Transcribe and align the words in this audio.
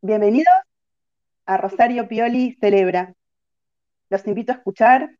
Bienvenidos 0.00 0.54
a 1.44 1.56
Rosario 1.56 2.06
Pioli 2.06 2.56
Celebra. 2.60 3.14
Los 4.10 4.24
invito 4.28 4.52
a 4.52 4.54
escuchar, 4.54 5.10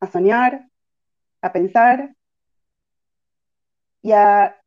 a 0.00 0.10
soñar, 0.10 0.66
a 1.40 1.52
pensar 1.52 2.16
y 4.02 4.10
a 4.10 4.60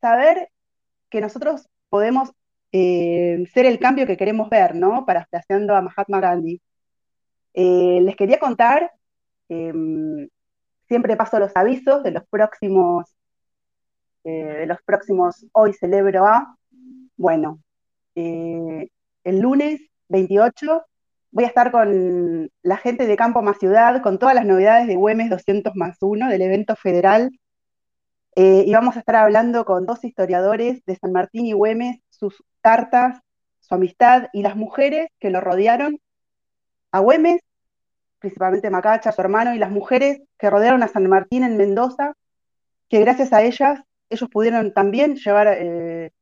saber 0.00 0.48
que 1.10 1.20
nosotros 1.20 1.68
podemos 1.90 2.32
eh, 2.72 3.46
ser 3.54 3.66
el 3.66 3.78
cambio 3.78 4.04
que 4.04 4.16
queremos 4.16 4.50
ver, 4.50 4.74
¿no? 4.74 5.06
Parafraseando 5.06 5.76
a 5.76 5.82
Mahatma 5.82 6.18
Gandhi. 6.18 6.60
Eh, 7.54 8.00
les 8.02 8.16
quería 8.16 8.40
contar, 8.40 8.90
em, 9.48 10.28
siempre 10.88 11.16
paso 11.16 11.38
los 11.38 11.56
avisos 11.56 12.02
de 12.02 12.10
los 12.10 12.24
próximos, 12.28 13.04
eh, 14.24 14.30
de 14.32 14.66
los 14.66 14.82
próximos 14.82 15.46
Hoy 15.52 15.72
Celebro 15.72 16.26
A. 16.26 16.56
Bueno, 17.16 17.62
el 18.14 19.40
lunes 19.40 19.80
28 20.08 20.84
voy 21.32 21.44
a 21.44 21.46
estar 21.48 21.72
con 21.72 22.50
la 22.62 22.76
gente 22.76 23.06
de 23.06 23.16
Campo 23.16 23.42
Más 23.42 23.58
Ciudad, 23.58 24.02
con 24.02 24.18
todas 24.18 24.34
las 24.34 24.44
novedades 24.44 24.86
de 24.86 24.96
Güemes 24.96 25.30
200 25.30 25.74
más 25.74 25.96
1, 26.00 26.28
del 26.28 26.42
evento 26.42 26.76
federal. 26.76 27.30
y 28.34 28.72
vamos 28.72 28.96
a 28.96 29.00
estar 29.00 29.16
hablando 29.16 29.64
con 29.64 29.86
dos 29.86 30.04
historiadores 30.04 30.84
de 30.86 30.96
San 30.96 31.12
Martín 31.12 31.46
y 31.46 31.52
Güemes, 31.52 32.00
sus 32.10 32.42
cartas, 32.60 33.20
su 33.60 33.74
amistad 33.74 34.28
y 34.32 34.42
las 34.42 34.56
mujeres 34.56 35.08
que 35.18 35.30
lo 35.30 35.40
rodearon 35.40 35.98
a 36.92 37.00
Güemes, 37.00 37.40
principalmente 38.18 38.70
Macacha, 38.70 39.12
su 39.12 39.20
hermano, 39.20 39.54
y 39.54 39.58
las 39.58 39.70
mujeres 39.70 40.22
que 40.38 40.50
rodearon 40.50 40.82
a 40.82 40.88
San 40.88 41.08
Martín 41.08 41.44
en 41.44 41.56
Mendoza, 41.56 42.14
que 42.88 43.00
gracias 43.00 43.32
a 43.32 43.42
ellas 43.42 43.80
ellos 44.10 44.28
pudieron 44.30 44.74
también 44.74 45.16
llevar 45.16 45.48
eh, 45.58 46.12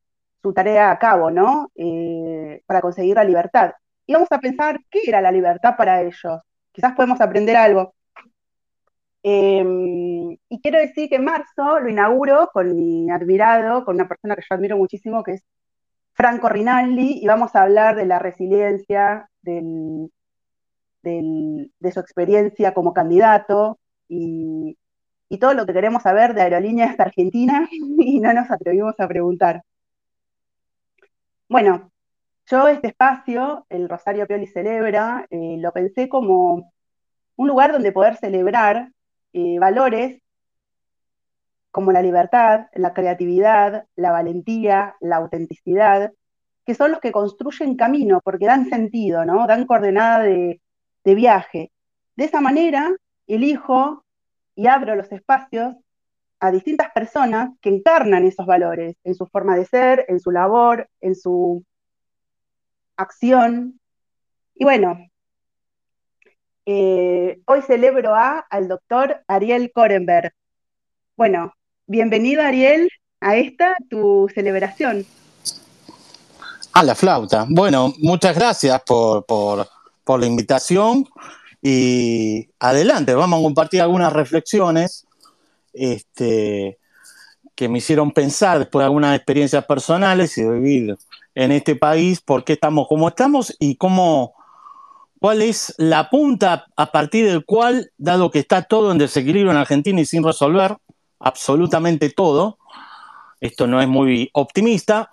su 0.43 0.53
tarea 0.53 0.91
a 0.91 0.99
cabo, 0.99 1.31
¿no? 1.31 1.71
Eh, 1.75 2.63
para 2.67 2.81
conseguir 2.81 3.17
la 3.17 3.25
libertad. 3.25 3.73
Y 4.07 4.15
vamos 4.15 4.29
a 4.31 4.41
pensar 4.41 4.81
qué 4.91 5.01
era 5.07 5.21
la 5.21 5.33
libertad 5.33 5.77
para 5.77 6.03
ellos. 6.03 6.41
Quizás 6.73 6.95
podemos 6.95 7.21
aprender 7.21 7.57
algo. 7.57 7.95
Em, 9.23 10.37
y 10.49 10.61
quiero 10.63 10.79
decir 10.79 11.09
que 11.09 11.17
en 11.17 11.25
marzo 11.25 11.79
lo 11.81 11.89
inauguro 11.91 12.49
con 12.53 12.75
mi 12.75 13.11
admirado, 13.11 13.85
con 13.85 13.97
una 13.97 14.09
persona 14.09 14.35
que 14.35 14.43
yo 14.49 14.55
admiro 14.57 14.77
muchísimo, 14.79 15.23
que 15.23 15.33
es 15.33 15.45
Franco 16.15 16.49
Rinaldi, 16.49 17.21
y 17.23 17.27
vamos 17.27 17.55
a 17.55 17.63
hablar 17.63 17.97
de 17.97 18.07
la 18.07 18.19
resiliencia, 18.19 19.29
de 19.43 20.09
su 21.03 22.01
experiencia 22.01 22.75
como 22.75 22.93
candidato 22.95 23.79
y, 24.09 24.77
todo 25.41 25.55
lo 25.55 25.65
que 25.65 25.73
queremos 25.73 26.03
saber 26.03 26.35
de 26.35 26.43
Aerolíneas 26.43 26.99
Argentina 26.99 27.69
y 27.99 28.21
no 28.21 28.33
nos 28.33 28.51
atrevimos 28.51 28.95
a 28.99 29.09
preguntar. 29.09 29.63
Bueno, 31.51 31.91
yo 32.47 32.69
este 32.69 32.87
espacio, 32.87 33.67
el 33.71 33.89
Rosario 33.89 34.25
Pioli 34.29 34.47
Celebra, 34.47 35.27
eh, 35.31 35.57
lo 35.59 35.73
pensé 35.73 36.09
como 36.09 36.73
un 37.35 37.49
lugar 37.49 37.73
donde 37.73 37.91
poder 37.91 38.17
celebrar 38.19 38.93
eh, 39.33 39.59
valores 39.59 40.23
como 41.73 41.91
la 41.91 42.03
libertad, 42.03 42.69
la 42.75 42.95
creatividad, 42.95 43.85
la 43.97 44.13
valentía, 44.13 44.95
la 45.01 45.17
autenticidad, 45.17 46.13
que 46.65 46.77
son 46.77 46.93
los 46.93 47.01
que 47.01 47.11
construyen 47.11 47.77
camino, 47.77 48.21
porque 48.23 48.47
dan 48.47 48.69
sentido, 48.69 49.25
¿no? 49.25 49.49
Dan 49.49 49.67
coordenada 49.67 50.21
de, 50.23 50.61
viaje. 51.03 51.73
De 52.15 52.27
esa 52.27 52.41
manera, 52.41 52.93
elijo 53.27 54.05
y 54.55 54.69
abro 54.69 54.95
los 54.95 55.11
espacios 55.11 55.75
a 56.41 56.51
distintas 56.51 56.91
personas 56.93 57.51
que 57.61 57.69
encarnan 57.69 58.25
esos 58.25 58.47
valores 58.47 58.97
en 59.05 59.15
su 59.15 59.27
forma 59.27 59.57
de 59.57 59.67
ser, 59.67 60.07
en 60.09 60.21
su 60.21 60.31
labor, 60.31 60.89
en 61.03 61.15
su 61.15 61.65
acción. 62.97 63.79
Y 64.55 64.65
bueno, 64.65 64.99
eh, 66.65 67.41
hoy 67.45 67.63
celebro 67.63 68.15
a, 68.15 68.39
al 68.39 68.69
doctor 68.69 69.23
Ariel 69.29 69.71
Korenberg. 69.73 70.33
Bueno, 71.17 71.53
bienvenido 71.87 72.43
Ariel 72.43 72.91
a 73.21 73.37
esta 73.37 73.77
tu 73.91 74.27
celebración. 74.35 75.05
A 76.73 76.83
la 76.83 76.95
flauta. 76.95 77.47
Bueno, 77.51 77.93
muchas 77.99 78.35
gracias 78.35 78.81
por, 78.87 79.27
la 80.07 80.27
invitación 80.27 81.07
y 81.63 82.49
adelante, 82.59 83.15
vamos 83.15 83.39
a 83.39 83.43
compartir 83.43 83.81
algunas 83.81 84.13
reflexiones 84.13 85.07
este, 85.73 86.79
que 87.55 87.69
me 87.69 87.79
hicieron 87.79 88.11
pensar 88.13 88.59
después 88.59 88.83
de 88.83 88.87
algunas 88.87 89.17
experiencias 89.17 89.65
personales 89.67 90.37
y 90.39 90.43
de 90.43 90.51
vivir 90.59 90.97
en 91.35 91.53
este 91.53 91.77
país, 91.77 92.21
por 92.21 92.45
qué 92.45 92.55
estamos 92.55 92.89
como 92.89 93.09
estamos 93.09 93.55
y 93.59 93.77
cómo, 93.77 94.35
cuál 95.21 95.43
es 95.43 95.75
la 95.79 96.11
punta 96.11 96.67
a 96.77 96.91
partir 96.91 97.27
del 97.27 97.45
cual, 97.45 97.93
dado 97.99 98.31
que 98.31 98.39
está 98.39 98.63
todo 98.63 98.91
en 98.93 98.99
desequilibrio 98.99 99.51
en 99.51 99.59
Argentina 99.59 100.01
y 100.01 100.07
sin 100.07 100.25
resolver, 100.25 100.77
absolutamente 101.19 102.11
todo, 102.11 102.59
esto 103.41 103.67
no 103.67 103.81
es 103.81 103.89
muy 103.89 104.31
optimista, 104.33 105.11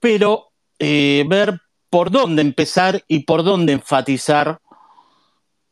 pero 0.00 0.52
eh, 0.78 1.24
ver 1.28 1.60
por 1.90 2.10
dónde 2.10 2.42
empezar 2.42 3.04
y 3.06 3.20
por 3.20 3.44
dónde 3.44 3.74
enfatizar 3.74 4.60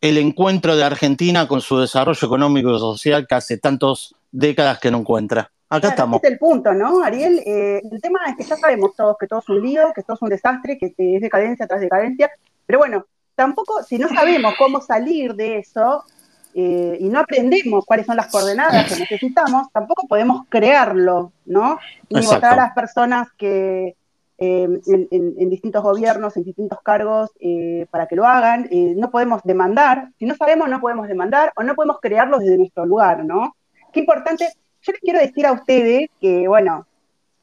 el 0.01 0.19
encuentro 0.19 0.77
de 0.77 0.85
Argentina 0.85 1.49
con 1.49 1.61
su 1.61 1.79
desarrollo 1.79 2.27
económico 2.27 2.75
y 2.75 2.79
social 2.79 3.27
que 3.27 3.35
hace 3.35 3.59
tantas 3.59 4.15
décadas 4.31 4.79
que 4.79 4.91
no 4.91 4.99
encuentra. 4.99 5.51
Acá 5.69 5.89
estamos. 5.89 6.17
Este 6.17 6.29
es 6.29 6.33
el 6.33 6.39
punto, 6.39 6.73
¿no, 6.73 7.03
Ariel? 7.03 7.39
Eh, 7.47 7.81
el 7.91 8.01
tema 8.01 8.21
es 8.29 8.37
que 8.37 8.43
ya 8.43 8.57
sabemos 8.57 8.95
todos 8.97 9.17
que 9.19 9.29
todo 9.29 9.39
es 9.39 9.49
un 9.49 9.63
lío, 9.63 9.93
que 9.95 10.03
todo 10.03 10.17
es 10.17 10.23
un 10.23 10.29
desastre, 10.29 10.77
que 10.79 10.95
es 10.97 11.21
decadencia 11.21 11.67
tras 11.67 11.81
decadencia, 11.81 12.31
pero 12.67 12.81
bueno, 12.81 13.07
tampoco, 13.35 13.83
si 13.83 13.99
no 13.99 14.09
sabemos 14.09 14.55
cómo 14.59 14.81
salir 14.81 15.35
de 15.35 15.59
eso, 15.59 16.05
eh, 16.53 16.97
y 16.99 17.09
no 17.09 17.21
aprendemos 17.21 17.85
cuáles 17.87 18.07
son 18.07 18.17
las 18.17 18.27
coordenadas 18.27 18.93
que 18.93 18.99
necesitamos, 18.99 19.69
tampoco 19.73 20.09
podemos 20.09 20.43
crearlo, 20.49 21.33
¿no? 21.47 21.79
Ni 22.09 22.27
votar 22.27 22.55
a 22.55 22.63
las 22.63 22.75
personas 22.75 23.29
que 23.39 23.95
eh, 24.39 24.81
en, 24.87 25.51
distintos 25.51 25.83
gobiernos, 25.83 26.37
en 26.37 26.45
distintos 26.45 26.81
cargos, 26.83 27.31
eh, 27.39 27.87
para 27.91 28.07
que 28.07 28.17
lo 28.17 28.27
hagan. 28.27 28.69
no 28.97 29.11
podemos 29.11 29.43
demandar, 29.45 30.09
si 30.19 30.25
no 30.25 30.35
sabemos, 30.35 30.69
no 30.69 30.81
podemos 30.81 31.07
demandar 31.07 31.53
o 31.57 31.63
no 31.63 31.75
podemos 31.75 31.99
crearlo 32.01 32.39
desde 32.39 32.59
nuestro 32.59 32.85
lugar, 32.85 33.25
¿no? 33.25 33.55
Qué 33.93 34.01
importante. 34.01 34.49
Yo 34.83 34.93
les 34.93 35.01
quiero 35.01 35.19
decir 35.21 35.47
a 35.47 35.53
ustedes 35.53 36.09
que, 36.21 36.49
bueno, 36.49 36.87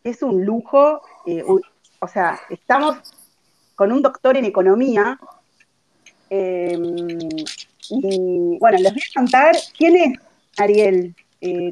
es 0.03 0.21
un 0.23 0.43
lujo, 0.45 1.01
o 1.99 2.07
sea, 2.07 2.39
estamos 2.49 2.97
con 3.75 3.91
un 3.91 4.01
doctor 4.01 4.37
en 4.37 4.45
economía. 4.45 5.19
Y 7.89 8.57
bueno, 8.59 8.77
les 8.79 8.93
voy 8.93 9.01
a 9.01 9.19
contar 9.19 9.55
quién 9.77 9.95
es 9.95 10.19
Ariel 10.57 11.15
eh, 11.39 11.71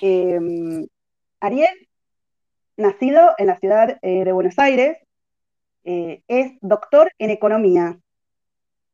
em, 0.00 0.86
Ariel, 1.40 1.88
nacido 2.76 3.30
en 3.38 3.46
la 3.46 3.58
ciudad 3.58 3.98
eh, 4.02 4.24
de 4.24 4.32
Buenos 4.32 4.58
Aires, 4.58 4.98
eh, 5.84 6.22
es 6.28 6.52
doctor 6.60 7.12
en 7.18 7.30
economía, 7.30 7.98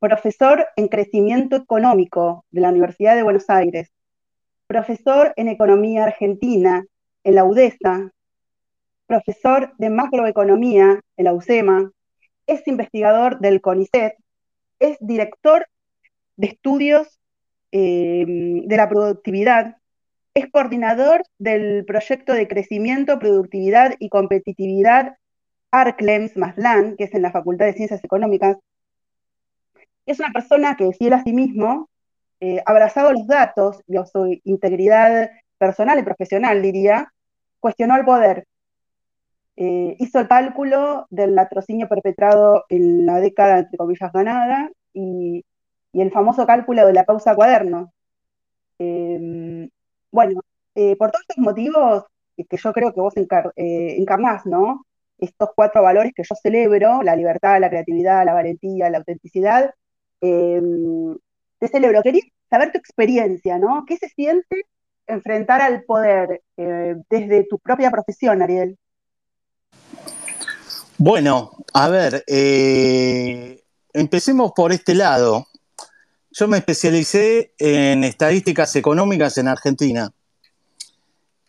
profesor 0.00 0.66
en 0.76 0.88
crecimiento 0.88 1.56
económico 1.56 2.44
de 2.50 2.60
la 2.60 2.70
Universidad 2.70 3.16
de 3.16 3.22
Buenos 3.22 3.50
Aires, 3.50 3.91
profesor 4.66 5.32
en 5.36 5.48
economía 5.48 6.04
argentina 6.04 6.84
en 7.25 7.34
la 7.34 7.44
UDESA, 7.44 8.12
profesor 9.06 9.72
de 9.78 9.91
macroeconomía 9.91 11.00
en 11.16 11.25
la 11.25 11.32
UCEMA, 11.32 11.91
es 12.47 12.66
investigador 12.69 13.41
del 13.41 13.60
CONICET, 13.60 14.14
es 14.78 14.97
director 15.00 15.66
de 16.36 16.47
estudios 16.48 17.19
em, 17.72 18.66
de 18.66 18.76
la 18.76 18.88
productividad, 18.88 19.76
es 20.34 20.50
coordinador 20.50 21.22
del 21.38 21.84
proyecto 21.84 22.32
de 22.32 22.47
crecimiento, 22.47 23.19
productividad 23.19 23.94
y 23.98 24.09
competitividad 24.09 25.16
ARCLEMS 25.70 26.36
más 26.36 26.56
LAN, 26.56 26.97
que 26.97 27.04
es 27.04 27.15
en 27.15 27.22
la 27.22 27.33
Facultad 27.33 27.66
de 27.66 27.74
Ciencias 27.74 28.04
Económicas. 28.04 28.56
Es 30.09 30.19
una 30.21 30.33
persona 30.33 30.77
que, 30.77 30.93
fiel 30.93 31.13
a 31.13 31.22
sí 31.22 31.33
mismo, 31.33 31.89
eh, 32.41 32.63
abrazado 32.66 33.13
los 33.13 33.27
datos 33.27 33.83
y 33.87 33.97
su 34.10 34.39
integridad 34.45 35.31
personal 35.59 35.99
y 35.99 36.03
profesional, 36.03 36.63
diría, 36.63 37.13
cuestionó 37.60 37.97
el 37.97 38.05
poder, 38.05 38.47
eh, 39.60 39.97
hizo 39.99 40.21
el 40.21 40.28
cálculo 40.28 41.07
del 41.10 41.34
latrocinio 41.34 41.89
perpetrado 41.89 42.65
en 42.69 43.05
la 43.07 43.19
década, 43.19 43.59
entre 43.59 43.77
comillas, 43.77 44.13
ganada 44.13 44.71
y, 44.95 45.45
el 45.93 46.13
famoso 46.13 46.47
cálculo 46.47 46.87
de 46.87 46.93
la 46.93 47.04
pausa 47.04 47.34
cuaderno. 47.34 47.93
Em, 48.78 49.69
bueno, 50.13 50.41
eh, 50.77 50.97
por 50.97 51.11
todos 51.11 51.25
estos 51.28 51.45
motivos 51.45 52.04
que 52.37 52.57
yo 52.57 52.72
creo 52.72 52.93
que 52.95 53.01
vos 53.01 53.15
eh, 53.16 53.97
encarnás, 53.99 54.47
¿no? 54.47 54.87
Estos 55.19 55.51
cuatro 55.57 55.83
valores 55.83 56.13
que 56.15 56.22
yo 56.22 56.37
celebro, 56.37 57.03
la 57.03 57.16
libertad, 57.16 57.61
la 57.61 57.69
creatividad, 57.71 58.25
la 58.25 58.34
valentía, 58.34 58.91
la 58.91 58.99
autenticidad, 58.99 59.75
em, 60.20 61.16
te 61.59 61.68
celebro. 61.68 62.03
Quería 62.03 62.22
saber 62.50 62.72
tu 62.72 62.78
experiencia, 62.78 63.59
¿no? 63.59 63.84
¿Qué 63.86 63.97
se 63.97 64.09
siente 64.09 64.65
enfrentar 65.06 65.62
al 65.62 65.82
poder 65.84 66.42
desde 66.56 67.44
tu 67.44 67.59
propia 67.59 67.91
profesión, 67.91 68.42
Ariel? 68.42 68.76
Bueno, 71.00 71.53
a 71.74 71.88
ver, 71.88 72.24
eh, 72.26 73.62
empecemos 73.92 74.50
por 74.50 74.72
este 74.72 74.97
lado. 74.97 75.47
Yo 76.32 76.48
me 76.48 76.59
especialicé 76.59 77.54
en 77.56 78.03
estadísticas 78.03 78.74
económicas 78.74 79.38
en 79.38 79.47
Argentina. 79.47 80.12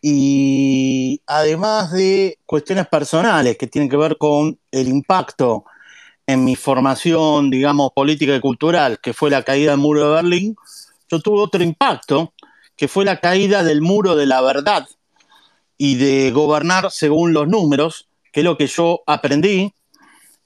Y 0.04 1.20
además 1.26 1.92
de 1.92 2.38
cuestiones 2.46 2.88
personales 2.88 3.58
que 3.58 3.66
tienen 3.66 3.90
que 3.90 3.98
ver 3.98 4.18
con 4.20 4.60
el 4.72 4.88
impacto 4.88 5.66
en 6.30 6.44
mi 6.44 6.56
formación, 6.56 7.50
digamos, 7.50 7.92
política 7.92 8.36
y 8.36 8.40
cultural, 8.40 9.00
que 9.02 9.14
fue 9.14 9.32
la 9.32 9.42
caída 9.42 9.72
del 9.72 9.80
muro 9.80 10.08
de 10.08 10.14
Berlín, 10.14 10.56
yo 11.10 11.20
tuve 11.22 11.42
otro 11.42 11.64
impacto, 11.64 12.36
que 12.76 12.88
fue 12.88 13.04
la 13.04 13.20
caída 13.20 13.64
del 13.64 13.82
muro 13.82 14.16
de 14.16 14.28
la 14.28 14.40
verdad 14.42 14.88
y 15.76 15.96
de 15.96 16.30
gobernar 16.30 16.92
según 16.92 17.34
los 17.34 17.48
números, 17.48 18.10
que 18.32 18.42
es 18.42 18.44
lo 18.44 18.58
que 18.58 18.68
yo 18.68 19.02
aprendí 19.08 19.74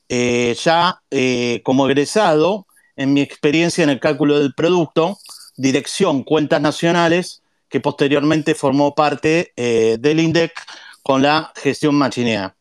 eh, 0.07 0.56
ya 0.63 1.01
eh, 1.12 1.59
como 1.65 1.85
egresado 1.89 2.65
en 2.95 3.12
mi 3.12 3.19
experiencia 3.19 3.83
en 3.83 3.89
el 3.89 4.00
cálculo 4.00 4.39
del 4.39 4.53
producto, 4.53 5.18
dirección, 5.57 6.24
cuentas 6.24 6.62
nacionales, 6.62 7.41
que 7.68 7.81
posteriormente 7.81 8.56
formó 8.56 8.95
parte 8.95 9.51
eh, 9.57 9.97
del 10.00 10.21
INDEC 10.21 10.53
con 11.01 11.21
la 11.21 11.51
gestión 11.57 11.95
machinea. 11.95 12.56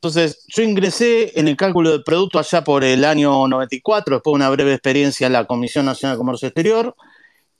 Entonces, 0.00 0.44
yo 0.46 0.62
ingresé 0.62 1.38
en 1.38 1.48
el 1.48 1.56
cálculo 1.56 1.90
del 1.90 2.04
producto 2.04 2.38
allá 2.38 2.62
por 2.62 2.84
el 2.84 3.04
año 3.04 3.48
94, 3.48 4.16
después 4.16 4.32
de 4.32 4.36
una 4.36 4.50
breve 4.50 4.72
experiencia 4.72 5.26
en 5.26 5.32
la 5.32 5.46
Comisión 5.46 5.86
Nacional 5.86 6.16
de 6.16 6.18
Comercio 6.18 6.46
Exterior, 6.46 6.94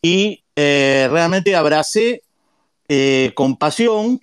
y 0.00 0.44
realmente 0.54 1.56
abracé 1.56 2.22
con 3.34 3.56
pasión 3.56 4.20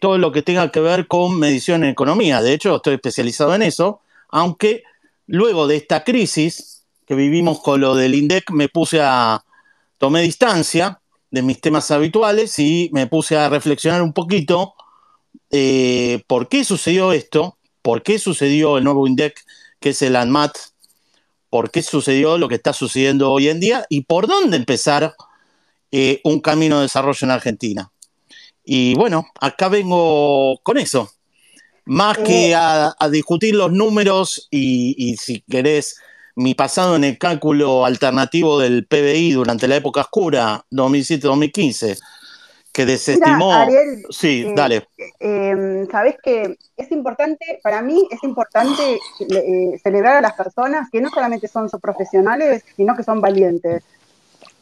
todo 0.00 0.18
lo 0.18 0.30
que 0.30 0.42
tenga 0.42 0.70
que 0.70 0.78
ver 0.78 1.08
con 1.08 1.36
medición 1.40 1.82
en 1.82 1.90
economía. 1.90 2.40
De 2.40 2.52
hecho, 2.52 2.76
estoy 2.76 2.94
especializado 2.94 3.52
en 3.56 3.62
eso, 3.62 4.00
aunque 4.28 4.84
luego 5.26 5.66
de 5.66 5.74
esta 5.76 6.04
crisis 6.04 6.84
que 7.04 7.16
vivimos 7.16 7.60
con 7.60 7.80
lo 7.80 7.96
del 7.96 8.14
INDEC, 8.14 8.52
me 8.52 8.68
puse 8.68 9.00
a, 9.02 9.44
tomé 9.98 10.22
distancia 10.22 11.00
de 11.32 11.42
mis 11.42 11.60
temas 11.60 11.90
habituales 11.90 12.56
y 12.60 12.90
me 12.92 13.08
puse 13.08 13.36
a 13.36 13.48
reflexionar 13.48 14.02
un 14.02 14.12
poquito 14.12 14.74
eh, 15.50 16.22
por 16.26 16.48
qué 16.48 16.64
sucedió 16.64 17.12
esto, 17.12 17.58
por 17.82 18.02
qué 18.02 18.18
sucedió 18.18 18.78
el 18.78 18.84
nuevo 18.84 19.06
INDEC, 19.06 19.44
que 19.80 19.90
es 19.90 20.02
el 20.02 20.16
ANMAT, 20.16 20.56
por 21.50 21.70
qué 21.70 21.82
sucedió 21.82 22.38
lo 22.38 22.48
que 22.48 22.56
está 22.56 22.72
sucediendo 22.72 23.30
hoy 23.30 23.48
en 23.48 23.60
día 23.60 23.86
y 23.88 24.02
por 24.02 24.26
dónde 24.26 24.56
empezar 24.56 25.14
eh, 25.92 26.20
un 26.24 26.40
camino 26.40 26.76
de 26.76 26.82
desarrollo 26.82 27.18
en 27.22 27.30
Argentina. 27.30 27.90
Y 28.64 28.94
bueno, 28.94 29.26
acá 29.40 29.68
vengo 29.68 30.58
con 30.62 30.76
eso. 30.76 31.10
Más 31.84 32.18
que 32.18 32.50
eh. 32.50 32.54
a, 32.54 32.94
discutir 33.10 33.54
los 33.54 33.70
números 33.70 34.48
y, 34.50 35.16
si 35.18 35.42
querés, 35.48 35.96
mi 36.34 36.54
pasado 36.54 36.96
en 36.96 37.04
el 37.04 37.16
cálculo 37.16 37.86
alternativo 37.86 38.58
del 38.58 38.86
PBI 38.86 39.32
durante 39.32 39.68
la 39.68 39.76
época 39.76 40.00
oscura, 40.00 40.66
2007-2015, 40.72 41.98
que 42.76 42.84
desestimó. 42.84 43.54
sí, 44.10 44.44
eh, 44.46 44.52
dale. 44.54 44.86
Em, 45.18 45.88
Sabes 45.90 46.16
que 46.22 46.58
es 46.76 46.92
importante, 46.92 47.58
para 47.62 47.80
mí 47.80 48.06
es 48.10 48.22
importante 48.22 48.98
eh, 49.18 49.80
celebrar 49.82 50.16
a 50.16 50.20
las 50.20 50.34
personas 50.34 50.90
que 50.92 51.00
no 51.00 51.08
solamente 51.08 51.48
son 51.48 51.70
profesionales, 51.80 52.62
sino 52.76 52.94
que 52.94 53.02
son 53.02 53.22
valientes 53.22 53.82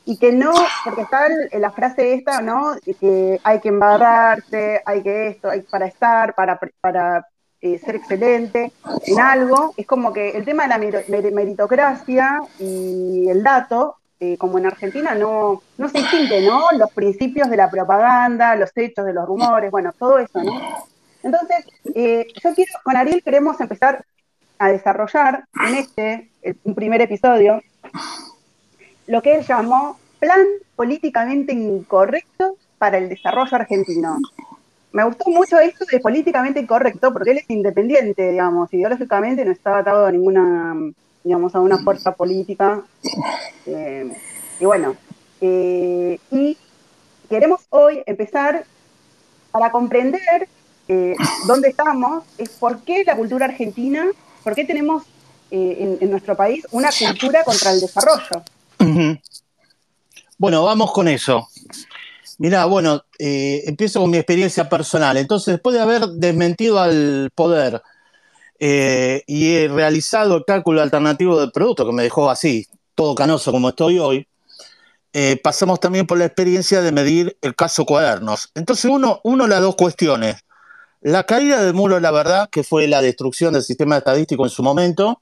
y 0.05 0.17
que 0.17 0.31
no, 0.31 0.53
porque 0.85 1.03
está 1.03 1.27
la 1.55 1.73
frase 1.73 2.15
esta, 2.15 2.41
¿no? 2.41 2.77
Que 3.01 3.41
hay 3.43 3.59
que 3.59 3.71
embarrarse, 3.71 4.81
hay 4.87 5.03
que 5.03 5.27
esto, 5.29 5.51
hay 5.51 5.63
para 5.63 5.87
estar, 5.87 6.37
para, 6.37 6.61
para 6.81 7.27
eh, 7.61 7.81
ser 7.81 7.97
excelente 7.97 8.71
en 9.07 9.19
algo. 9.19 9.75
Es 9.77 9.87
como 9.87 10.13
que 10.13 10.31
el 10.37 10.45
tema 10.45 10.69
de 10.69 10.69
la 10.69 11.31
meritocracia 11.33 12.43
y 12.61 13.29
el 13.29 13.43
dato, 13.43 13.97
eh, 14.21 14.37
como 14.39 14.59
en 14.59 14.67
Argentina, 14.67 15.15
no, 15.15 15.63
no 15.77 15.89
se 15.89 15.99
distingue, 15.99 16.47
¿no? 16.47 16.69
Los 16.79 16.91
principios 16.93 17.51
de 17.51 17.57
la 17.57 17.71
propaganda, 17.71 18.57
los 18.57 18.71
hechos 18.77 19.05
de 19.05 19.13
los 19.13 19.27
rumores, 19.27 19.71
bueno, 19.71 19.93
todo 19.99 20.19
eso, 20.19 20.43
¿no? 20.43 20.53
Entonces, 21.23 21.67
eh, 21.95 22.27
yo 22.43 22.55
quiero, 22.55 22.73
con 22.83 22.97
Ariel 22.97 23.23
queremos 23.23 23.61
empezar 23.61 24.05
a 24.59 24.69
desarrollar 24.69 25.45
en 25.67 25.75
este, 25.75 26.31
un 26.65 26.75
primer 26.75 27.01
episodio, 27.01 27.61
lo 29.07 29.23
que 29.23 29.37
él 29.37 29.45
llamó 29.45 29.99
Plan 30.19 30.47
Políticamente 30.77 31.53
Incorrecto 31.53 32.57
para 32.79 32.99
el 32.99 33.09
Desarrollo 33.09 33.57
Argentino. 33.57 34.19
Me 34.93 35.03
gustó 35.05 35.29
mucho 35.29 35.59
esto 35.59 35.85
de 35.91 35.99
políticamente 35.99 36.61
incorrecto, 36.61 37.13
porque 37.13 37.33
él 37.33 37.39
es 37.39 37.51
independiente, 37.51 38.31
digamos, 38.31 38.73
ideológicamente 38.73 39.45
no 39.45 39.51
está 39.51 39.79
atado 39.79 40.07
a 40.07 40.13
ninguna, 40.13 40.75
digamos, 41.25 41.55
a 41.55 41.61
una 41.61 41.79
fuerza 41.79 42.13
política. 42.13 42.83
Eh, 43.67 44.13
y 44.61 44.65
bueno, 44.67 44.95
eh, 45.41 46.19
y 46.31 46.57
queremos 47.31 47.63
hoy 47.71 48.03
empezar 48.05 48.67
para 49.51 49.71
comprender 49.71 50.49
eh, 50.87 51.17
dónde 51.47 51.69
estamos, 51.69 52.25
es 52.37 52.51
por 52.51 52.83
qué 52.83 53.05
la 53.05 53.17
cultura 53.17 53.47
argentina, 53.47 54.07
por 54.45 54.55
qué 54.55 54.65
tenemos 54.65 55.05
en, 55.51 56.11
nuestro 56.11 56.37
país 56.37 56.67
una 56.73 56.91
cultura 56.91 57.45
contra 57.45 57.71
el 57.71 57.81
desarrollo. 57.81 58.43
Bueno, 60.37 60.65
vamos 60.65 60.93
con 60.93 61.07
eso. 61.07 61.49
Mira, 62.39 62.65
bueno, 62.65 63.05
empiezo 63.19 64.01
con 64.01 64.11
mi 64.11 64.17
experiencia 64.17 64.69
personal. 64.69 65.17
Entonces, 65.17 65.55
después 65.55 65.75
de 65.75 65.81
haber 65.81 66.09
desmentido 66.09 66.81
al 66.81 67.31
poder 67.35 67.81
eh, 68.59 69.23
y 69.27 69.55
he 69.55 69.69
realizado 69.69 70.37
el 70.37 70.45
cálculo 70.45 70.83
alternativo 70.83 71.39
del 71.39 71.53
producto, 71.53 71.87
que 71.87 71.93
me 71.93 72.03
dejó 72.03 72.31
así, 72.31 72.67
todo 72.95 73.15
canoso 73.15 73.53
como 73.53 73.71
estoy 73.71 73.99
hoy, 73.99 74.29
eh, 75.13 75.41
pasamos 75.43 75.81
también 75.81 76.07
por 76.07 76.19
la 76.19 76.25
experiencia 76.25 76.83
de 76.83 76.93
medir 76.93 77.37
el 77.41 77.55
caso 77.55 77.85
cuadernos. 77.85 78.51
Entonces, 78.55 78.87
uno, 78.87 79.21
uno 79.25 79.47
las 79.47 79.61
dos 79.61 79.77
cuestiones. 79.77 80.37
La 81.01 81.25
caída 81.25 81.63
del 81.63 81.75
muro 81.75 82.01
la 82.01 82.11
verdad, 82.11 82.49
que 82.51 82.65
fue 82.65 82.89
la 82.89 83.03
destrucción 83.03 83.53
del 83.53 83.63
sistema 83.63 83.99
estadístico 83.99 84.45
en 84.45 84.51
su 84.51 84.63
momento, 84.63 85.21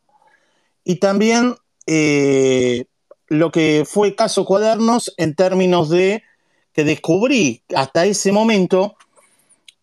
y 0.85 0.97
también 0.97 1.57
lo 3.29 3.51
que 3.51 3.85
fue 3.87 4.15
caso 4.15 4.45
cuadernos 4.45 5.13
en 5.17 5.35
términos 5.35 5.89
de 5.91 6.23
que 6.73 6.85
descubrí 6.85 7.63
hasta 7.75 8.05
ese 8.07 8.33
momento 8.33 8.97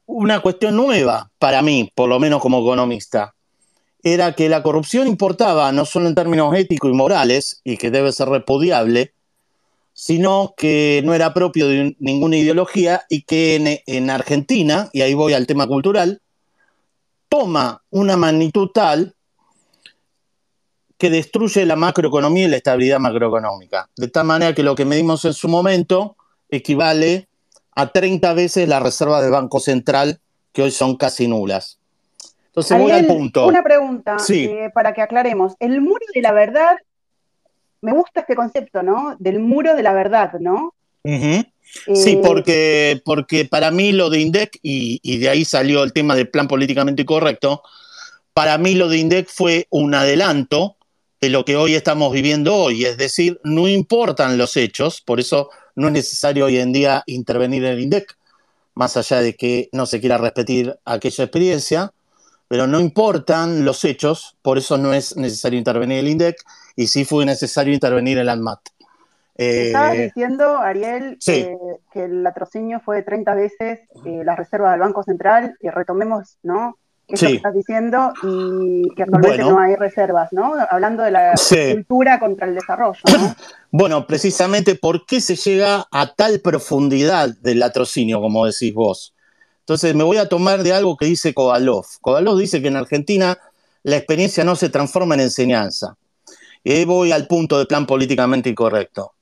una 0.06 0.42
cuestión 0.42 0.76
nueva 0.76 1.30
para 1.38 1.62
mí, 1.62 1.92
por 1.94 2.10
lo 2.10 2.20
menos 2.20 2.42
como 2.42 2.60
economista. 2.60 3.36
Era 4.04 4.34
que 4.34 4.50
la 4.50 4.64
corrupción 4.64 5.08
importaba 5.08 5.72
no 5.72 5.86
solo 5.86 6.08
en 6.08 6.16
términos 6.16 6.56
éticos 6.56 6.92
y 6.92 6.94
morales, 6.94 7.62
y 7.64 7.78
que 7.78 7.92
debe 7.92 8.12
ser 8.12 8.30
repudiable, 8.30 9.14
sino 9.94 10.54
que 10.56 11.02
no 11.04 11.14
era 11.14 11.34
propio 11.34 11.68
de 11.68 11.96
ninguna 12.00 12.38
ideología 12.38 13.04
y 13.10 13.24
que 13.24 13.56
en, 13.56 13.80
en 13.86 14.10
Argentina, 14.10 14.90
y 14.94 15.02
ahí 15.02 15.14
voy 15.14 15.34
al 15.34 15.46
tema 15.46 15.68
cultural, 15.68 16.22
toma 17.28 17.84
una 17.90 18.16
magnitud 18.16 18.70
tal 18.74 19.16
que 20.98 21.10
destruye 21.10 21.66
la 21.66 21.78
macroeconomía 21.78 22.46
y 22.46 22.50
la 22.50 22.58
estabilidad 22.58 23.00
macroeconómica. 23.00 23.90
De 23.96 24.10
tal 24.10 24.26
manera 24.26 24.54
que 24.54 24.64
lo 24.64 24.76
que 24.76 24.86
medimos 24.86 25.24
en 25.24 25.34
su 25.34 25.48
momento 25.48 26.18
equivale 26.50 27.30
a 27.72 27.92
30 27.92 28.34
veces 28.34 28.68
la 28.68 28.82
reserva 28.82 29.22
del 29.22 29.32
Banco 29.32 29.62
Central, 29.62 30.20
que 30.52 30.64
hoy 30.64 30.72
son 30.72 30.98
casi 30.98 31.28
nulas. 31.28 31.79
Entonces 32.50 32.78
voy 32.78 32.92
al 32.92 33.06
punto. 33.06 33.48
Una 33.48 33.64
pregunta 33.64 34.18
eh, 34.30 34.70
para 34.74 34.94
que 34.94 35.02
aclaremos. 35.02 35.54
El 35.60 35.82
muro 35.82 36.06
de 36.14 36.22
la 36.22 36.32
verdad, 36.32 36.78
me 37.82 37.94
gusta 37.94 38.22
este 38.22 38.36
concepto, 38.36 38.82
¿no? 38.84 39.16
Del 39.20 39.40
muro 39.40 39.76
de 39.76 39.84
la 39.84 39.94
verdad, 39.94 40.34
¿no? 40.40 40.74
sí, 41.06 42.12
eh, 42.12 42.22
porque, 42.24 43.02
porque 43.06 43.46
para 43.46 43.72
mí 43.72 43.92
lo 43.92 44.10
de 44.10 44.20
INDEC, 44.20 44.60
y, 44.62 45.00
y, 45.02 45.18
de 45.18 45.30
ahí 45.30 45.46
salió 45.46 45.84
el 45.84 45.94
tema 45.94 46.16
del 46.16 46.30
plan 46.30 46.48
políticamente 46.48 47.06
correcto, 47.06 47.64
para 48.34 48.58
mí 48.58 48.76
lo 48.76 48.90
de 48.90 48.98
INDEC 48.98 49.30
fue 49.30 49.68
un 49.70 49.94
adelanto 49.94 50.76
de 51.22 51.30
lo 51.30 51.46
que 51.46 51.56
hoy 51.56 51.76
estamos 51.76 52.12
viviendo 52.12 52.56
hoy. 52.56 52.86
Es 52.86 52.98
decir, 52.98 53.40
no 53.44 53.68
importan 53.68 54.38
los 54.38 54.58
hechos, 54.58 55.02
por 55.02 55.20
eso 55.20 55.50
no 55.76 55.88
es 55.88 55.94
necesario 55.94 56.46
hoy 56.46 56.58
en 56.58 56.74
día 56.74 57.04
intervenir 57.06 57.64
en 57.64 57.74
el 57.74 57.80
INDEC, 57.82 58.18
más 58.74 58.98
allá 58.98 59.22
de 59.22 59.36
que 59.36 59.70
no 59.72 59.86
se 59.86 60.00
quiera 60.00 60.18
repetir 60.18 60.76
aquella 60.86 61.24
experiencia, 61.24 61.94
pero 62.50 62.68
no 62.68 62.82
importan 62.82 63.64
los 63.64 63.86
hechos, 63.86 64.36
por 64.42 64.58
eso 64.58 64.78
no 64.78 64.94
es 64.94 65.16
necesario 65.16 65.58
intervenir 65.58 66.00
en 66.00 66.06
el 66.06 66.12
INDEC 66.12 66.36
y 66.76 66.88
sí 66.88 67.06
fue 67.06 67.26
necesario 67.26 67.74
intervenir 67.74 68.18
en 68.18 68.24
el 68.24 68.30
ANMAT. 68.30 68.60
Eh, 69.36 69.68
Estabas 69.68 69.98
diciendo, 69.98 70.58
Ariel, 70.58 71.18
que 71.24 72.04
el 72.04 72.24
latrocinio 72.24 72.82
fue 72.82 73.04
30 73.04 73.36
veces 73.36 73.80
eh, 74.04 74.24
la 74.26 74.36
reserva 74.36 74.72
del 74.72 74.82
Banco 74.82 75.04
Central, 75.04 75.56
y 75.62 75.70
retomemos, 75.70 76.38
¿no? 76.44 76.76
eso 77.08 77.28
que 77.28 77.36
estás 77.36 77.54
diciendo 77.54 78.14
y 78.24 78.84
que 78.96 79.04
actualmente 79.04 79.40
no 79.40 79.60
hay 79.60 79.76
reservas, 79.76 80.32
¿no? 80.32 80.54
Hablando 80.70 81.04
de 81.04 81.12
la 81.12 81.34
cultura 81.74 82.20
contra 82.20 82.48
el 82.48 82.56
desarrollo. 82.56 83.02
¿no? 83.06 83.36
Bueno, 83.72 84.08
precisamente, 84.08 84.74
¿por 84.74 85.06
qué 85.06 85.22
se 85.22 85.36
llega 85.36 85.88
a 85.92 86.14
tal 86.16 86.40
profundidad 86.40 87.30
del 87.42 87.60
latrocinio, 87.60 88.20
como 88.20 88.48
decís 88.48 88.74
vos? 88.74 89.14
Entonces 89.70 89.94
me 89.94 90.04
voy 90.04 90.18
a 90.18 90.28
tomar 90.28 90.64
de 90.64 90.74
algo 90.74 90.98
que 90.98 91.06
dice 91.06 91.32
Kovalov. 91.32 91.86
Kovalov 92.02 92.40
dice 92.40 92.60
que 92.60 92.70
en 92.70 92.76
Argentina 92.76 93.38
la 93.84 93.98
experiencia 93.98 94.44
no 94.44 94.56
se 94.56 94.70
transforma 94.70 95.14
en 95.14 95.22
enseñanza. 95.22 95.96
Y 96.64 96.72
ahí 96.72 96.86
voy 96.86 97.12
al 97.12 97.28
punto 97.28 97.60
de 97.60 97.68
plan 97.68 97.86
políticamente 97.86 98.50
incorrecto. 98.50 99.14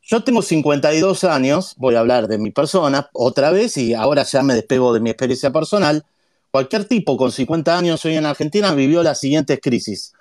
Yo 0.00 0.24
tengo 0.24 0.40
52 0.40 1.24
años, 1.24 1.74
voy 1.76 1.96
a 1.96 2.00
hablar 2.00 2.28
de 2.28 2.38
mi 2.38 2.50
persona 2.50 3.10
otra 3.12 3.50
vez 3.50 3.76
y 3.76 3.92
ahora 3.92 4.22
ya 4.22 4.42
me 4.42 4.54
despego 4.54 4.94
de 4.94 5.00
mi 5.00 5.10
experiencia 5.10 5.52
personal. 5.52 6.06
Cualquier 6.50 6.86
tipo 6.86 7.18
con 7.18 7.30
50 7.30 7.76
años 7.76 8.02
hoy 8.06 8.16
en 8.16 8.24
Argentina 8.24 8.74
vivió 8.74 9.02
las 9.02 9.20
siguientes 9.20 9.60
crisis. 9.62 10.14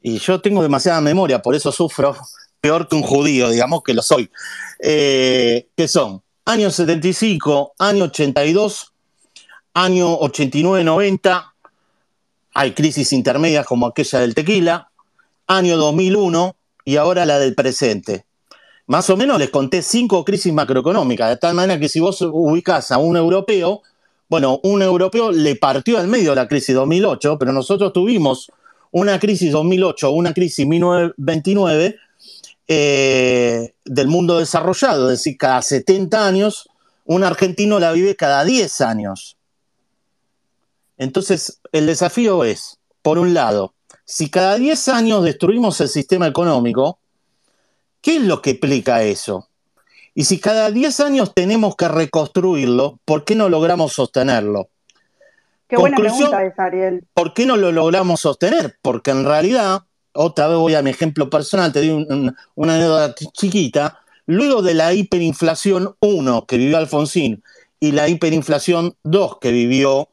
Y 0.00 0.16
yo 0.18 0.40
tengo 0.40 0.62
demasiada 0.62 1.02
memoria, 1.02 1.42
por 1.42 1.54
eso 1.54 1.70
sufro 1.72 2.16
peor 2.62 2.88
que 2.88 2.96
un 2.96 3.02
judío, 3.02 3.50
digamos 3.50 3.82
que 3.82 3.92
lo 3.92 4.00
soy. 4.00 4.30
Eh, 4.80 5.68
¿Qué 5.76 5.86
son? 5.88 6.22
Año 6.48 6.70
75, 6.70 7.74
año 7.78 8.04
82, 8.04 8.94
año 9.74 10.18
89-90, 10.18 11.52
hay 12.54 12.72
crisis 12.72 13.12
intermedias 13.12 13.66
como 13.66 13.86
aquella 13.86 14.20
del 14.20 14.34
tequila, 14.34 14.90
año 15.46 15.76
2001 15.76 16.56
y 16.86 16.96
ahora 16.96 17.26
la 17.26 17.38
del 17.38 17.54
presente. 17.54 18.24
Más 18.86 19.10
o 19.10 19.18
menos 19.18 19.38
les 19.38 19.50
conté 19.50 19.82
cinco 19.82 20.24
crisis 20.24 20.50
macroeconómicas, 20.54 21.28
de 21.28 21.36
tal 21.36 21.54
manera 21.54 21.78
que 21.78 21.90
si 21.90 22.00
vos 22.00 22.22
ubicás 22.22 22.92
a 22.92 22.96
un 22.96 23.18
europeo, 23.18 23.82
bueno, 24.30 24.58
un 24.62 24.80
europeo 24.80 25.30
le 25.30 25.54
partió 25.56 25.98
al 25.98 26.08
medio 26.08 26.34
la 26.34 26.48
crisis 26.48 26.74
2008, 26.74 27.36
pero 27.38 27.52
nosotros 27.52 27.92
tuvimos 27.92 28.50
una 28.90 29.20
crisis 29.20 29.52
2008, 29.52 30.10
una 30.12 30.32
crisis 30.32 30.66
1929 30.66 31.96
eh, 32.68 33.74
del 33.84 34.08
mundo 34.08 34.38
desarrollado, 34.38 35.10
es 35.10 35.18
decir, 35.18 35.36
cada 35.36 35.62
70 35.62 36.26
años, 36.26 36.68
un 37.04 37.24
argentino 37.24 37.80
la 37.80 37.92
vive 37.92 38.14
cada 38.14 38.44
10 38.44 38.80
años. 38.82 39.36
Entonces, 40.96 41.60
el 41.72 41.86
desafío 41.86 42.44
es, 42.44 42.78
por 43.02 43.18
un 43.18 43.34
lado, 43.34 43.74
si 44.04 44.30
cada 44.30 44.56
10 44.56 44.88
años 44.88 45.24
destruimos 45.24 45.80
el 45.80 45.88
sistema 45.88 46.26
económico, 46.26 46.98
¿Qué 48.00 48.16
es 48.16 48.22
lo 48.22 48.42
que 48.42 48.50
explica 48.50 49.02
eso? 49.02 49.48
Y 50.14 50.24
si 50.24 50.40
cada 50.40 50.70
10 50.70 51.00
años 51.00 51.34
tenemos 51.34 51.76
que 51.76 51.88
reconstruirlo, 51.88 52.98
¿por 53.04 53.24
qué 53.24 53.34
no 53.34 53.48
logramos 53.48 53.92
sostenerlo? 53.92 54.68
Qué 55.68 55.76
buena 55.76 55.96
pregunta 55.96 56.44
es, 56.44 56.58
Ariel. 56.58 57.06
¿Por 57.12 57.34
qué 57.34 57.44
no 57.44 57.56
lo 57.56 57.70
logramos 57.72 58.20
sostener? 58.20 58.78
Porque 58.82 59.10
en 59.10 59.24
realidad, 59.24 59.82
otra 60.12 60.48
vez 60.48 60.58
voy 60.58 60.74
a 60.74 60.82
mi 60.82 60.90
ejemplo 60.90 61.30
personal, 61.30 61.72
te 61.72 61.86
doy 61.86 62.06
una 62.54 62.74
anécdota 62.74 63.14
chiquita. 63.32 64.00
Luego 64.26 64.62
de 64.62 64.74
la 64.74 64.92
hiperinflación 64.92 65.94
1 66.00 66.46
que 66.46 66.58
vivió 66.58 66.76
Alfonsín 66.76 67.42
y 67.80 67.92
la 67.92 68.08
hiperinflación 68.08 68.96
2 69.04 69.38
que 69.40 69.52
vivió 69.52 70.08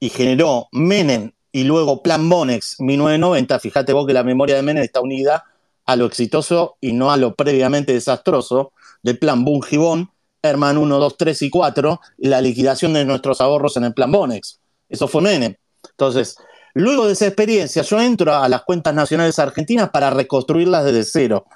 y 0.00 0.08
generó 0.08 0.68
Menem 0.72 1.32
y 1.52 1.64
luego 1.64 2.02
Plan 2.02 2.28
Bonex 2.28 2.76
1990, 2.80 3.58
fíjate 3.60 3.92
vos 3.92 4.06
que 4.06 4.14
la 4.14 4.24
memoria 4.24 4.56
de 4.56 4.62
Menem 4.62 4.82
está 4.82 5.00
unida 5.00 5.44
a 5.84 5.96
lo 5.96 6.06
exitoso 6.06 6.76
y 6.80 6.92
no 6.92 7.10
a 7.10 7.16
lo 7.16 7.34
previamente 7.34 7.92
desastroso 7.92 8.72
del 9.02 9.18
plan 9.18 9.44
Bungibón, 9.44 10.10
Herman 10.42 10.78
1, 10.78 10.98
2, 10.98 11.16
3 11.16 11.42
y 11.42 11.50
4, 11.50 12.00
y 12.18 12.28
la 12.28 12.40
liquidación 12.40 12.94
de 12.94 13.04
nuestros 13.04 13.40
ahorros 13.40 13.76
en 13.76 13.84
el 13.84 13.94
plan 13.94 14.10
Bonex. 14.10 14.60
Eso 14.88 15.08
fue 15.08 15.22
Menem. 15.22 15.56
Entonces, 15.90 16.36
luego 16.74 17.06
de 17.06 17.12
esa 17.12 17.26
experiencia, 17.26 17.82
yo 17.82 18.00
entro 18.00 18.34
a 18.34 18.48
las 18.48 18.62
cuentas 18.62 18.94
nacionales 18.94 19.38
argentinas 19.38 19.90
para 19.90 20.10
reconstruirlas 20.10 20.84
desde 20.84 21.04
cero, 21.04 21.46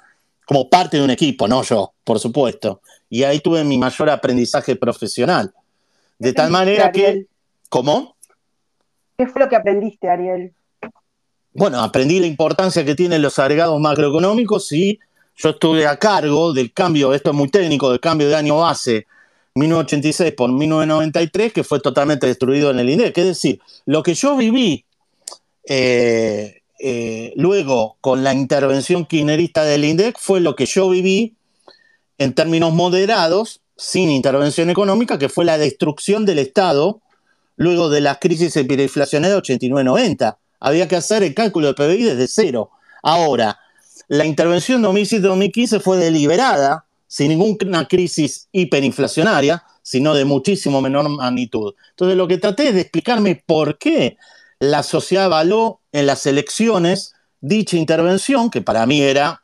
como 0.45 0.69
parte 0.69 0.97
de 0.97 1.03
un 1.03 1.09
equipo, 1.09 1.47
no 1.47 1.63
yo, 1.63 1.93
por 2.03 2.19
supuesto. 2.19 2.81
Y 3.09 3.23
ahí 3.23 3.39
tuve 3.39 3.63
mi 3.63 3.77
mayor 3.77 4.09
aprendizaje 4.09 4.75
profesional. 4.75 5.53
De 6.19 6.33
tal 6.33 6.51
manera 6.51 6.91
que... 6.91 7.25
¿Cómo? 7.69 8.15
¿Qué 9.17 9.27
fue 9.27 9.41
lo 9.41 9.49
que 9.49 9.57
aprendiste, 9.57 10.09
Ariel? 10.09 10.53
bueno, 11.57 11.81
aprendí 11.81 12.19
la 12.19 12.27
importancia 12.27 12.85
que 12.85 12.93
tienen 12.93 13.19
los 13.23 13.39
agregados 13.39 13.81
macroeconómicos 13.81 14.71
y 14.73 14.99
yo 15.35 15.49
estuve 15.49 15.87
a 15.87 15.97
cargo 15.97 16.53
del 16.53 16.71
cambio, 16.71 17.15
esto 17.15 17.31
es 17.31 17.35
muy 17.35 17.49
técnico, 17.49 17.89
del 17.89 17.99
cambio 17.99 18.29
de 18.29 18.35
año 18.35 18.57
base 18.57 19.07
1986 19.55 20.33
por 20.33 20.51
1993, 20.51 21.51
que 21.51 21.63
fue 21.63 21.79
totalmente 21.79 22.27
destruido 22.27 22.69
en 22.69 22.77
el 22.77 22.91
INDEC. 22.91 23.17
Es 23.17 23.25
decir, 23.25 23.59
lo 23.87 24.03
que 24.03 24.13
yo 24.13 24.37
viví 24.37 24.85
eh, 25.67 26.61
eh, 26.79 27.33
luego 27.35 27.97
con 28.01 28.23
la 28.23 28.33
intervención 28.33 29.05
kirchnerista 29.05 29.63
del 29.63 29.85
INDEC 29.85 30.17
fue 30.19 30.39
lo 30.39 30.55
que 30.55 30.65
yo 30.65 30.89
viví 30.89 31.35
en 32.17 32.33
términos 32.33 32.73
moderados, 32.73 33.61
sin 33.75 34.09
intervención 34.09 34.69
económica, 34.69 35.19
que 35.19 35.29
fue 35.29 35.45
la 35.45 35.57
destrucción 35.57 36.25
del 36.25 36.39
Estado 36.39 37.01
luego 37.55 37.89
de 37.89 38.01
las 38.01 38.17
crisis 38.19 38.55
hiperinflacionarias 38.55 39.43
de 39.43 39.55
89-90 39.55 40.37
había 40.59 40.87
que 40.87 40.95
hacer 40.95 41.23
el 41.23 41.33
cálculo 41.33 41.67
de 41.67 41.73
PBI 41.73 42.03
desde 42.03 42.27
cero. 42.27 42.71
Ahora, 43.03 43.59
la 44.07 44.25
intervención 44.25 44.81
2007-2015 44.83 45.81
fue 45.81 45.97
deliberada, 45.97 46.85
sin 47.07 47.29
ninguna 47.29 47.87
crisis 47.87 48.47
hiperinflacionaria, 48.51 49.63
sino 49.81 50.13
de 50.13 50.25
muchísimo 50.25 50.81
menor 50.81 51.07
magnitud. 51.09 51.73
Entonces, 51.91 52.17
lo 52.17 52.27
que 52.27 52.37
traté 52.37 52.69
es 52.69 52.75
de 52.75 52.81
explicarme 52.81 53.41
por 53.45 53.77
qué 53.77 54.17
la 54.59 54.83
sociedad 54.83 55.25
avaló 55.25 55.81
en 55.91 56.05
las 56.05 56.25
elecciones 56.25 57.13
dicha 57.41 57.77
intervención, 57.77 58.49
que 58.49 58.61
para 58.61 58.85
mí 58.85 59.01
era 59.01 59.41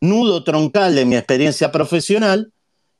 nudo 0.00 0.44
troncal 0.44 0.94
de 0.94 1.04
mi 1.04 1.16
experiencia 1.16 1.72
profesional 1.72 2.52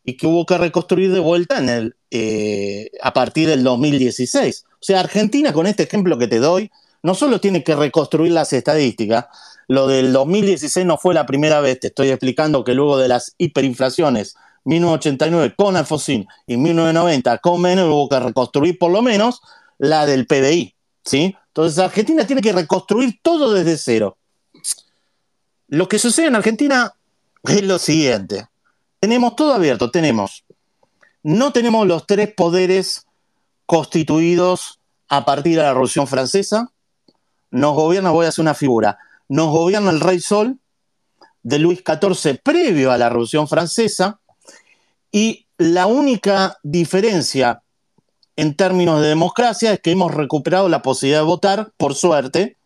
y 0.05 0.17
que 0.17 0.27
hubo 0.27 0.47
que 0.47 0.59
reconstruir 0.59 1.13
de 1.13 1.21
vuelta 1.21 1.59
en 1.59 1.69
el, 1.69 1.97
eh, 2.11 2.91
a 3.03 3.13
partir 3.13 3.49
del 3.49 3.65
2016. 3.65 4.65
O 4.73 4.77
sea, 4.81 5.01
Argentina, 5.01 5.53
con 5.53 5.67
este 5.67 5.83
ejemplo 5.83 6.19
que 6.19 6.29
te 6.29 6.39
doy, 6.39 6.71
no 7.03 7.15
solo 7.15 7.41
tiene 7.41 7.63
que 7.63 7.77
reconstruir 7.77 8.33
las 8.33 8.53
estadísticas, 8.53 9.27
lo 9.69 9.89
del 9.89 10.13
2016 10.13 10.87
no 10.87 10.97
fue 10.97 11.13
la 11.15 11.27
primera 11.27 11.61
vez, 11.61 11.81
te 11.81 11.89
estoy 11.89 12.11
explicando 12.11 12.63
que 12.65 12.75
luego 12.75 12.99
de 12.99 13.09
las 13.09 13.35
hiperinflaciones 13.39 14.37
1989 14.65 15.55
con 15.57 15.77
Alfonsín 15.77 16.27
y 16.47 16.57
1990 16.57 17.39
con 17.39 17.61
Menem 17.61 17.89
hubo 17.89 18.09
que 18.09 18.21
reconstruir 18.21 18.79
por 18.79 18.91
lo 18.91 19.03
menos 19.03 19.41
la 19.79 20.07
del 20.07 20.27
PBI, 20.27 20.76
¿sí? 21.07 21.35
Entonces 21.49 21.79
Argentina 21.79 22.27
tiene 22.27 22.43
que 22.43 22.53
reconstruir 22.53 23.19
todo 23.23 23.55
desde 23.55 23.79
cero. 23.79 24.19
Lo 25.69 25.89
que 25.89 25.99
sucede 25.99 26.27
en 26.27 26.37
Argentina 26.37 26.93
es 27.45 27.63
lo 27.63 27.79
siguiente. 27.79 28.47
Tenemos 29.01 29.37
todo 29.37 29.55
abierto, 29.55 29.91
tenemos. 29.91 30.45
No 31.23 31.53
tenemos 31.53 31.87
los 31.87 32.07
tres 32.07 32.33
poderes 32.35 33.07
constituidos 33.65 34.81
a 35.09 35.25
partir 35.25 35.57
de 35.57 35.63
la 35.63 35.71
Revolución 35.71 36.07
Francesa, 36.07 36.73
nos 37.51 37.75
gobierna, 37.75 38.11
voy 38.11 38.27
a 38.27 38.29
hacer 38.29 38.43
una 38.43 38.55
figura, 38.55 38.99
nos 39.29 39.51
gobierna 39.51 39.91
el 39.91 40.01
rey 40.01 40.21
Sol 40.21 40.59
de 41.43 41.59
Luis 41.59 41.83
XIV 41.85 42.41
previo 42.43 42.91
a 42.91 42.99
la 42.99 43.09
Revolución 43.09 43.49
Francesa 43.49 44.21
y 45.11 45.47
la 45.59 45.87
única 45.87 46.59
diferencia 46.63 47.63
en 48.37 48.55
términos 48.55 49.01
de 49.01 49.09
democracia 49.09 49.73
es 49.73 49.81
que 49.81 49.91
hemos 49.91 50.15
recuperado 50.15 50.69
la 50.69 50.83
posibilidad 50.83 51.21
de 51.21 51.27
votar, 51.27 51.73
por 51.77 51.95
suerte, 51.95 52.57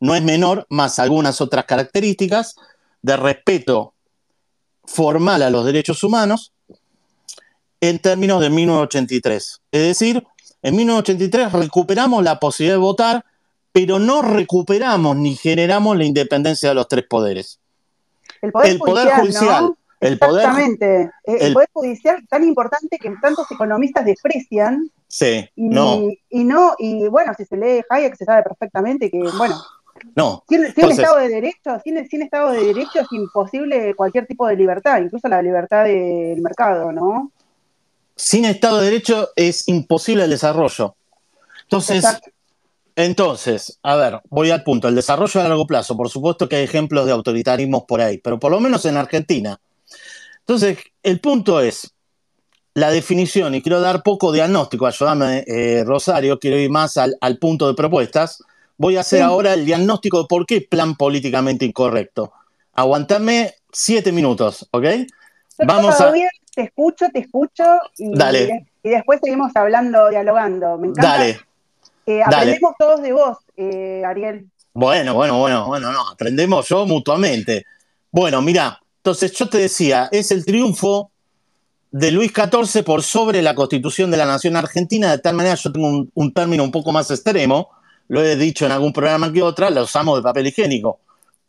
no 0.00 0.14
es 0.14 0.22
menor, 0.22 0.66
más 0.70 0.98
algunas 0.98 1.40
otras 1.40 1.64
características 1.64 2.56
de 3.02 3.16
respeto 3.16 3.94
formal 4.84 5.42
a 5.42 5.50
los 5.50 5.64
derechos 5.64 6.02
humanos 6.02 6.52
en 7.80 7.98
términos 7.98 8.40
de 8.40 8.50
1983. 8.50 9.60
Es 9.72 9.82
decir, 9.82 10.26
en 10.62 10.76
1983 10.76 11.52
recuperamos 11.52 12.22
la 12.24 12.40
posibilidad 12.40 12.76
de 12.76 12.80
votar 12.80 13.24
pero 13.72 13.98
no 14.00 14.22
recuperamos 14.22 15.16
ni 15.16 15.36
generamos 15.36 15.96
la 15.96 16.04
independencia 16.04 16.70
de 16.70 16.74
los 16.74 16.88
tres 16.88 17.04
poderes. 17.08 17.60
El 18.42 18.52
poder, 18.80 19.10
judicial, 19.20 19.72
el 20.00 20.14
Exactamente. 20.14 21.10
el, 21.24 21.52
poder 21.52 21.68
judicial 21.72 22.26
tan 22.28 22.44
importante 22.44 22.98
que 22.98 23.12
tantos 23.22 23.50
economistas 23.50 24.04
desprecian. 24.04 24.90
Sí, 25.08 25.48
y, 25.56 25.68
no. 25.68 26.02
Y 26.28 26.44
no, 26.44 26.74
y 26.78 27.08
bueno, 27.08 27.32
si 27.36 27.46
se 27.46 27.56
lee 27.56 27.82
Hayek 27.88 28.14
se 28.14 28.26
sabe 28.26 28.42
perfectamente 28.42 29.10
que, 29.10 29.18
bueno, 29.36 29.56
no. 30.14 30.44
Sin, 30.48 30.64
Estado 30.64 31.16
de 31.18 31.28
Derecho, 31.28 31.80
sin, 31.82 32.08
sin, 32.08 32.22
Estado 32.22 32.52
de 32.52 32.64
Derecho 32.64 33.00
es 33.00 33.12
imposible 33.12 33.94
cualquier 33.94 34.26
tipo 34.26 34.46
de 34.46 34.56
libertad, 34.56 35.00
incluso 35.00 35.28
la 35.28 35.42
libertad 35.42 35.84
del 35.84 36.40
mercado, 36.40 36.92
¿no? 36.92 37.32
Sin 38.14 38.44
Estado 38.44 38.80
de 38.80 38.90
Derecho 38.90 39.30
es 39.34 39.66
imposible 39.68 40.24
el 40.24 40.30
desarrollo. 40.30 40.94
Entonces, 41.62 42.04
entonces, 42.96 43.78
a 43.82 43.96
ver, 43.96 44.20
voy 44.28 44.50
al 44.50 44.64
punto. 44.64 44.88
El 44.88 44.94
desarrollo 44.94 45.40
a 45.40 45.44
largo 45.44 45.66
plazo, 45.66 45.96
por 45.96 46.08
supuesto 46.08 46.48
que 46.48 46.56
hay 46.56 46.64
ejemplos 46.64 47.06
de 47.06 47.12
autoritarismos 47.12 47.84
por 47.84 48.00
ahí, 48.00 48.18
pero 48.18 48.38
por 48.38 48.50
lo 48.50 48.60
menos 48.60 48.84
en 48.86 48.96
Argentina. 48.96 49.60
Entonces, 50.40 50.78
el 51.02 51.20
punto 51.20 51.60
es 51.60 51.94
la 52.78 52.90
definición, 52.90 53.54
y 53.54 53.62
quiero 53.62 53.80
dar 53.80 54.02
poco 54.02 54.32
diagnóstico, 54.32 54.86
ayúdame 54.86 55.44
eh, 55.46 55.82
Rosario, 55.84 56.38
quiero 56.38 56.56
ir 56.58 56.70
más 56.70 56.96
al, 56.96 57.38
punto 57.38 57.66
de 57.66 57.74
propuestas. 57.74 58.42
Voy 58.76 58.96
a 58.96 59.00
hacer 59.00 59.22
ahora 59.22 59.54
el 59.54 59.66
diagnóstico 59.66 60.22
de 60.22 60.28
por 60.28 60.46
qué 60.46 60.60
plan 60.60 60.94
políticamente 60.94 61.64
incorrecto. 61.64 62.32
Aguantame 62.74 63.54
siete 63.72 64.12
minutos, 64.12 64.68
¿ok? 64.70 64.84
Vamos 65.58 66.00
a... 66.00 66.12
Bien, 66.12 66.28
te 66.54 66.62
escucho, 66.62 67.06
te 67.12 67.18
escucho 67.18 67.64
y, 67.96 68.16
Dale. 68.16 68.66
y 68.84 68.88
después 68.88 69.18
seguimos 69.22 69.50
hablando, 69.56 70.08
dialogando. 70.10 70.78
Me 70.78 70.88
encanta. 70.88 71.10
Dale. 71.10 71.40
Eh, 72.06 72.22
aprendemos 72.22 72.74
todos 72.78 73.02
de 73.02 73.12
vos, 73.12 73.38
eh, 73.56 74.02
Ariel. 74.06 74.48
Bueno, 74.72 75.14
bueno, 75.14 75.38
bueno, 75.38 75.66
bueno, 75.66 75.92
no, 75.92 76.08
aprendemos 76.08 76.68
yo 76.68 76.86
mutuamente. 76.86 77.66
Bueno, 78.12 78.40
mira, 78.40 78.80
entonces 78.98 79.32
yo 79.32 79.48
te 79.48 79.58
decía, 79.58 80.08
es 80.12 80.30
el 80.30 80.44
triunfo 80.44 81.10
de 81.90 82.10
Luis 82.10 82.32
XIV 82.32 82.84
por 82.84 83.02
sobre 83.02 83.42
la 83.42 83.54
constitución 83.54 84.10
de 84.10 84.16
la 84.16 84.26
nación 84.26 84.56
argentina, 84.56 85.10
de 85.10 85.18
tal 85.18 85.34
manera 85.34 85.54
yo 85.54 85.72
tengo 85.72 86.06
un, 86.12 86.32
término 86.32 86.64
un 86.64 86.70
poco 86.70 86.92
más 86.92 87.10
extremo, 87.10 87.70
lo 88.08 88.22
he 88.22 88.36
dicho 88.36 88.66
en 88.66 88.72
algún 88.72 88.92
programa 88.92 89.32
que 89.32 89.42
otra, 89.42 89.70
lo 89.70 89.82
usamos 89.82 90.16
de 90.16 90.22
papel 90.22 90.46
higiénico. 90.46 91.00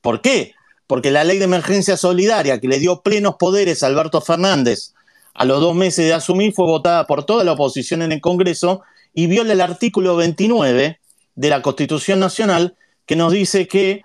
¿Por 0.01 0.21
qué? 0.21 0.53
Porque 0.87 1.11
la 1.11 1.23
ley 1.23 1.37
de 1.37 1.45
emergencia 1.45 1.97
solidaria 1.97 2.59
que 2.59 2.67
le 2.67 2.79
dio 2.79 3.01
plenos 3.01 3.35
poderes 3.35 3.83
a 3.83 3.87
Alberto 3.87 4.21
Fernández 4.21 4.93
a 5.33 5.45
los 5.45 5.61
dos 5.61 5.75
meses 5.75 6.05
de 6.05 6.13
asumir 6.13 6.53
fue 6.53 6.65
votada 6.65 7.05
por 7.07 7.25
toda 7.25 7.43
la 7.43 7.53
oposición 7.53 8.01
en 8.01 8.11
el 8.11 8.21
Congreso 8.21 8.81
y 9.13 9.27
viola 9.27 9.53
el 9.53 9.61
artículo 9.61 10.15
29 10.15 10.99
de 11.35 11.49
la 11.49 11.61
Constitución 11.61 12.19
Nacional 12.19 12.75
que 13.05 13.15
nos 13.15 13.31
dice 13.31 13.67
que 13.67 14.03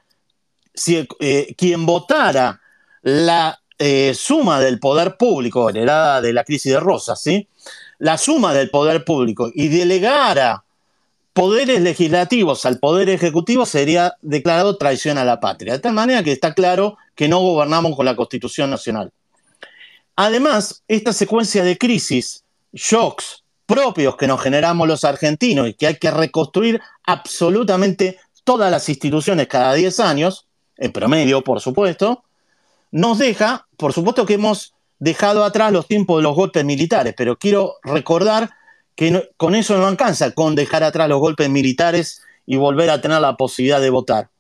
si, 0.75 1.09
eh, 1.21 1.55
quien 1.57 1.87
votara 1.87 2.61
la 3.03 3.61
eh, 3.79 4.13
suma 4.15 4.61
del 4.61 4.79
poder 4.79 5.17
público 5.17 5.69
heredada 5.69 6.21
de 6.21 6.33
la 6.33 6.45
crisis 6.45 6.73
de 6.73 6.81
Rosas, 6.81 7.21
¿sí? 7.23 7.49
la 7.99 8.19
suma 8.19 8.55
del 8.55 8.71
poder 8.71 9.05
público 9.05 9.51
y 9.55 9.69
delegara 9.69 10.65
poderes 11.33 11.81
legislativos 11.81 12.65
al 12.65 12.79
poder 12.79 13.09
ejecutivo 13.09 13.67
sería 13.67 14.15
declarado 14.23 14.77
traición 14.77 15.19
a 15.19 15.25
la 15.25 15.41
patria. 15.41 15.75
De 15.75 15.79
tal 15.81 15.93
manera 15.93 16.23
que 16.23 16.33
está 16.33 16.55
claro 16.55 16.97
que 17.15 17.29
no 17.29 17.41
gobernamos 17.41 17.97
con 17.97 18.07
la 18.07 18.15
Constitución 18.15 18.71
Nacional. 18.71 19.11
Además, 20.17 20.85
esta 20.87 21.13
secuencia 21.13 21.65
de 21.65 21.77
crisis, 21.77 22.45
shocks 22.73 23.43
propios 23.67 24.17
que 24.17 24.27
nos 24.27 24.41
generamos 24.41 24.87
los 24.87 25.05
argentinos 25.05 25.69
y 25.69 25.75
que 25.75 25.87
hay 25.87 25.97
que 25.97 26.11
reconstruir 26.11 26.81
absolutamente 27.05 28.19
todas 28.45 28.71
las 28.71 28.89
instituciones 28.89 29.49
cada 29.49 29.75
10 29.75 30.01
años, 30.01 30.47
en 30.77 30.93
promedio, 30.93 31.43
por 31.43 31.61
supuesto, 31.61 32.25
nos 32.95 33.19
deja, 33.19 33.67
por 33.77 33.93
supuesto 33.93 34.25
que 34.25 34.35
hemos 34.35 34.73
dejado 35.01 35.43
atrás 35.43 35.73
los 35.73 35.89
tiempos 35.89 36.19
de 36.19 36.23
los 36.23 36.37
golpes 36.37 36.65
militares, 36.65 37.13
pero 37.17 37.37
quiero 37.37 37.75
recordar 37.83 38.51
que 38.95 39.31
con 39.37 39.57
eso 39.57 39.77
no 39.77 39.89
alcanza, 39.89 40.31
con 40.31 40.55
dejar 40.55 40.85
atrás 40.85 41.09
los 41.09 41.19
golpes 41.19 41.51
militares 41.51 42.23
y 42.47 42.55
volver 42.55 42.91
a 42.91 43.01
tener 43.01 43.21
la 43.21 43.37
posibilidad 43.37 43.81
de 43.81 43.91
votar. 43.91 44.31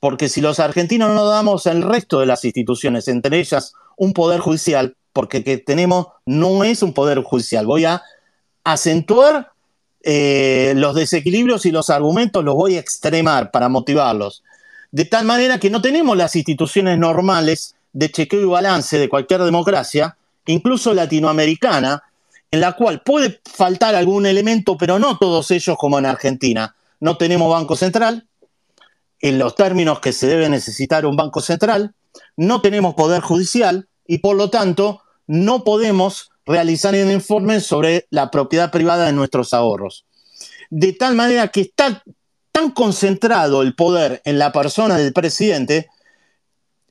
Porque 0.00 0.28
si 0.28 0.40
los 0.40 0.58
argentinos 0.58 1.14
no 1.14 1.24
damos 1.24 1.66
el 1.66 1.82
resto 1.82 2.18
de 2.18 2.26
las 2.26 2.44
instituciones, 2.44 3.06
entre 3.06 3.38
ellas 3.38 3.74
un 3.96 4.12
poder 4.12 4.40
judicial, 4.40 4.96
porque 5.12 5.44
que 5.44 5.58
tenemos 5.58 6.08
no 6.26 6.64
es 6.64 6.82
un 6.82 6.94
poder 6.94 7.22
judicial, 7.22 7.64
voy 7.64 7.84
a 7.84 8.02
acentuar 8.64 9.52
eh, 10.02 10.72
los 10.74 10.96
desequilibrios 10.96 11.64
y 11.64 11.70
los 11.70 11.90
argumentos, 11.90 12.42
los 12.42 12.56
voy 12.56 12.74
a 12.74 12.80
extremar 12.80 13.52
para 13.52 13.68
motivarlos. 13.68 14.42
De 14.90 15.04
tal 15.04 15.26
manera 15.26 15.60
que 15.60 15.70
no 15.70 15.80
tenemos 15.80 16.16
las 16.16 16.34
instituciones 16.34 16.98
normales 16.98 17.76
de 17.94 18.10
chequeo 18.10 18.42
y 18.42 18.44
balance 18.44 18.98
de 18.98 19.08
cualquier 19.08 19.42
democracia, 19.42 20.18
incluso 20.44 20.92
latinoamericana, 20.92 22.02
en 22.50 22.60
la 22.60 22.72
cual 22.72 23.00
puede 23.00 23.40
faltar 23.50 23.94
algún 23.94 24.26
elemento, 24.26 24.76
pero 24.76 24.98
no 24.98 25.16
todos 25.16 25.50
ellos 25.50 25.76
como 25.78 25.98
en 25.98 26.06
Argentina. 26.06 26.74
No 27.00 27.16
tenemos 27.16 27.50
Banco 27.50 27.76
Central, 27.76 28.26
en 29.20 29.38
los 29.38 29.54
términos 29.54 30.00
que 30.00 30.12
se 30.12 30.26
debe 30.26 30.50
necesitar 30.50 31.06
un 31.06 31.16
Banco 31.16 31.40
Central, 31.40 31.94
no 32.36 32.60
tenemos 32.60 32.94
Poder 32.94 33.22
Judicial 33.22 33.88
y 34.06 34.18
por 34.18 34.36
lo 34.36 34.50
tanto 34.50 35.00
no 35.26 35.64
podemos 35.64 36.30
realizar 36.44 36.94
un 36.94 37.10
informe 37.10 37.60
sobre 37.60 38.06
la 38.10 38.30
propiedad 38.30 38.70
privada 38.70 39.06
de 39.06 39.12
nuestros 39.12 39.54
ahorros. 39.54 40.04
De 40.68 40.92
tal 40.92 41.14
manera 41.14 41.48
que 41.48 41.62
está 41.62 42.02
tan 42.52 42.70
concentrado 42.70 43.62
el 43.62 43.74
poder 43.74 44.20
en 44.24 44.38
la 44.38 44.52
persona 44.52 44.98
del 44.98 45.12
presidente 45.12 45.88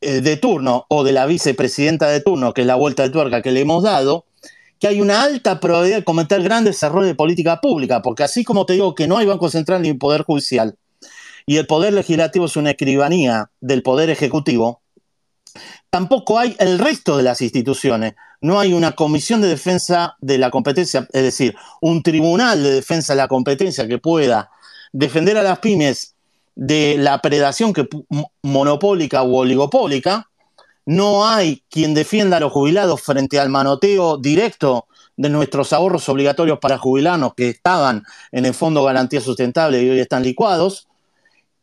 de 0.03 0.37
turno 0.37 0.85
o 0.89 1.03
de 1.03 1.11
la 1.11 1.25
vicepresidenta 1.25 2.07
de 2.09 2.21
turno, 2.21 2.53
que 2.53 2.61
es 2.61 2.67
la 2.67 2.75
vuelta 2.75 3.03
de 3.03 3.09
tuerca 3.09 3.41
que 3.41 3.51
le 3.51 3.61
hemos 3.61 3.83
dado, 3.83 4.25
que 4.79 4.87
hay 4.87 5.01
una 5.01 5.23
alta 5.23 5.59
probabilidad 5.59 5.97
de 5.97 6.03
cometer 6.03 6.43
grandes 6.43 6.81
errores 6.83 7.07
de 7.07 7.15
política 7.15 7.61
pública, 7.61 8.01
porque 8.01 8.23
así 8.23 8.43
como 8.43 8.65
te 8.65 8.73
digo 8.73 8.95
que 8.95 9.07
no 9.07 9.17
hay 9.17 9.25
Banco 9.25 9.49
Central 9.49 9.81
ni 9.81 9.93
Poder 9.93 10.23
Judicial, 10.23 10.75
y 11.45 11.57
el 11.57 11.67
Poder 11.67 11.93
Legislativo 11.93 12.45
es 12.45 12.55
una 12.55 12.71
escribanía 12.71 13.49
del 13.61 13.83
Poder 13.83 14.09
Ejecutivo, 14.09 14.81
tampoco 15.89 16.39
hay 16.39 16.55
el 16.59 16.79
resto 16.79 17.17
de 17.17 17.23
las 17.23 17.41
instituciones. 17.41 18.15
No 18.41 18.59
hay 18.59 18.73
una 18.73 18.93
comisión 18.93 19.41
de 19.41 19.47
defensa 19.47 20.17
de 20.19 20.37
la 20.37 20.49
competencia, 20.51 21.07
es 21.13 21.23
decir, 21.23 21.55
un 21.81 22.03
tribunal 22.03 22.61
de 22.61 22.71
defensa 22.71 23.13
de 23.13 23.17
la 23.17 23.27
competencia 23.29 23.87
que 23.87 23.99
pueda 23.99 24.49
defender 24.91 25.37
a 25.37 25.43
las 25.43 25.59
pymes 25.59 26.12
de 26.55 26.95
la 26.97 27.19
predación 27.19 27.73
que, 27.73 27.87
monopólica 28.41 29.23
u 29.23 29.35
oligopólica. 29.35 30.29
No 30.85 31.25
hay 31.25 31.63
quien 31.69 31.93
defienda 31.93 32.37
a 32.37 32.39
los 32.41 32.51
jubilados 32.51 33.01
frente 33.01 33.39
al 33.39 33.49
manoteo 33.49 34.17
directo 34.17 34.87
de 35.15 35.29
nuestros 35.29 35.71
ahorros 35.71 36.09
obligatorios 36.09 36.59
para 36.59 36.77
jubilarnos 36.77 37.35
que 37.35 37.49
estaban 37.49 38.03
en 38.31 38.45
el 38.45 38.53
Fondo 38.53 38.83
Garantía 38.83 39.21
Sustentable 39.21 39.81
y 39.81 39.89
hoy 39.89 39.99
están 39.99 40.23
licuados 40.23 40.87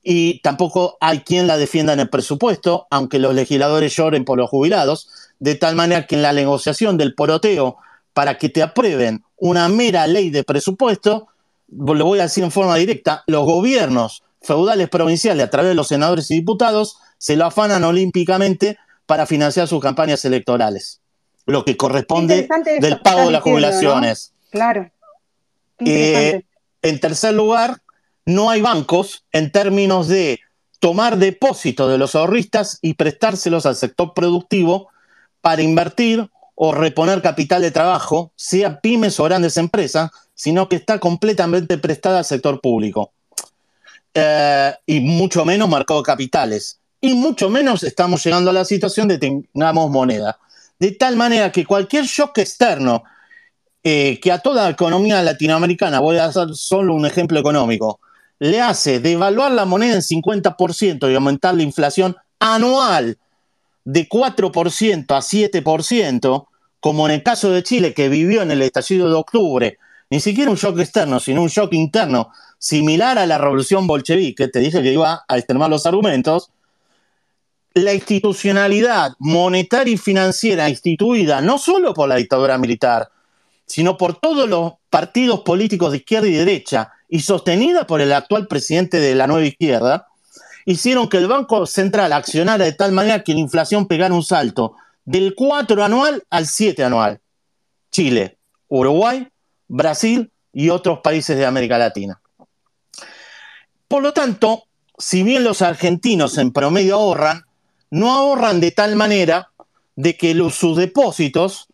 y 0.03 0.41
tampoco 0.41 0.97
hay 1.01 1.21
quien 1.21 1.47
la 1.47 1.59
defienda 1.59 1.93
en 1.93 2.01
el 2.01 2.09
presupuesto, 2.09 2.87
aunque 2.91 3.19
los 3.19 3.35
legisladores 3.35 3.95
lloren 3.95 4.25
por 4.25 4.39
los 4.39 4.49
jubilados, 4.49 5.09
de 5.39 5.55
tal 5.57 5.77
manera 5.77 6.07
que 6.07 6.15
en 6.15 6.23
la 6.23 6.33
negociación 6.33 6.97
del 6.97 7.15
poroteo 7.15 7.77
para 8.13 8.39
que 8.39 8.49
te 8.49 8.63
aprueben 8.63 9.25
una 9.37 9.69
mera 9.69 10.07
ley 10.07 10.31
de 10.31 10.45
presupuesto, 10.45 11.29
lo 11.69 12.05
voy 12.05 12.19
a 12.19 12.25
decir 12.25 12.45
en 12.45 12.51
forma 12.51 12.77
directa, 12.77 13.25
los 13.27 13.45
gobiernos 13.45 14.23
feudales 14.43 14.89
provinciales 14.89 15.47
a 15.47 15.51
través 15.51 15.71
de 15.71 15.75
los 15.75 15.89
senadores 15.89 16.31
y 16.31 16.35
diputados 16.35 16.99
se 17.19 17.37
lo 17.37 17.47
afanan 17.47 17.85
olímpicamente 17.85 18.79
para 19.07 19.27
financiar 19.27 19.69
sus 19.69 19.81
campañas 19.81 20.25
electorales, 20.25 21.01
lo 21.47 21.65
que 21.65 21.77
corresponde 21.77 22.49
del 22.81 23.01
pago 23.01 23.27
de 23.27 23.33
las 23.33 23.43
jubilaciones. 23.43 24.33
¿no? 24.33 24.51
Claro. 24.51 24.91
Eh, 25.85 26.43
en 26.83 27.01
tercer 27.01 27.35
lugar, 27.35 27.83
no 28.25 28.51
hay 28.51 28.61
bancos 28.61 29.25
en 29.33 29.51
términos 29.51 30.09
de 30.09 30.41
tomar 30.79 31.19
depósitos 31.19 31.91
de 31.91 31.99
los 31.99 32.15
ahorristas 32.15 32.79
y 32.81 32.95
prestárselos 32.95 33.67
al 33.67 33.77
sector 33.77 34.15
productivo 34.15 34.89
para 35.41 35.63
invertir 35.63 36.31
o 36.55 36.73
reponer 36.73 37.23
capital 37.23 37.63
de 37.63 37.71
trabajo, 37.71 38.33
sea 38.37 38.81
pymes 38.81 39.19
o 39.19 39.25
grandes 39.25 39.57
empresas, 39.57 40.11
sino 40.35 40.69
que 40.69 40.77
está 40.77 40.99
completamente 40.99 41.79
prestada 41.79 42.19
al 42.19 42.25
sector 42.25 42.61
público. 42.61 43.13
Eh, 44.15 44.75
y 44.87 45.01
mucho 45.01 45.45
menos 45.45 45.69
mercado 45.69 46.03
capitales. 46.03 46.81
Y 47.01 47.15
mucho 47.15 47.49
menos 47.49 47.83
estamos 47.83 48.23
llegando 48.25 48.51
a 48.51 48.53
la 48.53 48.65
situación 48.65 49.09
de 49.09 49.19
tengamos 49.19 49.91
moneda. 49.91 50.39
De 50.79 50.93
tal 50.93 51.17
manera 51.17 51.53
que 51.53 51.65
cualquier 51.65 52.05
shock 52.05 52.39
externo 52.39 53.05
eh, 53.83 54.21
que 54.21 54.31
a 54.31 54.41
toda 54.41 54.69
economía 54.69 55.23
latinoamericana, 55.23 56.01
voy 56.01 56.19
a 56.19 56.27
hacer 56.27 56.55
solo 56.55 56.95
un 56.95 57.07
ejemplo 57.07 57.41
económico, 57.41 58.01
le 58.39 58.61
hace 58.61 59.01
devaluar 59.01 59.53
la 59.53 59.65
moneda 59.65 59.95
en 59.95 60.03
50% 60.03 61.11
y 61.11 61.15
aumentar 61.15 61.55
la 61.55 61.63
inflación 61.63 62.15
anual 62.39 63.17
de 63.85 64.07
4% 64.07 65.17
a 65.17 65.21
7%, 65.21 66.47
como 66.79 67.07
en 67.07 67.15
el 67.15 67.23
caso 67.23 67.51
de 67.51 67.63
Chile, 67.63 67.95
que 67.95 68.11
vivió 68.11 68.43
en 68.43 68.51
el 68.51 68.61
estallido 68.61 69.09
de 69.09 69.15
octubre, 69.15 69.79
ni 70.11 70.21
siquiera 70.21 70.51
un 70.51 70.59
shock 70.59 70.79
externo, 70.79 71.19
sino 71.19 71.41
un 71.43 71.49
shock 71.49 71.73
interno, 71.73 72.31
similar 72.61 73.19
a 73.19 73.27
la 73.27 73.39
revolución 73.39 73.87
bolchevique, 73.87 74.47
te 74.49 74.61
dije 74.61 74.83
que 74.83 74.93
iba 74.93 75.25
a 75.27 75.39
extremar 75.39 75.71
los 75.71 75.87
argumentos, 75.87 76.51
la 77.75 77.95
institucionalidad 77.95 79.13
monetaria 79.19 79.95
y 79.95 79.97
financiera 79.97 80.69
instituida 80.69 81.41
no 81.41 81.59
solo 81.59 81.95
por 81.95 82.09
la 82.09 82.17
dictadura 82.17 82.59
militar, 82.59 83.09
sino 83.65 83.97
por 83.97 84.21
todos 84.21 84.49
los 84.49 84.75
partidos 84.91 85.41
políticos 85.41 85.91
de 85.91 85.99
izquierda 85.99 86.29
y 86.29 86.33
derecha, 86.33 86.93
y 87.09 87.21
sostenida 87.21 87.87
por 87.87 88.01
el 88.01 88.13
actual 88.13 88.47
presidente 88.47 89.01
de 89.01 89.15
la 89.15 89.27
nueva 89.27 89.47
izquierda, 89.47 90.09
hicieron 90.67 91.09
que 91.09 91.17
el 91.17 91.29
Banco 91.29 91.65
Central 91.67 92.13
accionara 92.13 92.65
de 92.65 92.73
tal 92.73 92.93
manera 92.93 93.25
que 93.25 93.33
la 93.33 93.41
inflación 93.41 93.87
pegara 93.87 94.15
un 94.15 94.23
salto 94.23 94.77
del 95.05 95.35
4 95.35 95.83
anual 95.83 96.23
al 96.29 96.47
7 96.47 96.85
anual. 96.85 97.21
Chile, 97.91 98.37
Uruguay, 98.69 99.27
Brasil 99.67 100.31
y 100.53 100.69
otros 100.69 101.01
países 101.01 101.37
de 101.37 101.47
América 101.47 101.79
Latina. 101.79 102.20
Por 103.91 104.05
lo 104.05 104.13
tanto, 104.13 104.69
si 104.97 105.25
bien 105.25 105.43
los 105.43 105.63
argentinos 105.63 106.39
en 106.39 106.53
promedio 106.53 106.95
ahorran, 106.95 107.45
no 107.91 108.13
ahorran 108.13 108.61
de 108.61 108.71
tal 108.71 108.95
manera 108.95 109.51
de 109.97 110.17
que 110.17 110.33
los, 110.35 110.55
sus 110.55 110.77
depósitos 110.77 111.67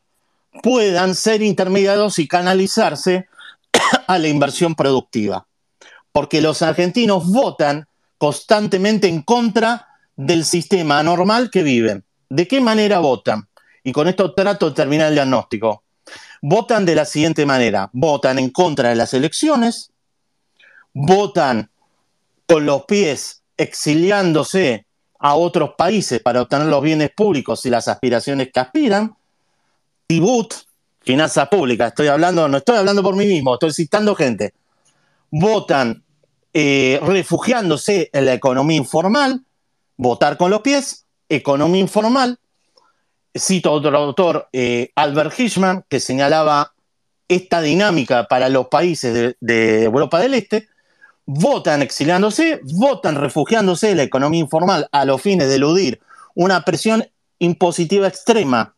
puedan 0.62 1.14
ser 1.14 1.42
intermediados 1.42 2.18
y 2.18 2.26
canalizarse 2.26 3.29
a 4.07 4.18
la 4.18 4.29
inversión 4.29 4.74
productiva. 4.74 5.46
Porque 6.12 6.40
los 6.40 6.62
argentinos 6.62 7.31
votan 7.31 7.87
constantemente 8.16 9.09
en 9.09 9.20
contra 9.20 9.88
del 10.16 10.46
sistema 10.46 10.98
anormal 10.98 11.50
que 11.50 11.62
viven. 11.62 12.07
¿De 12.31 12.48
qué 12.48 12.62
manera 12.62 13.00
votan? 13.00 13.48
y 13.87 13.92
con 13.92 14.09
esto 14.09 14.35
trato 14.35 14.68
de 14.68 14.74
terminar 14.74 15.07
el 15.07 15.14
diagnóstico, 15.14 15.85
votan 16.42 16.85
de 16.85 16.96
la 16.96 17.05
siguiente 17.05 17.46
manera, 17.46 17.88
votan 17.92 18.40
en 18.40 18.50
contra 18.50 18.88
de 18.88 18.96
las 18.96 19.14
elecciones, 19.14 19.92
votan 20.92 21.70
con 22.46 22.66
los 22.66 22.85
pies 22.85 23.42
exiliándose 23.56 24.87
a 25.18 25.35
otros 25.35 25.70
países 25.76 26.20
para 26.20 26.42
obtener 26.42 26.66
los 26.66 26.82
bienes 26.82 27.11
públicos 27.11 27.64
y 27.66 27.70
las 27.70 27.88
aspiraciones 27.88 28.50
que 28.52 28.61
aspiran, 28.61 29.16
Tibut, 30.06 30.54
finanzas 31.00 31.48
públicas, 31.48 31.88
estoy 31.88 32.09
hablando, 32.09 32.48
no 32.48 32.59
estoy 32.59 32.76
hablando 32.76 33.02
por 33.02 33.16
mí 33.16 33.26
mismo, 33.26 33.54
estoy 33.54 33.72
citando 33.72 34.14
gente, 34.14 34.54
votan 35.30 36.04
eh, 36.52 37.00
refugiándose 37.02 38.09
en 38.12 38.24
la 38.24 38.35
economía 38.35 38.76
informal, 38.76 39.44
votar 39.96 40.37
con 40.37 40.50
los 40.50 40.61
pies, 40.61 41.06
economía 41.28 41.80
informal. 41.80 42.38
Cito 43.37 43.72
otro 43.72 43.96
autor, 43.96 44.48
eh, 44.52 44.90
Albert 44.94 45.38
Hirschman, 45.38 45.85
que 45.88 46.00
señalaba 46.00 46.72
esta 47.28 47.61
dinámica 47.61 48.26
para 48.28 48.48
los 48.48 48.68
países 48.68 49.37
de, 49.38 49.82
Europa 49.82 50.18
del 50.18 50.35
Este, 50.35 50.68
votan 51.26 51.82
exiliándose, 51.82 52.60
votan 52.62 53.16
refugiándose 53.16 53.90
en 53.90 53.98
la 53.98 54.04
economía 54.04 54.40
informal 54.40 54.88
a 54.92 55.04
los 55.04 55.20
fines 55.20 55.48
de 55.48 55.56
eludir 55.56 56.00
una 56.34 56.64
presión 56.64 57.06
impositiva 57.38 58.06
extrema 58.06 58.74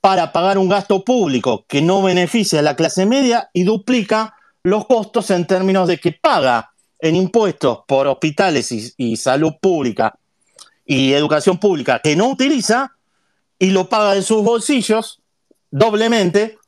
para 0.00 0.32
pagar 0.32 0.58
un 0.58 0.68
gasto 0.68 1.04
público 1.04 1.64
que 1.68 1.80
no 1.80 2.02
beneficia 2.02 2.58
a 2.58 2.62
la 2.62 2.76
clase 2.76 3.06
media 3.06 3.50
y 3.52 3.64
duplica 3.64 4.34
los 4.62 4.86
costos 4.86 5.30
en 5.30 5.46
términos 5.46 5.88
de 5.88 5.98
que 5.98 6.12
paga 6.12 6.72
en 7.00 7.14
impuestos 7.16 7.80
por 7.86 8.06
hospitales 8.08 8.94
y, 8.96 9.16
salud 9.16 9.52
pública 9.60 10.18
y 10.84 11.12
educación 11.12 11.58
pública 11.58 12.00
que 12.02 12.16
no 12.16 12.28
utiliza 12.28 12.96
y 13.58 13.70
lo 13.70 13.88
paga 13.88 14.14
de 14.14 14.22
sus 14.22 14.42
bolsillos 14.42 15.20
doblemente 15.70 16.58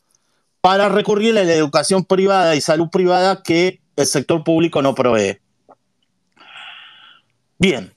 para 0.60 0.88
recurrir 0.88 1.36
a 1.38 1.44
la 1.44 1.52
educación 1.52 2.04
privada 2.04 2.54
y 2.54 2.60
salud 2.60 2.88
privada 2.90 3.42
que 3.42 3.80
el 4.00 4.06
sector 4.06 4.42
público 4.44 4.82
no 4.82 4.94
provee. 4.94 5.38
Bien, 7.58 7.92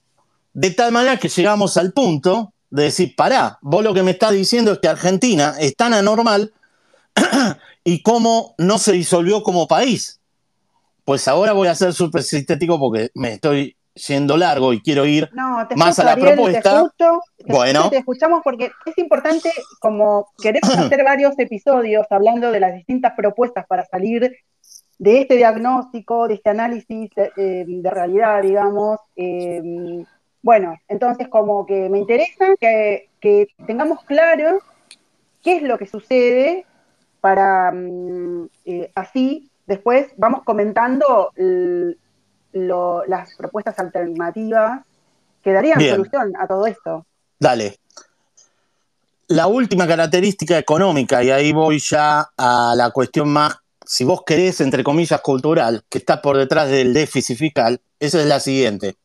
de 0.54 0.72
tal 0.72 0.92
manera 0.92 1.18
que 1.18 1.30
llegamos 1.30 1.78
al 1.78 1.94
punto 1.94 2.54
de 2.70 2.84
decir, 2.84 3.16
pará, 3.16 3.60
vos 3.62 3.84
lo 3.84 3.94
que 3.94 4.04
me 4.04 4.12
estás 4.12 4.32
diciendo 4.32 4.74
es 4.74 4.80
que 4.80 4.88
Argentina 4.88 5.56
es 5.60 5.76
tan 5.76 5.94
anormal 5.94 6.54
y 7.84 8.02
cómo 8.02 8.56
no 8.58 8.78
se 8.78 8.94
disolvió 8.94 9.44
como 9.44 9.68
país. 9.68 10.20
Pues 11.06 11.28
ahora 11.28 11.54
voy 11.54 11.68
a 11.68 11.76
ser 11.76 11.94
súper 11.94 12.24
sintético 12.24 12.80
porque 12.80 13.12
me 13.14 13.34
estoy 13.34 13.76
siendo 13.96 14.38
largo 14.38 14.74
y 14.74 14.82
quiero 14.82 15.06
ir 15.06 15.30
más 15.76 16.00
a 16.00 16.04
la 16.04 16.16
propuesta. 16.16 16.92
bueno, 17.46 17.90
te 17.90 17.98
escuchamos 17.98 18.42
porque 18.44 18.72
es 18.86 18.98
importante, 18.98 19.52
como 19.80 20.28
queremos 20.42 20.70
hacer 20.78 21.04
varios 21.04 21.38
episodios 21.38 22.06
hablando 22.10 22.52
de 22.52 22.60
las 22.60 22.74
distintas 22.74 23.14
propuestas 23.16 23.66
para 23.68 23.86
salir 23.86 24.36
de 25.04 25.20
este 25.20 25.36
diagnóstico, 25.36 26.30
de 26.30 26.36
este 26.36 26.50
análisis 26.50 27.10
de, 27.14 27.32
eh, 27.36 27.82
realidad, 27.84 28.42
digamos. 28.42 29.00
Eh, 29.18 30.06
bueno, 30.42 30.78
entonces 30.88 31.28
como 31.28 31.66
que 31.66 31.90
me 31.90 32.00
interesa 32.00 32.56
que, 32.58 33.10
que 33.20 33.48
tengamos 33.68 34.02
claro 34.06 34.60
qué 35.44 35.58
es 35.58 35.64
lo 35.64 35.78
que 35.78 35.88
sucede 35.88 36.66
para 37.20 37.74
mm, 37.74 38.48
eh, 38.64 38.92
así 38.96 39.50
después 39.68 40.08
vamos 40.16 40.44
comentando 40.44 41.32
las 42.54 43.36
propuestas 43.36 43.78
alternativas 43.80 44.86
que 45.44 45.52
darían 45.52 45.82
solución 45.82 46.32
a 46.40 46.48
todo 46.48 46.66
esto. 46.66 47.06
Dale. 47.38 47.76
La 49.28 49.48
última 49.48 49.86
característica 49.86 50.58
económica, 50.58 51.22
y 51.22 51.30
ahí 51.30 51.52
voy 51.52 51.80
ya 51.80 52.30
a 52.38 52.74
la 52.78 52.92
cuestión 52.92 53.28
más, 53.28 53.63
si 53.86 54.04
vos 54.04 54.24
querés, 54.26 54.62
entre 54.62 54.84
comillas, 54.84 55.22
cultural, 55.22 55.84
que 55.90 55.98
está 55.98 56.22
por 56.22 56.38
detrás 56.38 56.70
del 56.70 56.94
déficit 56.94 57.38
fiscal, 57.38 57.82
esa 58.00 58.20
es 58.20 58.26
la 58.26 58.40
siguiente. 58.40 58.98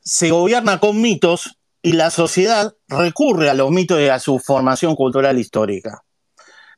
Se 0.00 0.30
gobierna 0.30 0.80
con 0.80 1.00
mitos 1.00 1.58
y 1.82 1.92
la 1.92 2.10
sociedad 2.10 2.74
recurre 2.88 3.50
a 3.50 3.54
los 3.54 3.70
mitos 3.70 4.00
y 4.00 4.08
a 4.08 4.18
su 4.18 4.38
formación 4.38 4.94
cultural 4.94 5.38
histórica. 5.38 6.04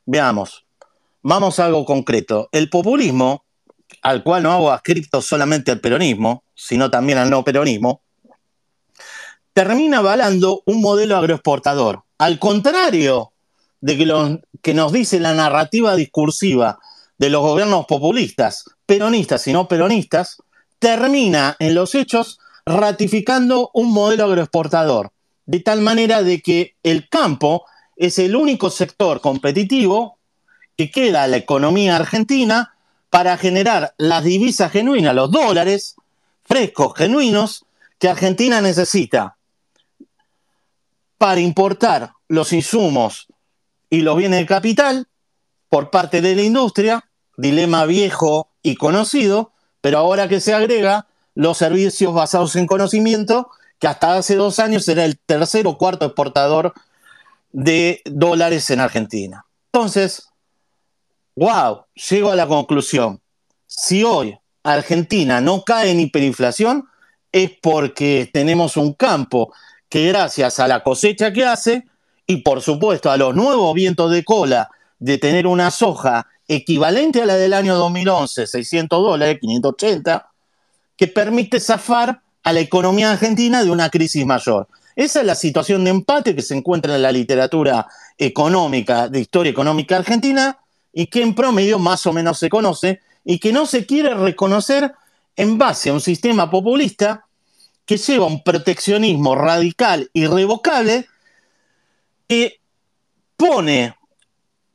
Veamos, 0.05 0.65
vamos 1.21 1.59
a 1.59 1.65
algo 1.65 1.85
concreto. 1.85 2.49
El 2.51 2.69
populismo, 2.69 3.45
al 4.01 4.23
cual 4.23 4.43
no 4.43 4.51
hago 4.51 4.71
ascripto 4.71 5.21
solamente 5.21 5.71
al 5.71 5.79
peronismo, 5.79 6.43
sino 6.55 6.89
también 6.89 7.17
al 7.17 7.29
no 7.29 7.43
peronismo, 7.43 8.01
termina 9.53 9.99
avalando 9.99 10.61
un 10.65 10.81
modelo 10.81 11.17
agroexportador. 11.17 12.03
Al 12.17 12.39
contrario 12.39 13.33
de 13.87 13.97
que, 13.97 14.05
lo, 14.05 14.41
que 14.61 14.73
nos 14.73 14.91
dice 14.91 15.17
la 15.17 15.33
narrativa 15.33 15.95
discursiva 15.95 16.77
de 17.17 17.29
los 17.29 17.41
gobiernos 17.41 17.85
populistas, 17.85 18.65
peronistas 18.85 19.47
y 19.47 19.53
no 19.53 19.69
peronistas, 19.69 20.43
termina 20.77 21.55
en 21.59 21.73
los 21.73 21.95
hechos 21.95 22.37
ratificando 22.65 23.71
un 23.73 23.93
modelo 23.93 24.25
agroexportador, 24.25 25.11
de 25.45 25.61
tal 25.61 25.79
manera 25.79 26.21
de 26.21 26.41
que 26.41 26.75
el 26.83 27.07
campo 27.07 27.63
es 27.95 28.19
el 28.19 28.35
único 28.35 28.69
sector 28.69 29.21
competitivo 29.21 30.17
que 30.75 30.91
queda 30.91 31.23
a 31.23 31.27
la 31.27 31.37
economía 31.37 31.95
argentina 31.95 32.75
para 33.09 33.37
generar 33.37 33.93
las 33.97 34.21
divisas 34.25 34.69
genuinas, 34.69 35.15
los 35.15 35.31
dólares 35.31 35.95
frescos, 36.43 36.91
genuinos, 36.93 37.63
que 37.99 38.09
Argentina 38.09 38.59
necesita 38.59 39.37
para 41.17 41.39
importar 41.39 42.11
los 42.27 42.51
insumos 42.51 43.27
y 43.89 44.01
los 44.01 44.17
bienes 44.17 44.39
de 44.39 44.45
capital 44.45 45.07
por 45.69 45.89
parte 45.89 46.21
de 46.21 46.35
la 46.35 46.43
industria, 46.43 47.09
dilema 47.37 47.85
viejo 47.85 48.51
y 48.61 48.75
conocido, 48.75 49.53
pero 49.81 49.99
ahora 49.99 50.27
que 50.27 50.41
se 50.41 50.53
agrega 50.53 51.07
los 51.35 51.57
servicios 51.57 52.13
basados 52.13 52.55
en 52.55 52.67
conocimiento, 52.67 53.49
que 53.79 53.87
hasta 53.87 54.15
hace 54.15 54.35
dos 54.35 54.59
años 54.59 54.87
era 54.87 55.05
el 55.05 55.19
tercer 55.19 55.67
o 55.67 55.77
cuarto 55.77 56.05
exportador 56.05 56.73
de 57.51 58.01
dólares 58.05 58.69
en 58.71 58.79
Argentina. 58.79 59.45
Entonces, 59.71 60.27
wow, 61.35 61.85
llego 62.09 62.31
a 62.31 62.35
la 62.35 62.47
conclusión. 62.47 63.21
Si 63.67 64.03
hoy 64.03 64.37
Argentina 64.63 65.41
no 65.41 65.63
cae 65.63 65.91
en 65.91 65.99
hiperinflación, 65.99 66.87
es 67.31 67.51
porque 67.61 68.29
tenemos 68.33 68.77
un 68.77 68.93
campo 68.93 69.53
que 69.89 70.07
gracias 70.07 70.59
a 70.59 70.67
la 70.67 70.83
cosecha 70.83 71.31
que 71.31 71.45
hace 71.45 71.85
y 72.27 72.37
por 72.37 72.61
supuesto 72.61 73.09
a 73.09 73.17
los 73.17 73.33
nuevos 73.33 73.73
vientos 73.73 74.11
de 74.11 74.25
cola 74.25 74.69
de 74.99 75.17
tener 75.17 75.47
una 75.47 75.71
soja 75.71 76.27
equivalente 76.47 77.21
a 77.21 77.25
la 77.25 77.35
del 77.35 77.53
año 77.53 77.75
2011, 77.75 78.45
600 78.45 79.01
dólares, 79.01 79.37
580, 79.39 80.29
que 80.97 81.07
permite 81.07 81.59
zafar 81.59 82.21
a 82.43 82.53
la 82.53 82.59
economía 82.59 83.11
argentina 83.11 83.63
de 83.63 83.71
una 83.71 83.89
crisis 83.89 84.25
mayor. 84.25 84.67
Esa 84.95 85.21
es 85.21 85.25
la 85.25 85.35
situación 85.35 85.83
de 85.83 85.91
empate 85.91 86.35
que 86.35 86.41
se 86.41 86.55
encuentra 86.55 86.95
en 86.95 87.01
la 87.01 87.11
literatura 87.11 87.87
económica, 88.17 89.07
de 89.07 89.19
historia 89.19 89.51
económica 89.51 89.97
argentina, 89.97 90.57
y 90.91 91.07
que 91.07 91.21
en 91.21 91.35
promedio 91.35 91.77
más 91.77 92.05
o 92.07 92.13
menos 92.13 92.39
se 92.39 92.49
conoce, 92.49 93.01
y 93.23 93.39
que 93.39 93.53
no 93.53 93.65
se 93.65 93.85
quiere 93.85 94.13
reconocer 94.15 94.93
en 95.35 95.57
base 95.57 95.89
a 95.89 95.93
un 95.93 96.01
sistema 96.01 96.49
populista 96.49 97.25
que 97.85 97.97
lleva 97.97 98.25
un 98.25 98.43
proteccionismo 98.43 99.35
radical, 99.35 100.09
irrevocable, 100.13 101.07
que 102.27 102.59
pone 103.35 103.95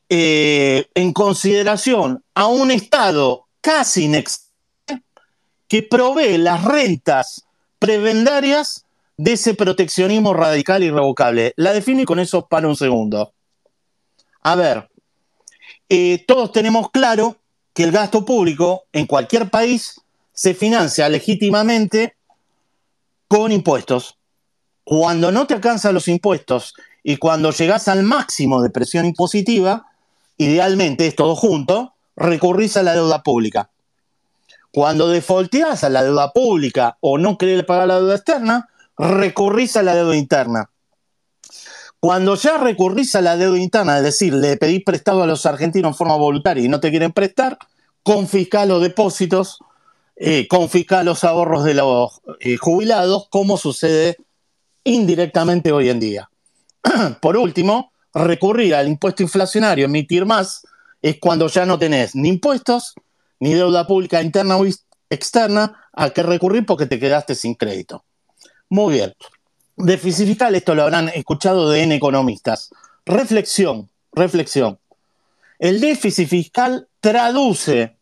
eh, 0.08 0.86
en 0.94 1.12
consideración 1.12 2.22
a 2.34 2.46
un 2.46 2.70
Estado 2.70 3.46
casi 3.60 4.04
inexistente 4.04 5.02
que 5.68 5.82
provee 5.82 6.38
las 6.38 6.64
rentas 6.64 7.46
prebendarias 7.78 8.84
de 9.16 9.32
ese 9.32 9.54
proteccionismo 9.54 10.34
radical 10.34 10.82
irrevocable. 10.82 11.54
La 11.56 11.72
defino 11.72 12.02
y 12.02 12.04
con 12.04 12.18
eso 12.18 12.46
para 12.46 12.68
un 12.68 12.76
segundo. 12.76 13.32
A 14.42 14.54
ver, 14.56 14.90
eh, 15.88 16.24
todos 16.26 16.52
tenemos 16.52 16.90
claro 16.90 17.36
que 17.72 17.84
el 17.84 17.92
gasto 17.92 18.24
público 18.24 18.84
en 18.92 19.06
cualquier 19.06 19.48
país 19.48 20.00
se 20.32 20.54
financia 20.54 21.08
legítimamente 21.08 22.16
con 23.28 23.52
impuestos. 23.52 24.18
Cuando 24.84 25.30
no 25.32 25.46
te 25.46 25.54
alcanzan 25.54 25.94
los 25.94 26.08
impuestos 26.08 26.74
y 27.02 27.16
cuando 27.16 27.50
llegas 27.50 27.88
al 27.88 28.02
máximo 28.02 28.62
de 28.62 28.70
presión 28.70 29.06
impositiva, 29.06 29.86
idealmente 30.36 31.06
es 31.06 31.16
todo 31.16 31.34
junto, 31.34 31.94
recurrís 32.16 32.76
a 32.76 32.82
la 32.82 32.94
deuda 32.94 33.22
pública. 33.22 33.70
Cuando 34.72 35.08
defaulteás 35.08 35.84
a 35.84 35.90
la 35.90 36.02
deuda 36.02 36.32
pública 36.32 36.96
o 37.00 37.18
no 37.18 37.36
querés 37.36 37.64
pagar 37.64 37.88
la 37.88 37.98
deuda 37.98 38.16
externa, 38.16 38.68
recurrís 38.96 39.76
a 39.76 39.82
la 39.82 39.94
deuda 39.94 40.16
interna. 40.16 40.70
Cuando 42.00 42.34
ya 42.34 42.58
recurrís 42.58 43.14
a 43.14 43.20
la 43.20 43.36
deuda 43.36 43.58
interna, 43.58 43.98
es 43.98 44.04
decir, 44.04 44.34
le 44.34 44.56
pedís 44.56 44.82
prestado 44.84 45.22
a 45.22 45.26
los 45.26 45.46
argentinos 45.46 45.90
en 45.90 45.94
forma 45.94 46.16
voluntaria 46.16 46.64
y 46.64 46.68
no 46.68 46.80
te 46.80 46.90
quieren 46.90 47.12
prestar, 47.12 47.58
confisca 48.02 48.66
los 48.66 48.82
depósitos, 48.82 49.58
eh, 50.16 50.48
confisca 50.48 51.04
los 51.04 51.22
ahorros 51.24 51.64
de 51.64 51.74
los 51.74 52.20
eh, 52.40 52.56
jubilados, 52.56 53.28
como 53.28 53.56
sucede 53.56 54.16
indirectamente 54.84 55.70
hoy 55.70 55.90
en 55.90 56.00
día. 56.00 56.31
por 57.20 57.36
último, 57.36 57.92
recurrir 58.14 58.74
al 58.74 58.88
impuesto 58.88 59.22
inflacionario, 59.22 59.86
emitir 59.86 60.26
más, 60.26 60.66
es 61.00 61.18
cuando 61.18 61.48
ya 61.48 61.66
no 61.66 61.78
tenés 61.78 62.14
ni 62.14 62.28
impuestos, 62.28 62.94
ni 63.40 63.54
deuda 63.54 63.86
pública 63.86 64.22
interna 64.22 64.56
o 64.56 64.64
externa 65.10 65.88
a 65.92 66.10
que 66.10 66.22
recurrir 66.22 66.64
porque 66.64 66.86
te 66.86 66.98
quedaste 66.98 67.34
sin 67.34 67.54
crédito. 67.54 68.04
Muy 68.68 68.94
bien. 68.94 69.14
Déficit 69.76 70.28
fiscal, 70.28 70.54
esto 70.54 70.74
lo 70.74 70.82
habrán 70.82 71.08
escuchado 71.08 71.68
de 71.70 71.82
N 71.82 71.94
economistas. 71.94 72.70
Reflexión, 73.04 73.90
reflexión. 74.12 74.78
El 75.58 75.80
déficit 75.80 76.28
fiscal 76.28 76.88
traduce 77.00 77.96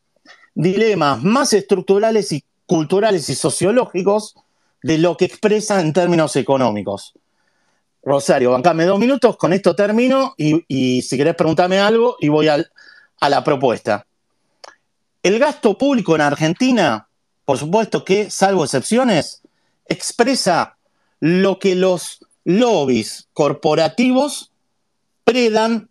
dilemas 0.55 1.23
más 1.23 1.53
estructurales 1.53 2.33
y 2.33 2.45
culturales 2.67 3.29
y 3.29 3.35
sociológicos 3.35 4.35
de 4.83 4.99
lo 4.99 5.17
que 5.17 5.25
expresa 5.25 5.81
en 5.81 5.93
términos 5.93 6.37
económicos. 6.37 7.15
Rosario, 8.03 8.53
bancame 8.53 8.85
dos 8.85 8.99
minutos, 8.99 9.37
con 9.37 9.53
esto 9.53 9.75
termino 9.75 10.35
y, 10.37 11.03
si 11.03 11.17
querés 11.17 11.35
preguntarme 11.35 11.79
algo 11.79 12.17
y 12.21 12.29
voy 12.29 12.49
a 12.49 12.65
la 13.21 13.45
propuesta. 13.45 14.07
El 15.23 15.39
gasto 15.39 15.77
público 15.77 16.15
en 16.15 16.23
Argentina, 16.23 17.09
por 17.45 17.59
supuesto 17.59 18.05
que, 18.05 18.31
salvo 18.31 18.65
excepciones, 18.65 19.43
expresa 19.87 20.77
lo 21.21 21.59
que 21.59 21.75
los 21.75 22.21
lobbies 22.45 23.29
corporativos 23.35 24.51
predan, 25.25 25.91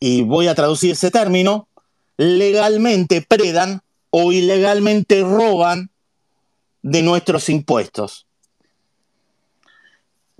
y 0.00 0.22
voy 0.22 0.48
a 0.48 0.54
traducir 0.56 0.92
ese 0.92 1.12
término, 1.12 1.68
legalmente 2.16 3.22
predan 3.22 3.82
o 4.10 4.32
ilegalmente 4.32 5.22
roban 5.22 5.90
de 6.82 7.02
nuestros 7.02 7.48
impuestos. 7.48 8.26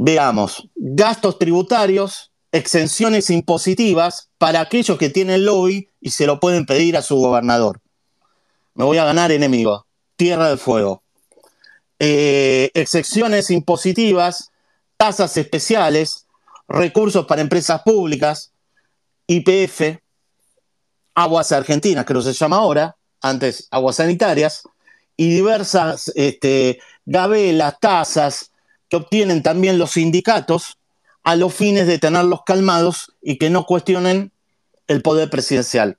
Veamos, 0.03 0.67
gastos 0.77 1.39
tributarios, 1.39 2.33
exenciones 2.53 3.29
impositivas 3.29 4.31
para 4.39 4.63
aquellos 4.63 4.97
que 4.97 5.11
tienen 5.11 5.45
lobby 5.45 5.91
y 6.01 6.13
se 6.13 6.27
lo 6.27 6.41
pueden 6.41 6.65
pedir 6.65 6.97
a 6.97 7.03
su 7.03 7.17
gobernador. 7.17 7.83
Me 8.73 8.87
voy 8.87 8.97
a 8.97 9.05
ganar 9.05 9.31
enemigo. 9.31 9.87
Tierra 10.17 10.49
del 10.49 10.57
Fuego. 10.57 11.03
Eh, 11.99 12.71
excepciones 12.73 13.51
impositivas, 13.51 14.51
tasas 14.97 15.37
especiales, 15.37 16.27
recursos 16.67 17.27
para 17.27 17.43
empresas 17.43 17.83
públicas, 17.83 18.53
IPF, 19.27 20.01
aguas 21.15 21.53
argentinas, 21.53 22.07
que 22.07 22.23
se 22.23 22.33
llama 22.33 22.57
ahora, 22.57 22.97
antes 23.21 23.69
aguas 23.71 23.97
sanitarias, 23.97 24.63
y 25.19 25.29
diversas 25.29 26.11
este, 26.15 26.81
gabelas, 27.05 27.79
tasas, 27.79 28.50
que 28.91 28.97
obtienen 28.97 29.43
también 29.43 29.79
los 29.79 29.93
sindicatos 29.93 30.77
a 31.23 31.37
los 31.37 31.55
fines 31.55 31.87
de 31.87 31.99
tenerlos 31.99 32.41
calmados 32.45 33.13
y 33.23 33.39
que 33.39 33.49
no 33.49 33.65
cuestionen 33.65 34.33
el 34.89 35.01
poder 35.01 35.31
presidencial. 35.31 35.99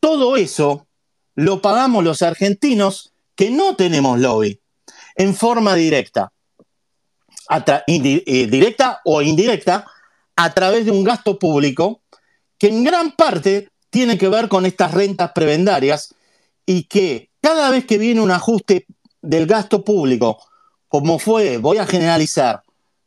Todo 0.00 0.36
eso 0.36 0.86
lo 1.34 1.62
pagamos 1.62 2.04
los 2.04 2.22
argentinos 2.22 3.12
que 3.36 3.50
no 3.50 3.76
tenemos 3.76 4.18
lobby 4.18 4.60
en 5.14 5.34
forma 5.34 5.74
directa, 5.74 6.32
eh, 7.86 8.46
directa 8.50 9.00
o 9.04 9.22
indirecta, 9.22 9.86
a 10.36 10.54
través 10.54 10.86
de 10.86 10.90
un 10.90 11.04
gasto 11.04 11.38
público 11.38 12.02
que 12.58 12.68
en 12.68 12.82
gran 12.82 13.12
parte 13.12 13.68
tiene 13.90 14.16
que 14.18 14.28
ver 14.28 14.48
con 14.48 14.64
estas 14.64 14.92
rentas 14.92 15.32
prebendarias 15.34 16.14
y 16.64 16.84
que 16.84 17.30
cada 17.42 17.70
vez 17.70 17.84
que 17.84 17.98
viene 17.98 18.20
un 18.20 18.30
ajuste 18.30 18.86
del 19.20 19.46
gasto 19.46 19.84
público 19.84 20.38
como 20.90 21.20
fue, 21.20 21.58
voy 21.58 21.78
a 21.78 21.86
generalizar, 21.86 22.64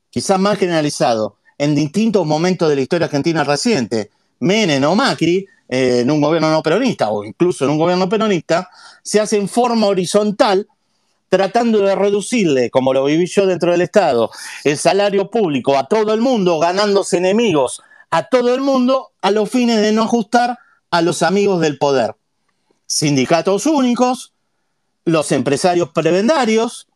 quizás 0.10 0.40
más 0.40 0.58
generalizado, 0.58 1.36
en 1.58 1.76
distintos 1.76 2.26
momentos 2.26 2.70
de 2.70 2.78
la 2.78 2.82
historia 2.82 3.06
argentina 3.06 3.44
reciente, 3.44 4.10
Menem 4.40 4.86
o 4.86 4.96
Macri, 4.96 5.46
eh, 5.68 6.00
en 6.00 6.10
un 6.10 6.22
gobierno 6.22 6.50
no 6.50 6.64
peronista 6.64 7.12
o 7.12 7.26
incluso 7.26 7.66
en 7.66 7.72
un 7.72 7.78
gobierno 7.78 8.08
peronista, 8.08 8.70
se 9.04 9.20
hace 9.20 9.36
en 9.36 9.50
forma 9.50 9.88
horizontal 9.88 10.66
tratando 11.28 11.80
de 11.80 11.94
reducirle, 11.94 12.70
como 12.70 12.94
lo 12.94 13.04
viví 13.04 13.26
yo 13.26 13.46
dentro 13.46 13.74
del 13.74 13.82
Estado, 13.82 14.32
el 14.64 14.78
salario 14.78 15.30
público 15.30 15.78
a 15.78 15.86
todo 15.86 16.14
el 16.14 16.22
mundo, 16.22 16.60
ganándose 16.60 17.18
enemigos 17.18 17.82
a 18.12 18.30
todo 18.30 18.56
el 18.56 18.62
mundo, 18.62 19.12
a 19.22 19.30
los 19.32 19.50
fines 19.50 19.82
de 19.82 19.92
no 19.92 20.04
ajustar 20.04 20.58
a 20.90 21.02
los 21.02 21.22
amigos 21.22 21.60
del 21.60 21.78
poder. 21.78 22.16
Sindicatos 22.86 23.66
únicos, 23.66 24.32
los 25.04 25.34
empresarios 25.34 25.90
prebendarios, 25.90 26.88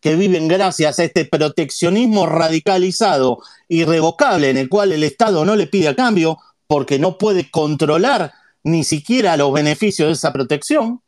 que 0.00 0.14
viven 0.14 0.48
gracias 0.48 0.98
a 0.98 1.04
este 1.04 1.24
proteccionismo 1.24 2.26
radicalizado, 2.26 3.42
irrevocable, 3.68 4.50
en 4.50 4.56
el 4.56 4.68
cual 4.68 4.92
el 4.92 5.02
Estado 5.02 5.44
no 5.44 5.56
le 5.56 5.66
pide 5.66 5.88
a 5.88 5.96
cambio 5.96 6.38
porque 6.66 6.98
no 6.98 7.18
puede 7.18 7.50
controlar 7.50 8.32
ni 8.62 8.84
siquiera 8.84 9.36
los 9.36 9.52
beneficios 9.52 10.08
de 10.08 10.12
esa 10.12 10.32
protección, 10.32 11.02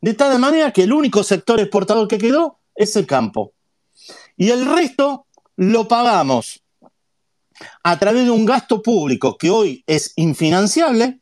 de 0.00 0.14
tal 0.14 0.38
manera 0.38 0.72
que 0.72 0.82
el 0.82 0.92
único 0.92 1.22
sector 1.22 1.60
exportador 1.60 2.08
que 2.08 2.18
quedó 2.18 2.58
es 2.74 2.96
el 2.96 3.06
campo. 3.06 3.52
Y 4.36 4.50
el 4.50 4.64
resto 4.64 5.26
lo 5.56 5.88
pagamos 5.88 6.62
a 7.82 7.98
través 7.98 8.24
de 8.24 8.30
un 8.30 8.44
gasto 8.44 8.82
público 8.82 9.38
que 9.38 9.50
hoy 9.50 9.84
es 9.86 10.12
infinanciable, 10.16 11.20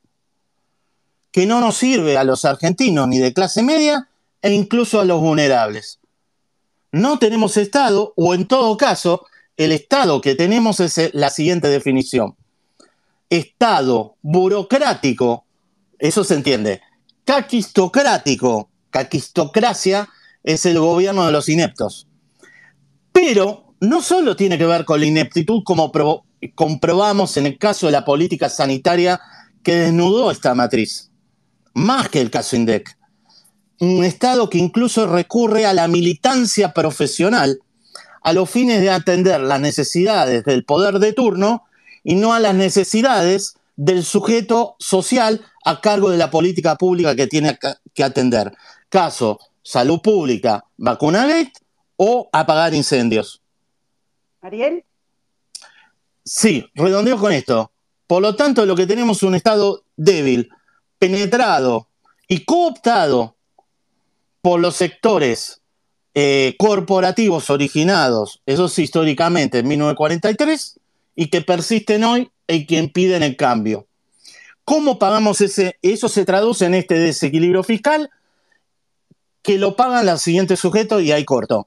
que 1.30 1.46
no 1.46 1.60
nos 1.60 1.76
sirve 1.76 2.16
a 2.16 2.24
los 2.24 2.44
argentinos 2.44 3.08
ni 3.08 3.18
de 3.18 3.32
clase 3.32 3.62
media 3.62 4.08
e 4.40 4.52
incluso 4.52 5.00
a 5.00 5.04
los 5.04 5.20
vulnerables 5.20 6.00
no 6.94 7.18
tenemos 7.18 7.56
Estado 7.56 8.12
o 8.16 8.34
en 8.34 8.46
todo 8.46 8.76
caso, 8.76 9.26
el 9.56 9.72
Estado 9.72 10.20
que 10.20 10.36
tenemos 10.36 10.78
es 10.78 11.12
la 11.12 11.28
siguiente 11.28 11.66
definición. 11.66 12.36
Estado 13.28 14.16
burocrático, 14.22 15.44
eso 15.98 16.22
se 16.22 16.34
entiende. 16.34 16.82
Caquistocrático, 17.24 18.70
caquistocracia 18.90 20.08
es 20.44 20.66
el 20.66 20.78
gobierno 20.78 21.26
de 21.26 21.32
los 21.32 21.48
ineptos. 21.48 22.06
Pero 23.10 23.74
no 23.80 24.00
solo 24.00 24.36
tiene 24.36 24.56
que 24.56 24.66
ver 24.66 24.84
con 24.84 25.00
la 25.00 25.06
ineptitud 25.06 25.64
como 25.64 25.90
comprobamos 26.54 27.36
en 27.36 27.46
el 27.46 27.58
caso 27.58 27.86
de 27.86 27.92
la 27.92 28.04
política 28.04 28.48
sanitaria 28.48 29.20
que 29.64 29.74
desnudó 29.74 30.30
esta 30.30 30.54
matriz, 30.54 31.10
más 31.74 32.08
que 32.08 32.20
el 32.20 32.30
caso 32.30 32.54
INDEC 32.54 32.96
un 33.80 34.04
Estado 34.04 34.48
que 34.48 34.58
incluso 34.58 35.06
recurre 35.06 35.66
a 35.66 35.72
la 35.72 35.88
militancia 35.88 36.72
profesional 36.72 37.60
a 38.24 38.32
los 38.32 38.50
fines 38.50 38.80
de 38.80 38.90
atender 38.90 39.40
las 39.40 39.60
necesidades 39.60 40.44
del 40.44 40.64
poder 40.64 40.98
de 40.98 41.12
turno 41.12 41.64
y 42.02 42.14
no 42.14 42.32
a 42.32 42.40
las 42.40 42.54
necesidades 42.54 43.54
del 43.76 44.02
sujeto 44.02 44.76
social 44.78 45.44
a 45.64 45.80
cargo 45.80 46.10
de 46.10 46.16
la 46.16 46.30
política 46.30 46.76
pública 46.76 47.14
que 47.14 47.26
tiene 47.26 47.58
que 47.92 48.02
atender. 48.02 48.56
Caso, 48.88 49.38
salud 49.62 50.00
pública, 50.00 50.64
vacuna 50.78 51.28
o 51.96 52.30
apagar 52.32 52.74
incendios. 52.74 53.42
Ariel. 54.40 54.84
Sí, 56.24 56.66
redondeo 56.74 57.18
con 57.18 57.32
esto. 57.32 57.72
Por 58.06 58.22
lo 58.22 58.34
tanto, 58.36 58.64
lo 58.64 58.74
que 58.74 58.86
tenemos 58.86 59.18
es 59.18 59.22
un 59.22 59.34
Estado 59.34 59.84
débil, 59.96 60.48
penetrado 60.98 61.88
y 62.26 62.44
cooptado 62.44 63.33
por 64.44 64.60
los 64.60 64.76
sectores 64.76 65.62
eh, 66.12 66.54
corporativos 66.58 67.48
originados, 67.48 68.42
esos 68.44 68.78
históricamente 68.78 69.60
en 69.60 69.68
1943, 69.68 70.80
y 71.16 71.28
que 71.28 71.40
persisten 71.40 72.04
hoy 72.04 72.30
y 72.46 72.66
que 72.66 72.76
impiden 72.76 73.22
el 73.22 73.38
cambio. 73.38 73.86
¿Cómo 74.66 74.98
pagamos 74.98 75.40
ese? 75.40 75.78
Eso 75.80 76.10
se 76.10 76.26
traduce 76.26 76.66
en 76.66 76.74
este 76.74 76.96
desequilibrio 76.96 77.62
fiscal 77.62 78.10
que 79.40 79.56
lo 79.56 79.76
pagan 79.76 80.04
los 80.04 80.20
siguientes 80.20 80.60
sujetos 80.60 81.00
y 81.00 81.10
ahí 81.10 81.24
corto. 81.24 81.66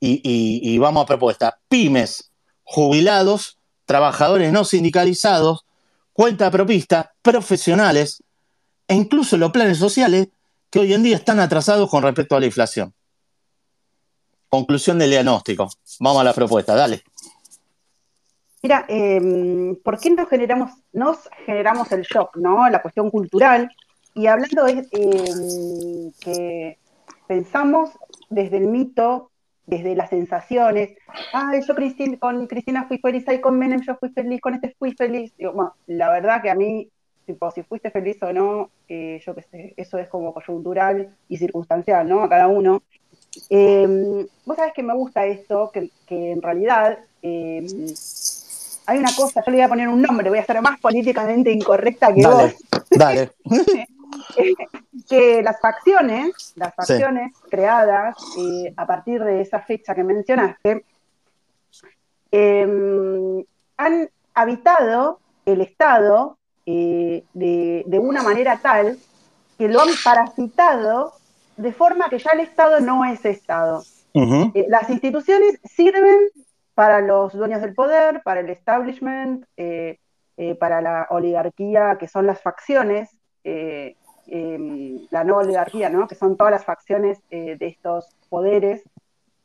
Y, 0.00 0.22
y 0.24 0.78
vamos 0.78 1.02
a 1.02 1.06
propuesta. 1.06 1.58
Pymes, 1.68 2.30
jubilados, 2.64 3.58
trabajadores 3.84 4.50
no 4.54 4.64
sindicalizados, 4.64 5.66
cuenta 6.14 6.50
propista, 6.50 7.12
profesionales 7.20 8.22
e 8.88 8.94
incluso 8.94 9.36
los 9.36 9.50
planes 9.50 9.76
sociales 9.76 10.28
hoy 10.78 10.92
en 10.92 11.02
día 11.02 11.16
están 11.16 11.40
atrasados 11.40 11.88
con 11.90 12.02
respecto 12.02 12.36
a 12.36 12.40
la 12.40 12.46
inflación. 12.46 12.92
Conclusión 14.48 14.98
del 14.98 15.10
diagnóstico. 15.10 15.68
Vamos 16.00 16.20
a 16.20 16.24
la 16.24 16.32
propuesta, 16.32 16.74
dale. 16.74 17.02
Mira, 18.62 18.84
em, 18.88 19.76
¿por 19.76 19.98
qué 19.98 20.10
nos 20.10 20.28
generamos, 20.28 20.72
nos 20.92 21.18
generamos 21.44 21.90
el 21.92 22.02
shock, 22.02 22.36
¿no? 22.36 22.68
La 22.68 22.82
cuestión 22.82 23.10
cultural. 23.10 23.70
Y 24.14 24.26
hablando 24.26 24.64
de 24.64 24.86
em, 24.92 26.12
que 26.20 26.78
pensamos 27.26 27.90
desde 28.30 28.56
el 28.56 28.68
mito, 28.68 29.30
desde 29.66 29.94
las 29.94 30.10
sensaciones. 30.10 30.96
Ay, 31.32 31.60
yo 31.66 31.74
con 32.18 32.46
Cristina 32.46 32.86
fui 32.86 32.98
feliz, 32.98 33.24
y 33.28 33.40
con 33.40 33.58
Menem 33.58 33.82
yo 33.82 33.96
fui 33.96 34.10
feliz, 34.10 34.40
con 34.40 34.54
este 34.54 34.74
fui 34.78 34.92
feliz. 34.92 35.32
la 35.86 36.10
verdad 36.10 36.42
que 36.42 36.50
a 36.50 36.54
mí 36.54 36.88
si 37.54 37.62
fuiste 37.64 37.90
feliz 37.90 38.22
o 38.22 38.32
no, 38.32 38.70
eh, 38.88 39.20
yo 39.24 39.34
qué 39.34 39.42
sé, 39.42 39.74
eso 39.76 39.98
es 39.98 40.08
como 40.08 40.32
coyuntural 40.32 41.14
y 41.28 41.36
circunstancial, 41.36 42.08
¿no? 42.08 42.22
A 42.22 42.28
cada 42.28 42.48
uno. 42.48 42.82
Em, 43.50 44.26
vos 44.44 44.56
sabés 44.56 44.72
que 44.72 44.82
me 44.82 44.94
gusta 44.94 45.26
esto, 45.26 45.70
que, 45.72 45.90
en 46.08 46.40
realidad 46.40 46.98
em, 47.22 47.66
hay 48.86 48.98
una 48.98 49.14
cosa, 49.14 49.42
yo 49.44 49.50
le 49.50 49.58
voy 49.58 49.64
a 49.64 49.68
poner 49.68 49.88
un 49.88 50.00
nombre, 50.00 50.30
voy 50.30 50.38
a 50.38 50.44
ser 50.44 50.60
más 50.62 50.80
políticamente 50.80 51.50
incorrecta 51.50 52.14
que 52.14 52.22
Dale, 52.22 52.54
vos. 52.70 52.88
dale. 52.90 53.30
que 55.08 55.42
las 55.42 55.60
facciones, 55.60 56.52
las 56.56 56.74
facciones 56.74 57.32
creadas 57.50 58.16
eh, 58.38 58.72
a 58.76 58.86
partir 58.86 59.22
de 59.22 59.40
esa 59.40 59.60
fecha 59.60 59.94
que 59.94 60.04
mencionaste, 60.04 60.84
em, 62.30 63.44
han 63.76 64.08
habitado 64.34 65.20
el 65.44 65.60
Estado 65.60 66.38
eh, 66.66 67.24
de, 67.32 67.98
una 67.98 68.22
manera 68.22 68.58
tal 68.58 68.98
que 69.56 69.68
lo 69.68 69.80
han 69.80 69.88
parasitado 70.04 71.14
de 71.56 71.72
forma 71.72 72.10
que 72.10 72.18
ya 72.18 72.32
el 72.32 72.40
Estado 72.40 72.80
no 72.80 73.04
es 73.04 73.24
Estado. 73.24 73.82
Eh, 74.12 74.66
las 74.68 74.88
instituciones 74.90 75.58
sirven 75.64 76.28
para 76.74 77.00
los 77.00 77.32
dueños 77.32 77.60
del 77.62 77.74
poder, 77.74 78.22
para 78.22 78.40
el 78.40 78.50
establishment, 78.50 79.46
para 80.58 80.80
la 80.82 81.06
oligarquía, 81.10 81.96
que 81.98 82.08
son 82.08 82.26
las 82.26 82.40
facciones, 82.40 83.10
Em, 84.28 85.06
la 85.10 85.22
nueva 85.22 85.42
oligarquía, 85.42 85.88
¿no? 85.88 86.08
que 86.08 86.16
son 86.16 86.36
todas 86.36 86.50
las 86.50 86.64
facciones 86.64 87.20
eh, 87.30 87.56
de 87.56 87.66
estos 87.68 88.08
poderes 88.28 88.82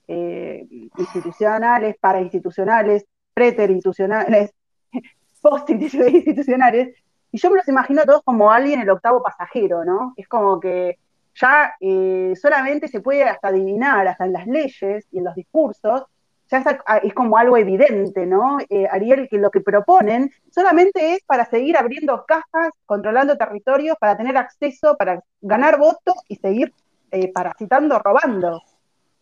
eh, 0.07 0.65
institucionales, 0.97 1.95
parainstitucionales, 1.99 3.05
preterinstitucionales, 3.35 4.51
postinstitucionales, 5.41 6.95
y 7.31 7.37
yo 7.37 7.49
me 7.49 7.57
los 7.57 7.67
imagino 7.67 8.03
todos 8.03 8.23
como 8.23 8.51
alguien 8.51 8.81
el 8.81 8.89
octavo 8.89 9.23
pasajero, 9.23 9.85
¿no? 9.85 10.13
Es 10.17 10.27
como 10.27 10.59
que 10.59 10.97
ya 11.35 11.75
eh, 11.79 12.33
solamente 12.39 12.87
se 12.87 12.99
puede 12.99 13.23
hasta 13.23 13.49
adivinar, 13.49 14.07
hasta 14.07 14.25
en 14.25 14.33
las 14.33 14.47
leyes 14.47 15.07
y 15.11 15.19
en 15.19 15.23
los 15.23 15.35
discursos, 15.35 16.03
ya 16.49 16.81
ah, 16.85 16.97
es, 16.97 17.13
como 17.13 17.37
algo 17.37 17.55
evidente, 17.55 18.25
¿no? 18.25 18.57
Eh, 18.69 18.85
Ariel, 18.91 19.29
que 19.29 19.37
lo 19.37 19.49
que 19.49 19.61
proponen 19.61 20.31
solamente 20.53 21.13
es 21.13 21.23
para 21.23 21.45
seguir 21.45 21.77
abriendo 21.77 22.25
cajas, 22.25 22.73
controlando 22.85 23.37
territorios, 23.37 23.95
para 23.97 24.17
tener 24.17 24.35
acceso, 24.35 24.97
para 24.97 25.23
ganar 25.39 25.79
votos 25.79 26.15
y 26.27 26.35
seguir 26.35 26.73
eh, 27.11 27.31
parasitando, 27.31 27.97
robando 27.99 28.61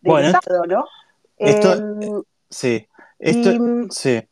del 0.00 0.24
Estado, 0.26 0.64
¿no? 0.66 0.84
Esto, 1.36 1.72
em, 1.74 2.22
sí, 2.48 2.88
esto, 3.18 3.50
sí. 3.90 4.28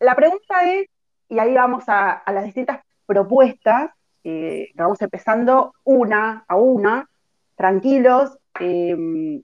La 0.00 0.14
pregunta 0.14 0.70
es, 0.70 0.86
y 1.30 1.38
ahí 1.38 1.54
vamos 1.54 1.84
a, 1.86 2.22
las 2.26 2.44
distintas 2.44 2.80
propuestas, 3.06 3.90
eh, 4.24 4.70
vamos 4.74 5.00
empezando 5.00 5.72
una 5.84 6.44
a 6.46 6.56
una, 6.56 7.08
tranquilos, 7.56 8.36
em, 8.58 9.42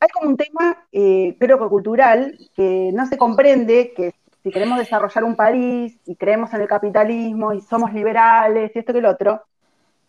hay 0.00 0.08
como 0.10 0.30
un 0.30 0.36
tema, 0.36 0.86
eh, 0.92 1.36
creo 1.38 1.58
que 1.58 1.68
cultural, 1.68 2.38
que 2.56 2.90
no 2.92 3.06
se 3.06 3.18
comprende, 3.18 3.92
que 3.94 4.14
si 4.42 4.50
queremos 4.50 4.78
desarrollar 4.78 5.24
un 5.24 5.36
país 5.36 5.98
y 6.06 6.16
creemos 6.16 6.52
en 6.54 6.62
el 6.62 6.68
capitalismo 6.68 7.52
y 7.52 7.60
somos 7.60 7.92
liberales 7.92 8.72
y 8.74 8.78
esto 8.78 8.92
que 8.92 9.00
el 9.00 9.06
otro, 9.06 9.42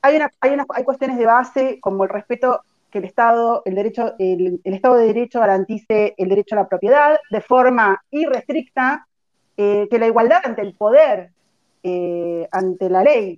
hay, 0.01 0.15
una, 0.15 0.31
hay, 0.39 0.55
hay 0.75 0.83
cuestiones 0.83 1.17
de 1.17 1.25
base 1.25 1.79
como 1.81 2.03
el 2.03 2.09
respeto 2.09 2.61
que 2.89 2.99
el 2.99 3.05
Estado, 3.05 3.61
el 3.65 3.75
derecho, 3.75 4.15
el, 4.17 4.61
Estado 4.63 4.95
de 4.95 5.07
Derecho 5.07 5.39
garantice 5.39 6.15
el 6.17 6.29
derecho 6.29 6.55
a 6.55 6.59
la 6.59 6.67
propiedad 6.67 7.17
de 7.29 7.41
forma 7.41 8.01
irrestricta, 8.11 9.07
eh, 9.61 9.89
que 9.91 9.99
la 9.99 10.07
igualdad 10.07 10.39
ante 10.45 10.61
el 10.61 10.73
poder, 10.73 11.31
eh, 11.83 12.47
ante 12.49 12.89
la 12.89 13.03
ley, 13.03 13.37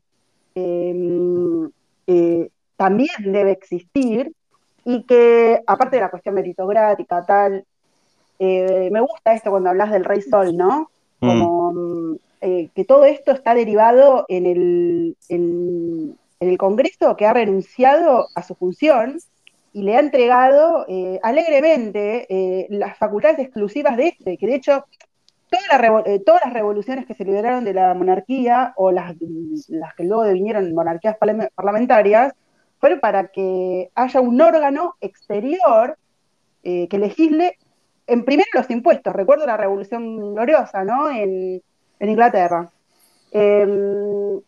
también 2.77 3.31
debe 3.31 3.51
existir, 3.51 4.31
y 4.85 5.03
que, 5.03 5.61
aparte 5.65 5.95
de 5.95 6.03
la 6.03 6.11
cuestión 6.11 6.35
meritocrática, 6.35 7.25
tal, 7.25 7.65
eh, 8.37 8.89
me 8.91 9.01
gusta 9.01 9.33
esto 9.33 9.49
cuando 9.49 9.69
hablas 9.69 9.91
del 9.91 10.05
Rey 10.05 10.21
Sol, 10.21 10.55
¿no? 10.55 10.91
Mm. 11.21 11.27
Como 11.27 11.71
mm, 11.73 12.15
eh, 12.41 12.69
que 12.75 12.85
todo 12.85 13.05
esto 13.05 13.31
está 13.31 13.55
derivado 13.55 14.25
en 14.27 14.45
el, 14.45 15.17
en, 15.27 16.17
el 16.39 16.57
Congreso 16.59 17.15
que 17.15 17.25
ha 17.25 17.33
renunciado 17.33 18.27
a 18.35 18.43
su 18.43 18.53
función 18.53 19.17
y 19.73 19.81
le 19.81 19.95
ha 19.95 19.99
entregado 19.99 20.85
eh, 20.87 21.19
alegremente 21.23 22.67
las 22.69 22.95
facultades 22.97 23.39
exclusivas 23.39 23.97
de 23.97 24.09
este, 24.09 24.37
que 24.37 24.47
de 24.47 24.55
hecho 24.55 24.85
todas 26.25 26.41
las 26.45 26.53
revoluciones 26.53 27.05
que 27.05 27.13
se 27.13 27.25
liberaron 27.25 27.63
de 27.63 27.73
la 27.73 27.93
monarquía 27.93 28.73
o 28.77 28.91
las, 28.91 29.15
las 29.67 29.93
que 29.95 30.03
luego 30.03 30.31
vinieron 30.31 30.73
monarquías 30.73 31.17
parlamentarias, 31.55 32.33
fueron 32.79 32.99
para 32.99 33.27
que 33.27 33.91
haya 33.93 34.21
un 34.21 34.41
órgano 34.41 34.95
exterior 35.01 35.97
eh, 36.63 36.87
que 36.87 36.97
legisle 36.97 37.57
en 38.07 38.25
primero 38.25 38.49
los 38.53 38.69
impuestos. 38.69 39.13
Recuerdo 39.13 39.45
la 39.45 39.57
Revolución 39.57 40.33
Gloriosa, 40.33 40.83
¿no? 40.83 41.09
En, 41.09 41.61
Inglaterra. 41.99 42.71
Em, 43.31 44.41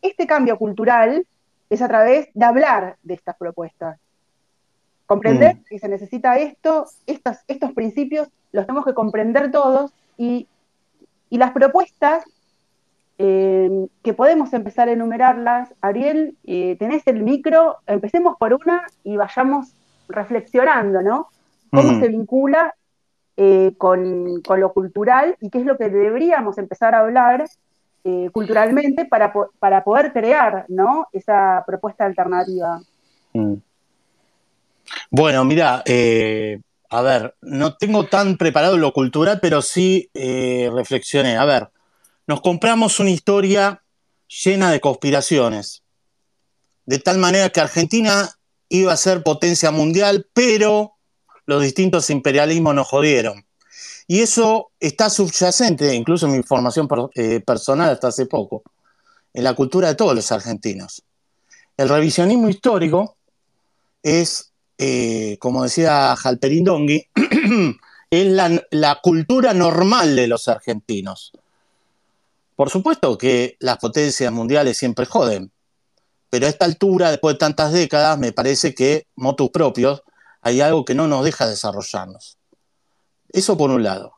este 0.00 0.28
cambio 0.28 0.56
cultural 0.56 1.26
es 1.68 1.82
a 1.82 1.88
través 1.88 2.28
de 2.32 2.44
hablar 2.44 2.96
de 3.02 3.14
estas 3.14 3.36
propuestas. 3.36 3.98
Comprender 5.06 5.56
mm. 5.56 5.64
que 5.68 5.78
se 5.80 5.88
necesita 5.88 6.38
esto, 6.38 6.86
estos 7.06 7.72
principios 7.72 8.28
los 8.52 8.64
tenemos 8.64 8.84
que 8.84 8.94
comprender 8.94 9.50
todos 9.50 9.92
y, 10.16 10.46
y 11.30 11.38
las 11.38 11.52
propuestas 11.52 12.24
Em, 13.22 13.88
que 14.02 14.14
podemos 14.14 14.50
empezar 14.54 14.88
a 14.88 14.92
enumerarlas. 14.92 15.68
Ariel, 15.82 16.38
eh, 16.46 16.76
tenés 16.78 17.06
el 17.06 17.22
micro, 17.22 17.76
empecemos 17.86 18.38
por 18.38 18.54
una 18.54 18.86
y 19.04 19.18
vayamos 19.18 19.74
reflexionando, 20.08 21.02
¿no? 21.02 21.28
¿Cómo 21.70 22.00
se 22.00 22.08
vincula 22.08 22.74
eh, 23.36 23.74
con, 23.76 24.40
lo 24.56 24.72
cultural 24.72 25.36
y 25.38 25.50
qué 25.50 25.58
es 25.58 25.66
lo 25.66 25.76
que 25.76 25.90
deberíamos 25.90 26.56
empezar 26.56 26.94
a 26.94 27.00
hablar 27.00 27.44
eh, 28.04 28.30
culturalmente 28.32 29.04
para, 29.04 29.34
para, 29.58 29.84
poder 29.84 30.14
crear, 30.14 30.64
¿no? 30.68 31.06
Esa 31.12 31.62
propuesta 31.66 32.06
alternativa. 32.06 32.80
Mm. 33.34 33.56
Bueno, 35.10 35.44
mira, 35.44 35.82
a 36.90 37.02
ver, 37.02 37.36
no 37.40 37.76
tengo 37.76 38.06
tan 38.06 38.36
preparado 38.36 38.76
lo 38.76 38.92
cultural, 38.92 39.38
pero 39.40 39.62
sí 39.62 40.10
reflexioné. 40.14 41.36
A 41.36 41.44
ver, 41.44 41.70
nos 42.26 42.40
compramos 42.40 43.00
una 43.00 43.10
historia 43.10 43.82
llena 44.44 44.70
de 44.70 44.80
conspiraciones, 44.80 45.82
de 46.86 46.98
tal 46.98 47.18
manera 47.18 47.50
que 47.50 47.60
Argentina 47.60 48.36
iba 48.68 48.92
a 48.92 48.96
ser 48.96 49.22
potencia 49.22 49.70
mundial, 49.70 50.28
pero 50.32 50.94
los 51.46 51.62
distintos 51.62 52.10
imperialismos 52.10 52.74
nos 52.74 52.88
jodieron. 52.88 53.44
Y 54.06 54.20
eso 54.20 54.70
está 54.80 55.10
subyacente, 55.10 55.94
incluso 55.94 56.26
en 56.26 56.32
mi 56.32 56.42
formación 56.42 56.88
eh, 57.14 57.40
personal 57.40 57.90
hasta 57.90 58.08
hace 58.08 58.26
poco, 58.26 58.62
en 59.34 59.44
la 59.44 59.54
cultura 59.54 59.88
de 59.88 59.94
todos 59.94 60.14
los 60.14 60.32
argentinos. 60.32 61.02
El 61.76 61.88
revisionismo 61.88 62.48
histórico 62.48 63.16
es, 64.02 64.49
eh, 64.82 65.36
como 65.38 65.62
decía 65.62 66.16
Jalperín 66.16 66.64
Dongui, 66.64 67.06
es 68.10 68.26
la 68.70 69.00
cultura 69.02 69.52
normal 69.52 70.16
de 70.16 70.26
los 70.26 70.48
argentinos. 70.48 71.32
Por 72.56 72.70
supuesto 72.70 73.18
que 73.18 73.56
las 73.60 73.76
potencias 73.76 74.32
mundiales 74.32 74.78
siempre 74.78 75.04
joden, 75.04 75.52
pero 76.30 76.46
a 76.46 76.48
esta 76.48 76.64
altura, 76.64 77.10
después 77.10 77.34
de 77.34 77.40
tantas 77.40 77.72
décadas, 77.72 78.18
me 78.18 78.32
parece 78.32 78.74
que, 78.74 79.06
motus 79.16 79.50
propios, 79.50 80.02
hay 80.40 80.62
algo 80.62 80.86
que 80.86 80.94
no 80.94 81.08
nos 81.08 81.24
deja 81.24 81.46
desarrollarnos. 81.46 82.38
Eso 83.28 83.58
por 83.58 83.70
un 83.70 83.82
lado. 83.82 84.14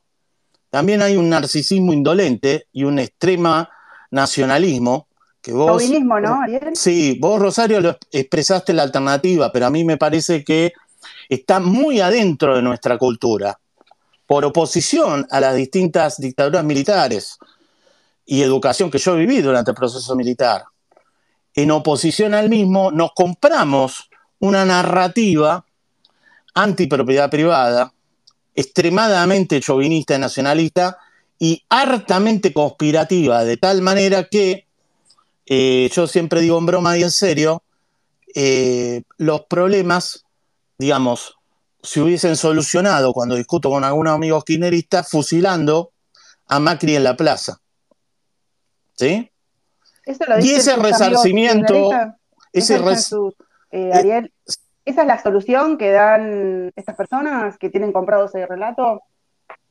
También 0.71 1.03
hay 1.03 1.17
un 1.17 1.29
narcisismo 1.29 1.93
indolente 1.93 2.69
y 2.73 2.85
un 2.85 3.01
extrema 3.01 3.69
nacionalismo 4.11 5.09
que 5.43 5.53
vos... 5.53 5.67
¿no, 5.67 5.77
Sí, 6.75 7.19
vos, 7.21 7.41
Rosario, 7.41 7.81
lo 7.81 7.99
expresaste 8.11 8.73
la 8.73 8.85
alternativa, 8.85 9.51
pero 9.53 9.67
a 9.67 9.71
mí 9.71 9.85
me 9.85 9.97
parece 9.99 10.45
que 10.45 10.73
está 11.29 11.61
muy 11.61 12.01
adentro 12.01 12.57
de 12.57 12.63
nuestra 12.63 12.97
cultura, 12.97 13.59
por 14.27 14.45
oposición 14.45 15.27
a 15.31 15.41
las 15.41 15.55
distintas 15.57 16.19
dictaduras 16.19 16.65
militares 16.65 17.39
y 18.25 18.43
educación 18.43 18.91
que 18.91 18.99
yo 18.99 19.17
viví 19.17 19.43
durante 19.43 19.73
el 19.73 19.75
proceso 19.75 20.15
militar, 20.15 20.65
en 21.55 21.71
oposición 21.71 22.33
al 22.35 22.49
mismo, 22.49 22.91
nos 22.91 23.13
compramos 23.13 24.09
una 24.39 24.65
narrativa 24.65 25.65
antipropiedad 26.55 27.31
privada, 27.31 27.93
extremadamente 28.55 29.61
chauvinista 29.61 30.15
y 30.15 30.19
nacionalista 30.19 30.99
y 31.39 31.63
hartamente 31.69 32.53
conspirativa, 32.53 33.45
de 33.45 33.57
tal 33.57 33.83
manera 33.83 34.25
que, 34.25 34.67
eh, 35.47 35.91
yo 35.93 36.07
siempre 36.07 36.41
digo 36.41 36.59
en 36.59 36.67
broma 36.67 36.97
y 36.97 37.03
en 37.03 37.11
serio, 37.11 37.63
eh, 38.35 39.03
los 39.19 39.43
problemas, 39.43 40.25
digamos, 40.79 41.37
se 41.83 42.01
hubiesen 42.01 42.37
solucionado 42.37 43.13
cuando 43.13 43.35
discuto 43.35 43.71
con 43.71 43.85
algunos 43.85 44.15
amigos 44.15 44.45
kirchneristas 44.45 45.11
fusilando 45.11 45.93
a 46.47 46.61
Macri 46.61 46.97
en 46.97 47.05
la 47.05 47.17
plaza. 47.17 47.61
¿Sí? 48.95 49.29
y 50.41 50.51
ese 50.51 50.77
resarcimiento, 50.77 51.91
ese 52.53 52.81
eh, 53.71 53.91
Ariel, 53.93 54.33
¿esa 54.85 55.03
es 55.03 55.07
la 55.07 55.23
solución 55.23 55.79
que 55.79 55.91
dan 55.91 56.73
estas 56.77 56.97
personas 56.97 57.57
que 57.57 57.71
tienen 57.71 57.93
comprado 57.93 58.27
ese 58.27 58.47
relato? 58.47 59.03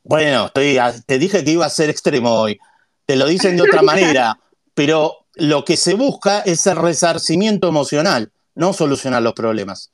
Bueno, 0.03 0.47
estoy, 0.47 0.79
te 1.05 1.19
dije 1.19 1.43
que 1.43 1.51
iba 1.51 1.65
a 1.65 1.69
ser 1.69 1.89
extremo 1.89 2.31
hoy. 2.31 2.59
Te 3.05 3.15
lo 3.15 3.27
dicen 3.27 3.55
de 3.57 3.63
otra 3.63 3.81
manera, 3.83 4.39
pero 4.73 5.20
lo 5.35 5.63
que 5.65 5.77
se 5.77 5.93
busca 5.93 6.39
es 6.39 6.65
el 6.67 6.75
resarcimiento 6.75 7.67
emocional, 7.67 8.31
no 8.55 8.73
solucionar 8.73 9.21
los 9.21 9.33
problemas. 9.33 9.91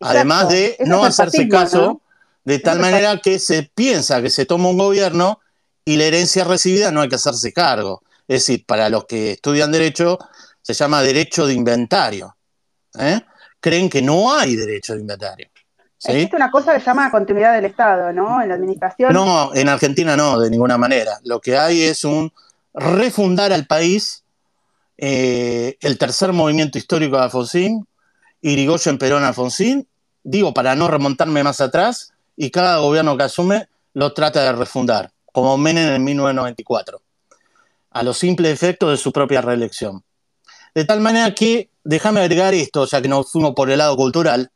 Además 0.00 0.48
de 0.48 0.76
no 0.86 1.04
hacerse 1.04 1.48
caso, 1.48 2.00
de 2.44 2.58
tal 2.58 2.78
manera 2.78 3.18
que 3.18 3.38
se 3.38 3.70
piensa 3.74 4.22
que 4.22 4.30
se 4.30 4.46
toma 4.46 4.68
un 4.68 4.78
gobierno 4.78 5.40
y 5.84 5.96
la 5.96 6.04
herencia 6.04 6.44
recibida 6.44 6.90
no 6.90 7.00
hay 7.02 7.08
que 7.08 7.16
hacerse 7.16 7.52
cargo. 7.52 8.02
Es 8.26 8.46
decir, 8.46 8.64
para 8.64 8.88
los 8.88 9.04
que 9.04 9.32
estudian 9.32 9.72
derecho, 9.72 10.18
se 10.62 10.72
llama 10.72 11.02
derecho 11.02 11.46
de 11.46 11.54
inventario. 11.54 12.36
¿eh? 12.98 13.20
Creen 13.60 13.90
que 13.90 14.00
no 14.00 14.32
hay 14.32 14.56
derecho 14.56 14.94
de 14.94 15.00
inventario. 15.00 15.48
Existe 16.02 16.36
una 16.36 16.50
cosa 16.50 16.72
que 16.72 16.80
se 16.80 16.86
llama 16.86 17.10
continuidad 17.10 17.52
del 17.54 17.66
Estado, 17.66 18.10
¿no? 18.12 18.40
En 18.40 18.48
la 18.48 18.54
administración. 18.54 19.12
No, 19.12 19.54
en 19.54 19.68
Argentina 19.68 20.16
no, 20.16 20.40
de 20.40 20.48
ninguna 20.48 20.78
manera. 20.78 21.20
Lo 21.24 21.40
que 21.40 21.58
hay 21.58 21.82
es 21.82 22.04
un 22.04 22.32
refundar 22.72 23.52
al 23.52 23.66
país 23.66 24.24
eh, 25.02 25.78
el 25.80 25.96
tercer 25.96 26.34
movimiento 26.34 26.76
histórico 26.76 27.16
de 27.16 27.22
Alfonsín, 27.22 27.86
Irigoyen 28.42 28.98
Perón 28.98 29.24
Alfonsín, 29.24 29.88
digo 30.22 30.52
para 30.52 30.76
no 30.76 30.88
remontarme 30.88 31.42
más 31.42 31.62
atrás, 31.62 32.12
y 32.36 32.50
cada 32.50 32.76
gobierno 32.78 33.16
que 33.16 33.22
asume 33.22 33.68
lo 33.94 34.12
trata 34.12 34.42
de 34.42 34.52
refundar, 34.52 35.10
como 35.32 35.56
Menem 35.56 35.94
en 35.94 36.04
1994, 36.04 37.00
a 37.92 38.02
los 38.02 38.18
simples 38.18 38.52
efectos 38.52 38.90
de 38.90 38.96
su 38.98 39.10
propia 39.10 39.40
reelección. 39.40 40.04
De 40.74 40.84
tal 40.84 41.00
manera 41.00 41.34
que, 41.34 41.70
déjame 41.82 42.20
agregar 42.20 42.52
esto, 42.52 42.84
ya 42.84 43.00
que 43.00 43.08
nos 43.08 43.32
fuimos 43.32 43.54
por 43.54 43.70
el 43.70 43.78
lado 43.78 43.96
cultural, 43.96 44.50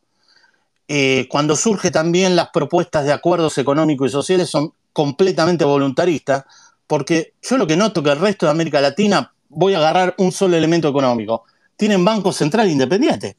eh, 0.88 1.26
cuando 1.30 1.56
surgen 1.56 1.90
también 1.90 2.36
las 2.36 2.50
propuestas 2.50 3.06
de 3.06 3.12
acuerdos 3.12 3.56
económicos 3.56 4.08
y 4.08 4.12
sociales 4.12 4.50
son 4.50 4.74
completamente 4.92 5.64
voluntaristas, 5.64 6.44
porque 6.86 7.32
yo 7.40 7.56
lo 7.56 7.66
que 7.66 7.78
noto 7.78 8.02
que 8.02 8.10
el 8.10 8.20
resto 8.20 8.44
de 8.44 8.52
América 8.52 8.82
Latina 8.82 9.33
voy 9.54 9.74
a 9.74 9.78
agarrar 9.78 10.14
un 10.18 10.32
solo 10.32 10.56
elemento 10.56 10.88
económico. 10.88 11.44
Tienen 11.76 12.04
Banco 12.04 12.32
Central 12.32 12.70
Independiente. 12.70 13.36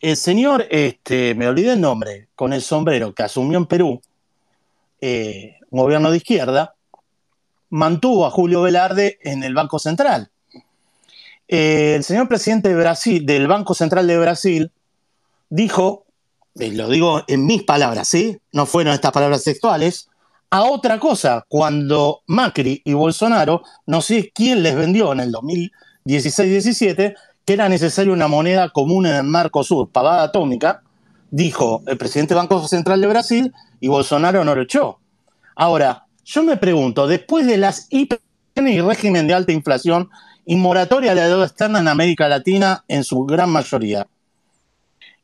El 0.00 0.16
señor, 0.16 0.66
este, 0.70 1.34
me 1.34 1.46
olvidé 1.46 1.74
el 1.74 1.80
nombre, 1.80 2.28
con 2.34 2.52
el 2.52 2.62
sombrero 2.62 3.14
que 3.14 3.22
asumió 3.22 3.58
en 3.58 3.66
Perú, 3.66 4.00
eh, 5.00 5.56
un 5.70 5.80
gobierno 5.80 6.10
de 6.10 6.16
izquierda, 6.16 6.74
mantuvo 7.68 8.26
a 8.26 8.30
Julio 8.30 8.62
Velarde 8.62 9.18
en 9.22 9.42
el 9.44 9.54
Banco 9.54 9.78
Central. 9.78 10.30
Eh, 11.48 11.94
el 11.96 12.04
señor 12.04 12.28
presidente 12.28 12.74
del 12.74 13.48
Banco 13.48 13.74
Central 13.74 14.06
de 14.06 14.18
Brasil, 14.18 14.72
dijo, 15.48 16.06
y 16.54 16.70
lo 16.72 16.88
digo 16.88 17.22
en 17.28 17.46
mis 17.46 17.62
palabras, 17.62 18.08
¿sí? 18.08 18.38
No 18.52 18.66
fueron 18.66 18.94
estas 18.94 19.12
palabras 19.12 19.42
sexuales, 19.42 20.09
a 20.50 20.64
otra 20.64 20.98
cosa 20.98 21.44
cuando 21.48 22.22
Macri 22.26 22.82
y 22.84 22.92
Bolsonaro, 22.92 23.62
no 23.86 24.02
sé 24.02 24.32
quién 24.34 24.62
les 24.62 24.74
vendió 24.74 25.12
en 25.12 25.20
el 25.20 25.32
2016-17, 25.32 27.14
que 27.44 27.52
era 27.52 27.68
necesaria 27.68 28.12
una 28.12 28.28
moneda 28.28 28.70
común 28.70 29.06
en 29.06 29.14
el 29.14 29.24
Marco 29.24 29.62
Sur, 29.62 29.90
pagada 29.90 30.24
atómica, 30.24 30.82
dijo 31.30 31.82
el 31.86 31.96
presidente 31.96 32.34
del 32.34 32.42
Banco 32.42 32.66
Central 32.66 33.00
de 33.00 33.06
Brasil 33.06 33.54
y 33.80 33.88
Bolsonaro 33.88 34.44
no 34.44 34.54
lo 34.54 34.62
echó. 34.62 34.98
Ahora, 35.54 36.06
yo 36.24 36.42
me 36.42 36.56
pregunto, 36.56 37.06
después 37.06 37.46
de 37.46 37.56
las 37.56 37.86
IP 37.90 38.14
y 38.56 38.80
régimen 38.80 39.26
de 39.26 39.34
alta 39.34 39.52
inflación 39.52 40.10
y 40.44 40.56
moratoria 40.56 41.14
de 41.14 41.20
la 41.20 41.28
deuda 41.28 41.46
externa 41.46 41.78
en 41.78 41.88
América 41.88 42.28
Latina 42.28 42.84
en 42.88 43.04
su 43.04 43.24
gran 43.24 43.50
mayoría, 43.50 44.06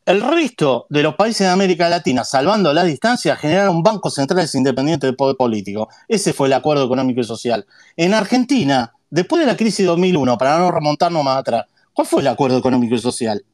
el 0.06 0.22
resto 0.22 0.86
de 0.88 1.02
los 1.02 1.16
países 1.16 1.46
de 1.46 1.52
América 1.52 1.88
Latina, 1.88 2.24
salvando 2.24 2.72
la 2.72 2.84
distancia, 2.84 3.36
generaron 3.36 3.82
bancos 3.82 4.14
centrales 4.14 4.54
independientes 4.54 5.08
del 5.08 5.16
poder 5.16 5.36
político. 5.36 5.88
Ese 6.06 6.32
fue 6.32 6.46
el 6.46 6.52
acuerdo 6.52 6.84
económico 6.84 7.20
y 7.20 7.24
social. 7.24 7.66
En 7.96 8.14
Argentina, 8.14 8.94
después 9.10 9.40
de 9.40 9.46
la 9.46 9.56
crisis 9.56 9.78
de 9.78 9.86
2001, 9.86 10.38
para 10.38 10.58
no 10.58 10.70
remontarnos 10.70 11.24
más 11.24 11.38
atrás, 11.38 11.66
¿cuál 11.92 12.06
fue 12.06 12.22
el 12.22 12.28
acuerdo 12.28 12.56
económico 12.58 12.94
y 12.94 12.98
social? 12.98 13.44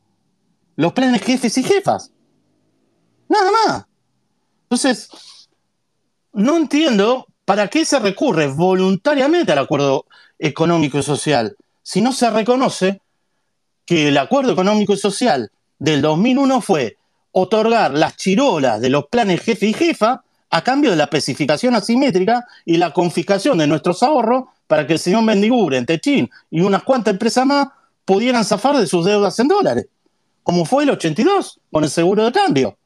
Los 0.76 0.92
planes 0.92 1.22
jefes 1.22 1.56
y 1.56 1.62
jefas. 1.62 2.10
Nada 3.28 3.50
más. 3.50 3.86
Entonces, 4.64 5.08
no 6.34 6.56
entiendo 6.56 7.26
para 7.44 7.68
qué 7.68 7.84
se 7.84 7.98
recurre 7.98 8.46
voluntariamente 8.46 9.52
al 9.52 9.58
acuerdo 9.58 10.06
económico 10.38 10.98
y 10.98 11.02
social 11.02 11.56
si 11.82 12.00
no 12.00 12.12
se 12.12 12.30
reconoce 12.30 13.00
que 13.84 14.08
el 14.08 14.18
acuerdo 14.18 14.52
económico 14.52 14.92
y 14.92 14.96
social 14.96 15.50
del 15.82 16.00
2001 16.00 16.60
fue 16.60 16.96
otorgar 17.32 17.92
las 17.92 18.16
chirolas 18.16 18.80
de 18.80 18.88
los 18.88 19.06
planes 19.08 19.40
jefe 19.40 19.66
y 19.66 19.72
jefa 19.72 20.22
a 20.48 20.62
cambio 20.62 20.90
de 20.90 20.96
la 20.96 21.04
especificación 21.04 21.74
asimétrica 21.74 22.46
y 22.64 22.76
la 22.76 22.92
confiscación 22.92 23.58
de 23.58 23.66
nuestros 23.66 24.00
ahorros 24.04 24.44
para 24.68 24.86
que 24.86 24.92
el 24.92 25.00
señor 25.00 25.24
Mendiguren, 25.24 25.84
Techín 25.84 26.30
y 26.50 26.60
unas 26.60 26.84
cuantas 26.84 27.14
empresas 27.14 27.44
más 27.46 27.68
pudieran 28.04 28.44
zafar 28.44 28.76
de 28.76 28.86
sus 28.86 29.04
deudas 29.04 29.36
en 29.40 29.48
dólares, 29.48 29.86
como 30.44 30.64
fue 30.64 30.84
el 30.84 30.90
82 30.90 31.58
con 31.72 31.82
el 31.82 31.90
seguro 31.90 32.26
de 32.26 32.32
cambio. 32.32 32.76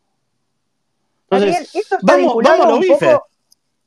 Entonces, 1.28 1.70
vamos, 2.00 2.36
vamos 2.42 2.66
a 2.66 2.70
los 2.70 2.80
bifes. 2.80 3.16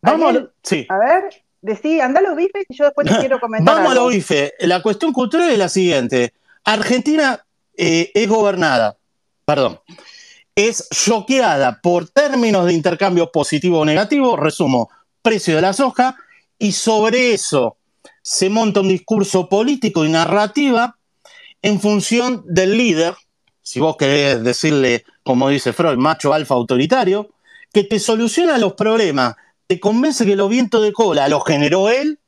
Vamos 0.03 0.36
a, 0.36 0.47
sí. 0.62 0.86
a 0.88 0.97
ver, 0.99 1.43
decí, 1.64 1.99
anda 1.99 2.20
a 2.20 2.24
los 2.24 2.36
bifes 2.36 2.64
y 2.70 2.76
yo 2.76 2.86
después 2.86 3.07
te 3.07 3.18
quiero 3.20 3.39
comentar. 3.39 3.76
Vamos 3.76 3.91
a 3.91 3.95
los 3.95 4.10
bifes. 4.10 4.53
La 4.60 4.84
cuestión 4.84 5.14
cultural 5.14 5.49
es 5.49 5.57
la 5.57 5.70
siguiente. 5.70 6.32
Argentina 6.64 7.43
eh, 7.76 8.12
es 8.14 8.30
gobernada 8.30 8.98
perdón, 9.49 9.79
es 10.53 10.87
choqueada 10.91 11.81
por 11.81 12.07
términos 12.07 12.67
de 12.67 12.73
intercambio 12.73 13.31
positivo 13.31 13.79
o 13.79 13.85
negativo, 13.85 14.37
resumo, 14.37 14.91
precio 15.23 15.55
de 15.55 15.63
la 15.63 15.73
soja, 15.73 16.15
y 16.59 16.73
sobre 16.73 17.33
eso 17.33 17.77
se 18.21 18.51
monta 18.51 18.81
un 18.81 18.89
discurso 18.89 19.49
político 19.49 20.05
y 20.05 20.09
narrativa 20.09 20.97
en 21.63 21.81
función 21.81 22.43
del 22.45 22.77
líder, 22.77 23.15
si 23.63 23.79
vos 23.79 23.97
querés 23.97 24.43
decirle, 24.43 25.03
como 25.23 25.49
dice 25.49 25.73
Freud, 25.73 25.97
macho 25.97 26.31
alfa 26.31 26.53
autoritario, 26.53 27.31
que 27.73 27.83
te 27.83 27.97
soluciona 27.97 28.59
los 28.59 28.73
problemas, 28.73 29.35
te 29.65 29.79
convence 29.79 30.27
que 30.27 30.35
los 30.35 30.47
vientos 30.47 30.83
de 30.83 30.93
cola 30.93 31.27
los 31.27 31.43
generó 31.43 31.89
él, 31.89 32.19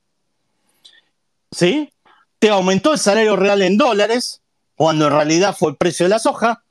¿sí? 1.52 1.94
Te 2.40 2.50
aumentó 2.50 2.94
el 2.94 2.98
salario 2.98 3.36
real 3.36 3.62
en 3.62 3.78
dólares, 3.78 4.42
cuando 4.74 5.06
en 5.06 5.14
realidad 5.14 5.56
fue 5.56 5.70
el 5.70 5.78
precio 5.78 6.08
de 6.08 6.10
la 6.10 6.18
soja, 6.18 6.64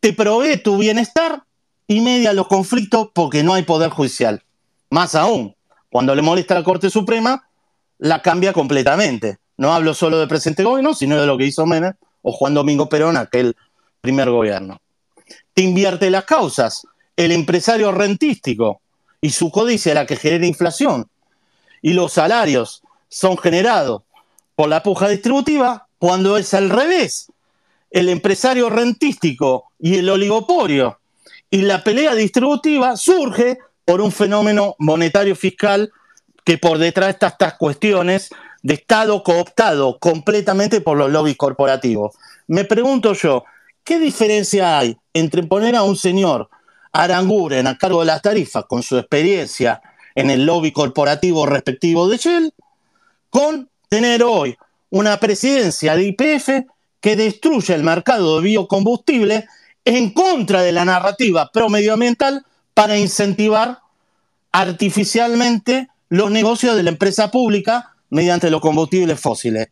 te 0.00 0.12
provee 0.12 0.56
tu 0.56 0.78
bienestar 0.78 1.44
y 1.86 2.00
media 2.00 2.32
los 2.32 2.48
conflictos 2.48 3.08
porque 3.14 3.42
no 3.42 3.54
hay 3.54 3.62
poder 3.62 3.90
judicial. 3.90 4.42
Más 4.90 5.14
aún, 5.14 5.54
cuando 5.90 6.14
le 6.14 6.22
molesta 6.22 6.54
a 6.54 6.58
la 6.58 6.64
Corte 6.64 6.90
Suprema, 6.90 7.48
la 7.98 8.22
cambia 8.22 8.52
completamente. 8.52 9.38
No 9.56 9.72
hablo 9.74 9.92
solo 9.92 10.18
del 10.18 10.28
presente 10.28 10.64
gobierno, 10.64 10.94
sino 10.94 11.20
de 11.20 11.26
lo 11.26 11.36
que 11.36 11.46
hizo 11.46 11.66
Menem 11.66 11.92
o 12.22 12.32
Juan 12.32 12.54
Domingo 12.54 12.88
Perón, 12.88 13.16
aquel 13.16 13.54
primer 14.00 14.30
gobierno. 14.30 14.80
Te 15.52 15.62
invierte 15.62 16.10
las 16.10 16.24
causas. 16.24 16.86
El 17.16 17.32
empresario 17.32 17.92
rentístico 17.92 18.80
y 19.20 19.30
su 19.30 19.50
codicia 19.50 19.92
la 19.92 20.06
que 20.06 20.16
genera 20.16 20.46
inflación 20.46 21.06
y 21.82 21.92
los 21.92 22.14
salarios 22.14 22.82
son 23.08 23.36
generados 23.36 24.02
por 24.54 24.68
la 24.68 24.82
puja 24.82 25.08
distributiva 25.08 25.88
cuando 25.98 26.38
es 26.38 26.54
al 26.54 26.70
revés 26.70 27.29
el 27.90 28.08
empresario 28.08 28.70
rentístico 28.70 29.72
y 29.78 29.96
el 29.96 30.08
oligopolio. 30.08 30.98
Y 31.50 31.62
la 31.62 31.82
pelea 31.82 32.14
distributiva 32.14 32.96
surge 32.96 33.58
por 33.84 34.00
un 34.00 34.12
fenómeno 34.12 34.76
monetario 34.78 35.34
fiscal 35.34 35.90
que 36.44 36.58
por 36.58 36.78
detrás 36.78 37.10
está 37.10 37.28
estas 37.28 37.54
cuestiones 37.54 38.30
de 38.62 38.74
Estado 38.74 39.22
cooptado 39.22 39.98
completamente 39.98 40.80
por 40.80 40.96
los 40.96 41.10
lobbies 41.10 41.36
corporativos. 41.36 42.14
Me 42.46 42.64
pregunto 42.64 43.14
yo, 43.14 43.44
¿qué 43.84 43.98
diferencia 43.98 44.78
hay 44.78 44.96
entre 45.12 45.42
poner 45.42 45.74
a 45.74 45.82
un 45.82 45.96
señor 45.96 46.48
Aranguren 46.92 47.68
a 47.68 47.78
cargo 47.78 48.00
de 48.00 48.06
las 48.06 48.22
tarifas 48.22 48.64
con 48.64 48.82
su 48.82 48.98
experiencia 48.98 49.80
en 50.14 50.28
el 50.28 50.44
lobby 50.44 50.72
corporativo 50.72 51.46
respectivo 51.46 52.08
de 52.08 52.16
Shell 52.16 52.52
con 53.30 53.70
tener 53.88 54.24
hoy 54.24 54.56
una 54.90 55.18
presidencia 55.20 55.94
de 55.94 56.02
IPF 56.06 56.48
que 57.00 57.16
destruye 57.16 57.74
el 57.74 57.82
mercado 57.82 58.36
de 58.36 58.48
biocombustible 58.48 59.46
en 59.84 60.10
contra 60.10 60.62
de 60.62 60.72
la 60.72 60.84
narrativa 60.84 61.50
promedioambiental 61.52 62.44
para 62.74 62.98
incentivar 62.98 63.78
artificialmente 64.52 65.88
los 66.08 66.30
negocios 66.30 66.76
de 66.76 66.82
la 66.82 66.90
empresa 66.90 67.30
pública 67.30 67.94
mediante 68.10 68.50
los 68.50 68.60
combustibles 68.60 69.18
fósiles. 69.18 69.68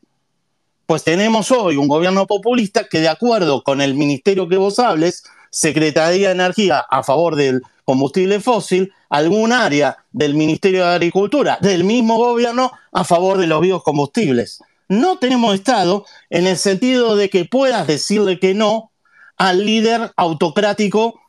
Pues 0.86 1.04
tenemos 1.04 1.50
hoy 1.50 1.76
un 1.76 1.88
gobierno 1.88 2.26
populista 2.26 2.88
que 2.88 3.00
de 3.00 3.08
acuerdo 3.08 3.62
con 3.62 3.82
el 3.82 3.94
ministerio 3.94 4.48
que 4.48 4.56
vos 4.56 4.78
hables, 4.78 5.24
Secretaría 5.50 6.28
de 6.28 6.34
Energía 6.34 6.78
a 6.78 7.02
favor 7.02 7.36
del 7.36 7.62
combustible 7.84 8.40
fósil, 8.40 8.92
algún 9.08 9.52
área 9.52 9.98
del 10.12 10.34
Ministerio 10.34 10.86
de 10.86 10.94
Agricultura 10.94 11.58
del 11.60 11.84
mismo 11.84 12.16
gobierno 12.16 12.72
a 12.92 13.04
favor 13.04 13.38
de 13.38 13.46
los 13.46 13.60
biocombustibles 13.60 14.60
no 14.88 15.18
tenemos 15.18 15.54
Estado 15.54 16.06
en 16.30 16.46
el 16.46 16.56
sentido 16.56 17.16
de 17.16 17.28
que 17.30 17.44
puedas 17.44 17.86
decirle 17.86 18.38
que 18.40 18.54
no 18.54 18.90
al 19.36 19.64
líder 19.64 20.12
autocrático 20.16 21.20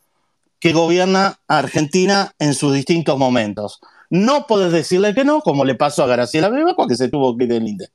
que 0.59 0.73
gobierna 0.73 1.39
Argentina 1.47 2.33
en 2.39 2.53
sus 2.53 2.73
distintos 2.73 3.17
momentos. 3.17 3.79
No 4.09 4.47
podés 4.47 4.71
decirle 4.71 5.13
que 5.13 5.23
no, 5.23 5.41
como 5.41 5.65
le 5.65 5.75
pasó 5.75 6.03
a 6.03 6.07
Graciela 6.07 6.49
Beba, 6.49 6.75
que 6.87 6.95
se 6.95 7.09
tuvo 7.09 7.37
que 7.37 7.43
ir 7.43 7.49
del 7.49 7.67
INDE. 7.67 7.89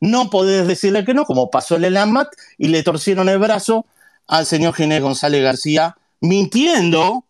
No 0.00 0.30
podés 0.30 0.66
decirle 0.66 1.04
que 1.04 1.14
no, 1.14 1.24
como 1.24 1.50
pasó 1.50 1.76
en 1.76 1.84
el 1.84 1.96
AMAT 1.96 2.28
y 2.56 2.68
le 2.68 2.82
torcieron 2.82 3.28
el 3.28 3.38
brazo 3.38 3.84
al 4.28 4.46
señor 4.46 4.74
Ginés 4.74 5.02
González 5.02 5.42
García, 5.42 5.96
mintiendo 6.20 7.24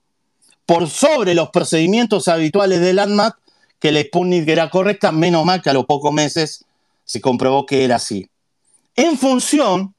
por 0.67 0.89
sobre 0.89 1.35
los 1.35 1.49
procedimientos 1.49 2.29
habituales 2.29 2.81
del 2.81 2.99
ANMAT 2.99 3.35
que 3.79 3.93
la 3.93 4.03
Sputnik 4.03 4.47
era 4.49 4.69
correcta, 4.69 5.13
menos 5.13 5.45
mal 5.45 5.63
que 5.63 5.71
a 5.71 5.73
los 5.73 5.87
pocos 5.87 6.13
meses 6.13 6.67
se 7.09 7.23
comprobó 7.23 7.65
que 7.65 7.85
era 7.85 7.97
así. 7.97 8.29
En 8.95 9.17
función 9.17 9.95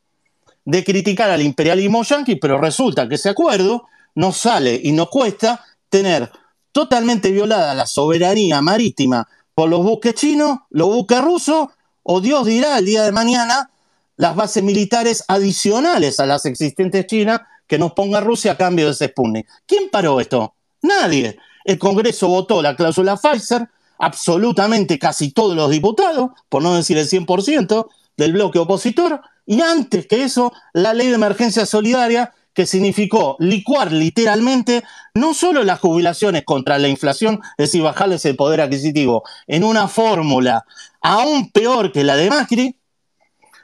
de 0.63 0.83
criticar 0.83 1.31
al 1.31 1.41
imperialismo 1.41 2.03
yanqui, 2.03 2.35
pero 2.35 2.61
resulta 2.61 3.09
que 3.09 3.15
ese 3.15 3.29
acuerdo 3.29 3.87
nos 4.13 4.37
sale 4.37 4.79
y 4.83 4.91
nos 4.91 5.09
cuesta 5.09 5.65
tener 5.89 6.31
totalmente 6.71 7.31
violada 7.31 7.73
la 7.73 7.87
soberanía 7.87 8.61
marítima 8.61 9.27
por 9.55 9.69
los 9.69 9.81
buques 9.81 10.13
chinos, 10.13 10.59
los 10.69 10.87
buques 10.89 11.19
rusos, 11.19 11.69
o 12.03 12.21
Dios 12.21 12.45
dirá 12.45 12.77
el 12.77 12.85
día 12.85 13.01
de 13.01 13.11
mañana 13.11 13.71
las 14.15 14.35
bases 14.35 14.61
militares 14.61 15.23
adicionales 15.27 16.19
a 16.19 16.27
las 16.27 16.45
existentes 16.45 17.07
chinas 17.07 17.41
que 17.65 17.79
nos 17.79 17.93
ponga 17.93 18.21
Rusia 18.21 18.51
a 18.51 18.57
cambio 18.57 18.85
de 18.85 18.91
ese 18.91 19.07
Sputnik. 19.07 19.47
¿Quién 19.65 19.89
paró 19.89 20.19
esto? 20.19 20.53
Nadie. 20.83 21.39
El 21.65 21.79
Congreso 21.79 22.27
votó 22.27 22.61
la 22.61 22.75
cláusula 22.75 23.17
Pfizer, 23.17 23.67
absolutamente 23.99 24.97
casi 24.97 25.31
todos 25.31 25.55
los 25.55 25.69
diputados, 25.69 26.31
por 26.49 26.63
no 26.63 26.75
decir 26.75 26.97
el 26.97 27.07
100% 27.07 27.87
del 28.17 28.33
bloque 28.33 28.59
opositor, 28.59 29.21
y 29.45 29.61
antes 29.61 30.07
que 30.07 30.23
eso, 30.23 30.51
la 30.73 30.93
ley 30.93 31.07
de 31.07 31.15
emergencia 31.15 31.65
solidaria 31.65 32.33
que 32.53 32.65
significó 32.65 33.35
licuar 33.39 33.91
literalmente 33.91 34.83
no 35.13 35.33
solo 35.33 35.63
las 35.63 35.79
jubilaciones 35.79 36.43
contra 36.43 36.77
la 36.77 36.87
inflación, 36.87 37.39
es 37.57 37.71
decir, 37.71 37.81
bajarles 37.81 38.25
el 38.25 38.35
poder 38.35 38.61
adquisitivo 38.61 39.23
en 39.47 39.63
una 39.63 39.87
fórmula 39.87 40.65
aún 41.01 41.51
peor 41.51 41.91
que 41.91 42.03
la 42.03 42.15
de 42.15 42.29
Macri, 42.29 42.75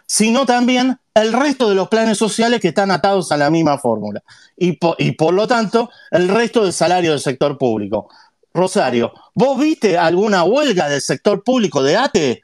sino 0.06 0.46
también 0.46 1.00
el 1.14 1.34
resto 1.34 1.70
de 1.70 1.76
los 1.76 1.88
planes 1.88 2.18
sociales 2.18 2.60
que 2.60 2.70
están 2.70 2.92
atados 2.92 3.32
a 3.32 3.38
la 3.38 3.50
misma 3.50 3.78
fórmula. 3.78 4.24
Y 4.56 4.78
y 4.98 5.12
por 5.12 5.34
lo 5.34 5.48
tanto, 5.48 5.90
el 6.12 6.28
resto 6.28 6.64
del 6.64 6.74
salario 6.74 7.12
del 7.12 7.20
sector 7.20 7.58
público. 7.58 8.10
Rosario, 8.56 9.12
¿vos 9.34 9.60
viste 9.60 9.98
alguna 9.98 10.46
huelga 10.46 10.88
del 10.88 11.02
sector 11.02 11.44
público 11.44 11.84
de 11.84 11.98
ATE? 11.98 12.44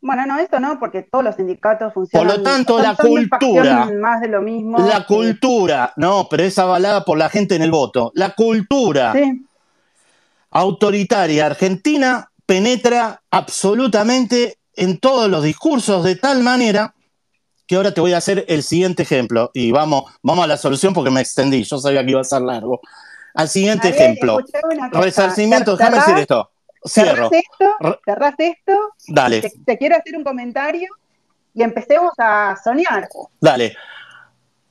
Bueno, 0.00 0.26
no, 0.26 0.38
esto 0.38 0.58
no, 0.58 0.78
porque 0.78 1.02
todos 1.02 1.24
los 1.24 1.36
sindicatos 1.36 1.94
funcionan. 1.94 2.26
Por 2.26 2.36
lo 2.36 2.42
tanto, 2.42 2.82
la 2.82 2.96
cultura. 2.96 3.88
Más 4.00 4.20
de 4.20 4.28
lo 4.28 4.42
mismo. 4.42 4.78
La 4.78 5.06
cultura, 5.06 5.92
no, 5.96 6.26
pero 6.28 6.42
es 6.42 6.58
avalada 6.58 7.04
por 7.04 7.16
la 7.16 7.28
gente 7.28 7.54
en 7.54 7.62
el 7.62 7.70
voto. 7.70 8.10
La 8.14 8.34
cultura 8.34 9.14
autoritaria 10.50 11.46
argentina 11.46 12.30
penetra 12.44 13.22
absolutamente 13.30 14.58
en 14.74 14.98
todos 14.98 15.28
los 15.30 15.42
discursos 15.42 16.04
de 16.04 16.16
tal 16.16 16.42
manera 16.42 16.94
que 17.66 17.76
ahora 17.76 17.92
te 17.92 18.00
voy 18.00 18.12
a 18.12 18.18
hacer 18.18 18.44
el 18.48 18.62
siguiente 18.62 19.02
ejemplo. 19.04 19.50
Y 19.54 19.70
vamos, 19.70 20.04
vamos 20.22 20.44
a 20.44 20.48
la 20.48 20.56
solución 20.56 20.92
porque 20.92 21.10
me 21.10 21.20
extendí, 21.20 21.62
yo 21.62 21.78
sabía 21.78 22.04
que 22.04 22.12
iba 22.12 22.20
a 22.20 22.24
ser 22.24 22.42
largo. 22.42 22.80
Al 23.36 23.48
siguiente 23.48 23.90
ejemplo. 23.90 24.38
Resarcimiento, 24.92 25.76
déjame 25.76 25.98
decir 25.98 26.16
esto. 26.16 26.50
Cierro. 26.88 27.30
Cerrás 28.04 28.34
esto, 28.38 28.72
Dale. 29.08 29.52
Te, 29.64 29.76
quiero 29.76 29.96
hacer 29.96 30.16
un 30.16 30.24
comentario 30.24 30.88
y 31.52 31.62
empecemos 31.62 32.12
a 32.18 32.56
soñar. 32.62 33.08
Dale. 33.40 33.76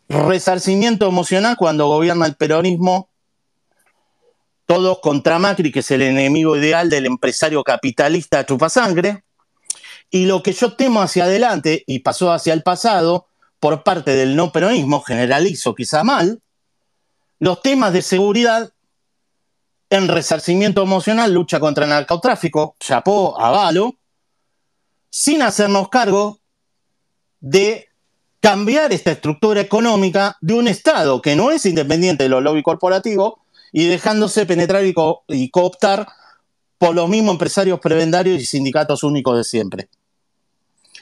Resarcimiento 0.07 1.07
emocional 1.07 1.57
cuando 1.57 1.87
gobierna 1.87 2.25
el 2.25 2.35
peronismo, 2.35 3.09
todos 4.65 4.99
contra 4.99 5.39
Macri, 5.39 5.71
que 5.71 5.79
es 5.79 5.91
el 5.91 6.01
enemigo 6.01 6.55
ideal 6.55 6.89
del 6.89 7.05
empresario 7.05 7.63
capitalista 7.63 8.45
chupasangre. 8.45 9.23
Y 10.09 10.25
lo 10.25 10.41
que 10.41 10.53
yo 10.53 10.75
temo 10.75 11.01
hacia 11.01 11.25
adelante, 11.25 11.83
y 11.85 11.99
pasó 11.99 12.31
hacia 12.31 12.53
el 12.53 12.63
pasado, 12.63 13.27
por 13.59 13.83
parte 13.83 14.15
del 14.15 14.35
no 14.35 14.51
peronismo, 14.51 15.01
generalizo 15.01 15.75
quizá 15.75 16.03
mal, 16.03 16.39
los 17.45 17.61
temas 17.61 17.93
de 17.93 18.01
seguridad 18.01 18.73
en 19.91 20.07
resarcimiento 20.07 20.81
emocional, 20.81 21.31
lucha 21.31 21.59
contra 21.59 21.83
el 21.83 21.91
narcotráfico, 21.91 22.75
chapó, 22.79 23.39
avalo, 23.39 23.99
sin 25.11 25.43
hacernos 25.43 25.89
cargo 25.89 26.39
de 27.39 27.87
cambiar 28.39 28.91
esta 28.93 29.11
estructura 29.11 29.61
económica 29.61 30.37
de 30.41 30.55
un 30.55 30.67
Estado 30.67 31.21
que 31.21 31.35
no 31.35 31.51
es 31.51 31.67
independiente 31.67 32.23
de 32.23 32.29
los 32.29 32.41
lobbies 32.41 32.63
corporativos 32.63 33.33
y 33.71 33.85
dejándose 33.85 34.47
penetrar 34.47 34.83
y, 34.83 35.49
cooptar 35.51 36.07
por 36.79 36.95
los 36.95 37.07
mismos 37.07 37.33
empresarios 37.33 37.79
prebendarios 37.79 38.41
y 38.41 38.45
sindicatos 38.47 39.03
únicos 39.03 39.37
de 39.37 39.43
siempre. 39.43 39.89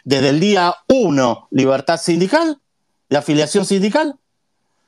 Desde 0.04 0.28
el 0.28 0.42
día 0.42 0.76
1, 0.90 1.48
libertad 1.52 2.02
sindical, 2.02 2.60
de 3.10 3.16
afiliación 3.16 3.66
sindical. 3.66 4.20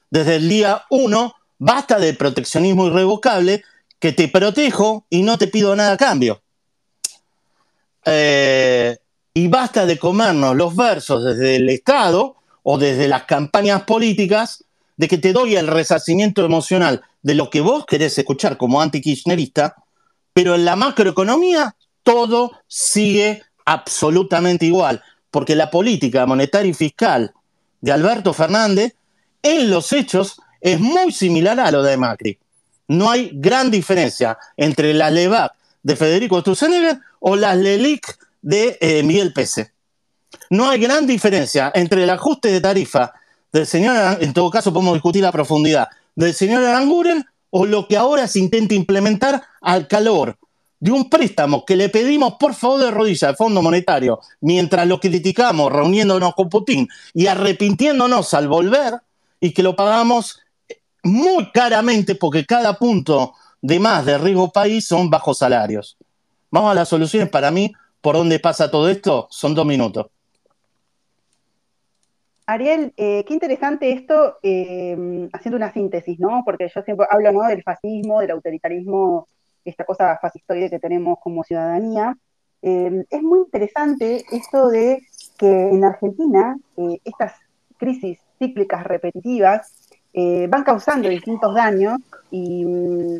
Desde 0.10 0.36
el 0.36 0.50
día 0.50 0.84
1, 0.90 1.34
basta 1.58 2.00
del 2.00 2.18
proteccionismo 2.18 2.88
irrevocable 2.88 3.64
que 4.00 4.12
te 4.12 4.28
protejo 4.28 5.06
y 5.10 5.24
no 5.24 5.38
te 5.38 5.48
pido 5.48 5.76
nada 5.76 5.94
a 5.94 5.98
cambio. 5.98 6.42
Eh, 8.06 8.98
y 9.34 9.48
basta 9.48 9.86
de 9.86 9.98
comernos 9.98 10.56
los 10.56 10.76
versos 10.76 11.24
desde 11.24 11.58
el 11.58 11.70
Estado 11.70 12.36
o 12.64 12.78
desde 12.78 13.08
las 13.08 13.24
campañas 13.24 13.84
políticas 13.84 14.64
de 14.98 15.08
que 15.08 15.18
te 15.18 15.34
doy 15.34 15.56
el 15.56 15.68
resarcimiento 15.68 16.46
emocional 16.46 17.02
de 17.22 17.36
lo 17.36 17.50
que 17.50 17.62
vos 17.62 17.86
querés 17.86 18.18
escuchar 18.18 18.58
como 18.58 18.82
anti-kirchnerista, 18.82 19.76
pero 20.34 20.56
en 20.56 20.66
la 20.66 20.76
macroeconomía 20.76 21.76
todo 22.04 22.52
sigue 22.68 23.42
absolutamente 23.66 24.66
igual, 24.66 25.04
porque 25.32 25.56
la 25.56 25.72
política 25.72 26.26
monetaria 26.26 26.70
y 26.70 26.74
fiscal 26.74 27.34
de 27.82 27.92
Alberto 27.92 28.32
Fernández 28.32 28.96
en 29.42 29.70
los 29.70 29.92
hechos 29.92 30.40
es 30.66 30.80
muy 30.80 31.12
similar 31.12 31.60
a 31.60 31.72
lo 31.72 31.84
de 31.84 31.98
Macri 31.98 32.40
no 32.88 33.10
hay 33.10 33.32
gran 33.34 33.72
diferencia 33.72 34.38
entre 34.58 34.94
la 34.94 35.10
LEVAC 35.10 35.54
de 35.84 35.96
Federico 35.96 36.40
Sturzenegger 36.42 37.00
o 37.20 37.36
las 37.36 37.58
LELIC 37.58 38.18
de 38.42 38.78
eh, 38.80 39.04
Miguel 39.04 39.34
Pese. 39.34 39.72
No 40.50 40.70
hay 40.70 40.80
gran 40.80 41.08
diferencia 41.08 41.72
entre 41.74 42.04
el 42.04 42.10
ajuste 42.10 42.50
de 42.52 42.62
tarifa 42.62 43.14
del 43.52 43.66
señor, 43.66 44.18
en 44.22 44.34
todo 44.34 44.50
caso 44.50 44.74
podemos 44.74 44.94
discutir 44.94 45.24
la 45.24 45.32
profundidad, 45.32 45.88
del 46.16 46.34
señor 46.34 46.64
Aranguren 46.64 47.26
o 47.50 47.66
lo 47.66 47.88
que 47.88 47.98
ahora 47.98 48.28
se 48.28 48.40
intenta 48.40 48.76
implementar 48.76 49.42
al 49.62 49.88
calor 49.88 50.38
de 50.80 50.92
un 50.92 51.10
préstamo 51.10 51.66
que 51.66 51.78
le 51.78 51.90
pedimos 51.90 52.36
por 52.38 52.54
favor 52.54 52.82
de 52.82 52.92
rodillas 52.92 53.24
al 53.24 53.38
Fondo 53.38 53.62
Monetario, 53.62 54.20
mientras 54.42 54.86
lo 54.88 55.00
criticamos 55.00 55.72
reuniéndonos 55.72 56.36
con 56.36 56.50
Putin 56.50 56.88
y 57.14 57.28
arrepintiéndonos 57.28 58.34
al 58.34 58.48
volver, 58.48 58.96
y 59.40 59.54
que 59.54 59.64
lo 59.64 59.76
pagamos 59.76 60.40
muy 61.06 61.52
caramente 61.52 62.16
porque 62.16 62.46
cada 62.46 62.74
punto 62.74 63.34
de 63.62 63.80
más 63.80 64.06
de 64.06 64.18
riesgo 64.18 64.52
país 64.52 64.86
son 64.86 65.10
bajos 65.10 65.38
salarios. 65.38 65.98
Vamos 66.52 66.72
a 66.72 66.76
las 66.76 66.90
soluciones. 66.90 67.30
Para 67.30 67.52
mí, 67.52 67.72
¿por 68.02 68.16
dónde 68.16 68.40
pasa 68.40 68.72
todo 68.72 68.90
esto? 68.90 69.28
Son 69.30 69.54
dos 69.54 69.66
minutos. 69.66 70.08
Ariel, 72.48 72.94
eh, 72.98 73.24
qué 73.26 73.34
interesante 73.34 73.92
esto, 73.92 74.38
eh, 74.44 75.30
haciendo 75.34 75.58
una 75.58 75.74
síntesis, 75.74 76.20
¿no? 76.20 76.44
Porque 76.46 76.70
yo 76.74 76.82
siempre 76.84 77.08
hablo 77.10 77.32
¿no? 77.32 77.48
del 77.48 77.64
fascismo, 77.64 78.20
del 78.20 78.32
autoritarismo, 78.32 79.28
esta 79.64 79.84
cosa 79.84 80.18
fascistoide 80.22 80.70
que 80.70 80.80
tenemos 80.80 81.18
como 81.24 81.44
ciudadanía. 81.44 82.16
Eh, 82.62 83.04
es 83.10 83.22
muy 83.22 83.40
interesante 83.40 84.26
esto 84.32 84.70
de 84.70 85.02
que 85.38 85.70
en 85.70 85.84
Argentina 85.84 86.56
estas 87.04 87.34
crisis 87.78 88.20
cíclicas 88.40 88.84
repetitivas 88.84 89.85
eh, 90.18 90.48
van 90.48 90.64
causando 90.64 91.10
distintos 91.10 91.54
daños 91.54 92.00
y 92.32 92.64
mm, 92.64 93.18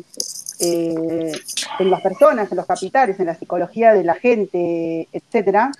eh, 0.60 1.32
en 1.78 1.90
las 1.90 2.00
personas, 2.00 2.50
en 2.50 2.56
los 2.56 2.64
capitales, 2.64 3.20
en 3.20 3.26
la 3.26 3.34
psicología 3.34 3.92
de 3.92 4.02
la 4.02 4.14
gente, 4.14 5.06
etcétera, 5.12 5.72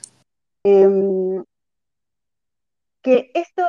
em, 0.63 1.43
que 3.01 3.31
esto 3.33 3.63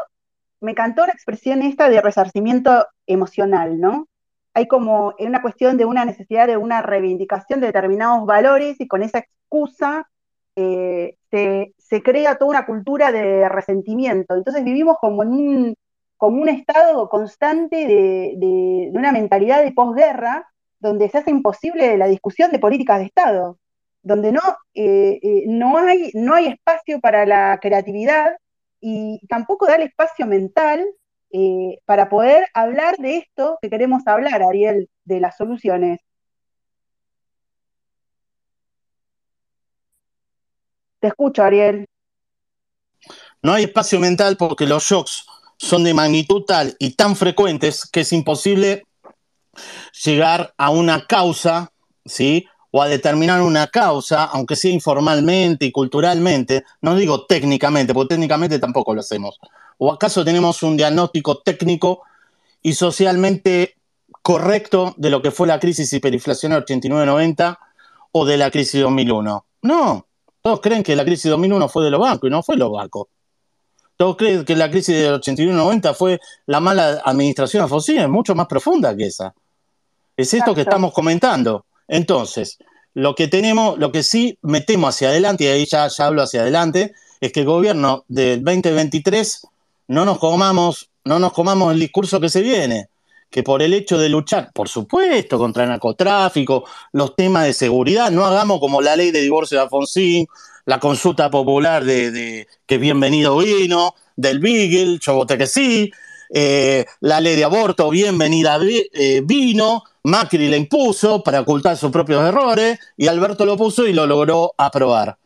me 0.59 0.75
cantó 0.75 1.05
la 1.05 1.13
expresión 1.13 1.61
esta 1.61 1.87
de 1.87 2.01
resarcimiento 2.01 2.85
emocional, 3.05 3.79
¿no? 3.79 4.09
Hay 4.53 4.67
como 4.67 5.13
una 5.17 5.41
cuestión 5.41 5.77
de 5.77 5.85
una 5.85 6.03
necesidad 6.03 6.47
de 6.47 6.57
una 6.57 6.81
reivindicación 6.81 7.61
de 7.61 7.67
determinados 7.67 8.25
valores 8.25 8.81
y 8.81 8.89
con 8.89 9.03
esa 9.03 9.19
excusa 9.19 10.09
eh, 10.57 11.15
se, 11.31 11.73
se, 11.77 12.03
crea 12.03 12.37
toda 12.37 12.51
una 12.51 12.65
cultura 12.65 13.13
de 13.13 13.47
resentimiento. 13.47 14.35
Entonces 14.35 14.65
vivimos 14.65 14.97
como 14.99 15.23
en 15.23 15.29
un, 15.29 15.75
como 16.17 16.41
un 16.41 16.49
estado 16.49 17.07
constante 17.09 17.87
de, 17.87 18.89
una 18.93 19.11
mentalidad 19.11 19.63
de 19.63 19.71
posguerra 19.71 20.49
donde 20.79 21.09
se 21.09 21.19
hace 21.19 21.31
imposible 21.31 21.97
la 21.97 22.07
discusión 22.07 22.51
de 22.51 22.59
políticas 22.59 22.99
de 22.99 23.05
Estado, 23.05 23.59
donde 24.01 24.31
no, 24.31 24.41
eh, 24.73 25.19
eh, 25.21 25.43
no, 25.47 25.77
hay, 25.77 26.11
no 26.13 26.33
hay 26.33 26.47
espacio 26.47 26.99
para 26.99 27.25
la 27.25 27.59
creatividad 27.61 28.37
y 28.79 29.19
tampoco 29.27 29.65
da 29.65 29.75
el 29.75 29.83
espacio 29.83 30.27
mental 30.27 30.85
eh, 31.31 31.79
para 31.85 32.09
poder 32.09 32.47
hablar 32.53 32.97
de 32.97 33.17
esto 33.17 33.57
que 33.61 33.69
queremos 33.69 34.05
hablar, 34.07 34.41
Ariel, 34.43 34.89
de 35.03 35.19
las 35.19 35.37
soluciones. 35.37 35.99
Te 40.99 41.07
escucho, 41.07 41.43
Ariel. 41.43 41.85
No 43.41 43.53
hay 43.53 43.65
espacio 43.65 43.99
mental 43.99 44.35
porque 44.37 44.65
los 44.65 44.83
shocks 44.83 45.25
son 45.57 45.83
de 45.83 45.93
magnitud 45.93 46.43
tal 46.43 46.75
y 46.79 46.91
tan 46.91 47.15
frecuentes 47.15 47.85
que 47.89 48.01
es 48.01 48.13
imposible 48.13 48.83
llegar 50.03 50.53
a 50.57 50.69
una 50.69 51.05
causa, 51.05 51.71
¿sí? 52.05 52.47
O 52.71 52.81
a 52.81 52.87
determinar 52.87 53.41
una 53.41 53.67
causa, 53.67 54.25
aunque 54.25 54.55
sea 54.55 54.71
informalmente 54.71 55.65
y 55.65 55.71
culturalmente, 55.71 56.63
no 56.81 56.95
digo 56.95 57.25
técnicamente, 57.25 57.93
porque 57.93 58.15
técnicamente 58.15 58.59
tampoco 58.59 58.93
lo 58.93 59.01
hacemos. 59.01 59.39
¿O 59.77 59.91
acaso 59.91 60.23
tenemos 60.23 60.61
un 60.63 60.77
diagnóstico 60.77 61.39
técnico 61.39 62.03
y 62.61 62.73
socialmente 62.73 63.75
correcto 64.21 64.93
de 64.97 65.09
lo 65.09 65.21
que 65.21 65.31
fue 65.31 65.47
la 65.47 65.59
crisis 65.59 65.91
hiperinflacionaria 65.93 66.65
89-90 66.65 67.57
o 68.11 68.25
de 68.25 68.37
la 68.37 68.51
crisis 68.51 68.81
2001? 68.81 69.45
No, 69.63 70.07
todos 70.41 70.61
creen 70.61 70.83
que 70.83 70.95
la 70.95 71.05
crisis 71.05 71.31
2001 71.31 71.67
fue 71.69 71.83
de 71.85 71.91
los 71.91 71.99
bancos 71.99 72.27
y 72.27 72.31
no 72.31 72.43
fue 72.43 72.55
de 72.55 72.59
los 72.59 72.71
bancos. 72.71 73.07
Todos 73.97 74.15
creen 74.15 74.45
que 74.45 74.55
la 74.55 74.69
crisis 74.69 74.95
del 74.95 75.19
81-90 75.19 75.95
fue 75.95 76.19
la 76.45 76.59
mala 76.59 77.01
administración 77.03 77.63
de 77.63 77.69
Fossil, 77.69 77.97
es 77.97 78.07
mucho 78.07 78.35
más 78.35 78.47
profunda 78.47 78.95
que 78.95 79.07
esa. 79.07 79.33
Es 80.15 80.33
esto 80.33 80.53
que 80.53 80.61
estamos 80.61 80.93
comentando. 80.93 81.65
Entonces, 81.87 82.59
lo 82.93 83.15
que 83.15 83.27
tenemos, 83.27 83.77
lo 83.77 83.91
que 83.91 84.03
sí 84.03 84.37
metemos 84.41 84.95
hacia 84.95 85.09
adelante, 85.09 85.45
y 85.45 85.47
ahí 85.47 85.65
ya, 85.65 85.87
ya 85.87 86.05
hablo 86.05 86.21
hacia 86.21 86.41
adelante, 86.41 86.93
es 87.19 87.31
que 87.31 87.41
el 87.41 87.45
gobierno 87.47 88.05
del 88.07 88.43
2023 88.43 89.47
no 89.87 90.05
nos 90.05 90.19
comamos, 90.19 90.89
no 91.03 91.19
nos 91.19 91.33
comamos 91.33 91.73
el 91.73 91.79
discurso 91.79 92.19
que 92.19 92.29
se 92.29 92.41
viene, 92.41 92.89
que 93.29 93.43
por 93.43 93.61
el 93.61 93.73
hecho 93.73 93.97
de 93.97 94.09
luchar, 94.09 94.51
por 94.53 94.69
supuesto, 94.69 95.37
contra 95.37 95.63
el 95.63 95.69
narcotráfico, 95.69 96.65
los 96.93 97.15
temas 97.15 97.45
de 97.45 97.53
seguridad, 97.53 98.11
no 98.11 98.25
hagamos 98.25 98.59
como 98.59 98.81
la 98.81 98.95
ley 98.95 99.11
de 99.11 99.21
divorcio 99.21 99.57
de 99.57 99.63
Alfonsín, 99.63 100.27
la 100.65 100.79
consulta 100.79 101.29
popular 101.29 101.83
de, 101.85 102.47
que 102.65 102.77
bienvenido 102.77 103.37
vino, 103.37 103.95
del 104.15 104.39
Beagle, 104.39 104.99
yo 104.99 105.15
voté 105.15 105.37
que 105.37 105.47
sí, 105.47 105.91
eh, 106.29 106.85
la 107.01 107.21
ley 107.21 107.35
de 107.35 107.45
aborto, 107.45 107.89
bienvenida 107.89 108.59
eh, 108.93 109.21
vino, 109.23 109.83
Macri 110.03 110.47
le 110.47 110.57
impuso 110.57 111.23
para 111.23 111.41
ocultar 111.41 111.77
sus 111.77 111.91
propios 111.91 112.23
errores 112.23 112.79
y 112.97 113.07
Alberto 113.07 113.45
lo 113.45 113.57
puso 113.57 113.87
y 113.87 113.93
lo 113.93 114.05
logró 114.05 114.53
aprobar. 114.57 115.17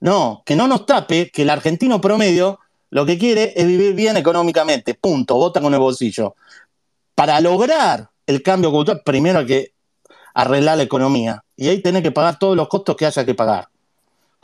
No, 0.00 0.42
que 0.44 0.56
no 0.56 0.68
nos 0.68 0.86
tape 0.86 1.30
que 1.30 1.42
el 1.42 1.50
argentino 1.50 2.00
promedio 2.00 2.60
lo 2.90 3.04
que 3.04 3.18
quiere 3.18 3.52
es 3.56 3.66
vivir 3.66 3.94
bien 3.94 4.16
económicamente, 4.16 4.94
punto, 4.94 5.34
vota 5.34 5.60
con 5.60 5.74
el 5.74 5.80
bolsillo. 5.80 6.36
Para 7.16 7.40
lograr 7.40 8.10
el 8.26 8.42
cambio 8.44 8.70
cultural, 8.70 9.02
primero 9.04 9.40
hay 9.40 9.46
que 9.46 9.72
arreglar 10.34 10.76
la 10.76 10.84
economía 10.84 11.42
y 11.56 11.66
ahí 11.68 11.82
tiene 11.82 12.00
que 12.00 12.12
pagar 12.12 12.38
todos 12.38 12.56
los 12.56 12.68
costos 12.68 12.94
que 12.94 13.06
haya 13.06 13.26
que 13.26 13.34
pagar 13.34 13.68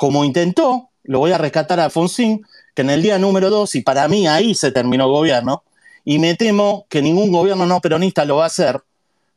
como 0.02 0.24
intentó, 0.24 0.90
lo 1.04 1.20
voy 1.20 1.30
a 1.30 1.38
rescatar 1.38 1.78
a 1.78 1.84
Alfonsín, 1.84 2.44
que 2.74 2.82
en 2.82 2.90
el 2.90 3.02
día 3.02 3.20
número 3.20 3.50
dos, 3.50 3.76
y 3.76 3.82
para 3.82 4.08
mí 4.08 4.26
ahí 4.26 4.52
se 4.52 4.72
terminó 4.72 5.04
el 5.04 5.10
gobierno, 5.10 5.62
y 6.04 6.18
me 6.18 6.34
temo 6.34 6.86
que 6.88 7.02
ningún 7.02 7.30
gobierno 7.30 7.66
no 7.66 7.80
peronista 7.80 8.24
lo 8.24 8.36
va 8.36 8.42
a 8.42 8.46
hacer, 8.48 8.82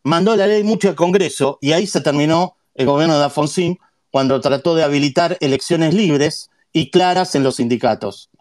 mandó 0.02 0.36
la 0.36 0.48
ley 0.48 0.64
mucho 0.64 0.90
al 0.90 0.96
Congreso 0.96 1.60
y 1.62 1.74
ahí 1.74 1.86
se 1.86 2.02
terminó 2.02 2.56
el 2.74 2.88
gobierno 2.88 3.16
de 3.20 3.26
Alfonsín 3.26 3.78
cuando 4.10 4.42
trató 4.42 4.74
de 4.74 4.84
habilitar 4.84 5.38
elecciones 5.40 5.94
libres 5.94 6.50
y 6.74 6.90
claras 6.90 7.36
en 7.36 7.44
los 7.44 7.58
sindicatos. 7.58 8.32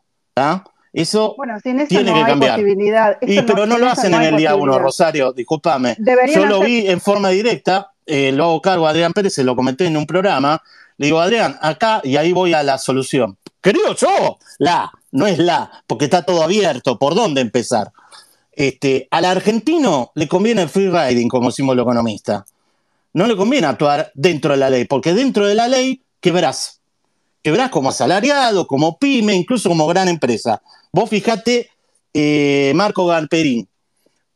Eso, 0.95 1.35
tiene 1.61 1.89
que 1.89 2.23
cambiar. 2.23 2.61
pero 3.45 3.67
no, 3.67 3.79
lo 3.79 3.89
hacen 3.89 4.15
en 4.15 4.23
el 4.23 4.37
día 4.37 4.55
uno, 4.55 4.79
Rosario, 4.79 5.33
discúlpame. 5.33 5.97
Yo 6.33 6.47
lo 6.47 6.61
vi 6.61 6.87
en 6.87 7.01
forma 7.01 7.31
directa, 7.31 7.91
eh, 8.07 8.31
lo 8.31 8.45
hago 8.45 8.63
cargo 8.63 8.87
a 8.87 8.91
Adrián 8.91 9.13
Pérez, 9.13 9.35
se 9.35 9.43
lo 9.43 9.57
comenté 9.57 9.87
en 9.87 9.97
un 9.97 10.07
programa, 10.07 10.63
le 10.97 11.07
digo, 11.07 11.21
Adrián, 11.21 11.59
acá, 11.61 12.01
y 12.05 12.17
ahí 12.17 12.33
voy 12.33 12.55
a 12.55 12.63
la 12.63 12.79
solución. 12.79 13.37
Creo 13.61 13.95
yo, 13.97 14.39
la, 14.59 14.93
no 15.11 15.27
es 15.27 15.39
la, 15.39 15.83
porque 15.89 16.05
está 16.05 16.23
todo 16.23 16.45
abierto. 16.45 16.97
¿Por 16.97 17.17
dónde 17.17 17.41
empezar? 17.41 17.91
Este, 18.53 19.09
al 19.11 19.25
argentino 19.25 20.13
le 20.15 20.29
conviene 20.29 20.63
el 20.63 20.69
free 20.69 20.91
riding, 20.91 21.29
como 21.29 21.51
símbolo 21.51 21.83
economista. 21.83 22.47
No 23.15 23.27
le 23.27 23.37
conviene 23.37 23.67
actuar 23.67 24.13
dentro 24.15 24.53
de 24.53 24.59
la 24.59 24.71
ley, 24.71 24.85
porque 24.85 25.13
dentro 25.13 25.47
de 25.47 25.57
la 25.57 25.67
ley 25.67 26.03
quebrás. 26.21 26.81
Quebrás 27.43 27.71
como 27.71 27.89
asalariado, 27.89 28.67
como 28.67 28.97
pyme, 28.97 29.35
incluso 29.35 29.69
como 29.69 29.87
gran 29.87 30.09
empresa. 30.09 30.63
Vos 30.95 31.11
fijate, 31.11 31.71
eh, 32.15 32.71
Marco 32.77 33.05
Garperín 33.05 33.69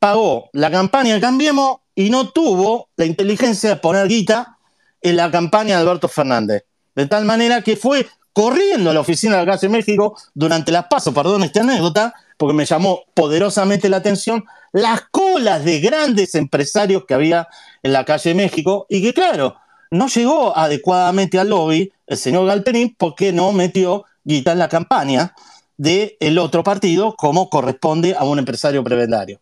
pagó 0.01 0.51
la 0.53 0.73
campaña 0.73 1.15
de 1.15 1.21
Cambiemos 1.21 1.79
y 1.95 2.11
no 2.11 2.31
tuvo 2.31 2.89
la 2.97 3.05
inteligencia 3.05 3.71
de 3.71 3.77
poner 3.77 4.09
guita 4.09 4.59
en 5.01 5.15
la 5.15 5.31
campaña 5.31 5.77
de 5.77 5.83
Alberto 5.83 6.09
Fernández. 6.09 6.65
De 6.97 7.07
tal 7.07 7.25
manera 7.27 7.63
que 7.63 7.77
fue 7.77 8.09
corriendo 8.33 8.91
a 8.91 8.95
la 8.95 8.99
oficina 8.99 9.37
de 9.37 9.47
la 9.47 9.53
Calle 9.53 9.69
México 9.69 10.17
durante 10.35 10.73
las 10.73 10.87
pasos, 10.87 11.15
perdón 11.15 11.45
esta 11.45 11.61
anécdota, 11.61 12.13
porque 12.37 12.55
me 12.55 12.65
llamó 12.65 13.03
poderosamente 13.15 13.89
la 13.89 13.99
atención 13.99 14.45
las 14.73 15.03
colas 15.13 15.65
de 15.65 15.79
grandes 15.79 16.35
empresarios 16.35 17.05
que 17.05 17.15
había 17.15 17.47
en 17.85 17.93
la 17.93 18.05
calle 18.05 18.35
México 18.35 18.85
y 18.89 19.01
que 19.01 19.15
claro, 19.15 19.55
no 19.93 20.09
llegó 20.09 20.59
adecuadamente 20.59 21.39
al 21.39 21.51
lobby 21.51 21.93
el 22.09 22.17
señor 22.17 22.47
Galperín 22.47 22.97
porque 22.99 23.33
no 23.33 23.53
metió 23.53 24.07
guita 24.25 24.51
en 24.51 24.59
la 24.59 24.69
campaña 24.69 25.37
del 25.79 26.39
otro 26.39 26.63
partido 26.63 27.15
como 27.17 27.49
corresponde 27.49 28.15
a 28.19 28.25
un 28.25 28.39
empresario 28.39 28.85
prebendario. 28.85 29.41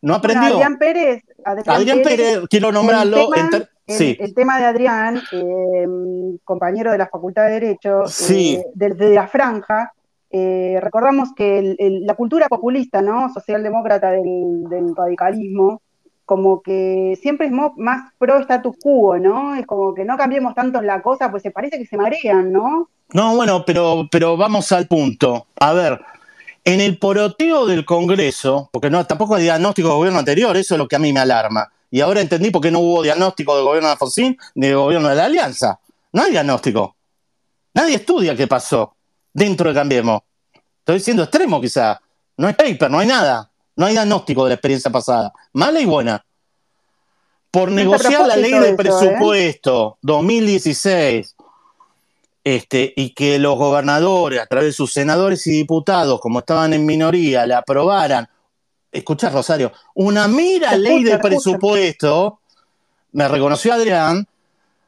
No 0.00 0.14
aprendió. 0.14 0.54
Adrián 0.54 0.78
Pérez. 0.78 1.22
Adrián, 1.44 2.00
Pérez, 2.02 2.38
quiero 2.48 2.72
nombrarlo. 2.72 3.28
El, 3.86 4.34
tema 4.34 4.58
de 4.58 4.64
Adrián, 4.64 5.20
eh, 5.32 5.86
compañero 6.42 6.90
de 6.90 6.98
la 6.98 7.06
Facultad 7.08 7.46
de 7.46 7.52
Derecho, 7.52 8.04
eh, 8.30 8.64
desde 8.74 9.14
la 9.14 9.28
franja, 9.28 9.92
eh, 10.30 10.78
recordamos 10.80 11.34
que 11.36 11.76
la 11.78 12.14
cultura 12.14 12.48
populista, 12.48 13.02
¿no? 13.02 13.32
Socialdemócrata 13.32 14.10
del, 14.12 14.94
radicalismo, 14.96 15.82
como 16.24 16.62
que 16.62 17.18
siempre 17.20 17.46
es 17.46 17.52
más 17.52 18.12
pro 18.18 18.38
status 18.40 18.76
quo, 18.80 19.18
¿no? 19.18 19.54
Es 19.54 19.66
como 19.66 19.94
que 19.94 20.04
no 20.04 20.16
cambiemos 20.16 20.54
tanto 20.54 20.80
la 20.80 21.02
cosa, 21.02 21.30
pues 21.30 21.42
se 21.42 21.50
parece 21.50 21.78
que 21.78 21.86
se 21.86 21.96
marean, 21.96 22.52
¿no? 22.52 22.88
No, 23.12 23.36
bueno, 23.36 23.64
pero, 23.64 24.08
pero 24.10 24.36
vamos 24.36 24.72
al 24.72 24.88
punto. 24.88 25.46
A 25.60 25.72
ver, 25.72 26.00
en 26.64 26.80
el 26.80 26.98
poroteo 26.98 27.66
del 27.66 27.84
Congreso, 27.84 28.70
porque 28.72 28.90
no, 28.90 29.06
tampoco 29.06 29.34
hay 29.34 29.44
diagnóstico 29.44 29.88
del 29.88 29.98
gobierno 29.98 30.18
anterior, 30.18 30.56
eso 30.56 30.74
es 30.74 30.78
lo 30.78 30.88
que 30.88 30.96
a 30.96 30.98
mí 30.98 31.12
me 31.12 31.20
alarma. 31.20 31.70
Y 31.90 32.00
ahora 32.00 32.20
entendí 32.20 32.50
por 32.50 32.62
qué 32.62 32.70
no 32.70 32.80
hubo 32.80 33.02
diagnóstico 33.02 33.54
del 33.54 33.64
gobierno 33.64 33.88
de 33.88 33.92
Alfonsín 33.92 34.36
ni 34.54 34.66
del 34.66 34.76
gobierno 34.76 35.08
de 35.08 35.14
la 35.14 35.26
Alianza. 35.26 35.78
No 36.12 36.22
hay 36.22 36.32
diagnóstico. 36.32 36.96
Nadie 37.74 37.96
estudia 37.96 38.34
qué 38.34 38.46
pasó 38.46 38.96
dentro 39.32 39.68
de 39.68 39.74
Cambiemos. 39.74 40.22
Estoy 40.78 41.00
siendo 41.00 41.22
extremo 41.22 41.60
quizá. 41.60 42.00
No 42.36 42.46
hay 42.46 42.54
paper, 42.54 42.90
no 42.90 42.98
hay 42.98 43.06
nada. 43.06 43.50
No 43.76 43.86
hay 43.86 43.92
diagnóstico 43.92 44.44
de 44.44 44.50
la 44.50 44.54
experiencia 44.54 44.90
pasada. 44.90 45.32
Mala 45.52 45.80
y 45.80 45.84
buena. 45.84 46.24
Por 47.50 47.70
negociar 47.70 48.26
la 48.26 48.36
ley 48.36 48.52
de 48.52 48.70
¿eh? 48.70 48.74
presupuesto 48.74 49.98
2016 50.02 51.36
este, 52.42 52.92
y 52.96 53.10
que 53.10 53.38
los 53.38 53.56
gobernadores, 53.56 54.40
a 54.40 54.46
través 54.46 54.68
de 54.68 54.72
sus 54.72 54.92
senadores 54.92 55.46
y 55.46 55.52
diputados, 55.52 56.20
como 56.20 56.40
estaban 56.40 56.72
en 56.72 56.84
minoría, 56.84 57.46
la 57.46 57.58
aprobaran 57.58 58.28
escucha 58.94 59.28
Rosario, 59.28 59.72
una 59.94 60.28
mira 60.28 60.76
ley 60.76 61.02
de 61.02 61.18
presupuesto, 61.18 62.38
me 63.12 63.28
reconoció 63.28 63.74
Adrián, 63.74 64.26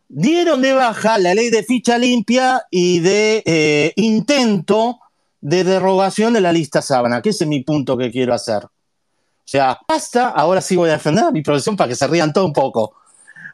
dieron 0.09 0.62
de 0.62 0.72
baja 0.72 1.18
la 1.18 1.34
ley 1.34 1.51
de 1.51 1.64
ficha 1.64 1.99
limpia 1.99 2.62
y 2.70 3.01
de 3.01 3.43
eh, 3.45 3.93
intento 3.97 5.01
de 5.41 5.64
derogación 5.64 6.32
de 6.32 6.41
la 6.41 6.53
lista 6.53 6.80
sábana, 6.80 7.20
que 7.20 7.30
ese 7.30 7.45
es 7.45 7.49
mi 7.49 7.62
punto 7.62 7.99
que 7.99 8.11
quiero 8.11 8.32
hacer. 8.32 8.66
O 9.47 9.49
sea, 9.49 9.79
basta, 9.87 10.31
ahora 10.31 10.61
sí 10.61 10.75
voy 10.75 10.91
a 10.91 10.95
defender 10.95 11.33
mi 11.33 11.43
profesión 11.43 11.77
para 11.77 11.89
que 11.89 11.95
se 11.95 12.07
rían 12.09 12.33
todo 12.33 12.45
un 12.45 12.53
poco. 12.53 12.95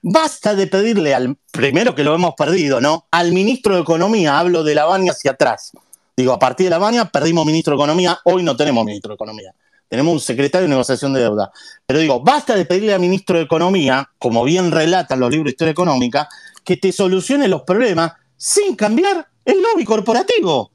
Basta 0.03 0.55
de 0.55 0.67
pedirle 0.67 1.15
al, 1.15 1.37
primero 1.51 1.95
que 1.95 2.03
lo 2.03 2.15
hemos 2.15 2.35
perdido, 2.35 2.81
¿no? 2.81 3.07
Al 3.11 3.33
ministro 3.33 3.75
de 3.75 3.83
Economía, 3.83 4.39
hablo 4.39 4.65
de 4.65 4.75
la 4.75 4.87
baña 4.87 5.13
hacia 5.13 5.33
atrás. 5.33 5.73
Digo, 6.17 6.33
a 6.33 6.39
partir 6.39 6.65
de 6.65 6.71
la 6.71 6.79
baña 6.79 7.11
perdimos 7.11 7.45
ministro 7.45 7.73
de 7.73 7.83
Economía, 7.83 8.19
hoy 8.25 8.43
no 8.43 8.57
tenemos 8.57 8.85
ministro 8.85 9.11
de 9.11 9.15
Economía 9.15 9.55
tenemos 9.93 10.15
un 10.15 10.21
secretario 10.21 10.63
de 10.63 10.71
negociación 10.71 11.13
de 11.13 11.21
deuda. 11.21 11.53
Pero 11.85 12.01
digo, 12.01 12.21
basta 12.21 12.57
de 12.57 12.65
pedirle 12.65 12.95
al 12.95 13.01
ministro 13.01 13.37
de 13.37 13.45
Economía, 13.45 14.09
como 14.19 14.43
bien 14.43 14.71
relatan 14.71 15.21
los 15.21 15.31
libros 15.31 15.45
de 15.45 15.51
historia 15.51 15.73
económica, 15.73 16.31
que 16.65 16.79
te 16.79 16.93
solucione 16.93 17.47
los 17.47 17.65
problemas 17.65 18.15
sin 18.39 18.75
cambiar 18.75 19.29
el 19.45 19.61
lobby 19.61 19.85
corporativo 19.85 20.71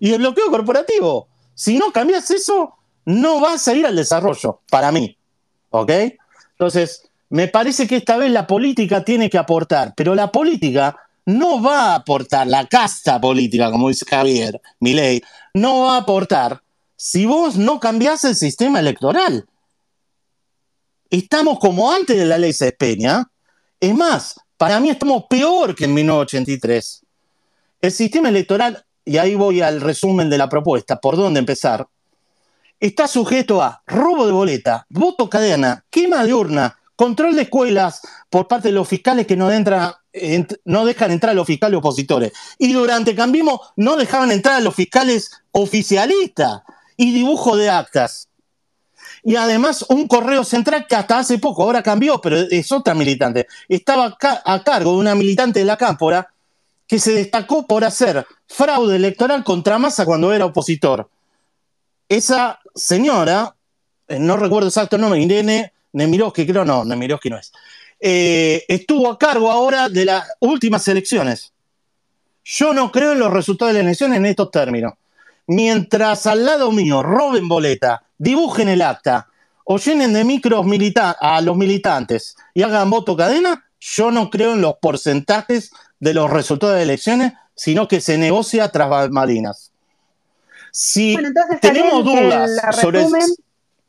y 0.00 0.14
el 0.14 0.20
bloqueo 0.20 0.50
corporativo. 0.50 1.28
Si 1.54 1.76
no 1.76 1.92
cambias 1.92 2.30
eso, 2.30 2.78
no 3.04 3.40
vas 3.40 3.66
a 3.68 3.74
ir 3.74 3.86
al 3.86 3.96
desarrollo, 3.96 4.60
para 4.70 4.92
mí. 4.92 5.16
¿Ok? 5.70 5.90
Entonces, 6.52 7.08
me 7.30 7.48
parece 7.48 7.86
que 7.86 7.96
esta 7.96 8.16
vez 8.16 8.30
la 8.30 8.46
política 8.46 9.04
tiene 9.04 9.30
que 9.30 9.38
aportar, 9.38 9.94
pero 9.96 10.14
la 10.14 10.30
política 10.30 10.96
no 11.24 11.62
va 11.62 11.92
a 11.92 11.94
aportar, 11.96 12.46
la 12.46 12.66
casta 12.66 13.20
política, 13.20 13.70
como 13.70 13.88
dice 13.88 14.04
Javier 14.08 14.60
Milei, 14.80 15.22
no 15.54 15.82
va 15.82 15.94
a 15.94 16.00
aportar 16.00 16.62
si 16.96 17.26
vos 17.26 17.56
no 17.56 17.80
cambiás 17.80 18.24
el 18.24 18.36
sistema 18.36 18.80
electoral. 18.80 19.46
Estamos 21.10 21.58
como 21.58 21.90
antes 21.90 22.16
de 22.16 22.26
la 22.26 22.38
ley 22.38 22.52
Cespeña. 22.52 23.28
Es 23.80 23.94
más, 23.94 24.40
para 24.56 24.78
mí 24.78 24.90
estamos 24.90 25.24
peor 25.28 25.74
que 25.74 25.84
en 25.84 25.94
1983. 25.94 27.02
El 27.80 27.92
sistema 27.92 28.28
electoral, 28.28 28.84
y 29.04 29.18
ahí 29.18 29.34
voy 29.34 29.60
al 29.60 29.80
resumen 29.80 30.30
de 30.30 30.38
la 30.38 30.48
propuesta, 30.48 31.00
por 31.00 31.16
dónde 31.16 31.40
empezar, 31.40 31.86
está 32.82 33.06
sujeto 33.06 33.62
a 33.62 33.80
robo 33.86 34.26
de 34.26 34.32
boleta, 34.32 34.86
voto 34.90 35.30
cadena, 35.30 35.84
quema 35.88 36.24
de 36.24 36.34
urna, 36.34 36.76
control 36.96 37.36
de 37.36 37.42
escuelas 37.42 38.02
por 38.28 38.48
parte 38.48 38.68
de 38.68 38.74
los 38.74 38.88
fiscales 38.88 39.24
que 39.24 39.36
no, 39.36 39.48
no 40.64 40.84
dejan 40.84 41.12
entrar 41.12 41.30
a 41.30 41.34
los 41.34 41.46
fiscales 41.46 41.78
opositores. 41.78 42.32
Y 42.58 42.72
durante 42.72 43.14
Cambiemos 43.14 43.60
no 43.76 43.94
dejaban 43.96 44.32
entrar 44.32 44.56
a 44.56 44.60
los 44.60 44.74
fiscales 44.74 45.30
oficialistas 45.52 46.62
y 46.96 47.12
dibujo 47.12 47.56
de 47.56 47.70
actas. 47.70 48.28
Y 49.22 49.36
además 49.36 49.86
un 49.88 50.08
correo 50.08 50.42
central 50.42 50.86
que 50.88 50.96
hasta 50.96 51.20
hace 51.20 51.38
poco, 51.38 51.62
ahora 51.62 51.84
cambió, 51.84 52.20
pero 52.20 52.36
es 52.36 52.72
otra 52.72 52.94
militante. 52.94 53.46
Estaba 53.68 54.18
a 54.44 54.64
cargo 54.64 54.90
de 54.90 54.98
una 54.98 55.14
militante 55.14 55.60
de 55.60 55.66
la 55.66 55.76
Cámpora 55.76 56.34
que 56.88 56.98
se 56.98 57.12
destacó 57.12 57.64
por 57.64 57.84
hacer 57.84 58.26
fraude 58.48 58.96
electoral 58.96 59.44
contra 59.44 59.78
Massa 59.78 60.04
cuando 60.04 60.32
era 60.32 60.46
opositor. 60.46 61.08
Esa 62.12 62.60
señora, 62.74 63.56
eh, 64.06 64.18
no 64.18 64.36
recuerdo 64.36 64.68
exacto 64.68 64.96
el 64.96 65.00
nombre, 65.00 65.18
Irene 65.18 65.72
Nemirovsky, 65.94 66.46
creo 66.46 66.62
no, 66.62 66.84
Nemirovsky 66.84 67.30
no 67.30 67.38
es, 67.38 67.52
eh, 67.98 68.66
estuvo 68.68 69.10
a 69.10 69.18
cargo 69.18 69.50
ahora 69.50 69.88
de 69.88 70.04
las 70.04 70.28
últimas 70.40 70.86
elecciones. 70.88 71.54
Yo 72.44 72.74
no 72.74 72.92
creo 72.92 73.12
en 73.12 73.18
los 73.18 73.32
resultados 73.32 73.72
de 73.72 73.78
las 73.78 73.86
elecciones 73.86 74.18
en 74.18 74.26
estos 74.26 74.50
términos. 74.50 74.92
Mientras 75.46 76.26
al 76.26 76.44
lado 76.44 76.70
mío 76.70 77.02
roben 77.02 77.48
boleta, 77.48 78.02
dibujen 78.18 78.68
el 78.68 78.82
acta 78.82 79.28
o 79.64 79.78
llenen 79.78 80.12
de 80.12 80.24
micros 80.24 80.66
a 81.18 81.40
los 81.40 81.56
militantes 81.56 82.36
y 82.52 82.60
hagan 82.60 82.90
voto 82.90 83.16
cadena, 83.16 83.70
yo 83.80 84.10
no 84.10 84.28
creo 84.28 84.52
en 84.52 84.60
los 84.60 84.74
porcentajes 84.82 85.72
de 85.98 86.12
los 86.12 86.28
resultados 86.28 86.76
de 86.76 86.82
elecciones, 86.82 87.32
sino 87.54 87.88
que 87.88 88.02
se 88.02 88.18
negocia 88.18 88.68
tras 88.68 88.90
bambalinas. 88.90 89.71
Si 90.72 91.16
tenemos 91.60 92.02
dudas 92.02 92.50
el, 92.50 92.74
sobre 92.80 93.00
resumen, 93.00 93.22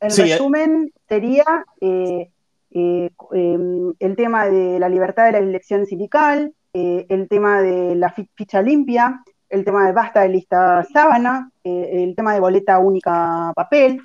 el 0.00 0.12
eh. 0.12 0.14
resumen 0.16 0.92
sería 1.08 1.44
eh, 1.80 2.30
eh, 2.72 3.10
em, 3.32 3.94
el 3.98 4.16
tema 4.16 4.46
de 4.46 4.78
la 4.78 4.90
libertad 4.90 5.24
de 5.24 5.32
la 5.32 5.38
elección 5.38 5.86
sindical, 5.86 6.52
el 6.74 7.28
tema 7.28 7.62
de 7.62 7.94
la 7.94 8.12
ficha 8.34 8.60
limpia, 8.60 9.22
el 9.48 9.64
tema 9.64 9.86
de 9.86 9.92
basta 9.92 10.22
de 10.22 10.28
lista 10.28 10.84
sábana, 10.92 11.50
el 11.62 12.14
tema 12.16 12.34
de 12.34 12.40
boleta 12.40 12.78
única 12.80 13.52
papel. 13.54 14.00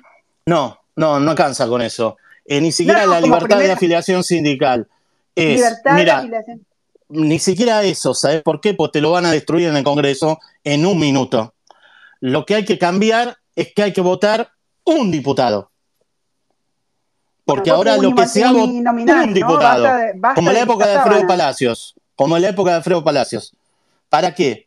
No, 0.46 0.78
no, 0.96 1.20
no 1.20 1.30
alcanza 1.32 1.66
con 1.66 1.82
eso. 1.82 2.16
ni 2.46 2.72
siquiera 2.72 3.04
la 3.06 3.20
libertad 3.20 3.58
de 3.58 3.72
afiliación 3.72 4.22
sindical. 4.24 4.86
Es, 5.34 5.56
libertad 5.56 5.96
de 5.96 6.10
afiliación 6.10 6.66
ni 7.10 7.38
siquiera 7.38 7.82
eso, 7.82 8.14
¿sabes 8.14 8.42
por 8.42 8.60
qué? 8.60 8.74
Porque 8.74 8.98
te 8.98 9.00
lo 9.00 9.10
van 9.10 9.26
a 9.26 9.32
destruir 9.32 9.68
en 9.68 9.76
el 9.76 9.84
Congreso 9.84 10.38
en 10.62 10.86
un 10.86 10.98
minuto. 10.98 11.54
Lo 12.20 12.46
que 12.46 12.54
hay 12.54 12.64
que 12.64 12.78
cambiar 12.78 13.38
es 13.56 13.72
que 13.74 13.82
hay 13.82 13.92
que 13.92 14.00
votar 14.00 14.52
un 14.84 15.10
diputado. 15.10 15.70
Porque 17.44 17.70
ahora 17.70 17.96
lo 17.96 18.14
que 18.14 18.28
se 18.28 18.44
ha 18.44 18.52
votado 18.52 19.24
un 19.24 19.34
diputado, 19.34 19.88
como 20.34 20.50
en 20.50 20.54
la 20.54 20.62
época 20.62 20.86
de 20.86 20.96
Alfredo 20.96 21.26
Palacios, 21.26 21.94
como 22.14 22.36
en 22.36 22.42
la 22.42 22.50
época 22.50 22.70
de 22.70 22.76
Alfredo 22.76 23.02
Palacios. 23.02 23.52
¿Para 24.08 24.34
qué? 24.34 24.66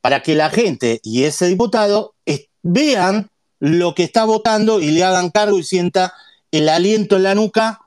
Para 0.00 0.22
que 0.22 0.34
la 0.34 0.50
gente 0.50 1.00
y 1.02 1.24
ese 1.24 1.46
diputado 1.46 2.14
vean 2.62 3.30
lo 3.60 3.94
que 3.94 4.02
está 4.02 4.24
votando 4.24 4.80
y 4.80 4.90
le 4.90 5.04
hagan 5.04 5.30
cargo 5.30 5.58
y 5.58 5.62
sienta 5.62 6.14
el 6.50 6.68
aliento 6.68 7.16
en 7.16 7.22
la 7.22 7.34
nuca 7.34 7.80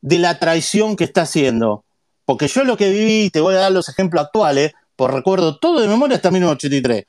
de 0.00 0.18
la 0.18 0.38
traición 0.38 0.96
que 0.96 1.04
está 1.04 1.22
haciendo. 1.22 1.84
Porque 2.24 2.48
yo 2.48 2.64
lo 2.64 2.76
que 2.76 2.90
viví, 2.90 3.30
te 3.30 3.40
voy 3.40 3.54
a 3.54 3.58
dar 3.58 3.72
los 3.72 3.88
ejemplos 3.88 4.24
actuales, 4.24 4.72
por 4.96 5.12
recuerdo 5.12 5.58
todo 5.58 5.80
de 5.80 5.88
memoria 5.88 6.16
hasta 6.16 6.30
1983, 6.30 7.04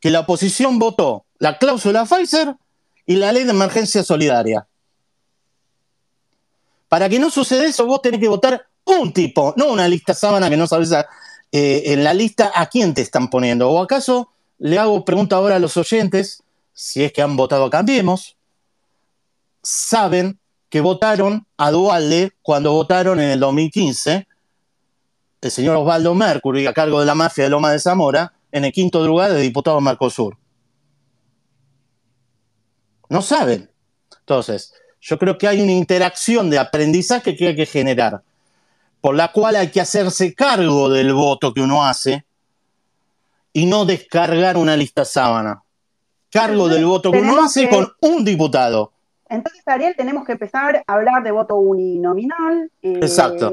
que 0.00 0.10
la 0.10 0.20
oposición 0.20 0.78
votó 0.78 1.24
la 1.38 1.58
cláusula 1.58 2.04
Pfizer 2.04 2.56
y 3.06 3.16
la 3.16 3.32
ley 3.32 3.44
de 3.44 3.50
emergencia 3.50 4.02
solidaria. 4.02 4.66
Para 6.88 7.08
que 7.08 7.18
no 7.18 7.30
suceda 7.30 7.64
eso, 7.66 7.86
vos 7.86 8.02
tenés 8.02 8.20
que 8.20 8.28
votar 8.28 8.66
un 8.84 9.12
tipo, 9.12 9.54
no 9.56 9.66
una 9.66 9.88
lista 9.88 10.14
sábana 10.14 10.48
que 10.48 10.56
no 10.56 10.66
sabes 10.66 10.92
eh, 10.92 11.82
en 11.86 12.04
la 12.04 12.14
lista 12.14 12.52
a 12.54 12.66
quién 12.66 12.94
te 12.94 13.02
están 13.02 13.28
poniendo. 13.28 13.70
¿O 13.70 13.82
acaso 13.82 14.30
le 14.58 14.78
hago 14.78 15.04
pregunta 15.04 15.36
ahora 15.36 15.56
a 15.56 15.58
los 15.58 15.76
oyentes, 15.76 16.42
si 16.72 17.04
es 17.04 17.12
que 17.12 17.22
han 17.22 17.36
votado 17.36 17.64
a 17.64 17.70
Cambiemos, 17.70 18.36
saben 19.62 20.38
que 20.70 20.80
votaron 20.80 21.46
a 21.56 21.70
Dualde 21.70 22.32
cuando 22.42 22.72
votaron 22.72 23.20
en 23.20 23.30
el 23.30 23.40
2015 23.40 24.26
el 25.40 25.50
señor 25.50 25.76
Osvaldo 25.76 26.14
Mercury, 26.14 26.66
a 26.66 26.72
cargo 26.72 27.00
de 27.00 27.06
la 27.06 27.14
mafia 27.14 27.44
de 27.44 27.50
Loma 27.50 27.70
de 27.70 27.78
Zamora, 27.78 28.32
en 28.52 28.64
el 28.64 28.72
quinto 28.72 29.06
lugar 29.06 29.32
de 29.32 29.40
diputado 29.40 29.80
Mercosur. 29.80 30.36
No 33.08 33.22
saben. 33.22 33.70
Entonces, 34.20 34.74
yo 35.00 35.18
creo 35.18 35.38
que 35.38 35.48
hay 35.48 35.60
una 35.60 35.72
interacción 35.72 36.50
de 36.50 36.58
aprendizaje 36.58 37.36
que 37.36 37.48
hay 37.48 37.56
que 37.56 37.66
generar, 37.66 38.22
por 39.00 39.14
la 39.14 39.32
cual 39.32 39.56
hay 39.56 39.70
que 39.70 39.80
hacerse 39.80 40.34
cargo 40.34 40.88
del 40.90 41.14
voto 41.14 41.54
que 41.54 41.60
uno 41.60 41.84
hace 41.84 42.24
y 43.52 43.66
no 43.66 43.84
descargar 43.84 44.56
una 44.56 44.76
lista 44.76 45.04
sábana. 45.04 45.62
Cargo 46.30 46.68
del 46.68 46.84
voto 46.84 47.10
que 47.10 47.20
uno 47.20 47.42
hace 47.42 47.68
con 47.70 47.90
un 48.00 48.24
diputado. 48.24 48.92
Entonces, 49.30 49.62
Ariel, 49.66 49.94
tenemos 49.96 50.24
que 50.24 50.32
empezar 50.32 50.82
a 50.86 50.92
hablar 50.92 51.22
de 51.22 51.30
voto 51.30 51.56
uninominal 51.56 52.70
eh, 52.82 53.00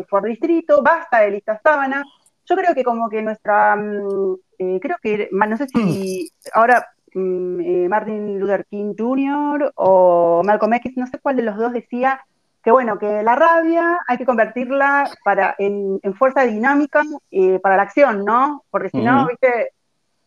por 0.10 0.24
distrito, 0.24 0.82
basta 0.82 1.20
de 1.20 1.32
lista 1.32 1.60
sábana. 1.64 2.04
Yo 2.48 2.56
creo 2.56 2.74
que 2.76 2.84
como 2.84 3.10
que 3.10 3.22
nuestra, 3.22 3.76
mm, 3.76 4.36
eh, 4.60 4.80
creo 4.82 4.98
que, 5.02 5.30
no 5.32 5.58
sé 5.58 5.68
si 5.68 6.32
ahora 6.54 6.88
mm, 7.14 7.62
eh, 7.62 7.90
Martin 7.90 8.40
Luther 8.40 8.66
King 8.70 8.94
Jr. 8.98 9.74
o 9.76 10.42
Malcolm 10.44 10.74
X, 10.74 10.94
no 10.96 11.08
sé 11.08 11.20
cuál 11.20 11.38
de 11.38 11.44
los 11.44 11.58
dos 11.58 11.74
decía 11.74 12.22
que 12.64 12.72
bueno, 12.72 12.98
que 12.98 13.22
la 13.22 13.36
rabia 13.36 14.00
hay 14.08 14.18
que 14.18 14.26
convertirla 14.26 15.08
para, 15.24 15.56
en, 15.60 16.00
fuerza 16.18 16.46
dinámica 16.46 17.04
para 17.62 17.78
la 17.78 17.84
acción, 17.84 18.26
¿no? 18.26 18.64
Porque 18.72 18.90
si 18.90 18.98
no, 18.98 19.28
viste, 19.28 19.74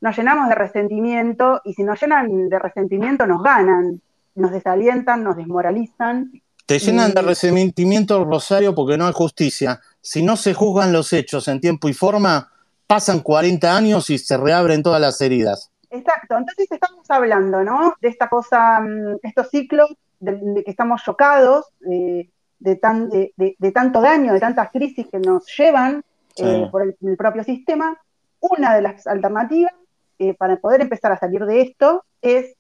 nos 0.01 0.17
llenamos 0.17 0.49
de 0.49 0.55
resentimiento 0.55 1.61
y 1.65 1.75
si 1.75 1.83
nos 1.83 2.01
llenan 2.01 2.49
de 2.49 2.59
resentimiento 2.61 3.27
nos 3.27 3.43
ganan 3.43 4.01
nos 4.39 4.53
desalientan, 4.53 5.23
nos 5.23 5.37
desmoralizan. 5.37 6.33
Te 6.65 6.79
llenan 6.79 7.13
de 7.13 7.23
resentimiento, 7.23 8.25
Rosario, 8.25 8.75
porque 8.75 8.97
no 8.97 9.07
hay 9.07 9.13
justicia. 9.13 9.81
Si 10.01 10.23
no 10.23 10.37
se 10.37 10.55
juzgan 10.55 10.93
los 10.93 11.13
hechos 11.13 11.49
en 11.49 11.61
tiempo 11.61 11.89
y 11.89 11.93
forma, 11.93 12.51
pasan 12.87 13.21
40 13.21 13.77
años 13.77 14.11
y 14.11 14.19
se 14.19 14.37
reabren 14.37 14.83
todas 14.83 15.01
las 15.01 15.21
heridas. 15.21 15.71
Exacto, 15.91 16.37
entonces 16.37 16.71
estamos 16.71 17.11
hablando, 17.11 17.63
¿no? 17.65 17.95
De 18.01 18.09
esta 18.09 18.29
cosa, 18.29 18.81
mm, 18.81 19.17
estos 19.23 19.49
ciclos 19.51 19.95
de, 20.21 20.63
que 20.65 20.71
estamos 20.71 21.03
chocados, 21.03 21.67
de, 21.81 22.77
tan, 22.77 23.09
de, 23.09 23.73
tanto 23.73 24.01
daño, 24.01 24.33
de 24.33 24.41
tantas 24.41 24.71
crisis 24.71 25.07
que 25.11 25.19
nos 25.19 25.47
llevan 25.57 26.03
eh, 26.37 26.69
por 26.71 26.83
el, 26.83 27.17
propio 27.17 27.45
sistema. 27.45 27.99
Una 28.41 28.75
de 28.75 28.83
las 28.83 29.07
alternativas 29.07 29.73
eh, 30.19 30.35
para 30.35 30.57
poder 30.57 30.81
empezar 30.81 31.13
a 31.13 31.19
salir 31.19 31.45
de 31.45 31.63
esto 31.63 32.05
es 32.23 32.55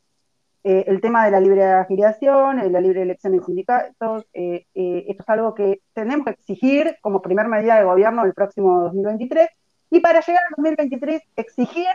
eh, 0.64 0.84
el 0.88 1.00
tema 1.00 1.24
de 1.24 1.30
la 1.30 1.40
libre 1.40 1.64
afiliación, 1.64 2.58
eh, 2.58 2.68
la 2.68 2.80
libre 2.80 3.02
elección 3.02 3.34
en 3.34 3.44
sindicatos, 3.44 4.26
eh, 4.32 4.66
esto 4.74 5.22
es 5.22 5.28
algo 5.28 5.54
que 5.54 5.82
tenemos 5.92 6.26
que 6.26 6.32
exigir 6.32 6.96
como 7.00 7.22
primera 7.22 7.48
medida 7.48 7.76
de 7.76 7.84
gobierno 7.84 8.24
el 8.24 8.34
próximo 8.34 8.80
2023 8.82 9.48
y 9.90 10.00
para 10.00 10.20
llegar 10.20 10.42
al 10.44 10.50
2023 10.56 11.22
exigir 11.36 11.86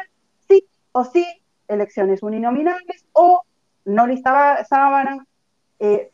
sí 0.47 0.65
o 0.93 1.03
sí 1.03 1.25
elecciones 1.67 2.23
uninominales 2.23 3.05
o 3.11 3.41
no 3.85 4.07
lista 4.07 4.63
sábana, 4.65 5.25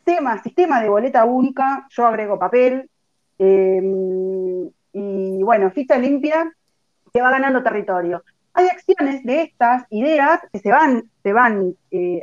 tema, 0.04 0.42
sistema 0.42 0.82
de 0.82 0.88
boleta 0.88 1.24
única, 1.24 1.86
yo 1.90 2.04
agrego 2.04 2.38
papel 2.38 2.90
y 3.38 5.42
bueno, 5.42 5.70
ficha 5.70 5.96
limpia 5.96 6.52
que 7.12 7.22
va 7.22 7.30
ganando 7.30 7.62
territorio 7.62 8.24
hay 8.54 8.66
acciones 8.66 9.24
de 9.24 9.42
estas 9.42 9.84
ideas 9.90 10.40
que 10.52 10.58
se 10.58 10.70
van, 10.70 11.10
se 11.22 11.32
van, 11.32 11.74
eh, 11.90 12.22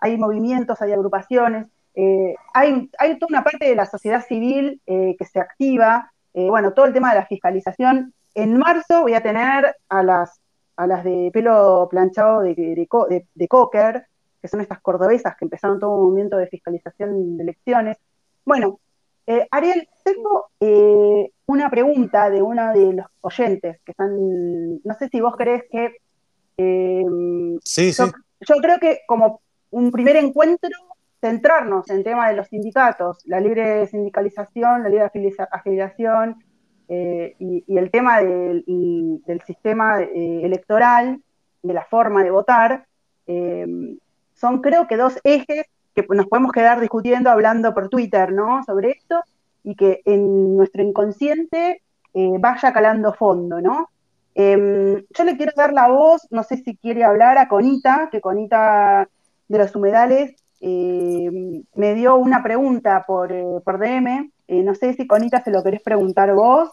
hay 0.00 0.16
movimientos, 0.16 0.80
hay 0.80 0.92
agrupaciones, 0.92 1.68
eh, 1.94 2.34
hay, 2.54 2.90
hay, 2.98 3.18
toda 3.18 3.28
una 3.30 3.44
parte 3.44 3.68
de 3.68 3.74
la 3.74 3.86
sociedad 3.86 4.24
civil 4.24 4.80
eh, 4.86 5.16
que 5.18 5.24
se 5.24 5.40
activa, 5.40 6.12
bueno, 6.34 6.72
todo 6.72 6.86
el 6.86 6.92
tema 6.92 7.10
de 7.10 7.18
la 7.18 7.26
fiscalización. 7.26 8.14
En 8.32 8.56
marzo 8.58 9.02
voy 9.02 9.14
a 9.14 9.22
tener 9.22 9.74
a 9.88 10.02
las, 10.04 10.40
a 10.76 10.86
las 10.86 11.02
de 11.02 11.30
pelo 11.32 11.88
planchado 11.90 12.42
de, 12.42 12.54
de, 12.54 13.26
de 13.34 13.48
Cocker, 13.48 14.06
que 14.40 14.46
son 14.46 14.60
estas 14.60 14.80
cordobesas 14.80 15.36
que 15.36 15.46
empezaron 15.46 15.80
todo 15.80 15.94
un 15.94 16.04
movimiento 16.04 16.36
de 16.36 16.46
fiscalización 16.46 17.36
de 17.36 17.42
elecciones. 17.42 17.96
Bueno, 18.44 18.78
eh, 19.28 19.46
Ariel, 19.50 19.88
tengo 20.02 20.46
eh, 20.58 21.30
una 21.46 21.70
pregunta 21.70 22.30
de 22.30 22.40
uno 22.40 22.72
de 22.72 22.94
los 22.94 23.06
oyentes 23.20 23.78
que 23.84 23.92
están, 23.92 24.80
no 24.82 24.94
sé 24.98 25.08
si 25.08 25.20
vos 25.20 25.36
crees 25.36 25.64
que... 25.70 25.96
Eh, 26.56 27.04
sí, 27.62 27.92
yo, 27.92 28.06
sí. 28.06 28.12
yo 28.40 28.56
creo 28.56 28.78
que 28.80 29.00
como 29.06 29.40
un 29.70 29.92
primer 29.92 30.16
encuentro 30.16 30.70
centrarnos 31.20 31.88
en 31.90 31.98
el 31.98 32.04
tema 32.04 32.28
de 32.28 32.36
los 32.36 32.48
sindicatos, 32.48 33.18
la 33.26 33.40
libre 33.40 33.86
sindicalización, 33.86 34.82
la 34.82 34.88
libre 34.88 35.10
afiliación 35.50 36.42
eh, 36.88 37.36
y, 37.38 37.64
el 37.76 37.90
tema 37.90 38.20
del, 38.22 38.64
sistema 39.46 40.00
eh, 40.02 40.40
electoral, 40.42 41.20
de 41.62 41.74
la 41.74 41.84
forma 41.84 42.24
de 42.24 42.30
votar, 42.30 42.86
eh, 43.26 43.66
son 44.34 44.62
creo 44.62 44.86
que 44.86 44.96
dos 44.96 45.18
ejes 45.24 45.66
que 46.06 46.14
nos 46.14 46.26
podemos 46.26 46.52
quedar 46.52 46.80
discutiendo, 46.80 47.30
hablando 47.30 47.74
por 47.74 47.88
Twitter, 47.88 48.32
¿no? 48.32 48.62
Sobre 48.64 48.90
esto 48.90 49.20
y 49.64 49.74
que 49.74 50.02
en 50.04 50.56
nuestro 50.56 50.82
inconsciente 50.82 51.82
vaya 52.14 52.72
calando 52.72 53.12
fondo, 53.12 53.60
¿no? 53.60 53.90
Em, 54.40 55.04
yo 55.10 55.24
le 55.24 55.36
quiero 55.36 55.52
dar 55.56 55.72
la 55.72 55.88
voz, 55.88 56.28
no 56.30 56.44
sé 56.44 56.58
si 56.58 56.76
quiere 56.76 57.02
hablar 57.02 57.38
a 57.38 57.48
Conita, 57.48 58.08
que 58.12 58.20
Conita 58.20 59.08
de 59.48 59.58
los 59.58 59.74
humedales 59.74 60.36
eh, 60.60 61.62
me 61.74 61.94
dio 61.94 62.14
una 62.14 62.40
pregunta 62.40 63.04
por, 63.04 63.32
eh, 63.32 63.44
DM. 63.44 64.30
Eh, 64.46 64.62
no 64.62 64.76
sé 64.76 64.94
si 64.94 65.08
Conita 65.08 65.42
se 65.42 65.50
lo 65.50 65.64
querés 65.64 65.82
preguntar 65.82 66.32
vos. 66.34 66.70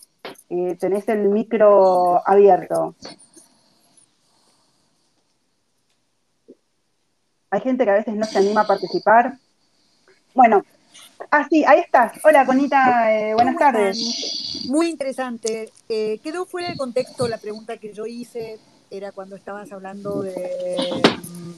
tenés 0.79 1.09
el 1.09 1.29
micro 1.29 2.21
abierto. 2.23 2.93
Hay 7.55 7.61
gente 7.61 7.85
que 7.85 7.91
a 7.91 7.95
veces 7.95 8.13
no 8.15 8.25
se 8.25 8.37
anima 8.37 8.61
a 8.61 8.67
participar. 8.67 9.37
Bueno, 10.33 10.65
ah, 11.31 11.47
sí, 11.49 11.63
ahí 11.63 11.79
estás. 11.79 12.19
Hola, 12.25 12.45
Conita, 12.45 13.07
buenas 13.33 13.55
tardes. 13.55 14.65
Muy 14.67 14.89
interesante. 14.89 15.71
quedó 15.87 16.45
fuera 16.45 16.69
de 16.69 16.75
contexto 16.75 17.29
la 17.29 17.37
pregunta 17.37 17.77
que 17.77 17.93
yo 17.93 18.05
hice 18.05 18.59
era 18.91 19.13
cuando 19.13 19.37
estabas 19.37 19.71
hablando 19.71 20.21
de 20.21 20.77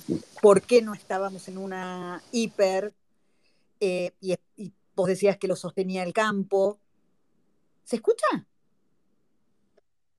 mm, 0.08 0.14
por 0.39 0.62
qué 0.62 0.84
no 0.84 0.93
estábamos 0.93 1.48
en 1.48 1.58
una 1.58 2.22
hiper 2.32 2.93
eh, 3.80 4.12
y, 4.22 4.38
vos 4.95 5.08
decías 5.08 5.38
que 5.38 5.48
lo 5.48 5.56
sostenía 5.56 6.04
el 6.04 6.14
campo. 6.14 6.78
¿Se 7.84 7.95
escucha? 7.95 8.28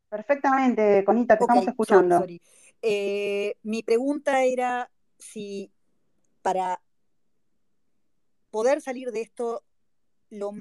Perfectamente, 0.09 1.05
Conita, 1.05 1.39
te 1.39 1.45
estamos 1.45 1.68
escuchando. 1.68 2.26
Eh, 2.83 3.55
mi 3.62 3.85
pregunta 3.85 4.43
era 4.43 4.91
si 5.19 5.71
para 6.43 6.81
poder 8.51 8.81
salir 8.81 9.11
de 9.12 9.21
esto, 9.21 9.62
lo 10.31 10.53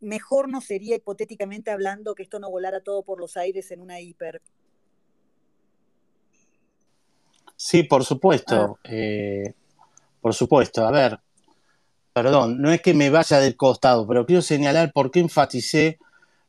mejor 0.00 0.48
no 0.48 0.60
sería 0.60 0.96
hipotéticamente 0.96 1.70
hablando 1.70 2.14
que 2.14 2.22
esto 2.22 2.38
no 2.38 2.50
volara 2.50 2.80
todo 2.80 3.02
por 3.02 3.18
los 3.20 3.36
aires 3.36 3.70
en 3.70 3.80
una 3.80 4.00
hiper. 4.00 4.42
Sí, 7.56 7.82
por 7.84 8.04
supuesto. 8.04 8.78
Ah. 8.84 8.88
Eh, 8.90 9.54
por 10.20 10.34
supuesto. 10.34 10.86
A 10.86 10.90
ver, 10.90 11.20
perdón, 12.12 12.60
no 12.60 12.72
es 12.72 12.80
que 12.80 12.94
me 12.94 13.10
vaya 13.10 13.38
del 13.40 13.56
costado, 13.56 14.06
pero 14.06 14.26
quiero 14.26 14.42
señalar 14.42 14.92
por 14.92 15.10
qué 15.10 15.20
enfaticé 15.20 15.98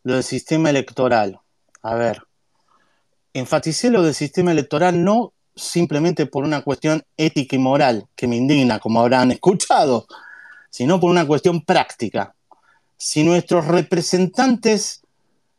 lo 0.03 0.15
del 0.15 0.23
sistema 0.23 0.69
electoral. 0.69 1.39
A 1.81 1.95
ver, 1.95 2.23
enfaticé 3.33 3.89
lo 3.89 4.01
del 4.03 4.13
sistema 4.13 4.51
electoral 4.51 5.03
no 5.03 5.33
simplemente 5.55 6.25
por 6.25 6.43
una 6.43 6.61
cuestión 6.61 7.03
ética 7.17 7.55
y 7.55 7.59
moral 7.59 8.07
que 8.15 8.27
me 8.27 8.35
indigna, 8.35 8.79
como 8.79 8.99
habrán 8.99 9.31
escuchado, 9.33 10.07
sino 10.69 10.99
por 10.99 11.09
una 11.09 11.25
cuestión 11.25 11.61
práctica. 11.61 12.35
Si 12.97 13.23
nuestros 13.23 13.67
representantes 13.67 15.01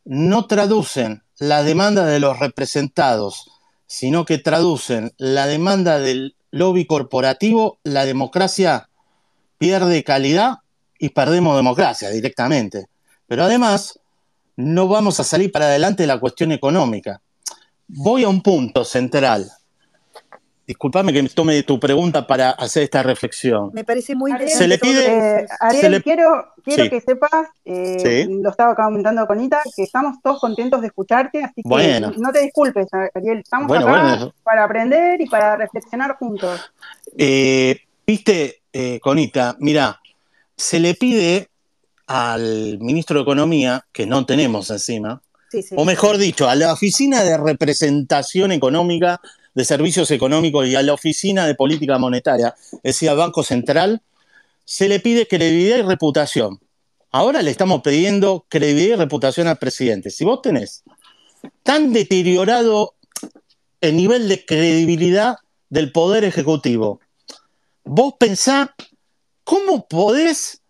no 0.04 0.46
traducen 0.46 1.22
la 1.38 1.62
demanda 1.62 2.04
de 2.06 2.20
los 2.20 2.38
representados 2.38 3.50
sino 3.86 4.24
que 4.24 4.38
traducen 4.38 5.12
la 5.16 5.46
demanda 5.46 5.98
del 5.98 6.34
lobby 6.50 6.86
corporativo, 6.86 7.78
la 7.84 8.04
democracia 8.04 8.88
pierde 9.58 10.04
calidad 10.04 10.56
y 10.98 11.10
perdemos 11.10 11.56
democracia 11.56 12.10
directamente. 12.10 12.86
Pero 13.26 13.44
además, 13.44 13.98
no 14.56 14.88
vamos 14.88 15.20
a 15.20 15.24
salir 15.24 15.52
para 15.52 15.66
adelante 15.66 16.02
de 16.02 16.08
la 16.08 16.20
cuestión 16.20 16.52
económica. 16.52 17.20
Voy 17.86 18.24
a 18.24 18.28
un 18.28 18.42
punto 18.42 18.84
central. 18.84 19.50
Disculpame 20.66 21.12
que 21.12 21.22
me 21.22 21.28
tome 21.28 21.62
tu 21.62 21.78
pregunta 21.78 22.26
para 22.26 22.50
hacer 22.50 22.82
esta 22.82 23.00
reflexión. 23.04 23.70
Me 23.72 23.84
parece 23.84 24.16
muy 24.16 24.32
interesante. 24.32 24.64
Se 24.64 24.68
le 24.68 24.78
pide. 24.78 25.46
Ariel, 25.60 26.02
quiero, 26.02 26.54
quiero 26.64 26.90
que 26.90 27.00
sepas, 27.00 27.48
eh, 27.64 28.26
lo 28.28 28.50
estaba 28.50 28.74
comentando 28.74 29.24
con 29.28 29.40
Ita, 29.40 29.60
que 29.76 29.84
estamos 29.84 30.16
todos 30.20 30.40
contentos 30.40 30.80
de 30.80 30.88
escucharte, 30.88 31.44
así 31.44 31.62
que 31.62 32.00
no 32.18 32.32
te 32.32 32.40
disculpes, 32.40 32.88
Ariel. 33.14 33.38
Estamos 33.38 33.70
acá 33.76 34.32
para 34.42 34.64
aprender 34.64 35.20
y 35.20 35.26
para 35.26 35.56
reflexionar 35.56 36.16
juntos. 36.16 36.60
Eh, 37.16 37.78
viste, 38.04 38.62
eh, 38.72 38.98
Conita, 39.00 39.56
mira, 39.60 40.00
se 40.56 40.80
le 40.80 40.94
pide 40.94 41.48
al 42.08 42.78
ministro 42.80 43.18
de 43.18 43.22
Economía, 43.22 43.84
que 43.92 44.04
no 44.04 44.26
tenemos 44.26 44.70
encima, 44.70 45.22
o 45.76 45.84
mejor 45.84 46.18
dicho, 46.18 46.48
a 46.48 46.56
la 46.56 46.72
Oficina 46.72 47.22
de 47.22 47.36
Representación 47.36 48.50
Económica 48.50 49.20
de 49.56 49.64
Servicios 49.64 50.10
Económicos 50.10 50.66
y 50.66 50.76
a 50.76 50.82
la 50.82 50.92
Oficina 50.92 51.46
de 51.46 51.54
Política 51.54 51.96
Monetaria, 51.96 52.54
decía 52.82 53.14
Banco 53.14 53.42
Central, 53.42 54.02
se 54.66 54.86
le 54.86 55.00
pide 55.00 55.26
credibilidad 55.26 55.78
y 55.78 55.82
reputación. 55.82 56.60
Ahora 57.10 57.40
le 57.40 57.52
estamos 57.52 57.80
pidiendo 57.80 58.44
credibilidad 58.50 58.96
y 58.96 58.98
reputación 58.98 59.48
al 59.48 59.56
presidente. 59.56 60.10
Si 60.10 60.26
vos 60.26 60.42
tenés 60.42 60.84
tan 61.62 61.94
deteriorado 61.94 62.96
el 63.80 63.96
nivel 63.96 64.28
de 64.28 64.44
credibilidad 64.44 65.36
del 65.70 65.90
Poder 65.90 66.24
Ejecutivo, 66.24 67.00
vos 67.82 68.12
pensás 68.20 68.68
cómo 69.42 69.88
podés 69.88 70.60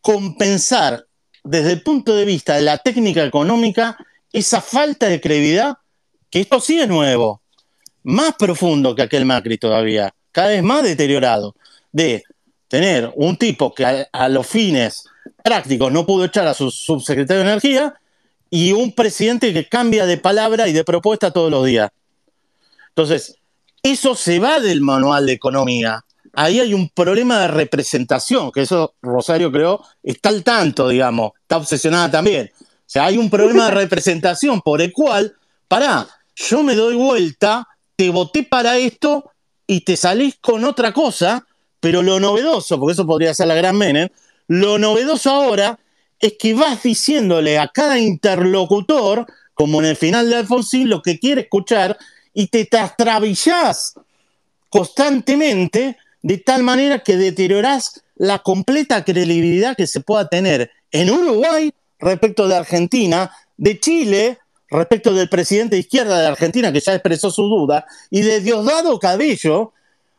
compensar 0.00 1.06
desde 1.44 1.72
el 1.72 1.82
punto 1.82 2.16
de 2.16 2.24
vista 2.24 2.56
de 2.56 2.62
la 2.62 2.78
técnica 2.78 3.24
económica 3.24 3.98
esa 4.32 4.62
falta 4.62 5.08
de 5.08 5.20
credibilidad, 5.20 5.76
que 6.30 6.40
esto 6.40 6.60
sí 6.60 6.80
es 6.80 6.88
nuevo 6.88 7.41
más 8.04 8.34
profundo 8.38 8.94
que 8.94 9.02
aquel 9.02 9.24
Macri 9.24 9.58
todavía, 9.58 10.14
cada 10.30 10.48
vez 10.48 10.62
más 10.62 10.82
deteriorado, 10.82 11.54
de 11.92 12.24
tener 12.68 13.12
un 13.16 13.36
tipo 13.36 13.74
que 13.74 14.06
a, 14.10 14.28
los 14.28 14.46
fines 14.46 15.04
prácticos 15.44 15.92
no 15.92 16.06
pudo 16.06 16.24
echar 16.24 16.46
a 16.46 16.54
su 16.54 16.70
subsecretario 16.70 17.42
de 17.42 17.50
Energía 17.50 17.94
y 18.48 18.72
un 18.72 18.92
presidente 18.92 19.52
que 19.52 19.68
cambia 19.68 20.06
de 20.06 20.16
palabra 20.16 20.68
y 20.68 20.72
de 20.72 20.84
propuesta 20.84 21.30
todos 21.30 21.50
los 21.50 21.66
días. 21.66 21.90
Entonces, 22.88 23.36
eso 23.82 24.14
se 24.14 24.38
va 24.38 24.60
del 24.60 24.80
manual 24.80 25.26
de 25.26 25.32
economía. 25.32 26.04
Ahí 26.34 26.60
hay 26.60 26.72
un 26.72 26.88
problema 26.88 27.40
de 27.40 27.48
representación, 27.48 28.50
que 28.52 28.62
eso 28.62 28.94
Rosario 29.02 29.52
creo 29.52 29.84
está 30.02 30.30
al 30.30 30.42
tanto, 30.42 30.88
digamos, 30.88 31.32
está 31.42 31.58
obsesionada 31.58 32.10
también. 32.10 32.50
O 32.60 32.64
sea, 32.86 33.06
hay 33.06 33.18
un 33.18 33.28
problema 33.28 33.66
de 33.66 33.72
representación 33.72 34.60
por 34.60 34.80
el 34.80 34.92
cual, 34.92 35.34
pará, 35.68 36.06
yo 36.36 36.62
me 36.62 36.74
doy 36.74 36.94
vuelta 36.94 37.66
te 38.02 38.10
voté 38.10 38.42
para 38.42 38.78
esto 38.78 39.30
y 39.64 39.82
te 39.82 39.96
salís 39.96 40.34
con 40.40 40.64
otra 40.64 40.92
cosa, 40.92 41.46
pero 41.78 42.02
lo 42.02 42.18
novedoso, 42.18 42.80
porque 42.80 42.94
eso 42.94 43.06
podría 43.06 43.32
ser 43.32 43.46
la 43.46 43.54
gran 43.54 43.76
Menem, 43.76 44.08
lo 44.48 44.76
novedoso 44.76 45.30
ahora 45.30 45.78
es 46.18 46.34
que 46.36 46.52
vas 46.52 46.82
diciéndole 46.82 47.60
a 47.60 47.68
cada 47.68 48.00
interlocutor, 48.00 49.24
como 49.54 49.78
en 49.80 49.86
el 49.86 49.94
final 49.94 50.28
de 50.28 50.34
Alfonsín, 50.34 50.88
lo 50.88 51.00
que 51.00 51.20
quiere 51.20 51.42
escuchar 51.42 51.96
y 52.34 52.48
te 52.48 52.64
trastabillás 52.64 53.94
constantemente 54.68 55.96
de 56.22 56.38
tal 56.38 56.64
manera 56.64 57.04
que 57.04 57.16
deteriorás 57.16 58.02
la 58.16 58.40
completa 58.40 59.04
credibilidad 59.04 59.76
que 59.76 59.86
se 59.86 60.00
pueda 60.00 60.28
tener 60.28 60.72
en 60.90 61.08
Uruguay 61.08 61.72
respecto 62.00 62.48
de 62.48 62.56
Argentina, 62.56 63.30
de 63.56 63.78
Chile, 63.78 64.38
respecto 64.72 65.12
del 65.12 65.28
presidente 65.28 65.76
de 65.76 65.80
izquierda 65.80 66.20
de 66.20 66.26
Argentina, 66.26 66.72
que 66.72 66.80
ya 66.80 66.94
expresó 66.94 67.30
su 67.30 67.42
duda, 67.44 67.86
y 68.10 68.22
de 68.22 68.40
Diosdado 68.40 68.98
Cabello, 68.98 69.72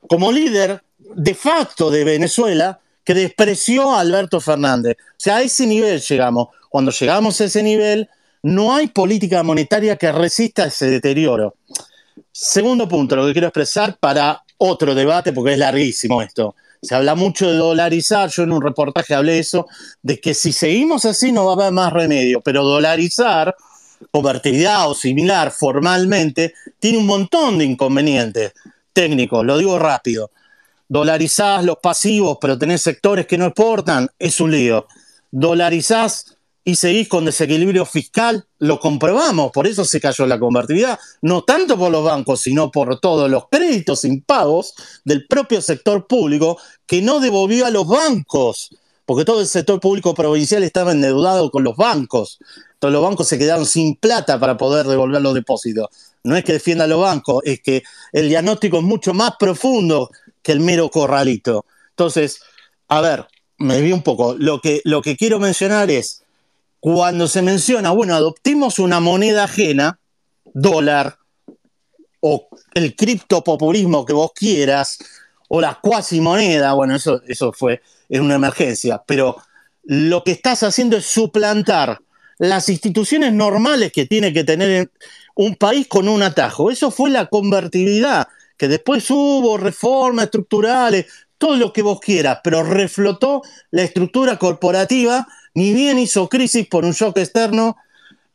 como 0.08 0.32
líder 0.32 0.84
de 0.98 1.34
facto 1.34 1.90
de 1.90 2.04
Venezuela, 2.04 2.80
que 3.04 3.14
despreció 3.14 3.94
a 3.94 4.00
Alberto 4.00 4.40
Fernández. 4.40 4.98
O 5.00 5.16
sea, 5.18 5.38
a 5.38 5.42
ese 5.42 5.66
nivel 5.66 6.00
llegamos. 6.00 6.50
Cuando 6.70 6.92
llegamos 6.92 7.40
a 7.42 7.46
ese 7.46 7.62
nivel, 7.64 8.10
no 8.42 8.76
hay 8.76 8.88
política 8.88 9.44
monetaria 9.44 9.96
que 9.96 10.12
resista 10.12 10.66
ese 10.66 10.90
deterioro. 10.90 11.56
Segundo 12.32 12.88
punto, 12.88 13.16
lo 13.16 13.26
que 13.26 13.34
quiero 13.34 13.48
expresar 13.48 13.98
para 14.00 14.44
otro 14.58 14.96
debate, 14.96 15.34
porque 15.34 15.54
es 15.54 15.60
larguísimo 15.60 16.22
esto. 16.22 16.56
Se 16.82 16.96
habla 16.96 17.16
mucho 17.16 17.50
de 17.50 17.58
dolarizar, 17.58 18.30
yo 18.30 18.44
en 18.44 18.52
un 18.52 18.62
reportaje 18.62 19.14
hablé 19.14 19.34
de 19.34 19.40
eso, 19.40 19.68
de 20.02 20.20
que 20.20 20.34
si 20.34 20.52
seguimos 20.52 21.06
así 21.06 21.32
no 21.32 21.46
va 21.46 21.52
a 21.52 21.56
haber 21.56 21.74
más 21.74 21.94
remedio, 21.94 22.42
pero 22.42 22.64
dolarizar 22.64 23.56
convertibilidad 24.12 24.90
o 24.90 24.94
similar 24.94 25.52
formalmente, 25.52 26.54
tiene 26.80 26.98
un 26.98 27.06
montón 27.06 27.58
de 27.58 27.66
inconvenientes 27.66 28.54
técnicos, 28.94 29.46
lo 29.46 29.58
digo 29.58 29.80
rápido. 29.80 30.32
Dolarizás 30.88 31.64
los 31.64 31.78
pasivos, 31.78 32.38
pero 32.40 32.58
tenés 32.58 32.82
sectores 32.82 33.26
que 33.26 33.38
no 33.38 33.48
exportan, 33.48 34.10
es 34.20 34.40
un 34.40 34.52
lío. 34.52 34.88
Dolarizás 35.32 36.38
y 36.66 36.76
seguís 36.76 37.10
con 37.10 37.26
desequilibrio 37.26 37.86
fiscal, 37.86 38.46
lo 38.60 38.80
comprobamos, 38.80 39.52
por 39.52 39.68
eso 39.68 39.84
se 39.84 40.00
cayó 40.00 40.26
la 40.26 40.40
convertibilidad, 40.40 40.98
no 41.22 41.44
tanto 41.44 41.78
por 41.78 41.92
los 41.92 42.04
bancos, 42.04 42.42
sino 42.42 42.72
por 42.72 43.00
todos 43.00 43.30
los 43.30 43.50
créditos 43.50 44.06
impagos 44.06 44.74
del 45.04 45.28
propio 45.28 45.62
sector 45.62 46.08
público 46.08 46.58
que 46.86 47.02
no 47.02 47.20
devolvió 47.20 47.66
a 47.66 47.72
los 47.72 47.88
bancos, 47.88 48.70
porque 49.06 49.26
todo 49.26 49.42
el 49.42 49.48
sector 49.48 49.80
público 49.80 50.14
provincial 50.14 50.64
estaba 50.64 50.92
endeudado 50.92 51.52
con 51.52 51.64
los 51.64 51.76
bancos. 51.76 52.40
Entonces 52.74 52.94
los 52.94 53.04
bancos 53.04 53.28
se 53.28 53.38
quedaron 53.38 53.66
sin 53.66 53.96
plata 53.96 54.40
para 54.40 54.58
poder 54.58 54.86
devolver 54.86 55.22
los 55.22 55.34
depósitos. 55.34 55.88
No 56.24 56.38
es 56.38 56.44
que 56.44 56.54
defienda 56.54 56.86
a 56.86 56.88
los 56.88 57.02
bancos, 57.02 57.42
es 57.46 57.62
que 57.62 57.84
el 58.14 58.30
diagnóstico 58.30 58.78
es 58.78 58.84
mucho 58.84 59.14
más 59.14 59.34
profundo 59.38 60.10
que 60.42 60.54
el 60.54 60.62
mero 60.62 60.90
corralito. 60.90 61.66
Entonces, 61.90 62.40
a 62.88 63.02
ver, 63.02 63.28
me 63.58 63.82
vi 63.82 63.92
un 63.92 64.04
poco. 64.04 64.36
Lo 64.38 64.62
que, 64.62 64.82
lo 64.86 65.02
que 65.02 65.18
quiero 65.18 65.40
mencionar 65.40 65.92
es, 65.92 66.24
cuando 66.80 67.28
se 67.28 67.42
menciona, 67.42 67.92
bueno, 67.92 68.16
adoptimos 68.16 68.80
una 68.80 69.00
moneda 69.00 69.46
ajena, 69.46 70.00
dólar, 70.54 71.18
o 72.22 72.48
el 72.74 72.96
criptopopulismo 72.96 74.06
que 74.06 74.14
vos 74.14 74.32
quieras, 74.34 74.98
o 75.50 75.60
la 75.60 75.80
cuasi 75.82 76.22
moneda, 76.22 76.74
bueno, 76.74 76.96
eso, 76.96 77.22
eso 77.28 77.52
fue 77.52 77.82
en 78.14 78.22
una 78.22 78.36
emergencia, 78.36 79.02
pero 79.08 79.38
lo 79.84 80.24
que 80.24 80.32
estás 80.32 80.62
haciendo 80.62 80.98
es 80.98 81.06
suplantar 81.06 82.00
las 82.38 82.70
instituciones 82.70 83.34
normales 83.34 83.92
que 83.92 84.06
tiene 84.06 84.32
que 84.32 84.44
tener 84.44 84.92
un 85.36 85.56
país 85.56 85.88
con 85.88 86.08
un 86.08 86.22
atajo. 86.22 86.70
Eso 86.70 86.92
fue 86.92 87.10
la 87.10 87.26
convertibilidad, 87.26 88.28
que 88.56 88.68
después 88.68 89.10
hubo 89.10 89.58
reformas 89.58 90.26
estructurales, 90.26 91.08
todo 91.40 91.56
lo 91.56 91.74
que 91.74 91.82
vos 91.82 92.00
quieras, 92.00 92.40
pero 92.44 92.62
reflotó 92.62 93.42
la 93.72 93.82
estructura 93.82 94.38
corporativa 94.38 95.28
ni 95.56 95.74
bien 95.74 95.98
hizo 95.98 96.30
crisis 96.30 96.68
por 96.68 96.86
un 96.86 96.92
shock 96.92 97.18
externo 97.18 97.78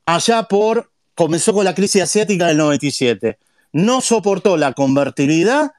allá 0.07 0.43
por, 0.43 0.91
comenzó 1.15 1.53
con 1.53 1.65
la 1.65 1.75
crisis 1.75 2.03
asiática 2.03 2.49
del 2.49 2.57
97. 2.57 3.39
No 3.73 4.01
soportó 4.01 4.57
la 4.57 4.73
convertibilidad, 4.73 5.71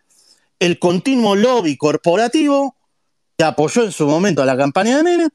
el 0.59 0.79
continuo 0.79 1.35
lobby 1.35 1.75
corporativo 1.75 2.77
que 3.39 3.45
apoyó 3.45 3.85
en 3.85 3.93
su 3.93 4.05
momento 4.05 4.41
a 4.41 4.45
la 4.45 4.57
campaña 4.57 4.97
de 4.97 5.03
Menem 5.03 5.29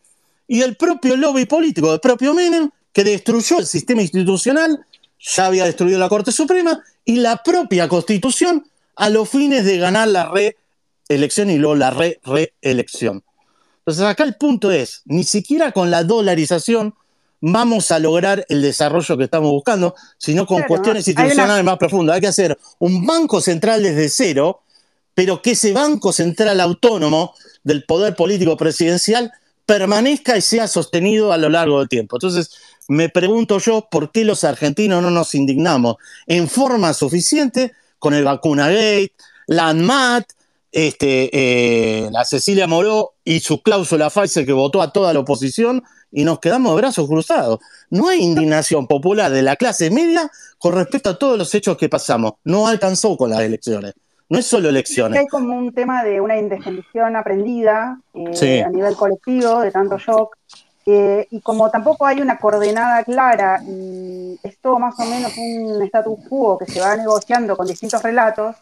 y 0.46 0.60
el 0.60 0.76
propio 0.76 1.16
lobby 1.16 1.46
político 1.46 1.90
del 1.90 2.00
propio 2.00 2.34
Menem 2.34 2.68
que 2.92 3.02
destruyó 3.02 3.60
el 3.60 3.66
sistema 3.66 4.02
institucional, 4.02 4.84
ya 5.18 5.46
había 5.46 5.64
destruido 5.64 5.98
la 5.98 6.10
Corte 6.10 6.30
Suprema 6.30 6.84
y 7.02 7.16
la 7.16 7.42
propia 7.42 7.88
Constitución 7.88 8.68
a 8.96 9.08
los 9.08 9.30
fines 9.30 9.64
de 9.64 9.78
ganar 9.78 10.08
la 10.08 10.30
reelección 11.08 11.48
y 11.48 11.56
luego 11.56 11.76
la 11.76 11.92
re-reelección. 11.92 13.24
Entonces 13.78 14.04
acá 14.04 14.24
el 14.24 14.34
punto 14.34 14.70
es, 14.70 15.00
ni 15.06 15.24
siquiera 15.24 15.72
con 15.72 15.90
la 15.90 16.04
dolarización 16.04 16.94
vamos 17.40 17.90
a 17.90 17.98
lograr 18.00 18.44
el 18.50 18.60
desarrollo 18.60 19.16
que 19.16 19.24
estamos 19.24 19.50
buscando, 19.50 19.94
sino 20.18 20.44
con 20.44 20.62
cuestiones 20.64 21.08
institucionales 21.08 21.64
más 21.64 21.78
profundas. 21.78 22.16
Hay 22.16 22.20
que 22.20 22.26
hacer 22.26 22.58
un 22.80 23.06
banco 23.06 23.40
central 23.40 23.82
desde 23.82 24.10
cero, 24.10 24.60
pero 25.14 25.42
que 25.42 25.52
ese 25.52 25.72
banco 25.72 26.12
central 26.12 26.60
autónomo 26.60 27.34
del 27.62 27.84
poder 27.84 28.14
político 28.14 28.56
presidencial 28.56 29.32
permanezca 29.66 30.36
y 30.36 30.42
sea 30.42 30.68
sostenido 30.68 31.32
a 31.32 31.38
lo 31.38 31.48
largo 31.48 31.78
del 31.78 31.88
tiempo. 31.88 32.16
Entonces, 32.16 32.50
me 32.88 33.08
pregunto 33.08 33.58
yo 33.58 33.88
por 33.90 34.12
qué 34.12 34.24
los 34.24 34.44
argentinos 34.44 35.02
no 35.02 35.10
nos 35.10 35.34
indignamos 35.34 35.96
en 36.26 36.48
forma 36.48 36.92
suficiente 36.92 37.72
con 37.98 38.12
el 38.12 38.24
vacuna 38.24 38.68
gate, 38.68 39.12
la 39.46 39.68
ANMAT, 39.68 40.26
este, 40.70 41.30
eh, 41.32 42.10
la 42.10 42.24
Cecilia 42.24 42.66
Moró 42.66 43.14
y 43.24 43.40
su 43.40 43.62
cláusula 43.62 44.10
Pfizer 44.10 44.44
que 44.44 44.52
votó 44.52 44.82
a 44.82 44.92
toda 44.92 45.12
la 45.12 45.20
oposición 45.20 45.82
y 46.10 46.24
nos 46.24 46.40
quedamos 46.40 46.72
de 46.72 46.82
brazos 46.82 47.08
cruzados. 47.08 47.60
No 47.90 48.08
hay 48.08 48.20
indignación 48.20 48.86
popular 48.86 49.32
de 49.32 49.42
la 49.42 49.56
clase 49.56 49.90
media 49.90 50.30
con 50.58 50.74
respecto 50.74 51.10
a 51.10 51.18
todos 51.18 51.38
los 51.38 51.54
hechos 51.54 51.76
que 51.76 51.88
pasamos. 51.88 52.34
No 52.44 52.66
alcanzó 52.66 53.16
con 53.16 53.30
las 53.30 53.40
elecciones. 53.40 53.94
No 54.28 54.38
es 54.38 54.46
solo 54.46 54.68
elecciones. 54.68 55.18
Hay 55.18 55.26
como 55.26 55.56
un 55.56 55.72
tema 55.72 56.02
de 56.02 56.20
una 56.20 56.36
indefensión 56.38 57.14
aprendida 57.16 57.98
eh, 58.14 58.62
a 58.62 58.68
nivel 58.70 58.96
colectivo, 58.96 59.60
de 59.60 59.70
tanto 59.70 59.98
shock. 59.98 60.36
Eh, 60.86 61.26
y 61.30 61.40
como 61.40 61.70
tampoco 61.70 62.06
hay 62.06 62.20
una 62.20 62.38
coordenada 62.38 63.04
clara 63.04 63.62
y 63.66 64.38
es 64.42 64.58
todo 64.58 64.78
más 64.78 64.94
o 64.98 65.04
menos 65.06 65.32
un 65.38 65.82
status 65.82 66.18
quo 66.28 66.58
que 66.58 66.66
se 66.66 66.80
va 66.80 66.94
negociando 66.94 67.56
con 67.56 67.66
distintos 67.66 68.02
relatos, 68.02 68.56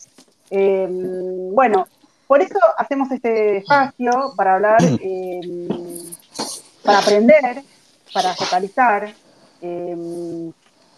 bueno, 0.50 1.86
por 2.32 2.40
eso 2.40 2.58
hacemos 2.78 3.10
este 3.10 3.58
espacio 3.58 4.32
para 4.34 4.54
hablar, 4.54 4.78
eh, 4.82 5.40
para 6.82 6.98
aprender, 7.00 7.62
para 8.10 8.34
focalizar, 8.34 9.12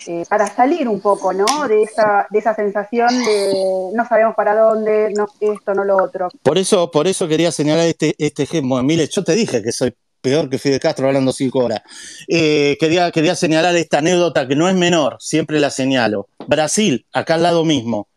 eh, 0.09 0.23
eh, 0.23 0.25
para 0.29 0.47
salir 0.47 0.89
un 0.89 1.01
poco 1.01 1.33
¿no? 1.33 1.47
de, 1.69 1.83
esa, 1.83 2.27
de 2.31 2.39
esa 2.39 2.55
sensación 2.55 3.09
de 3.09 3.91
no 3.95 4.07
sabemos 4.09 4.35
para 4.35 4.55
dónde, 4.55 5.13
no, 5.17 5.27
esto, 5.41 5.75
no 5.75 5.85
lo 5.85 5.97
otro. 6.03 6.29
Por 6.43 6.59
eso, 6.59 6.91
por 6.91 7.07
eso 7.07 7.29
quería 7.29 7.53
señalar 7.53 7.87
este, 7.87 8.15
este 8.19 8.45
ejemplo. 8.45 8.83
Mire, 8.83 9.09
yo 9.09 9.25
te 9.25 9.35
dije 9.35 9.63
que 9.63 9.73
soy 9.73 9.95
peor 10.21 10.49
que 10.49 10.59
Fidel 10.59 10.81
Castro 10.81 11.07
hablando 11.07 11.33
cinco 11.33 11.61
horas. 11.61 11.83
quería, 12.27 13.11
quería 13.11 13.35
señalar 13.35 13.77
esta 13.77 13.99
anécdota 13.99 14.49
que 14.49 14.57
no 14.57 14.69
es 14.69 14.75
menor, 14.75 15.17
siempre 15.21 15.61
la 15.61 15.71
señalo. 15.71 16.29
Brasil, 16.47 17.07
acá 17.13 17.35
al 17.35 17.43
lado 17.43 17.65
mismo 17.65 18.09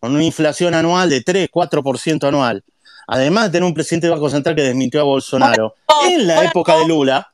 con 0.00 0.14
una 0.14 0.24
inflación 0.24 0.74
anual 0.74 1.10
de 1.10 1.20
3, 1.20 1.50
4% 1.50 2.26
anual, 2.26 2.64
además 3.06 3.44
de 3.44 3.50
tener 3.50 3.64
un 3.64 3.74
presidente 3.74 4.06
del 4.06 4.14
Banco 4.14 4.30
Central 4.30 4.56
que 4.56 4.62
desmintió 4.62 5.02
a 5.02 5.04
Bolsonaro, 5.04 5.74
en 6.08 6.26
la 6.26 6.44
época 6.44 6.76
de 6.76 6.88
Lula, 6.88 7.30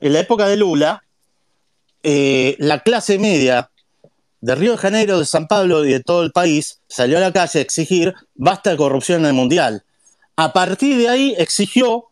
en 0.00 0.12
la 0.14 0.20
época 0.20 0.48
de 0.48 0.56
Lula, 0.56 1.04
eh, 2.02 2.56
la 2.58 2.80
clase 2.80 3.18
media 3.18 3.70
de 4.40 4.54
Río 4.54 4.72
de 4.72 4.78
Janeiro, 4.78 5.18
de 5.18 5.26
San 5.26 5.46
Pablo 5.46 5.84
y 5.84 5.92
de 5.92 6.00
todo 6.00 6.22
el 6.22 6.32
país 6.32 6.80
salió 6.88 7.18
a 7.18 7.20
la 7.20 7.32
calle 7.32 7.58
a 7.58 7.62
exigir 7.62 8.14
basta 8.34 8.70
de 8.70 8.76
corrupción 8.76 9.20
en 9.20 9.26
el 9.26 9.32
Mundial. 9.34 9.84
A 10.36 10.52
partir 10.52 10.96
de 10.96 11.08
ahí 11.08 11.34
exigió 11.36 12.06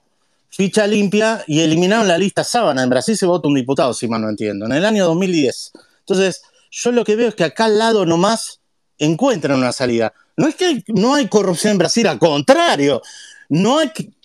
ficha 0.51 0.86
limpia 0.86 1.45
y 1.47 1.61
eliminaron 1.61 2.09
la 2.09 2.18
lista 2.18 2.45
sábana. 2.45 2.82
En 2.82 2.91
Brasil 2.91 3.16
se 3.16 3.26
vota 3.26 3.49
un 3.49 3.55
diputado, 3.55 3.95
si 3.95 4.09
mal 4.09 4.20
no 4.20 4.28
entiendo, 4.28 4.66
en 4.66 4.72
el 4.72 4.84
año 4.84 5.07
2010. 5.07 5.72
Entonces, 6.01 6.43
yo 6.70 6.93
lo 6.93 7.05
que 7.05 7.16
veo 7.16 7.28
es 7.28 7.34
que 7.34 7.45
acá 7.45 7.66
al 7.66 7.78
lado 7.78 8.05
nomás 8.05 8.61
encuentran 8.99 9.59
una 9.59 9.72
salida. 9.72 10.12
No 10.36 10.49
es 10.49 10.55
que 10.55 10.82
no 10.89 11.14
hay 11.14 11.28
corrupción 11.28 11.72
en 11.72 11.78
Brasil, 11.78 12.07
al 12.07 12.18
contrario, 12.18 13.03
no, 13.49 13.80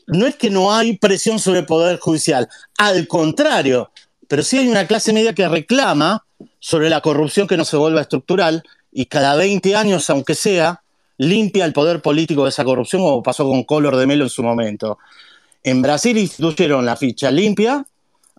no 0.08 0.28
es 0.28 0.36
que 0.36 0.50
no 0.50 0.74
hay 0.74 0.98
presión 0.98 1.40
sobre 1.40 1.60
el 1.60 1.66
Poder 1.66 2.00
Judicial, 2.00 2.50
al 2.78 3.08
contrario, 3.08 3.92
pero 4.28 4.44
sí 4.44 4.58
hay 4.58 4.68
una 4.68 4.88
clase 4.88 5.14
media 5.14 5.34
que 5.34 5.48
reclama 5.48 6.26
sobre 6.60 6.90
la 6.90 7.02
corrupción 7.02 7.48
que 7.48 7.58
no 7.58 7.66
se 7.66 7.78
vuelva 7.78 8.02
estructural 8.02 8.64
y 8.92 9.06
cada 9.06 9.36
20 9.36 9.76
años, 9.76 10.10
aunque 10.10 10.36
sea, 10.36 10.84
limpia 11.18 11.66
el 11.66 11.74
poder 11.74 12.02
político 12.02 12.44
de 12.44 12.50
esa 12.50 12.64
corrupción, 12.64 13.02
como 13.02 13.24
pasó 13.24 13.46
con 13.46 13.64
Color 13.64 13.98
de 13.98 14.08
Melo 14.08 14.24
en 14.24 14.30
su 14.30 14.44
momento. 14.44 14.98
En 15.64 15.82
Brasil 15.82 16.18
instituyeron 16.18 16.86
la 16.86 16.96
ficha 16.96 17.32
limpia 17.32 17.86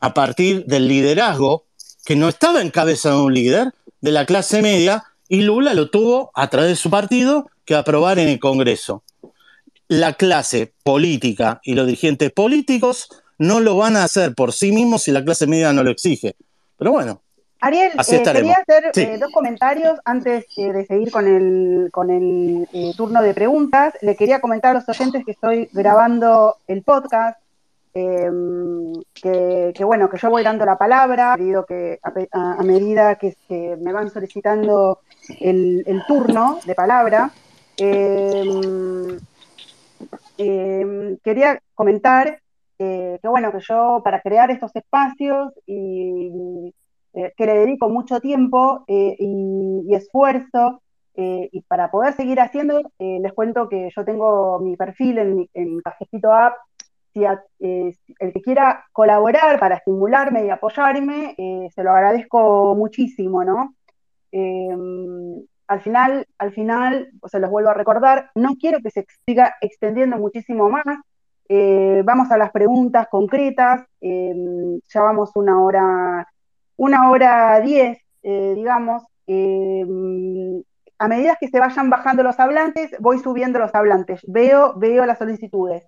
a 0.01 0.15
partir 0.15 0.65
del 0.67 0.89
liderazgo 0.89 1.65
que 2.05 2.17
no 2.17 2.29
estaba 2.29 2.61
en 2.61 2.71
cabeza 2.71 3.11
de 3.11 3.17
un 3.17 3.33
líder, 3.33 3.73
de 4.01 4.13
la 4.13 4.27
clase 4.27 4.61
media, 4.61 5.05
y 5.29 5.41
Lula 5.41 5.73
lo 5.73 5.89
tuvo 5.89 6.31
a 6.35 6.49
través 6.49 6.71
de 6.71 6.77
su 6.77 6.91
partido 6.91 7.49
que 7.65 7.75
aprobar 7.75 8.19
en 8.19 8.29
el 8.29 8.39
Congreso. 8.39 9.03
La 9.89 10.13
clase 10.13 10.75
política 10.83 11.61
y 11.65 11.75
los 11.75 11.87
dirigentes 11.87 12.31
políticos 12.31 13.09
no 13.39 13.61
lo 13.61 13.77
van 13.77 13.97
a 13.97 14.05
hacer 14.05 14.35
por 14.35 14.53
sí 14.53 14.73
mismos 14.73 15.03
si 15.03 15.13
la 15.13 15.25
clase 15.25 15.47
media 15.47 15.73
no 15.73 15.83
lo 15.83 15.91
exige. 15.91 16.35
Pero 16.79 16.93
bueno. 16.93 17.21
Ariel, 17.61 17.93
eh, 17.93 18.23
quería 18.23 18.57
hacer 18.57 18.91
eh, 18.95 19.19
dos 19.19 19.33
comentarios 19.33 19.99
antes 20.05 20.45
eh, 20.57 20.73
de 20.73 20.85
seguir 20.85 21.11
con 21.11 21.27
el, 21.27 21.89
con 21.91 22.11
el 22.11 22.67
turno 22.97 23.23
de 23.23 23.33
preguntas. 23.33 23.95
Le 24.03 24.17
quería 24.17 24.41
comentar 24.41 24.73
a 24.73 24.81
los 24.81 24.89
oyentes 24.89 25.25
que 25.25 25.33
estoy 25.33 25.69
grabando 25.73 26.57
el 26.67 26.83
podcast 26.83 27.39
Em, 27.97 28.93
que, 29.15 29.85
bueno, 29.85 30.11
que 30.11 30.19
yo 30.19 30.29
voy 30.29 30.43
dando 30.43 30.65
la 30.67 30.77
palabra, 30.77 31.37
que 31.69 32.01
a, 32.33 32.63
medida 32.65 33.15
que 33.15 33.37
se 33.47 33.77
me 33.77 33.93
van 33.93 34.11
solicitando 34.11 34.99
el, 35.41 36.03
turno 36.09 36.59
de 36.67 36.75
palabra. 36.75 37.31
Em, 37.77 39.17
em, 40.39 41.17
quería 41.19 41.61
comentar 41.75 42.41
que 42.79 43.19
bueno, 43.25 43.53
que 43.53 43.61
yo 43.61 44.01
para 44.05 44.21
crear 44.21 44.51
estos 44.51 44.75
espacios 44.75 45.53
y 45.67 46.73
eh, 47.15 47.33
que 47.37 47.47
le 47.47 47.55
dedico 47.59 47.89
mucho 47.89 48.21
tiempo 48.21 48.85
eh, 48.89 49.17
y, 49.19 49.95
esfuerzo 49.95 50.83
eh, 51.15 51.49
y 51.53 51.61
para 51.63 51.91
poder 51.91 52.15
seguir 52.15 52.41
haciendo, 52.41 52.83
les 52.99 53.33
cuento 53.33 53.69
que 53.69 53.89
yo 53.95 54.05
tengo 54.05 54.59
mi 54.59 54.77
perfil 54.77 55.19
en, 55.19 55.49
en 55.55 55.81
Cafecito 55.81 56.33
App 56.33 56.55
si 57.15 57.25
eh, 57.25 57.97
el 58.19 58.33
que 58.33 58.43
quiera 58.43 58.85
colaborar 58.93 59.59
para 59.61 59.77
estimularme 59.77 60.47
y 60.47 60.51
apoyarme, 60.51 61.35
eh, 61.39 61.69
se 61.75 61.85
lo 61.85 61.93
agradezco 61.93 62.75
muchísimo, 62.75 63.45
¿no? 63.45 63.75
Em, 64.33 65.47
al 65.69 65.81
final, 65.81 66.27
al 66.39 66.53
final, 66.53 67.09
se 67.27 67.39
los 67.39 67.51
vuelvo 67.51 67.71
a 67.71 67.75
recordar, 67.75 68.31
no 68.35 68.57
quiero 68.57 68.81
que 68.81 68.91
se 68.91 69.07
siga 69.27 69.55
extendiendo 69.61 70.17
muchísimo 70.19 70.69
más. 70.69 70.85
Eh, 71.49 72.03
vamos 72.05 72.31
a 72.31 72.39
las 72.39 72.51
preguntas 72.51 73.09
concretas. 73.09 73.85
Em, 74.01 74.81
ya 74.89 75.03
vamos 75.03 75.31
una 75.35 75.63
hora, 75.63 76.29
una 76.77 77.11
hora 77.11 77.61
diez, 77.61 77.99
eh, 78.23 78.53
digamos. 78.57 79.05
Em, 79.27 80.63
a 80.99 81.09
medida 81.09 81.37
que 81.41 81.49
se 81.49 81.61
vayan 81.61 81.91
bajando 81.91 82.23
los 82.23 82.39
hablantes, 82.41 82.91
voy 83.01 83.19
subiendo 83.19 83.59
los 83.59 83.75
hablantes. 83.75 84.21
Veo, 84.27 84.75
veo 84.77 85.07
las 85.07 85.19
solicitudes. 85.19 85.85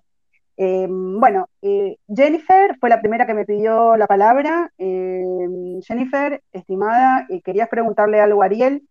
Em, 0.57 1.19
bueno, 1.19 1.47
eh, 1.61 1.97
Jennifer 2.07 2.77
fue 2.79 2.89
la 2.89 2.99
primera 2.99 3.25
que 3.27 3.33
me 3.33 3.45
pidió 3.45 3.95
la 3.97 4.07
palabra. 4.07 4.71
Jennifer, 4.77 6.41
estimada, 6.51 7.27
¿querías 7.43 7.69
preguntarle 7.69 8.19
algo 8.21 8.41
a 8.41 8.45
Ariel? 8.45 8.87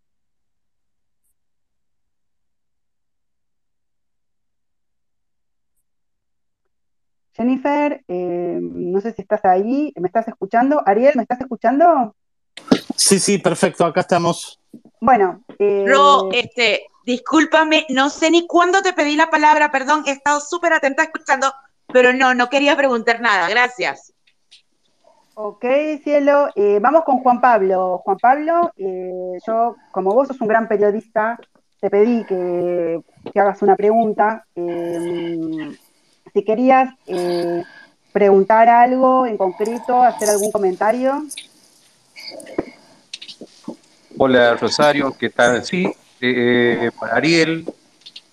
Jennifer, 7.37 8.03
eh, 8.09 8.59
no 8.61 9.01
sé 9.01 9.13
si 9.13 9.23
estás 9.23 9.45
ahí, 9.45 9.93
¿me 9.97 10.07
estás 10.07 10.27
escuchando? 10.27 10.83
Ariel, 10.87 11.13
¿me 11.17 11.23
estás 11.23 11.41
escuchando? 11.41 12.15
Sí, 12.97 13.19
sí, 13.19 13.39
perfecto, 13.39 13.85
acá 13.85 14.01
estamos. 14.01 14.59
Bueno. 15.01 15.43
Eh... 15.59 15.85
Ro, 15.87 16.31
este, 16.33 16.87
discúlpame, 17.05 17.87
no 17.91 18.09
sé 18.09 18.31
ni 18.31 18.47
cuándo 18.47 18.81
te 18.81 18.95
pedí 18.95 19.17
la 19.17 19.29
palabra, 19.29 19.71
perdón, 19.71 20.05
he 20.07 20.13
estado 20.13 20.41
súper 20.41 20.73
atenta 20.73 21.03
escuchando, 21.03 21.53
pero 21.93 22.15
no, 22.15 22.35
no 22.35 22.49
quería 22.49 22.75
preguntar 22.75 23.21
nada, 23.21 23.51
gracias. 23.51 24.15
Ok, 25.35 25.67
cielo. 26.03 26.49
Eh, 26.55 26.79
vamos 26.81 27.05
con 27.05 27.19
Juan 27.19 27.43
Pablo. 27.43 27.99
Juan 28.03 28.17
Pablo, 28.17 28.73
eh, 28.79 29.37
yo, 29.47 29.77
como 29.93 30.15
vos 30.15 30.29
sos 30.29 30.41
un 30.41 30.49
gran 30.49 30.67
periodista, 30.67 31.39
te 31.79 31.91
pedí 31.91 32.25
que, 32.25 33.03
que 33.31 33.41
hagas 33.41 33.61
una 33.61 33.77
pregunta 33.77 34.47
si 36.37 36.45
querías 36.45 36.93
eh, 37.07 37.63
preguntar 38.13 38.69
algo 38.69 39.25
en 39.25 39.39
concreto, 39.39 40.03
hacer 40.03 40.29
algún 40.29 40.53
comentario. 40.53 41.25
Hola 44.19 44.55
Rosario, 44.55 45.17
¿qué 45.19 45.31
tal? 45.31 45.65
Sí, 45.65 45.91
eh, 46.21 46.91
para 47.01 47.17
Ariel, 47.17 47.65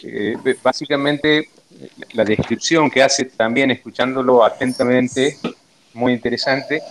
eh, 0.01 0.35
básicamente 0.61 1.47
la 2.11 2.25
descripción 2.25 2.91
que 2.91 3.01
hace 3.01 3.23
también 3.23 3.71
escuchándolo 3.71 4.43
atentamente, 4.43 5.37
muy 5.93 6.11
interesante, 6.11 6.81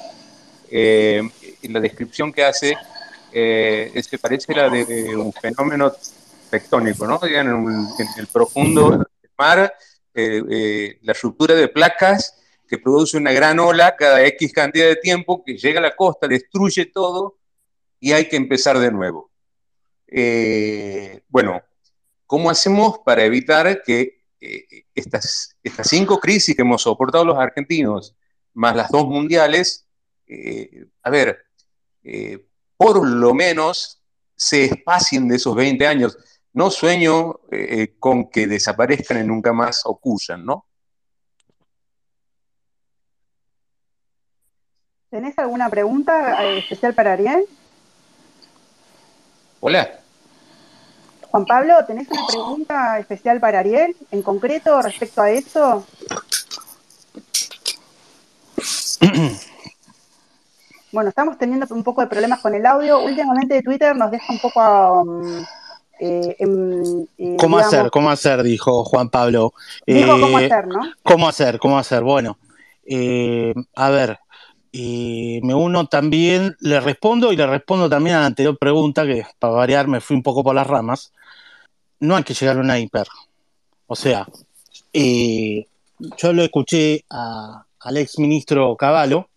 la 0.70 1.80
descripción 1.80 2.32
que 2.32 2.42
hace 2.42 2.74
es 3.30 4.08
que 4.08 4.16
parece 4.16 4.54
la 4.54 4.70
de 4.70 5.14
un 5.14 5.30
fenómeno 5.30 5.92
tectónico, 6.48 7.06
¿no? 7.06 7.20
En 7.22 7.86
el 8.16 8.26
profundo 8.28 9.06
mar 9.36 9.74
eh, 10.14 10.42
eh, 10.50 10.98
la 11.02 11.14
ruptura 11.14 11.54
de 11.54 11.68
placas 11.68 12.38
que 12.68 12.78
produce 12.78 13.16
una 13.16 13.32
gran 13.32 13.58
ola 13.58 13.96
cada 13.96 14.24
X 14.26 14.52
cantidad 14.52 14.86
de 14.86 14.96
tiempo 14.96 15.42
que 15.42 15.56
llega 15.56 15.78
a 15.80 15.82
la 15.82 15.96
costa, 15.96 16.28
destruye 16.28 16.86
todo 16.86 17.38
y 17.98 18.12
hay 18.12 18.28
que 18.28 18.36
empezar 18.36 18.78
de 18.78 18.90
nuevo. 18.90 19.30
Eh, 20.06 21.22
bueno, 21.28 21.62
¿cómo 22.26 22.50
hacemos 22.50 22.98
para 23.04 23.24
evitar 23.24 23.82
que 23.82 24.22
estas, 24.94 25.56
estas 25.62 25.88
cinco 25.88 26.18
crisis 26.18 26.56
que 26.56 26.62
hemos 26.62 26.82
soportado 26.82 27.24
los 27.24 27.38
argentinos, 27.38 28.16
más 28.52 28.74
las 28.74 28.90
dos 28.90 29.06
mundiales, 29.06 29.86
a 31.02 31.10
ver, 31.10 31.46
por 32.76 33.08
lo 33.08 33.32
menos 33.34 34.02
se 34.34 34.64
espacien 34.64 35.28
de 35.28 35.36
esos 35.36 35.54
20 35.54 35.86
años? 35.86 36.18
No 36.54 36.70
sueño 36.70 37.40
eh, 37.50 37.94
con 37.98 38.28
que 38.30 38.46
desaparezcan 38.46 39.20
y 39.20 39.26
nunca 39.26 39.52
más 39.52 39.82
ocurran, 39.84 40.44
¿no? 40.44 40.66
¿Tenés 45.10 45.38
alguna 45.38 45.68
pregunta 45.68 46.42
eh, 46.44 46.58
especial 46.58 46.94
para 46.94 47.12
Ariel? 47.12 47.44
Hola. 49.60 49.98
Juan 51.30 51.44
Pablo, 51.46 51.74
¿tenés 51.86 52.08
una 52.10 52.26
pregunta 52.26 52.98
especial 52.98 53.38
para 53.40 53.60
Ariel 53.60 53.96
en 54.10 54.22
concreto 54.22 54.80
respecto 54.82 55.22
a 55.22 55.30
eso? 55.30 55.86
bueno, 60.92 61.08
estamos 61.08 61.38
teniendo 61.38 61.66
un 61.74 61.82
poco 61.82 62.02
de 62.02 62.06
problemas 62.06 62.40
con 62.40 62.54
el 62.54 62.64
audio. 62.66 63.02
Últimamente 63.02 63.62
Twitter 63.62 63.96
nos 63.96 64.10
deja 64.10 64.32
un 64.32 64.38
poco... 64.40 65.02
Um, 65.02 65.44
eh, 66.04 66.36
eh, 67.16 67.36
¿Cómo 67.38 67.58
hacer? 67.58 67.88
¿Cómo 67.90 68.10
hacer? 68.10 68.42
Dijo 68.42 68.84
Juan 68.84 69.08
Pablo. 69.08 69.54
Dijo 69.86 70.18
cómo 70.18 70.40
eh, 70.40 70.46
hacer, 70.46 70.66
¿no? 70.66 70.80
¿Cómo 71.04 71.28
hacer? 71.28 71.58
¿Cómo 71.60 71.78
hacer? 71.78 72.02
Bueno, 72.02 72.38
a 73.76 73.90
ver, 73.90 74.18
me 74.72 75.54
uno 75.54 75.86
también, 75.86 76.56
le 76.58 76.80
respondo 76.80 77.32
y 77.32 77.36
le 77.36 77.46
respondo 77.46 77.88
también 77.88 78.16
a 78.16 78.20
la 78.20 78.26
anterior 78.26 78.58
pregunta, 78.58 79.06
que 79.06 79.24
para 79.38 79.52
variar 79.52 79.86
me 79.86 80.00
fui 80.00 80.16
un 80.16 80.24
poco 80.24 80.42
por 80.42 80.56
las 80.56 80.66
ramas. 80.66 81.12
No 82.00 82.16
hay 82.16 82.24
que 82.24 82.34
llegar 82.34 82.56
a 82.56 82.60
una 82.60 82.80
hiper. 82.80 83.06
O 83.86 83.94
sea, 83.94 84.26
yo 84.92 86.32
lo 86.32 86.42
escuché 86.42 87.04
al 87.08 87.96
ex 87.96 88.18
ministro 88.18 88.76
Cavallo 88.76 89.28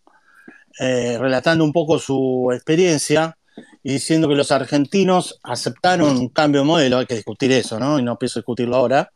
relatando 0.79 1.63
un 1.63 1.71
poco 1.71 1.99
su 1.99 2.49
experiencia 2.51 3.37
y 3.85 3.91
diciendo 3.91 4.27
que 4.27 4.33
los 4.33 4.51
argentinos 4.51 5.39
aceptaron 5.43 6.17
un 6.17 6.29
cambio 6.29 6.61
de 6.61 6.65
modelo, 6.65 6.97
hay 6.97 7.05
que 7.05 7.13
discutir 7.13 7.51
eso, 7.51 7.79
¿no? 7.79 7.99
Y 7.99 8.01
no 8.01 8.17
pienso 8.17 8.39
discutirlo 8.39 8.77
ahora, 8.77 9.11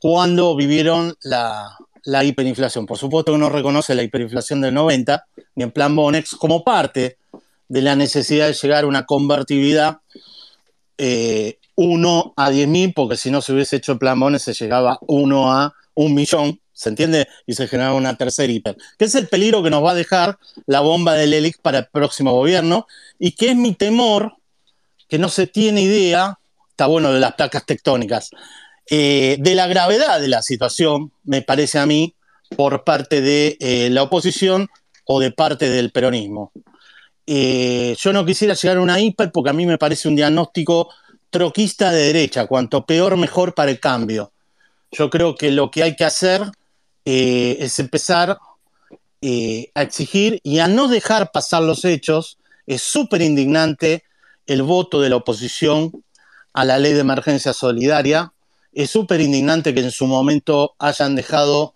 cuando 0.00 0.56
vivieron 0.56 1.14
la, 1.22 1.78
hiperinflación. 2.24 2.86
Por 2.86 2.98
supuesto 2.98 3.30
que 3.30 3.38
no 3.38 3.50
reconoce 3.50 3.94
la 3.94 4.02
hiperinflación 4.02 4.60
del 4.62 4.74
90, 4.74 5.24
ni 5.54 5.62
en 5.62 5.70
plan 5.70 5.94
Bonex, 5.94 6.34
como 6.34 6.64
parte 6.64 7.18
de 7.68 7.82
la 7.82 7.94
necesidad 7.94 8.48
de 8.48 8.54
llegar 8.54 8.82
a 8.82 8.88
una 8.88 9.06
convertibilidad 9.06 9.98
1 9.98 9.98
eh, 10.98 11.58
a 12.34 12.50
10.000, 12.50 12.94
porque 12.96 13.16
si 13.16 13.30
no 13.30 13.40
se 13.42 13.52
hubiese 13.52 13.76
hecho 13.76 13.92
el 13.92 13.98
plan 13.98 14.18
Bonex 14.18 14.42
se 14.42 14.54
llegaba 14.54 14.98
1 15.02 15.52
a 15.52 15.72
un 15.94 16.14
millón, 16.14 16.58
¿se 16.74 16.90
entiende? 16.90 17.28
Y 17.46 17.54
se 17.54 17.66
generaba 17.68 17.94
una 17.94 18.16
tercera 18.16 18.52
hiper. 18.52 18.76
¿Qué 18.98 19.06
es 19.06 19.14
el 19.14 19.28
peligro 19.28 19.62
que 19.62 19.70
nos 19.70 19.82
va 19.82 19.92
a 19.92 19.94
dejar 19.94 20.38
la 20.66 20.80
bomba 20.80 21.14
del 21.14 21.32
ELIC 21.32 21.60
para 21.62 21.78
el 21.78 21.86
próximo 21.86 22.32
gobierno? 22.32 22.86
Y 23.18 23.32
qué 23.32 23.50
es 23.50 23.56
mi 23.56 23.74
temor, 23.74 24.34
que 25.08 25.18
no 25.18 25.28
se 25.28 25.46
tiene 25.46 25.82
idea, 25.82 26.38
está 26.68 26.86
bueno 26.86 27.12
de 27.12 27.20
las 27.20 27.34
placas 27.34 27.64
tectónicas, 27.64 28.30
eh, 28.90 29.36
de 29.38 29.54
la 29.54 29.66
gravedad 29.66 30.20
de 30.20 30.28
la 30.28 30.42
situación, 30.42 31.12
me 31.22 31.40
parece 31.40 31.78
a 31.78 31.86
mí, 31.86 32.14
por 32.56 32.84
parte 32.84 33.20
de 33.20 33.56
eh, 33.60 33.88
la 33.90 34.02
oposición 34.02 34.68
o 35.06 35.20
de 35.20 35.30
parte 35.30 35.70
del 35.70 35.90
peronismo. 35.90 36.52
Eh, 37.26 37.96
yo 37.98 38.12
no 38.12 38.26
quisiera 38.26 38.54
llegar 38.54 38.76
a 38.76 38.82
una 38.82 39.00
hiper 39.00 39.32
porque 39.32 39.50
a 39.50 39.54
mí 39.54 39.64
me 39.64 39.78
parece 39.78 40.08
un 40.08 40.16
diagnóstico 40.16 40.90
troquista 41.30 41.90
de 41.90 42.12
derecha, 42.12 42.46
cuanto 42.46 42.84
peor 42.84 43.16
mejor 43.16 43.54
para 43.54 43.70
el 43.70 43.80
cambio. 43.80 44.32
Yo 44.92 45.10
creo 45.10 45.34
que 45.34 45.50
lo 45.50 45.70
que 45.70 45.82
hay 45.82 45.96
que 45.96 46.04
hacer 46.04 46.42
eh, 47.04 47.58
es 47.60 47.78
empezar 47.78 48.38
eh, 49.20 49.70
a 49.74 49.82
exigir 49.82 50.40
y 50.42 50.58
a 50.58 50.68
no 50.68 50.88
dejar 50.88 51.32
pasar 51.32 51.62
los 51.62 51.84
hechos. 51.84 52.38
Es 52.66 52.82
súper 52.82 53.22
indignante 53.22 54.04
el 54.46 54.62
voto 54.62 55.00
de 55.00 55.10
la 55.10 55.16
oposición 55.16 56.04
a 56.52 56.64
la 56.64 56.78
ley 56.78 56.92
de 56.92 57.00
emergencia 57.00 57.52
solidaria. 57.52 58.32
Es 58.72 58.90
súper 58.90 59.20
indignante 59.20 59.74
que 59.74 59.80
en 59.80 59.90
su 59.90 60.06
momento 60.06 60.74
hayan 60.78 61.14
dejado, 61.14 61.74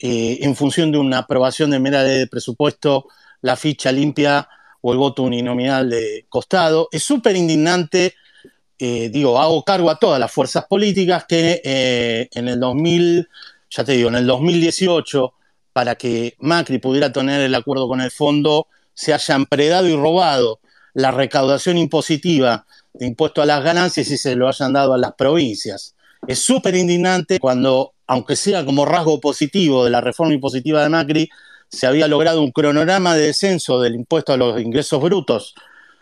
eh, 0.00 0.38
en 0.42 0.54
función 0.54 0.92
de 0.92 0.98
una 0.98 1.18
aprobación 1.18 1.70
de 1.70 1.80
mera 1.80 2.02
ley 2.02 2.18
de 2.18 2.26
presupuesto, 2.26 3.06
la 3.40 3.56
ficha 3.56 3.90
limpia 3.90 4.48
o 4.82 4.92
el 4.92 4.98
voto 4.98 5.22
uninominal 5.22 5.90
de 5.90 6.26
costado. 6.28 6.88
Es 6.92 7.02
súper 7.02 7.36
indignante, 7.36 8.14
digo, 8.78 9.38
hago 9.38 9.62
cargo 9.62 9.90
a 9.90 9.98
todas 9.98 10.18
las 10.18 10.32
fuerzas 10.32 10.64
políticas 10.64 11.24
que 11.28 12.28
en 12.32 12.48
el 12.48 12.58
2000 12.58 13.28
ya 13.74 13.84
te 13.84 13.92
digo, 13.92 14.08
en 14.08 14.16
el 14.16 14.26
2018, 14.26 15.32
para 15.72 15.94
que 15.94 16.36
Macri 16.38 16.78
pudiera 16.78 17.12
tener 17.12 17.40
el 17.40 17.54
acuerdo 17.54 17.88
con 17.88 18.00
el 18.00 18.10
fondo, 18.10 18.66
se 18.92 19.14
hayan 19.14 19.46
predado 19.46 19.88
y 19.88 19.96
robado 19.96 20.60
la 20.92 21.10
recaudación 21.10 21.78
impositiva 21.78 22.66
de 22.92 23.06
impuesto 23.06 23.40
a 23.40 23.46
las 23.46 23.64
ganancias 23.64 24.10
y 24.10 24.18
se 24.18 24.36
lo 24.36 24.48
hayan 24.48 24.74
dado 24.74 24.92
a 24.92 24.98
las 24.98 25.14
provincias. 25.14 25.94
Es 26.26 26.40
súper 26.40 26.74
indignante 26.74 27.38
cuando, 27.40 27.94
aunque 28.06 28.36
sea 28.36 28.64
como 28.64 28.84
rasgo 28.84 29.20
positivo 29.20 29.84
de 29.84 29.90
la 29.90 30.02
reforma 30.02 30.34
impositiva 30.34 30.82
de 30.82 30.90
Macri, 30.90 31.30
se 31.70 31.86
había 31.86 32.06
logrado 32.08 32.42
un 32.42 32.52
cronograma 32.52 33.14
de 33.14 33.28
descenso 33.28 33.80
del 33.80 33.94
impuesto 33.94 34.34
a 34.34 34.36
los 34.36 34.60
ingresos 34.60 35.00
brutos 35.00 35.54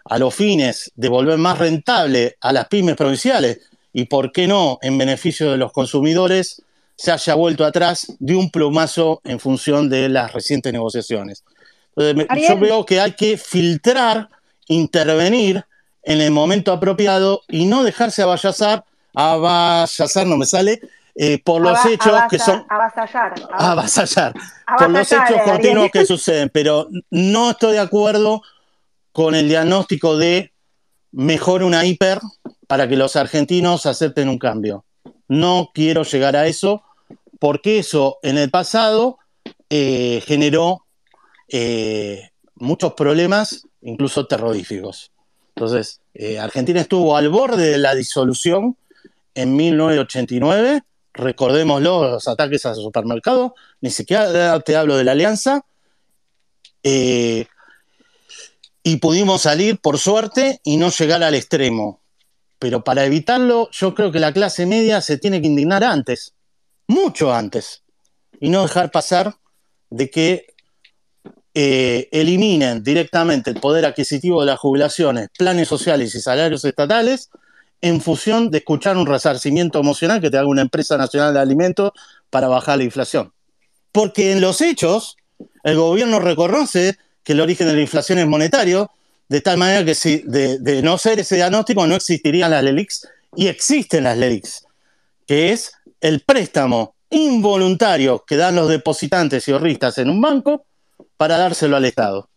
a 0.04 0.18
los 0.18 0.34
fines 0.34 0.90
de 0.96 1.08
volver 1.08 1.38
más 1.38 1.58
rentable 1.58 2.36
a 2.40 2.52
las 2.52 2.66
pymes 2.68 2.96
provinciales 2.96 3.60
y, 3.92 4.06
por 4.06 4.32
qué 4.32 4.46
no, 4.46 4.78
en 4.82 4.98
beneficio 4.98 5.50
de 5.50 5.56
los 5.56 5.72
consumidores, 5.72 6.62
se 7.00 7.10
haya 7.10 7.34
vuelto 7.34 7.64
atrás 7.64 8.14
de 8.18 8.36
un 8.36 8.50
plumazo 8.50 9.22
en 9.24 9.40
función 9.40 9.88
de 9.88 10.10
las 10.10 10.34
recientes 10.34 10.70
negociaciones. 10.70 11.44
yo 11.96 12.58
veo 12.58 12.84
que 12.84 13.00
hay 13.00 13.12
que 13.12 13.38
filtrar, 13.38 14.28
intervenir 14.68 15.64
en 16.02 16.20
el 16.20 16.30
momento 16.30 16.72
apropiado 16.72 17.40
y 17.48 17.64
no 17.64 17.84
dejarse 17.84 18.20
avallazar, 18.20 18.84
avallazar 19.14 20.26
no 20.26 20.36
me 20.36 20.44
sale, 20.44 20.78
eh, 21.14 21.42
por 21.42 21.62
los 21.62 21.82
hechos 21.86 22.20
que 22.28 22.38
son 22.38 22.66
Avasallar. 22.68 23.32
avasallar, 23.50 24.34
por 24.78 24.90
los 24.90 25.10
hechos 25.10 25.40
continuos 25.42 25.90
que 25.90 26.04
suceden, 26.04 26.50
pero 26.52 26.86
no 27.08 27.52
estoy 27.52 27.72
de 27.72 27.80
acuerdo 27.80 28.42
con 29.12 29.34
el 29.34 29.48
diagnóstico 29.48 30.18
de 30.18 30.52
mejor 31.12 31.62
una 31.62 31.82
hiper 31.86 32.20
para 32.68 32.86
que 32.86 32.96
los 32.96 33.16
argentinos 33.16 33.86
acepten 33.86 34.28
un 34.28 34.38
cambio. 34.38 34.84
No 35.28 35.70
quiero 35.72 36.02
llegar 36.02 36.36
a 36.36 36.46
eso 36.46 36.82
porque 37.40 37.80
eso 37.80 38.18
en 38.22 38.38
el 38.38 38.50
pasado 38.50 39.18
eh, 39.70 40.22
generó 40.24 40.84
eh, 41.48 42.30
muchos 42.54 42.92
problemas, 42.92 43.66
incluso 43.80 44.26
terroríficos. 44.26 45.10
Entonces, 45.56 46.00
eh, 46.14 46.38
Argentina 46.38 46.80
estuvo 46.80 47.16
al 47.16 47.30
borde 47.30 47.70
de 47.70 47.78
la 47.78 47.94
disolución 47.94 48.76
en 49.34 49.56
1989, 49.56 50.82
recordémoslo, 51.14 52.10
los 52.12 52.28
ataques 52.28 52.66
a 52.66 52.74
supermercados, 52.74 53.52
ni 53.80 53.90
siquiera 53.90 54.60
te 54.60 54.76
hablo 54.76 54.96
de 54.96 55.04
la 55.04 55.12
alianza, 55.12 55.64
y 56.82 57.46
pudimos 59.00 59.42
salir 59.42 59.78
por 59.78 59.98
suerte 59.98 60.60
y 60.64 60.76
no 60.76 60.90
llegar 60.90 61.22
al 61.22 61.34
extremo. 61.34 62.00
Pero 62.58 62.84
para 62.84 63.04
evitarlo, 63.04 63.68
yo 63.72 63.94
creo 63.94 64.12
que 64.12 64.18
la 64.18 64.32
clase 64.32 64.66
media 64.66 65.00
se 65.00 65.18
tiene 65.18 65.40
que 65.40 65.46
indignar 65.46 65.84
antes, 65.84 66.34
mucho 66.90 67.32
antes, 67.32 67.82
y 68.40 68.48
no 68.48 68.62
dejar 68.62 68.90
pasar 68.90 69.36
de 69.90 70.10
que 70.10 70.46
eh, 71.54 72.08
eliminen 72.12 72.82
directamente 72.82 73.50
el 73.50 73.60
poder 73.60 73.84
adquisitivo 73.84 74.40
de 74.40 74.46
las 74.46 74.58
jubilaciones, 74.58 75.28
planes 75.36 75.68
sociales 75.68 76.14
y 76.14 76.20
salarios 76.20 76.64
estatales 76.64 77.30
en 77.80 78.00
función 78.00 78.50
de 78.50 78.58
escuchar 78.58 78.96
un 78.96 79.06
resarcimiento 79.06 79.78
emocional 79.78 80.20
que 80.20 80.30
te 80.30 80.36
haga 80.36 80.48
una 80.48 80.62
empresa 80.62 80.96
nacional 80.96 81.32
de 81.32 81.40
alimentos 81.40 81.92
para 82.28 82.48
bajar 82.48 82.78
la 82.78 82.84
inflación. 82.84 83.32
Porque 83.92 84.32
en 84.32 84.40
los 84.40 84.60
hechos, 84.60 85.16
el 85.64 85.76
gobierno 85.76 86.20
reconoce 86.20 86.98
que 87.24 87.32
el 87.32 87.40
origen 87.40 87.66
de 87.68 87.74
la 87.74 87.80
inflación 87.80 88.18
es 88.18 88.26
monetario, 88.26 88.90
de 89.28 89.40
tal 89.40 89.58
manera 89.58 89.84
que 89.84 89.94
si 89.94 90.18
de, 90.18 90.58
de 90.58 90.82
no 90.82 90.98
ser 90.98 91.20
ese 91.20 91.36
diagnóstico 91.36 91.86
no 91.86 91.94
existirían 91.94 92.50
las 92.50 92.62
LELIX 92.64 93.08
y 93.36 93.46
existen 93.46 94.04
las 94.04 94.18
LELIX, 94.18 94.64
que 95.26 95.52
es 95.52 95.72
el 96.00 96.22
préstamo 96.22 96.94
involuntario 97.10 98.24
que 98.26 98.36
dan 98.36 98.56
los 98.56 98.68
depositantes 98.68 99.46
y 99.48 99.52
ahorristas 99.52 99.98
en 99.98 100.10
un 100.10 100.20
banco 100.20 100.64
para 101.16 101.36
dárselo 101.36 101.76
al 101.76 101.84
Estado. 101.84 102.28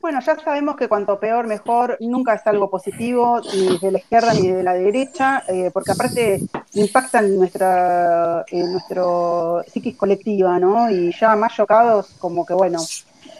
Bueno, 0.00 0.20
ya 0.24 0.36
sabemos 0.38 0.76
que 0.76 0.88
cuanto 0.88 1.18
peor, 1.18 1.48
mejor, 1.48 1.96
nunca 2.00 2.34
es 2.34 2.46
algo 2.46 2.70
positivo, 2.70 3.40
ni 3.52 3.76
de 3.78 3.90
la 3.90 3.98
izquierda 3.98 4.34
ni 4.34 4.48
de 4.48 4.62
la 4.62 4.74
derecha, 4.74 5.42
eh, 5.48 5.70
porque 5.74 5.92
aparte 5.92 6.42
impacta 6.74 7.18
en 7.18 7.36
nuestra 7.36 8.44
nuestro 8.52 9.64
psiquis 9.66 9.96
colectiva, 9.96 10.60
¿no? 10.60 10.88
Y 10.90 11.12
ya 11.18 11.34
más 11.34 11.56
chocados, 11.56 12.10
como 12.20 12.46
que 12.46 12.54
bueno, 12.54 12.78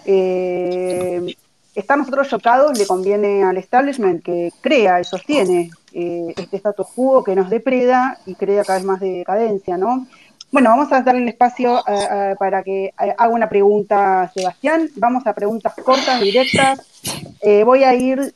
eh, 0.07 1.37
estar 1.77 1.99
nosotros 1.99 2.29
chocados 2.29 2.79
le 2.79 2.87
conviene 2.87 3.45
al 3.45 3.59
establishment 3.59 4.23
que 4.25 4.53
crea 4.61 5.01
y 5.01 5.05
sostiene 5.05 5.71
eh, 5.93 6.35
este 6.37 6.57
status 6.57 6.87
quo 6.95 7.23
que 7.23 7.37
nos 7.37 7.51
depreda 7.51 8.19
y 8.27 8.35
crea 8.35 8.65
cada 8.65 8.79
vez 8.79 8.87
más 8.87 9.01
de 9.01 9.19
decadencia, 9.19 9.77
¿no? 9.77 10.07
Bueno, 10.51 10.71
vamos 10.71 10.91
a 10.93 11.03
darle 11.03 11.23
el 11.23 11.29
espacio 11.29 11.79
eh, 11.87 12.09
eh, 12.11 12.35
para 12.39 12.63
que 12.63 12.95
haga 12.97 13.29
una 13.29 13.49
pregunta 13.49 14.31
Sebastián. 14.33 14.89
Vamos 14.97 15.27
a 15.27 15.35
preguntas 15.35 15.75
cortas, 15.85 16.21
directas. 16.21 16.81
Voy 17.65 17.85
a 17.85 17.95
ir 17.95 18.33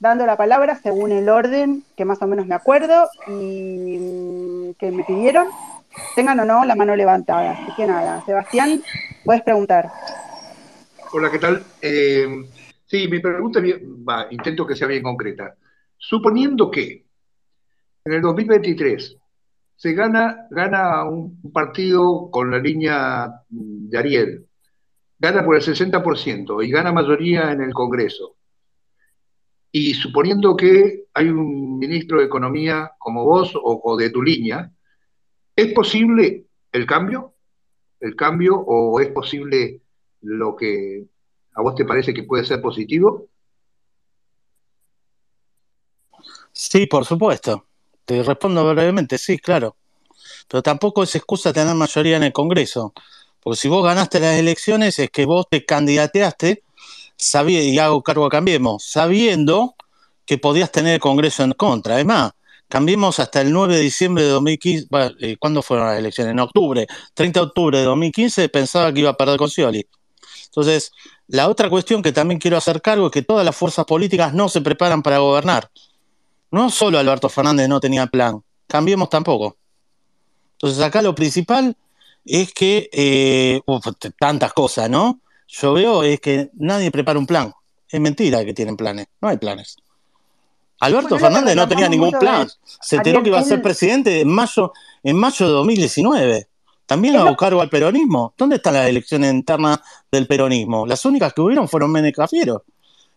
dando 0.00 0.26
la 0.26 0.36
palabra 0.36 0.80
según 0.82 1.12
el 1.12 1.28
orden 1.28 1.84
que 1.96 2.04
más 2.04 2.20
o 2.22 2.26
menos 2.26 2.46
me 2.46 2.54
acuerdo 2.54 3.08
y 3.28 3.98
mm, 3.98 4.74
que 4.78 4.90
me 4.90 5.04
pidieron. 5.04 5.48
Tengan 6.14 6.40
o 6.40 6.44
no 6.44 6.64
la 6.64 6.74
mano 6.74 6.96
levantada. 6.96 7.52
Así 7.52 7.72
que 7.76 7.86
nada, 7.86 8.22
Sebastián, 8.24 8.82
puedes 9.24 9.42
preguntar. 9.42 9.90
Hola, 11.10 11.30
¿qué 11.30 11.38
tal? 11.38 11.62
Eh, 11.80 12.44
sí, 12.88 13.08
mi 13.08 13.20
pregunta, 13.20 13.60
bien- 13.60 14.04
va, 14.08 14.26
intento 14.30 14.66
que 14.66 14.74
sea 14.76 14.88
bien 14.88 15.02
concreta. 15.02 15.56
Suponiendo 15.96 16.70
que 16.70 17.06
en 18.04 18.12
el 18.12 18.20
2023 18.22 19.16
se 19.76 19.92
gana, 19.94 20.46
gana 20.50 21.04
un 21.04 21.40
partido 21.52 22.30
con 22.30 22.50
la 22.50 22.58
línea 22.58 23.32
de 23.48 23.98
Ariel, 23.98 24.46
gana 25.18 25.44
por 25.44 25.56
el 25.56 25.62
60% 25.62 26.62
y 26.62 26.70
gana 26.70 26.92
mayoría 26.92 27.52
en 27.52 27.62
el 27.62 27.72
Congreso, 27.72 28.36
y 29.70 29.94
suponiendo 29.94 30.56
que 30.56 31.04
hay 31.14 31.28
un 31.28 31.78
ministro 31.78 32.18
de 32.18 32.24
Economía 32.26 32.92
como 32.98 33.24
vos 33.24 33.54
o, 33.54 33.80
o 33.84 33.96
de 33.96 34.10
tu 34.10 34.22
línea, 34.22 34.72
¿es 35.54 35.72
posible 35.74 36.46
el 36.72 36.86
cambio? 36.86 37.34
¿El 38.00 38.16
cambio 38.16 38.56
o 38.56 39.00
es 39.00 39.08
posible 39.10 39.82
lo 40.22 40.56
que 40.56 41.06
a 41.54 41.62
vos 41.62 41.74
te 41.74 41.84
parece 41.84 42.14
que 42.14 42.22
puede 42.22 42.44
ser 42.44 42.60
positivo? 42.60 43.28
Sí, 46.52 46.86
por 46.86 47.04
supuesto. 47.04 47.66
Te 48.04 48.22
respondo 48.22 48.68
brevemente, 48.68 49.18
sí, 49.18 49.38
claro. 49.38 49.76
Pero 50.48 50.62
tampoco 50.62 51.02
es 51.02 51.14
excusa 51.14 51.52
tener 51.52 51.74
mayoría 51.74 52.16
en 52.16 52.24
el 52.24 52.32
Congreso. 52.32 52.92
Porque 53.40 53.56
si 53.56 53.68
vos 53.68 53.84
ganaste 53.84 54.20
las 54.20 54.38
elecciones 54.38 54.98
es 54.98 55.10
que 55.10 55.26
vos 55.26 55.46
te 55.50 55.64
candidateaste 55.64 56.62
y 57.48 57.78
hago 57.78 58.02
cargo 58.02 58.26
a 58.26 58.30
Cambiemos, 58.30 58.84
sabiendo 58.84 59.74
que 60.24 60.38
podías 60.38 60.72
tener 60.72 60.94
el 60.94 61.00
Congreso 61.00 61.42
en 61.42 61.52
contra. 61.52 61.94
Además, 61.94 62.32
Cambiemos 62.68 63.18
hasta 63.18 63.40
el 63.40 63.50
9 63.50 63.76
de 63.76 63.80
diciembre 63.80 64.24
de 64.24 64.28
2015. 64.28 64.88
Bueno, 64.90 65.10
eh, 65.20 65.36
¿Cuándo 65.38 65.62
fueron 65.62 65.86
las 65.86 65.98
elecciones? 65.98 66.32
En 66.32 66.38
octubre. 66.40 66.86
30 67.14 67.40
de 67.40 67.46
octubre 67.46 67.78
de 67.78 67.84
2015 67.84 68.48
pensaba 68.50 68.92
que 68.92 69.00
iba 69.00 69.10
a 69.10 69.16
perder 69.16 69.38
con 69.38 69.48
Scioli. 69.48 69.86
Entonces, 70.48 70.92
la 71.28 71.48
otra 71.48 71.70
cuestión 71.70 72.02
que 72.02 72.12
también 72.12 72.40
quiero 72.40 72.56
hacer 72.56 72.80
cargo 72.82 73.06
es 73.06 73.12
que 73.12 73.22
todas 73.22 73.44
las 73.44 73.54
fuerzas 73.54 73.84
políticas 73.84 74.34
no 74.34 74.48
se 74.48 74.60
preparan 74.60 75.02
para 75.02 75.18
gobernar. 75.18 75.70
No 76.50 76.70
solo 76.70 76.98
Alberto 76.98 77.28
Fernández 77.28 77.68
no 77.68 77.80
tenía 77.80 78.06
plan, 78.06 78.42
cambiemos 78.66 79.10
tampoco. 79.10 79.56
Entonces 80.52 80.82
acá 80.82 81.02
lo 81.02 81.14
principal 81.14 81.76
es 82.24 82.52
que, 82.52 82.88
eh, 82.92 83.60
uf, 83.66 83.86
tantas 84.18 84.52
cosas, 84.52 84.88
¿no? 84.90 85.20
Yo 85.46 85.72
veo 85.74 86.02
es 86.02 86.20
que 86.20 86.50
nadie 86.54 86.90
prepara 86.90 87.18
un 87.18 87.26
plan. 87.26 87.52
Es 87.88 88.00
mentira 88.00 88.44
que 88.44 88.52
tienen 88.52 88.76
planes, 88.76 89.06
no 89.20 89.28
hay 89.28 89.38
planes. 89.38 89.76
Alberto 90.80 91.10
Bueno, 91.10 91.26
Fernández 91.26 91.56
no 91.56 91.68
tenía 91.68 91.88
ningún 91.88 92.12
plan. 92.12 92.48
Se 92.80 92.96
enteró 92.96 93.22
que 93.22 93.30
iba 93.30 93.38
a 93.38 93.44
ser 93.44 93.60
presidente 93.62 94.20
en 94.20 94.28
mayo, 94.28 94.72
en 95.02 95.16
mayo 95.16 95.46
de 95.46 95.52
2019. 95.52 96.48
También 96.88 97.16
hago 97.16 97.36
cargo 97.36 97.60
al 97.60 97.68
peronismo. 97.68 98.32
¿Dónde 98.34 98.56
están 98.56 98.72
las 98.72 98.88
elecciones 98.88 99.30
internas 99.34 99.80
del 100.10 100.26
peronismo? 100.26 100.86
Las 100.86 101.04
únicas 101.04 101.34
que 101.34 101.42
hubieron 101.42 101.68
fueron 101.68 101.92
Menem 101.92 102.12
Cafiero. 102.12 102.64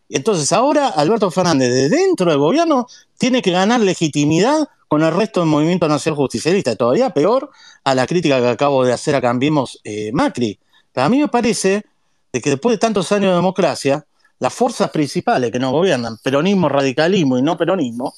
Entonces 0.09 0.51
ahora 0.51 0.89
Alberto 0.89 1.31
Fernández, 1.31 1.73
de 1.73 1.87
dentro 1.87 2.29
del 2.29 2.37
gobierno, 2.37 2.85
tiene 3.17 3.41
que 3.41 3.51
ganar 3.51 3.79
legitimidad 3.79 4.67
con 4.89 5.03
el 5.03 5.13
resto 5.13 5.39
del 5.39 5.47
movimiento 5.47 5.87
nacional 5.87 6.17
justicialista. 6.17 6.75
Todavía 6.75 7.11
peor 7.11 7.49
a 7.85 7.95
la 7.95 8.05
crítica 8.05 8.41
que 8.41 8.49
acabo 8.49 8.83
de 8.83 8.91
hacer 8.91 9.15
a 9.15 9.21
Cambiemos 9.21 9.79
eh, 9.85 10.11
Macri. 10.11 10.59
Pero 10.91 11.05
a 11.05 11.09
mí 11.09 11.19
me 11.19 11.29
parece 11.29 11.85
de 12.33 12.41
que 12.41 12.49
después 12.49 12.73
de 12.73 12.77
tantos 12.77 13.09
años 13.13 13.29
de 13.29 13.37
democracia, 13.37 14.05
las 14.39 14.53
fuerzas 14.53 14.91
principales 14.91 15.49
que 15.49 15.59
nos 15.59 15.71
gobiernan, 15.71 16.17
peronismo, 16.21 16.67
radicalismo 16.67 17.37
y 17.37 17.41
no 17.41 17.57
peronismo, 17.57 18.13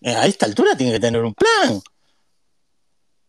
eh, 0.00 0.14
a 0.14 0.26
esta 0.26 0.46
altura 0.46 0.76
tienen 0.76 0.94
que 0.94 1.00
tener 1.00 1.24
un 1.24 1.34
plan. 1.34 1.82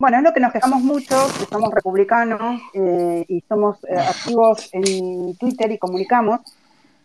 Bueno, 0.04 0.18
es 0.18 0.24
lo 0.26 0.34
que 0.34 0.42
nos 0.42 0.52
quejamos 0.52 0.84
mucho, 0.84 1.16
que 1.40 1.46
somos 1.46 1.74
republicanos 1.74 2.62
eh, 2.74 3.24
y 3.26 3.40
somos 3.48 3.82
eh, 3.86 3.96
activos 3.98 4.70
en 4.74 5.34
Twitter 5.38 5.72
y 5.72 5.78
comunicamos. 5.78 6.42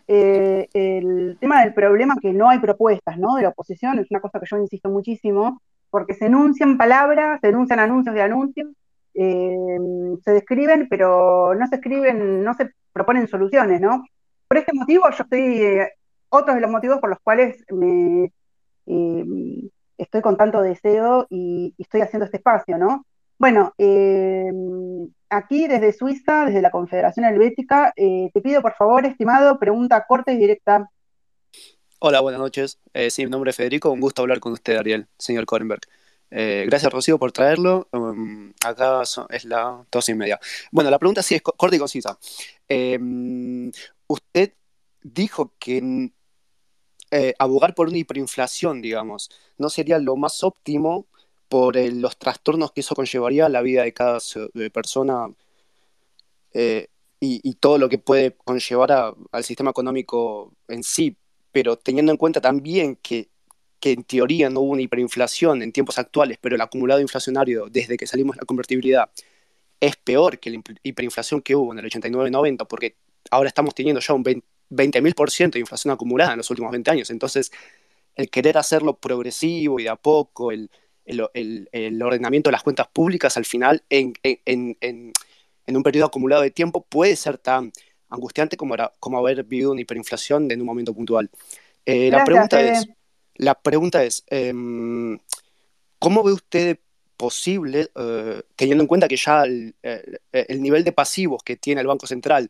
Eh, 0.05 0.67
el 0.73 1.37
tema 1.39 1.61
del 1.61 1.73
problema 1.73 2.17
que 2.21 2.33
no 2.33 2.49
hay 2.49 2.59
propuestas, 2.59 3.17
¿no? 3.17 3.37
De 3.37 3.43
la 3.43 3.49
oposición 3.51 3.99
es 3.99 4.11
una 4.11 4.19
cosa 4.19 4.41
que 4.41 4.47
yo 4.51 4.57
insisto 4.57 4.89
muchísimo, 4.89 5.61
porque 5.89 6.13
se 6.13 6.25
enuncian 6.25 6.77
palabras, 6.77 7.39
se 7.39 7.47
enuncian 7.47 7.79
anuncios 7.79 8.13
de 8.13 8.21
anuncios, 8.21 8.67
se 9.13 10.31
describen, 10.33 10.89
pero 10.89 11.55
no 11.55 11.67
se 11.67 11.75
escriben, 11.75 12.43
no 12.43 12.53
se 12.53 12.71
proponen 12.91 13.29
soluciones, 13.29 13.79
¿no? 13.79 14.03
Por 14.45 14.57
este 14.57 14.73
motivo, 14.73 15.09
yo 15.09 15.23
estoy, 15.23 15.87
otros 16.27 16.53
de 16.53 16.61
los 16.61 16.69
motivos 16.69 16.99
por 16.99 17.11
los 17.11 17.19
cuales 17.21 17.63
me, 17.71 18.29
estoy 19.99 20.21
con 20.21 20.37
tanto 20.37 20.61
deseo 20.61 21.27
y, 21.29 21.75
estoy 21.77 22.01
haciendo 22.01 22.25
este 22.25 22.37
espacio, 22.37 22.77
¿no? 22.77 23.05
Bueno, 23.37 23.73
eh, 23.77 24.51
aquí 25.29 25.67
desde 25.67 25.93
Suiza, 25.93 26.45
desde 26.45 26.61
la 26.61 26.71
Confederación 26.71 27.25
Helvética, 27.25 27.93
eh, 27.95 28.29
te 28.33 28.41
pido 28.41 28.61
por 28.61 28.73
favor, 28.73 29.05
estimado, 29.05 29.59
pregunta 29.59 30.05
corta 30.07 30.31
y 30.31 30.37
directa. 30.37 30.89
Hola, 31.99 32.21
buenas 32.21 32.41
noches. 32.41 32.79
Eh, 32.93 33.09
sí, 33.09 33.25
mi 33.25 33.31
nombre 33.31 33.51
es 33.51 33.57
Federico, 33.57 33.91
un 33.91 34.01
gusto 34.01 34.21
hablar 34.21 34.39
con 34.39 34.53
usted, 34.53 34.77
Ariel, 34.77 35.07
señor 35.17 35.45
Korenberg. 35.45 35.81
Gracias, 36.31 36.93
Rocío, 36.93 37.17
por 37.17 37.31
traerlo. 37.31 37.87
Um, 37.91 38.53
acá 38.63 39.01
es 39.29 39.45
la 39.45 39.83
dos 39.91 40.09
y 40.09 40.13
media. 40.13 40.39
Bueno, 40.71 40.91
la 40.91 40.99
pregunta 40.99 41.23
sí 41.23 41.35
es 41.35 41.41
co- 41.41 41.53
corta 41.53 41.75
y 41.75 41.79
concisa. 41.79 42.19
Eh, 42.67 42.99
usted 44.07 44.53
dijo 45.01 45.53
que 45.59 45.81
mm, 45.81 46.11
eh, 47.11 47.33
abogar 47.39 47.75
por 47.75 47.87
una 47.87 47.97
hiperinflación, 47.97 48.81
digamos, 48.81 49.29
no 49.57 49.69
sería 49.69 49.99
lo 49.99 50.15
más 50.15 50.43
óptimo 50.43 51.07
por 51.49 51.75
los 51.75 52.17
trastornos 52.17 52.71
que 52.71 52.81
eso 52.81 52.95
conllevaría 52.95 53.47
a 53.47 53.49
la 53.49 53.61
vida 53.61 53.83
de 53.83 53.93
cada 53.93 54.19
persona 54.71 55.29
eh, 56.53 56.87
y, 57.19 57.53
todo 57.55 57.77
lo 57.77 57.89
que 57.89 57.97
puede 57.97 58.35
conllevar 58.37 59.15
al 59.31 59.43
sistema 59.43 59.71
económico 59.71 60.53
en 60.67 60.83
sí, 60.83 61.17
pero 61.51 61.77
teniendo 61.77 62.11
en 62.11 62.17
cuenta 62.17 62.39
también 62.41 62.95
que, 62.95 63.29
en 63.81 64.03
teoría 64.03 64.49
no 64.49 64.61
hubo 64.61 64.71
una 64.73 64.81
hiperinflación 64.81 65.61
en 65.63 65.71
tiempos 65.71 65.97
actuales, 65.99 66.37
pero 66.41 66.55
el 66.55 66.61
acumulado 66.61 67.01
inflacionario 67.01 67.67
desde 67.69 67.97
que 67.97 68.07
salimos 68.07 68.35
de 68.35 68.41
la 68.41 68.45
convertibilidad 68.45 69.09
es 69.79 69.95
peor 69.97 70.39
que 70.39 70.49
la 70.51 70.61
hiperinflación 70.83 71.41
que 71.41 71.55
hubo 71.55 71.73
en 71.73 71.79
el 71.79 71.85
89-90, 71.85 72.67
porque 72.67 72.97
ahora 73.31 73.49
estamos 73.49 73.75
teniendo 73.75 74.01
ya 74.01 74.13
un 74.13 74.23
20.000% 74.69 75.51
de 75.51 75.59
inflación 75.59 75.93
acumulada 75.93 76.31
en 76.31 76.37
los 76.37 76.49
últimos 76.49 76.71
20 76.71 76.91
años. 76.91 77.09
Entonces, 77.09 77.51
el 78.15 78.29
querer 78.29 78.57
hacerlo 78.57 78.97
progresivo 78.97 79.79
y 79.79 79.83
de 79.83 79.89
a 79.89 79.95
poco, 79.95 80.51
el, 80.51 80.69
el, 81.05 82.01
ordenamiento 82.03 82.49
de 82.49 82.51
las 82.51 82.63
cuentas 82.63 82.87
públicas 82.87 83.37
al 83.37 83.45
final, 83.45 83.83
en, 83.89 84.13
en, 84.23 84.77
en, 84.81 85.13
en, 85.65 85.77
un 85.77 85.83
periodo 85.83 86.07
acumulado 86.07 86.41
de 86.41 86.51
tiempo, 86.51 86.85
puede 86.85 87.15
ser 87.15 87.37
tan 87.37 87.71
angustiante 88.09 88.57
como, 88.57 88.75
como 88.99 89.17
haber 89.17 89.43
vivido 89.43 89.71
una 89.71 89.81
hiperinflación 89.81 90.51
en 90.51 90.59
un 90.59 90.67
momento 90.67 90.93
puntual. 90.93 91.29
Eh, 91.85 92.11
la, 92.11 92.23
pregunta 92.23 92.61
es, 92.61 92.87
la 93.35 93.55
pregunta 93.55 94.03
es, 94.03 94.23
em, 94.27 95.17
¿cómo 95.97 96.23
ve 96.23 96.33
usted 96.33 96.79
posible, 97.17 97.89
eh, 97.95 98.41
teniendo 98.55 98.83
en 98.83 98.87
cuenta 98.87 99.07
que 99.07 99.17
ya 99.17 99.43
el, 99.43 99.75
el, 99.81 100.61
nivel 100.61 100.83
de 100.83 100.91
pasivos 100.91 101.43
que 101.43 101.57
tiene 101.57 101.81
el 101.81 101.87
Banco 101.87 102.07
Central 102.07 102.49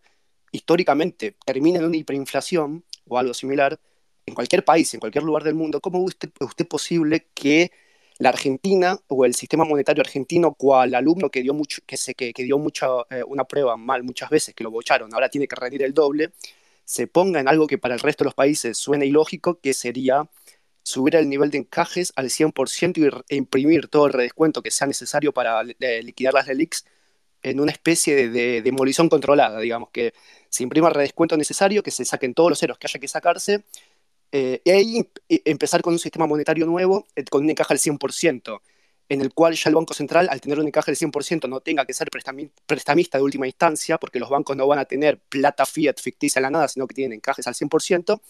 históricamente 0.51 1.35
termina 1.45 1.79
en 1.79 1.85
una 1.85 1.97
hiperinflación 1.97 2.83
o 3.07 3.17
algo 3.17 3.33
similar, 3.33 3.79
en 4.25 4.35
cualquier 4.35 4.63
país, 4.63 4.93
en 4.93 4.99
cualquier 4.99 5.23
lugar 5.23 5.43
del 5.43 5.55
mundo, 5.55 5.81
¿cómo 5.81 5.99
ve 5.99 6.05
usted, 6.05 6.29
usted 6.39 6.67
posible 6.67 7.27
que 7.33 7.71
la 8.19 8.29
Argentina 8.29 8.99
o 9.07 9.25
el 9.25 9.33
sistema 9.33 9.63
monetario 9.65 10.01
argentino, 10.01 10.53
cual 10.53 10.93
alumno 10.93 11.29
que 11.31 11.41
dio 11.41 11.53
mucho, 11.53 11.81
que 11.85 11.97
se, 11.97 12.13
que, 12.13 12.33
dio 12.35 12.59
mucha, 12.59 12.87
eh, 13.09 13.23
una 13.25 13.45
prueba 13.45 13.77
mal 13.77 14.03
muchas 14.03 14.29
veces, 14.29 14.53
que 14.53 14.63
lo 14.63 14.71
bocharon, 14.71 15.13
ahora 15.13 15.29
tiene 15.29 15.47
que 15.47 15.55
rendir 15.55 15.83
el 15.83 15.93
doble, 15.93 16.31
se 16.83 17.07
ponga 17.07 17.39
en 17.39 17.47
algo 17.47 17.65
que 17.67 17.77
para 17.77 17.93
el 17.95 17.99
resto 18.01 18.23
de 18.23 18.27
los 18.27 18.35
países 18.35 18.77
suena 18.77 19.05
ilógico, 19.05 19.59
que 19.61 19.73
sería 19.73 20.29
subir 20.83 21.15
el 21.15 21.29
nivel 21.29 21.51
de 21.51 21.59
encajes 21.59 22.11
al 22.15 22.29
100% 22.29 23.23
y 23.29 23.35
imprimir 23.35 23.87
todo 23.87 24.07
el 24.07 24.13
redescuento 24.13 24.61
que 24.63 24.71
sea 24.71 24.87
necesario 24.87 25.33
para 25.33 25.61
eh, 25.79 26.03
liquidar 26.03 26.33
las 26.33 26.47
LELIX 26.47 26.85
en 27.43 27.59
una 27.59 27.71
especie 27.71 28.29
de, 28.29 28.61
demolición 28.61 29.09
controlada, 29.09 29.59
digamos, 29.59 29.89
que 29.91 30.13
se 30.49 30.63
imprima 30.63 30.87
el 30.89 30.95
redescuento 30.95 31.37
necesario, 31.37 31.83
que 31.83 31.91
se 31.91 32.05
saquen 32.05 32.33
todos 32.33 32.49
los 32.49 32.59
ceros 32.59 32.77
que 32.77 32.87
haya 32.87 32.99
que 32.99 33.07
sacarse 33.07 33.63
eh, 34.31 34.61
y 34.63 34.69
ahí 34.69 35.09
empezar 35.45 35.81
con 35.81 35.93
un 35.93 35.99
sistema 35.99 36.27
monetario 36.27 36.65
nuevo, 36.65 37.07
eh, 37.15 37.23
con 37.25 37.43
un 37.43 37.49
encaje 37.49 37.73
al 37.73 37.79
100%, 37.79 38.61
en 39.09 39.21
el 39.21 39.33
cual 39.33 39.55
ya 39.55 39.69
el 39.69 39.75
Banco 39.75 39.93
Central, 39.93 40.29
al 40.29 40.39
tener 40.39 40.59
un 40.59 40.67
encaje 40.67 40.91
al 40.91 40.97
100%, 40.97 41.49
no 41.49 41.61
tenga 41.61 41.85
que 41.85 41.93
ser 41.93 42.09
prestamista 42.67 43.17
de 43.17 43.23
última 43.23 43.47
instancia, 43.47 43.97
porque 43.97 44.19
los 44.19 44.29
bancos 44.29 44.55
no 44.55 44.67
van 44.67 44.79
a 44.79 44.85
tener 44.85 45.19
plata 45.19 45.65
fiat 45.65 45.99
ficticia 45.99 46.39
en 46.39 46.43
la 46.43 46.51
nada, 46.51 46.67
sino 46.67 46.85
que 46.87 46.93
tienen 46.93 47.13
encajes 47.13 47.47
al 47.47 47.55
100%, 47.55 48.21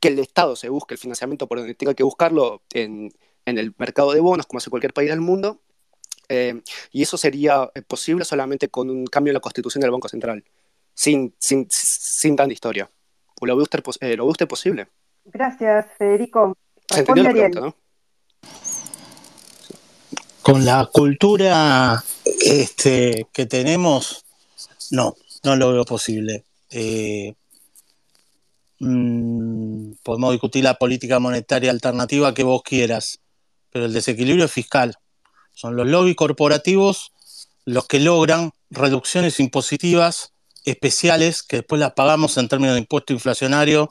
que 0.00 0.08
el 0.08 0.18
Estado 0.18 0.56
se 0.56 0.68
busque 0.68 0.94
el 0.94 0.98
financiamiento 0.98 1.46
por 1.46 1.58
donde 1.58 1.74
tenga 1.74 1.94
que 1.94 2.02
buscarlo 2.02 2.62
en, 2.72 3.12
el 3.46 3.74
mercado 3.78 4.12
de 4.12 4.20
bonos, 4.20 4.46
como 4.46 4.58
hace 4.58 4.70
cualquier 4.70 4.92
país 4.92 5.10
del 5.10 5.20
mundo, 5.20 5.60
eh, 6.28 6.60
y 6.90 7.02
eso 7.02 7.16
sería 7.16 7.70
posible 7.86 8.24
solamente 8.24 8.68
con 8.68 8.90
un 8.90 9.06
cambio 9.06 9.30
en 9.30 9.34
la 9.34 9.40
constitución 9.40 9.82
del 9.82 9.90
Banco 9.90 10.08
Central, 10.08 10.42
sin, 10.94 11.34
sin, 11.38 11.66
sin 11.70 12.36
tanta 12.36 12.52
historia. 12.52 12.88
¿Lo 13.40 13.56
ve 13.56 13.62
usted, 13.62 13.82
¿Lo 14.16 14.24
ve 14.24 14.30
usted 14.30 14.48
posible? 14.48 14.88
Gracias, 15.24 15.86
Federico. 15.98 16.56
Con 20.42 20.64
la 20.64 20.88
cultura 20.92 22.04
este, 22.24 23.26
que 23.32 23.46
tenemos, 23.46 24.24
no, 24.90 25.14
no 25.42 25.56
lo 25.56 25.72
veo 25.72 25.84
posible. 25.84 26.44
Eh, 26.70 27.34
mm, 28.80 29.92
podemos 30.02 30.32
discutir 30.32 30.64
la 30.64 30.74
política 30.74 31.18
monetaria 31.18 31.70
alternativa 31.70 32.34
que 32.34 32.44
vos 32.44 32.62
quieras, 32.62 33.20
pero 33.70 33.86
el 33.86 33.92
desequilibrio 33.92 34.48
fiscal. 34.48 34.94
Son 35.52 35.76
los 35.76 35.86
lobbies 35.86 36.16
corporativos 36.16 37.12
los 37.64 37.86
que 37.86 38.00
logran 38.00 38.52
reducciones 38.70 39.40
impositivas 39.40 40.33
especiales 40.64 41.42
que 41.42 41.56
después 41.58 41.80
las 41.80 41.92
pagamos 41.92 42.36
en 42.38 42.48
términos 42.48 42.74
de 42.74 42.80
impuesto 42.80 43.12
inflacionario 43.12 43.88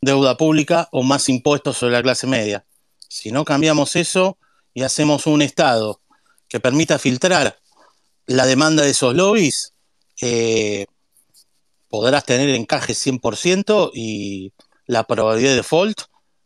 deuda 0.00 0.36
pública 0.36 0.88
o 0.92 1.02
más 1.02 1.28
impuestos 1.28 1.78
sobre 1.78 1.92
la 1.92 2.02
clase 2.02 2.26
media. 2.26 2.64
Si 3.08 3.30
no 3.30 3.44
cambiamos 3.44 3.96
eso 3.96 4.38
y 4.74 4.82
hacemos 4.82 5.26
un 5.26 5.42
Estado 5.42 6.00
que 6.48 6.60
permita 6.60 6.98
filtrar 6.98 7.58
la 8.26 8.46
demanda 8.46 8.82
de 8.82 8.90
esos 8.90 9.14
lobbies, 9.14 9.74
eh, 10.20 10.86
podrás 11.88 12.24
tener 12.24 12.48
encaje 12.50 12.94
100% 12.94 13.90
y 13.94 14.52
la 14.86 15.04
probabilidad 15.04 15.50
de 15.50 15.56
default 15.56 16.02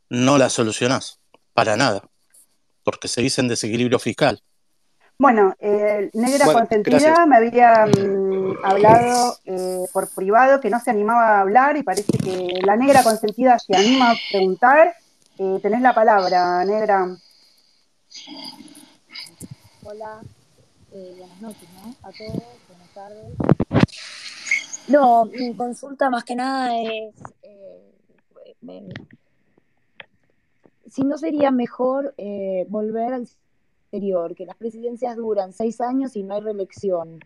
no 0.09 0.39
la 0.39 0.51
solucionás 0.51 1.19
para 1.55 1.77
nada, 1.77 2.09
porque 2.83 3.09
se 3.09 3.23
dice 3.23 3.41
en 3.41 3.49
desequilibrio 3.49 3.99
fiscal. 3.99 4.43
Bueno, 5.21 5.55
eh, 5.61 6.09
Negra 6.15 6.47
Consentida 6.51 7.27
me 7.27 7.37
había 7.37 7.85
mm, 7.85 8.65
hablado 8.65 9.37
eh, 9.45 9.85
por 9.93 10.09
privado 10.09 10.63
que 10.63 10.71
no 10.71 10.81
se 10.81 10.91
animaba 10.91 11.37
a 11.37 11.41
hablar 11.43 11.77
y 11.77 11.83
parece 11.83 12.17
que 12.17 12.59
la 12.65 12.75
Negra 12.75 13.03
Consentida 13.03 13.59
se 13.59 13.77
anima 13.77 14.13
a 14.13 14.15
preguntar. 14.31 14.95
Eh, 15.37 15.59
tenés 15.61 15.83
la 15.83 15.95
palabra, 15.95 16.65
Negra. 16.65 17.15
Hola, 19.85 20.21
buenas 20.91 21.41
noches, 21.43 21.69
¿no? 21.85 21.95
A 22.03 22.13
todos, 22.13 22.43
buenas 22.67 22.89
tardes. 22.95 23.89
No, 24.89 25.27
mi 25.27 25.55
consulta 25.55 26.09
más 26.09 26.25
que 26.25 26.35
nada 26.35 26.71
es 26.81 27.15
si 30.91 31.05
no 31.05 31.19
sería 31.19 31.51
mejor 31.51 32.15
volver 32.69 33.13
al 33.13 33.29
que 33.91 34.47
las 34.47 34.57
presidencias 34.57 35.17
duran 35.17 35.53
seis 35.53 35.81
años 35.81 36.15
y 36.15 36.23
no 36.23 36.35
hay 36.35 36.41
reelección. 36.41 37.21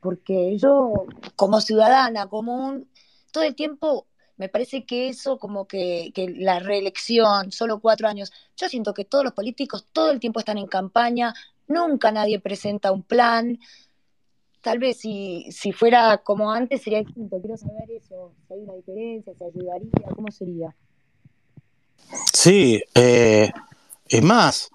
Porque 0.00 0.58
yo, 0.58 1.06
como 1.36 1.60
ciudadana 1.60 2.26
común, 2.28 2.88
todo 3.30 3.44
el 3.44 3.54
tiempo 3.54 4.06
me 4.36 4.48
parece 4.48 4.84
que 4.84 5.08
eso, 5.08 5.38
como 5.38 5.66
que, 5.66 6.12
la 6.38 6.58
reelección, 6.58 7.52
solo 7.52 7.78
cuatro 7.78 8.08
años, 8.08 8.32
yo 8.56 8.68
siento 8.68 8.92
que 8.92 9.04
todos 9.04 9.22
los 9.24 9.32
políticos 9.32 9.86
todo 9.92 10.10
el 10.10 10.18
tiempo 10.18 10.40
están 10.40 10.58
en 10.58 10.66
campaña, 10.66 11.32
nunca 11.68 12.10
nadie 12.10 12.40
presenta 12.40 12.90
un 12.90 13.02
plan. 13.02 13.58
Tal 14.60 14.78
vez 14.78 14.98
si, 14.98 15.46
si 15.52 15.72
fuera 15.72 16.18
como 16.18 16.50
antes 16.50 16.82
sería 16.82 17.00
distinto. 17.00 17.38
Quiero 17.38 17.56
saber 17.56 17.90
eso, 17.92 18.32
si 18.48 18.54
hay 18.54 18.60
una 18.60 18.74
diferencia, 18.74 19.34
si 19.34 19.44
ayudaría, 19.44 20.08
¿cómo 20.16 20.30
sería? 20.32 20.74
Sí, 22.32 22.82
eh, 22.94 23.52
es 24.08 24.22
más, 24.22 24.70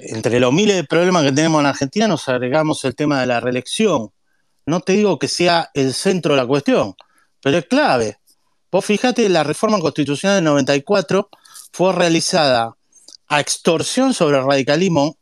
entre 0.00 0.40
los 0.40 0.52
miles 0.52 0.76
de 0.76 0.84
problemas 0.84 1.24
que 1.24 1.32
tenemos 1.32 1.60
en 1.60 1.66
Argentina 1.66 2.08
nos 2.08 2.28
agregamos 2.28 2.84
el 2.84 2.94
tema 2.94 3.20
de 3.20 3.26
la 3.26 3.40
reelección. 3.40 4.10
No 4.66 4.80
te 4.80 4.94
digo 4.94 5.18
que 5.18 5.28
sea 5.28 5.70
el 5.74 5.94
centro 5.94 6.34
de 6.34 6.40
la 6.40 6.46
cuestión, 6.46 6.94
pero 7.42 7.58
es 7.58 7.66
clave. 7.66 8.18
Vos 8.70 8.84
fíjate, 8.84 9.28
la 9.28 9.42
reforma 9.42 9.80
constitucional 9.80 10.36
del 10.36 10.44
94 10.44 11.28
fue 11.72 11.92
realizada 11.92 12.76
a 13.28 13.40
extorsión 13.40 14.14
sobre 14.14 14.38
el 14.38 14.44
radicalismo 14.44 15.16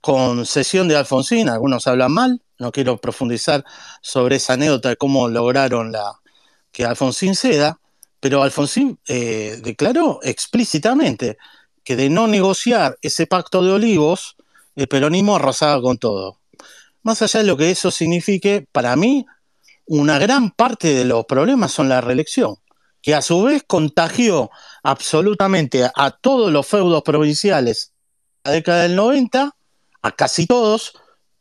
con 0.00 0.46
sesión 0.46 0.88
de 0.88 0.96
Alfonsín. 0.96 1.48
Algunos 1.48 1.86
hablan 1.86 2.12
mal, 2.12 2.42
no 2.58 2.72
quiero 2.72 2.96
profundizar 2.98 3.64
sobre 4.02 4.36
esa 4.36 4.54
anécdota 4.54 4.90
de 4.90 4.96
cómo 4.96 5.28
lograron 5.28 5.92
la, 5.92 6.20
que 6.72 6.84
Alfonsín 6.84 7.34
ceda, 7.34 7.80
pero 8.20 8.42
Alfonsín 8.42 8.98
eh, 9.08 9.58
declaró 9.62 10.20
explícitamente 10.22 11.38
que 11.86 11.96
de 11.96 12.10
no 12.10 12.26
negociar 12.26 12.98
ese 13.00 13.26
pacto 13.26 13.62
de 13.62 13.70
olivos, 13.70 14.36
el 14.74 14.88
peronismo 14.88 15.36
arrasaba 15.36 15.80
con 15.80 15.96
todo. 15.96 16.40
Más 17.02 17.22
allá 17.22 17.40
de 17.40 17.46
lo 17.46 17.56
que 17.56 17.70
eso 17.70 17.90
signifique, 17.90 18.66
para 18.72 18.96
mí, 18.96 19.24
una 19.86 20.18
gran 20.18 20.50
parte 20.50 20.92
de 20.92 21.04
los 21.04 21.24
problemas 21.26 21.70
son 21.72 21.88
la 21.88 22.00
reelección, 22.00 22.56
que 23.00 23.14
a 23.14 23.22
su 23.22 23.44
vez 23.44 23.62
contagió 23.64 24.50
absolutamente 24.82 25.88
a 25.94 26.10
todos 26.10 26.52
los 26.52 26.66
feudos 26.66 27.02
provinciales 27.04 27.92
la 28.46 28.52
década 28.52 28.82
del 28.82 28.94
90, 28.94 29.56
a 30.02 30.12
casi 30.12 30.46
todos, 30.46 30.92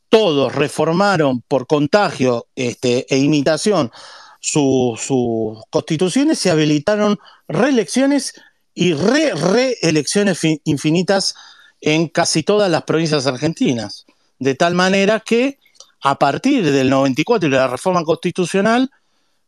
todos 0.09 0.53
reformaron 0.53 1.41
por 1.41 1.67
contagio 1.67 2.47
este, 2.55 3.05
e 3.13 3.17
imitación 3.19 3.91
sus 4.39 5.61
constituciones 5.71 6.45
y 6.45 6.49
habilitaron 6.49 7.19
reelecciones 7.47 8.33
y 8.75 8.93
reelecciones 8.93 10.41
infinitas 10.65 11.33
en 11.79 12.09
casi 12.09 12.43
todas 12.43 12.69
las 12.69 12.83
provincias 12.83 13.25
argentinas. 13.25 14.05
De 14.37 14.53
tal 14.53 14.75
manera 14.75 15.21
que 15.21 15.57
a 16.01 16.19
partir 16.19 16.69
del 16.69 16.89
94 16.89 17.47
y 17.47 17.51
de 17.51 17.57
la 17.57 17.67
reforma 17.67 18.03
constitucional, 18.03 18.91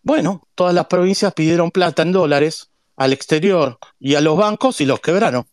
bueno, 0.02 0.48
todas 0.56 0.74
las 0.74 0.88
provincias 0.88 1.34
pidieron 1.34 1.70
plata 1.70 2.02
en 2.02 2.14
dólares 2.14 2.70
al 2.96 3.12
exterior 3.12 3.78
y 4.00 4.16
a 4.16 4.22
los 4.22 4.38
bancos 4.38 4.80
y 4.82 4.86
los 4.86 5.02
quebraron. 5.02 5.46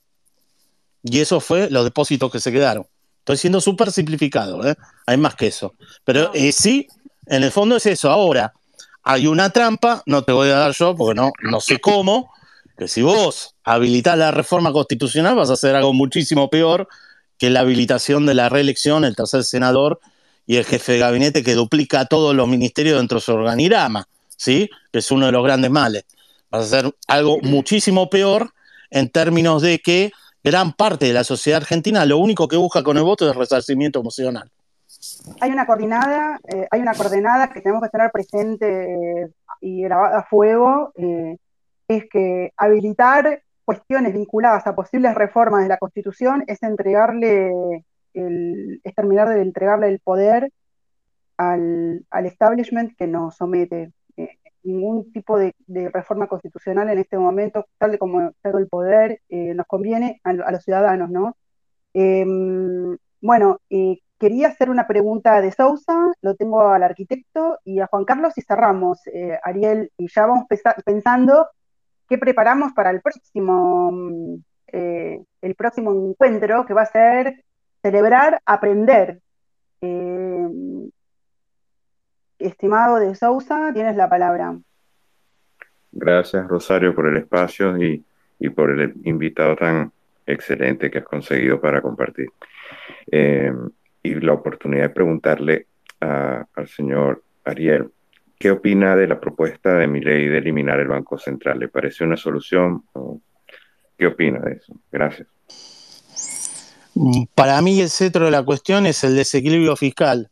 y 1.02 1.20
eso 1.20 1.40
fue 1.40 1.68
los 1.68 1.84
depósitos 1.84 2.30
que 2.30 2.40
se 2.40 2.52
quedaron. 2.52 2.86
Estoy 3.18 3.36
siendo 3.36 3.60
súper 3.60 3.90
simplificado, 3.90 4.66
¿eh? 4.66 4.74
hay 5.06 5.16
más 5.16 5.34
que 5.34 5.48
eso. 5.48 5.74
Pero 6.04 6.30
eh, 6.32 6.52
sí, 6.52 6.88
en 7.26 7.42
el 7.42 7.50
fondo 7.50 7.76
es 7.76 7.86
eso. 7.86 8.10
Ahora, 8.10 8.54
hay 9.02 9.26
una 9.26 9.50
trampa, 9.50 10.02
no 10.06 10.22
te 10.22 10.32
voy 10.32 10.48
a 10.48 10.56
dar 10.56 10.72
yo 10.72 10.94
porque 10.94 11.20
no, 11.20 11.32
no 11.42 11.60
sé 11.60 11.80
cómo, 11.80 12.30
que 12.78 12.88
si 12.88 13.02
vos 13.02 13.53
habilitas 13.64 14.16
la 14.16 14.30
reforma 14.30 14.72
constitucional 14.72 15.34
vas 15.34 15.50
a 15.50 15.54
hacer 15.54 15.74
algo 15.74 15.92
muchísimo 15.92 16.50
peor 16.50 16.88
que 17.38 17.50
la 17.50 17.60
habilitación 17.60 18.26
de 18.26 18.34
la 18.34 18.48
reelección, 18.48 19.04
el 19.04 19.16
tercer 19.16 19.44
senador 19.44 20.00
y 20.46 20.56
el 20.56 20.64
jefe 20.64 20.92
de 20.92 20.98
gabinete 20.98 21.42
que 21.42 21.54
duplica 21.54 22.04
todos 22.04 22.34
los 22.34 22.46
ministerios 22.46 22.98
dentro 22.98 23.16
de 23.16 23.22
su 23.22 23.32
organigrama, 23.32 24.06
¿sí? 24.36 24.70
Que 24.92 24.98
es 24.98 25.10
uno 25.10 25.26
de 25.26 25.32
los 25.32 25.42
grandes 25.42 25.70
males. 25.70 26.04
Vas 26.50 26.72
a 26.72 26.78
hacer 26.78 26.94
algo 27.08 27.38
muchísimo 27.42 28.08
peor 28.10 28.52
en 28.90 29.08
términos 29.08 29.62
de 29.62 29.80
que 29.80 30.12
gran 30.44 30.72
parte 30.72 31.06
de 31.06 31.14
la 31.14 31.24
sociedad 31.24 31.62
argentina 31.62 32.04
lo 32.04 32.18
único 32.18 32.46
que 32.46 32.56
busca 32.56 32.82
con 32.82 32.96
el 32.98 33.02
voto 33.02 33.28
es 33.28 33.34
resarcimiento 33.34 34.00
emocional. 34.00 34.50
Hay 35.40 35.50
una 35.50 35.66
coordinada, 35.66 36.38
eh, 36.48 36.68
hay 36.70 36.80
una 36.80 36.94
coordenada 36.94 37.50
que 37.50 37.60
tenemos 37.60 37.82
que 37.82 37.88
tener 37.88 38.10
presente 38.12 38.84
eh, 38.84 39.30
y 39.60 39.82
grabada 39.82 40.18
a 40.18 40.22
fuego, 40.24 40.92
eh, 40.96 41.36
es 41.88 42.04
que 42.10 42.52
habilitar 42.56 43.42
cuestiones 43.64 44.12
vinculadas 44.12 44.66
a 44.66 44.74
posibles 44.74 45.14
reformas 45.14 45.62
de 45.62 45.68
la 45.68 45.78
Constitución 45.78 46.44
es 46.46 46.62
entregarle 46.62 47.52
el, 48.14 48.80
es 48.84 48.94
terminar 48.94 49.28
de 49.28 49.42
entregarle 49.42 49.88
el 49.88 50.00
poder 50.00 50.50
al, 51.36 52.04
establishment 52.24 52.96
que 52.96 53.06
nos 53.06 53.36
somete. 53.36 53.92
Eh, 54.16 54.38
ningún 54.62 55.12
tipo 55.12 55.38
de, 55.38 55.54
reforma 55.92 56.26
constitucional 56.26 56.88
en 56.90 56.98
este 56.98 57.18
momento, 57.18 57.66
tal 57.78 57.92
de 57.92 57.98
como 57.98 58.32
todo 58.42 58.58
el 58.58 58.68
poder, 58.68 59.20
eh, 59.28 59.54
nos 59.54 59.66
conviene 59.66 60.20
a, 60.24 60.32
los 60.32 60.62
ciudadanos, 60.64 61.10
¿no? 61.10 61.36
Em, 61.92 62.96
bueno, 63.20 63.60
quería 64.18 64.48
hacer 64.48 64.70
una 64.70 64.86
pregunta 64.86 65.40
de 65.40 65.52
Sousa, 65.52 66.12
lo 66.22 66.34
tengo 66.34 66.62
al 66.68 66.82
arquitecto 66.82 67.58
y 67.64 67.80
a 67.80 67.86
Juan 67.86 68.04
Carlos 68.04 68.32
y 68.36 68.42
cerramos, 68.42 69.06
eh, 69.08 69.38
Ariel, 69.42 69.92
y 69.98 70.08
ya 70.08 70.26
vamos 70.26 70.46
pensando 70.84 71.48
qué 72.08 72.18
preparamos 72.18 72.72
para 72.72 72.90
el 72.90 73.00
próximo, 73.00 73.90
mm, 73.92 74.36
el 74.72 75.54
próximo 75.54 75.92
encuentro, 75.92 76.66
que 76.66 76.74
va 76.74 76.82
a 76.82 76.86
ser 76.86 77.44
celebrar, 77.84 78.40
aprender. 78.46 79.20
Eh, 79.82 80.48
estimado 82.38 82.96
de 82.96 83.14
Sousa, 83.14 83.72
tienes 83.74 83.94
la 83.94 84.08
palabra. 84.08 84.56
Gracias, 85.92 86.48
Rosario, 86.48 86.94
por 86.94 87.06
el 87.08 87.18
espacio 87.18 87.76
y, 87.76 88.04
por 88.56 88.70
el 88.70 88.94
invitado 89.04 89.54
tan 89.56 89.92
excelente 90.26 90.90
que 90.90 90.98
has 90.98 91.04
conseguido 91.04 91.60
para 91.60 91.82
compartir. 91.82 92.30
Eh, 93.10 93.52
y 94.02 94.14
la 94.14 94.32
oportunidad 94.32 94.84
de 94.84 94.90
preguntarle 94.90 95.66
al 96.00 96.68
señor 96.68 97.22
Ariel, 97.44 97.90
¿qué 98.44 98.50
opina 98.50 98.94
de 98.94 99.06
la 99.06 99.18
propuesta 99.18 99.72
de 99.72 99.86
mi 99.86 100.02
ley 100.02 100.28
de 100.28 100.36
eliminar 100.36 100.78
el 100.78 100.88
Banco 100.88 101.16
Central? 101.16 101.58
¿Le 101.58 101.68
parece 101.68 102.04
una 102.04 102.18
solución? 102.18 102.84
¿Qué 103.96 104.06
opina 104.06 104.38
de 104.40 104.56
eso? 104.56 104.74
Gracias. 104.92 105.28
Para 107.34 107.62
mí 107.62 107.80
el 107.80 107.88
centro 107.88 108.26
de 108.26 108.30
la 108.30 108.42
cuestión 108.42 108.84
es 108.84 109.02
el 109.02 109.16
desequilibrio 109.16 109.74
fiscal, 109.76 110.28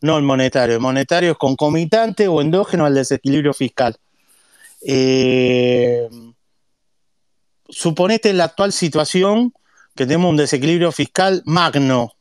no 0.00 0.18
el 0.18 0.24
monetario. 0.24 0.74
El 0.74 0.80
monetario 0.80 1.30
es 1.30 1.38
concomitante 1.38 2.26
o 2.26 2.40
endógeno 2.40 2.84
al 2.84 2.96
desequilibrio 2.96 3.54
fiscal. 3.54 3.94
Eh, 4.84 6.08
suponete 7.68 8.32
la 8.32 8.46
actual 8.46 8.72
situación 8.72 9.52
que 9.94 10.06
tenemos 10.06 10.28
un 10.30 10.38
desequilibrio 10.38 10.90
fiscal 10.90 11.44
magno, 11.46 12.14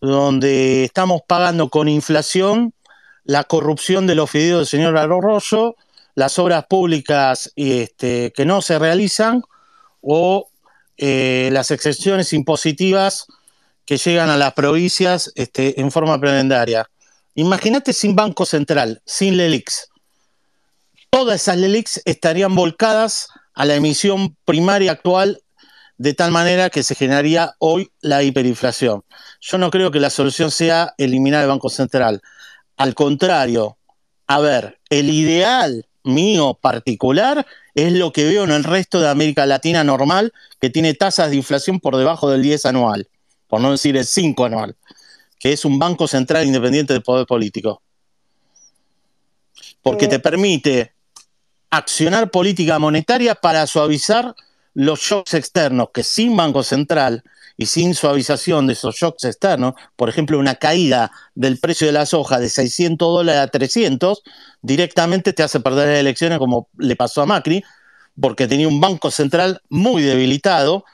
donde 0.00 0.82
estamos 0.82 1.20
pagando 1.28 1.68
con 1.68 1.88
inflación 1.88 2.74
la 3.24 3.44
corrupción 3.44 4.06
de 4.06 4.14
los 4.14 4.30
fideos 4.30 4.60
del 4.60 4.66
señor 4.66 4.96
Arroyo, 4.96 5.76
las 6.14 6.38
obras 6.38 6.66
públicas 6.66 7.52
este, 7.56 8.32
que 8.32 8.44
no 8.44 8.62
se 8.62 8.78
realizan 8.78 9.42
o 10.00 10.48
eh, 10.98 11.50
las 11.52 11.70
excepciones 11.70 12.32
impositivas 12.32 13.26
que 13.84 13.96
llegan 13.96 14.30
a 14.30 14.36
las 14.36 14.52
provincias 14.52 15.32
este, 15.34 15.80
en 15.80 15.90
forma 15.90 16.20
prebendaria. 16.20 16.88
Imagínate 17.34 17.92
sin 17.92 18.14
Banco 18.14 18.44
Central, 18.44 19.00
sin 19.06 19.36
LELIX. 19.36 19.88
Todas 21.10 21.42
esas 21.42 21.56
LELIX 21.56 22.02
estarían 22.04 22.54
volcadas 22.54 23.28
a 23.54 23.64
la 23.64 23.74
emisión 23.74 24.36
primaria 24.44 24.92
actual 24.92 25.42
de 25.98 26.14
tal 26.14 26.30
manera 26.30 26.70
que 26.70 26.82
se 26.82 26.94
generaría 26.94 27.54
hoy 27.58 27.92
la 28.00 28.22
hiperinflación. 28.22 29.04
Yo 29.40 29.58
no 29.58 29.70
creo 29.70 29.90
que 29.90 30.00
la 30.00 30.10
solución 30.10 30.50
sea 30.50 30.94
eliminar 30.98 31.42
el 31.42 31.48
Banco 31.48 31.68
Central. 31.68 32.22
Al 32.76 32.94
contrario, 32.94 33.78
a 34.26 34.40
ver, 34.40 34.78
el 34.90 35.10
ideal 35.10 35.86
mío 36.04 36.58
particular 36.60 37.46
es 37.74 37.92
lo 37.92 38.12
que 38.12 38.24
veo 38.24 38.44
en 38.44 38.50
el 38.50 38.64
resto 38.64 39.00
de 39.00 39.08
América 39.08 39.46
Latina 39.46 39.84
normal, 39.84 40.32
que 40.60 40.70
tiene 40.70 40.94
tasas 40.94 41.30
de 41.30 41.36
inflación 41.36 41.80
por 41.80 41.96
debajo 41.96 42.30
del 42.30 42.42
10 42.42 42.66
anual, 42.66 43.08
por 43.46 43.60
no 43.60 43.70
decir 43.70 43.96
el 43.96 44.04
5 44.04 44.44
anual, 44.44 44.76
que 45.38 45.52
es 45.52 45.64
un 45.64 45.78
banco 45.78 46.06
central 46.06 46.46
independiente 46.46 46.92
del 46.92 47.02
poder 47.02 47.26
político. 47.26 47.82
Porque 49.82 50.08
te 50.08 50.18
permite 50.18 50.94
accionar 51.70 52.30
política 52.30 52.78
monetaria 52.78 53.34
para 53.34 53.66
suavizar 53.66 54.34
los 54.74 55.00
shocks 55.00 55.34
externos, 55.34 55.88
que 55.92 56.02
sin 56.02 56.36
banco 56.36 56.62
central 56.62 57.24
y 57.56 57.66
sin 57.66 57.94
suavización 57.94 58.66
de 58.66 58.72
esos 58.72 58.94
shocks 58.96 59.24
externos, 59.24 59.74
por 59.96 60.08
ejemplo, 60.08 60.38
una 60.38 60.56
caída 60.56 61.12
del 61.34 61.58
precio 61.58 61.86
de 61.86 61.92
la 61.92 62.06
soja 62.06 62.38
de 62.38 62.48
600 62.48 63.08
dólares 63.08 63.42
a 63.42 63.46
300, 63.48 64.22
directamente 64.62 65.32
te 65.32 65.42
hace 65.42 65.60
perder 65.60 65.88
las 65.88 65.98
elecciones 65.98 66.38
como 66.38 66.68
le 66.78 66.96
pasó 66.96 67.22
a 67.22 67.26
Macri, 67.26 67.62
porque 68.20 68.46
tenía 68.46 68.68
un 68.68 68.80
banco 68.80 69.10
central 69.10 69.60
muy 69.68 70.02
debilitado 70.02 70.84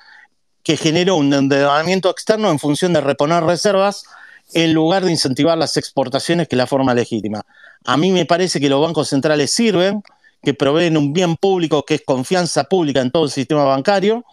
que 0.62 0.76
generó 0.76 1.16
un 1.16 1.32
endeudamiento 1.32 2.10
externo 2.10 2.51
en 2.51 2.59
función 2.59 2.93
de 2.93 3.01
reponer 3.01 3.43
reservas 3.44 4.05
en 4.52 4.72
lugar 4.72 5.05
de 5.05 5.10
incentivar 5.10 5.59
las 5.59 5.76
exportaciones, 5.76 6.48
que 6.48 6.56
es 6.56 6.59
la 6.59 6.66
forma 6.66 6.94
legítima. 6.94 7.43
A 7.85 7.97
mí 7.97 8.10
me 8.12 8.26
parece 8.26 8.60
que 8.60 8.68
los 8.68 8.80
bancos 8.80 9.09
centrales 9.09 9.52
sirven, 9.52 10.02
que 10.43 10.55
proveen 10.55 10.97
un 10.97 11.12
bien 11.12 11.36
público 11.36 11.85
que 11.85 11.97
es 11.97 12.02
confianza 12.05 12.64
pública 12.64 13.01
en 13.01 13.10
todo 13.10 13.24
el 13.24 13.30
sistema 13.30 13.64
bancario 13.64 14.24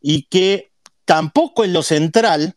y 0.00 0.22
que 0.22 0.69
tampoco 1.10 1.64
en 1.64 1.72
lo 1.72 1.82
central, 1.82 2.54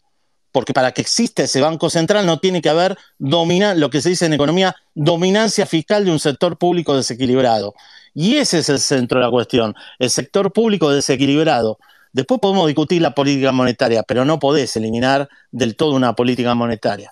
porque 0.51 0.73
para 0.73 0.91
que 0.91 1.01
exista 1.01 1.41
ese 1.41 1.59
Banco 1.59 1.89
Central 1.89 2.27
no 2.27 2.37
tiene 2.37 2.61
que 2.61 2.69
haber 2.69 2.95
domina, 3.17 3.73
lo 3.73 3.89
que 3.89 3.99
se 3.99 4.09
dice 4.09 4.27
en 4.27 4.33
economía, 4.33 4.75
dominancia 4.93 5.65
fiscal 5.65 6.05
de 6.05 6.11
un 6.11 6.19
sector 6.19 6.59
público 6.59 6.95
desequilibrado. 6.95 7.73
Y 8.13 8.35
ese 8.35 8.59
es 8.59 8.69
el 8.69 8.77
centro 8.77 9.17
de 9.17 9.25
la 9.25 9.31
cuestión, 9.31 9.73
el 9.97 10.11
sector 10.11 10.53
público 10.53 10.91
desequilibrado. 10.91 11.79
Después 12.11 12.39
podemos 12.39 12.67
discutir 12.67 13.01
la 13.01 13.15
política 13.15 13.51
monetaria, 13.51 14.03
pero 14.03 14.23
no 14.23 14.37
podés 14.37 14.77
eliminar 14.77 15.27
del 15.49 15.75
todo 15.75 15.95
una 15.95 16.13
política 16.13 16.53
monetaria. 16.53 17.11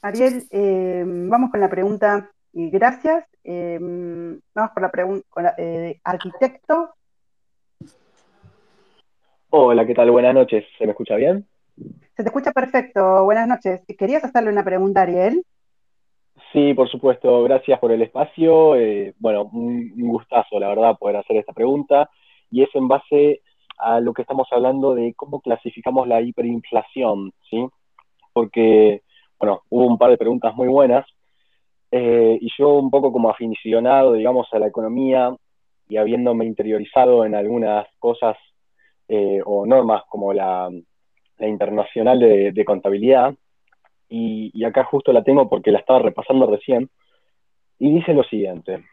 Ariel, 0.00 0.46
eh, 0.50 1.04
vamos 1.06 1.50
con 1.50 1.60
la 1.60 1.68
pregunta, 1.68 2.30
y 2.54 2.70
gracias. 2.70 3.26
Eh, 3.44 3.78
vamos 3.78 4.70
con 4.72 4.82
la 4.82 4.90
pregunta, 4.90 5.54
eh, 5.58 6.00
arquitecto. 6.02 6.94
Hola, 9.56 9.86
¿qué 9.86 9.94
tal? 9.94 10.10
Buenas 10.10 10.34
noches. 10.34 10.64
¿Se 10.76 10.84
me 10.84 10.90
escucha 10.90 11.14
bien? 11.14 11.46
Se 12.16 12.24
te 12.24 12.28
escucha 12.28 12.50
perfecto. 12.50 13.22
Buenas 13.22 13.46
noches. 13.46 13.82
¿Querías 13.96 14.24
hacerle 14.24 14.50
una 14.50 14.64
pregunta 14.64 14.98
a 14.98 15.02
Ariel? 15.04 15.44
Sí, 16.52 16.74
por 16.74 16.88
supuesto. 16.90 17.44
Gracias 17.44 17.78
por 17.78 17.92
el 17.92 18.02
espacio. 18.02 18.74
Eh, 18.74 19.14
bueno, 19.20 19.48
un, 19.52 19.92
gustazo, 19.96 20.58
la 20.58 20.66
verdad, 20.66 20.98
poder 20.98 21.18
hacer 21.18 21.36
esta 21.36 21.52
pregunta. 21.52 22.10
Y 22.50 22.64
es 22.64 22.68
en 22.74 22.88
base 22.88 23.42
a 23.78 24.00
lo 24.00 24.12
que 24.12 24.22
estamos 24.22 24.48
hablando 24.50 24.92
de 24.92 25.14
cómo 25.14 25.40
clasificamos 25.40 26.08
la 26.08 26.20
hiperinflación, 26.20 27.30
¿sí? 27.48 27.64
Porque, 28.32 29.02
bueno, 29.38 29.60
hubo 29.70 29.86
un 29.86 29.98
par 29.98 30.10
de 30.10 30.18
preguntas 30.18 30.52
muy 30.56 30.66
buenas. 30.66 31.06
Eh, 31.92 32.38
y 32.40 32.48
yo 32.58 32.70
un 32.70 32.90
poco 32.90 33.12
como 33.12 33.30
aficionado, 33.30 34.14
digamos, 34.14 34.48
a 34.50 34.58
la 34.58 34.66
economía 34.66 35.32
y 35.88 35.96
habiéndome 35.96 36.44
interiorizado 36.44 37.24
en 37.24 37.36
algunas 37.36 37.86
cosas 38.00 38.36
eh, 39.08 39.40
o 39.44 39.66
normas 39.66 40.02
como 40.08 40.32
la, 40.32 40.70
internacional 41.38 42.18
de, 42.20 42.64
contabilidad, 42.64 43.34
y, 44.08 44.64
acá 44.64 44.84
justo 44.84 45.12
la 45.12 45.24
tengo 45.24 45.48
porque 45.48 45.72
la 45.72 45.80
estaba 45.80 45.98
repasando 45.98 46.46
recién, 46.46 46.88
y 47.78 47.92
dice 47.92 48.14
lo 48.14 48.22
siguiente, 48.24 48.84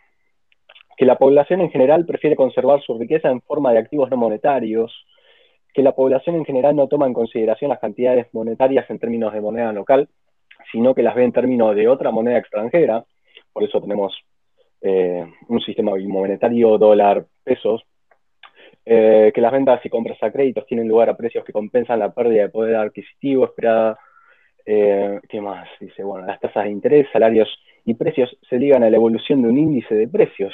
que 0.97 1.05
la 1.05 1.17
población 1.17 1.61
en 1.61 1.71
general 1.71 2.05
prefiere 2.05 2.35
conservar 2.35 2.81
su 2.81 2.97
riqueza 2.97 3.29
en 3.29 3.41
forma 3.41 3.71
de 3.71 3.79
activos 3.79 4.09
no 4.09 4.17
monetarios, 4.17 5.05
que 5.73 5.83
la 5.83 5.93
población 5.93 6.35
en 6.35 6.45
general 6.45 6.75
no 6.75 6.87
toma 6.87 7.07
en 7.07 7.13
consideración 7.13 7.69
las 7.69 7.79
cantidades 7.79 8.27
monetarias 8.33 8.89
en 8.89 8.99
términos 8.99 9.31
de 9.33 9.41
moneda 9.41 9.71
local, 9.71 10.09
sino 10.71 10.93
que 10.93 11.03
las 11.03 11.15
ve 11.15 11.23
en 11.23 11.31
términos 11.31 11.75
de 11.75 11.87
otra 11.87 12.11
moneda 12.11 12.37
extranjera, 12.37 13.05
por 13.53 13.63
eso 13.63 13.81
tenemos 13.81 14.13
eh, 14.81 15.25
un 15.47 15.61
sistema 15.61 15.93
monetario 15.95 16.77
dólar-pesos, 16.77 17.83
eh, 18.93 19.31
que 19.33 19.39
las 19.39 19.53
ventas 19.53 19.79
y 19.85 19.89
compras 19.89 20.21
a 20.21 20.33
créditos 20.33 20.65
tienen 20.65 20.89
lugar 20.89 21.09
a 21.09 21.15
precios 21.15 21.45
que 21.45 21.53
compensan 21.53 21.99
la 21.99 22.13
pérdida 22.13 22.41
de 22.41 22.49
poder 22.49 22.75
adquisitivo 22.75 23.45
esperada. 23.45 23.97
Eh, 24.65 25.17
¿Qué 25.29 25.39
más? 25.39 25.65
Dice, 25.79 26.03
bueno, 26.03 26.27
las 26.27 26.41
tasas 26.41 26.65
de 26.65 26.71
interés, 26.71 27.07
salarios 27.13 27.47
y 27.85 27.93
precios 27.93 28.37
se 28.49 28.59
ligan 28.59 28.83
a 28.83 28.89
la 28.89 28.97
evolución 28.97 29.43
de 29.43 29.47
un 29.47 29.57
índice 29.57 29.95
de 29.95 30.09
precios, 30.09 30.53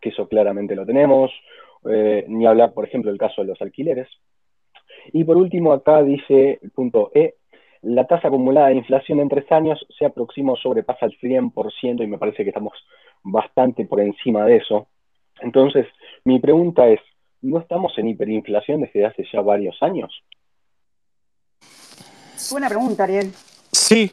que 0.00 0.08
eso 0.08 0.26
claramente 0.26 0.74
lo 0.74 0.86
tenemos. 0.86 1.30
Eh, 1.84 2.24
ni 2.28 2.46
hablar, 2.46 2.72
por 2.72 2.86
ejemplo, 2.86 3.10
del 3.10 3.20
caso 3.20 3.42
de 3.42 3.48
los 3.48 3.60
alquileres. 3.60 4.08
Y 5.12 5.24
por 5.24 5.36
último, 5.36 5.74
acá 5.74 6.02
dice 6.02 6.60
el 6.62 6.70
punto 6.70 7.10
E, 7.14 7.34
la 7.82 8.06
tasa 8.06 8.28
acumulada 8.28 8.68
de 8.68 8.76
inflación 8.76 9.20
en 9.20 9.28
tres 9.28 9.52
años 9.52 9.86
se 9.98 10.06
aproxima 10.06 10.52
o 10.52 10.56
sobrepasa 10.56 11.04
el 11.04 11.18
100% 11.18 12.02
y 12.02 12.06
me 12.06 12.16
parece 12.16 12.42
que 12.42 12.50
estamos 12.50 12.72
bastante 13.22 13.84
por 13.84 14.00
encima 14.00 14.46
de 14.46 14.56
eso. 14.56 14.88
Entonces, 15.42 15.86
mi 16.24 16.38
pregunta 16.40 16.88
es, 16.88 17.00
¿no 17.42 17.60
estamos 17.60 17.92
en 17.96 18.08
hiperinflación 18.08 18.82
desde 18.82 19.06
hace 19.06 19.24
ya 19.32 19.40
varios 19.40 19.76
años? 19.82 20.10
Buena 22.50 22.68
pregunta, 22.68 23.04
Ariel. 23.04 23.32
Sí. 23.72 24.10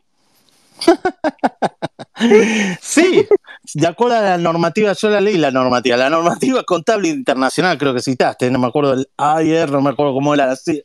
sí, 2.81 3.25
de 3.73 3.87
acuerdo 3.87 4.17
a 4.17 4.21
la 4.21 4.37
normativa, 4.37 4.93
yo 4.93 5.09
la 5.09 5.21
leí 5.21 5.37
la 5.37 5.49
normativa, 5.49 5.97
la 5.97 6.09
normativa 6.09 6.63
contable 6.63 7.09
internacional, 7.09 7.79
creo 7.79 7.95
que 7.95 8.01
citaste, 8.01 8.51
no 8.51 8.59
me 8.59 8.67
acuerdo 8.67 8.95
del 8.95 9.09
AIR, 9.17 9.71
no 9.71 9.81
me 9.81 9.89
acuerdo 9.89 10.13
cómo 10.13 10.35
era 10.35 10.45
la, 10.45 10.55
Sí, 10.55 10.83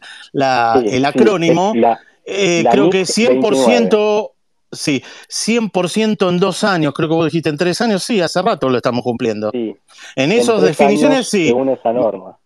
el 0.86 1.04
acrónimo, 1.04 1.72
la, 1.74 2.00
eh, 2.24 2.62
la 2.64 2.70
creo 2.70 2.84
NIC 2.84 2.92
que 2.92 3.04
29. 3.28 3.90
100%, 3.90 4.30
sí, 4.72 5.02
100% 5.28 6.28
en 6.28 6.38
dos 6.40 6.64
años, 6.64 6.92
creo 6.94 7.08
que 7.08 7.14
vos 7.14 7.26
dijiste 7.26 7.48
en 7.50 7.56
tres 7.58 7.80
años, 7.80 8.02
sí, 8.02 8.20
hace 8.20 8.40
rato 8.42 8.68
lo 8.68 8.76
estamos 8.78 9.02
cumpliendo. 9.02 9.50
Sí, 9.52 9.76
En 10.16 10.32
esas 10.32 10.62
definiciones, 10.62 11.28
sí, 11.28 11.46
según 11.48 11.68
esa 11.68 11.92
norma. 11.92 12.38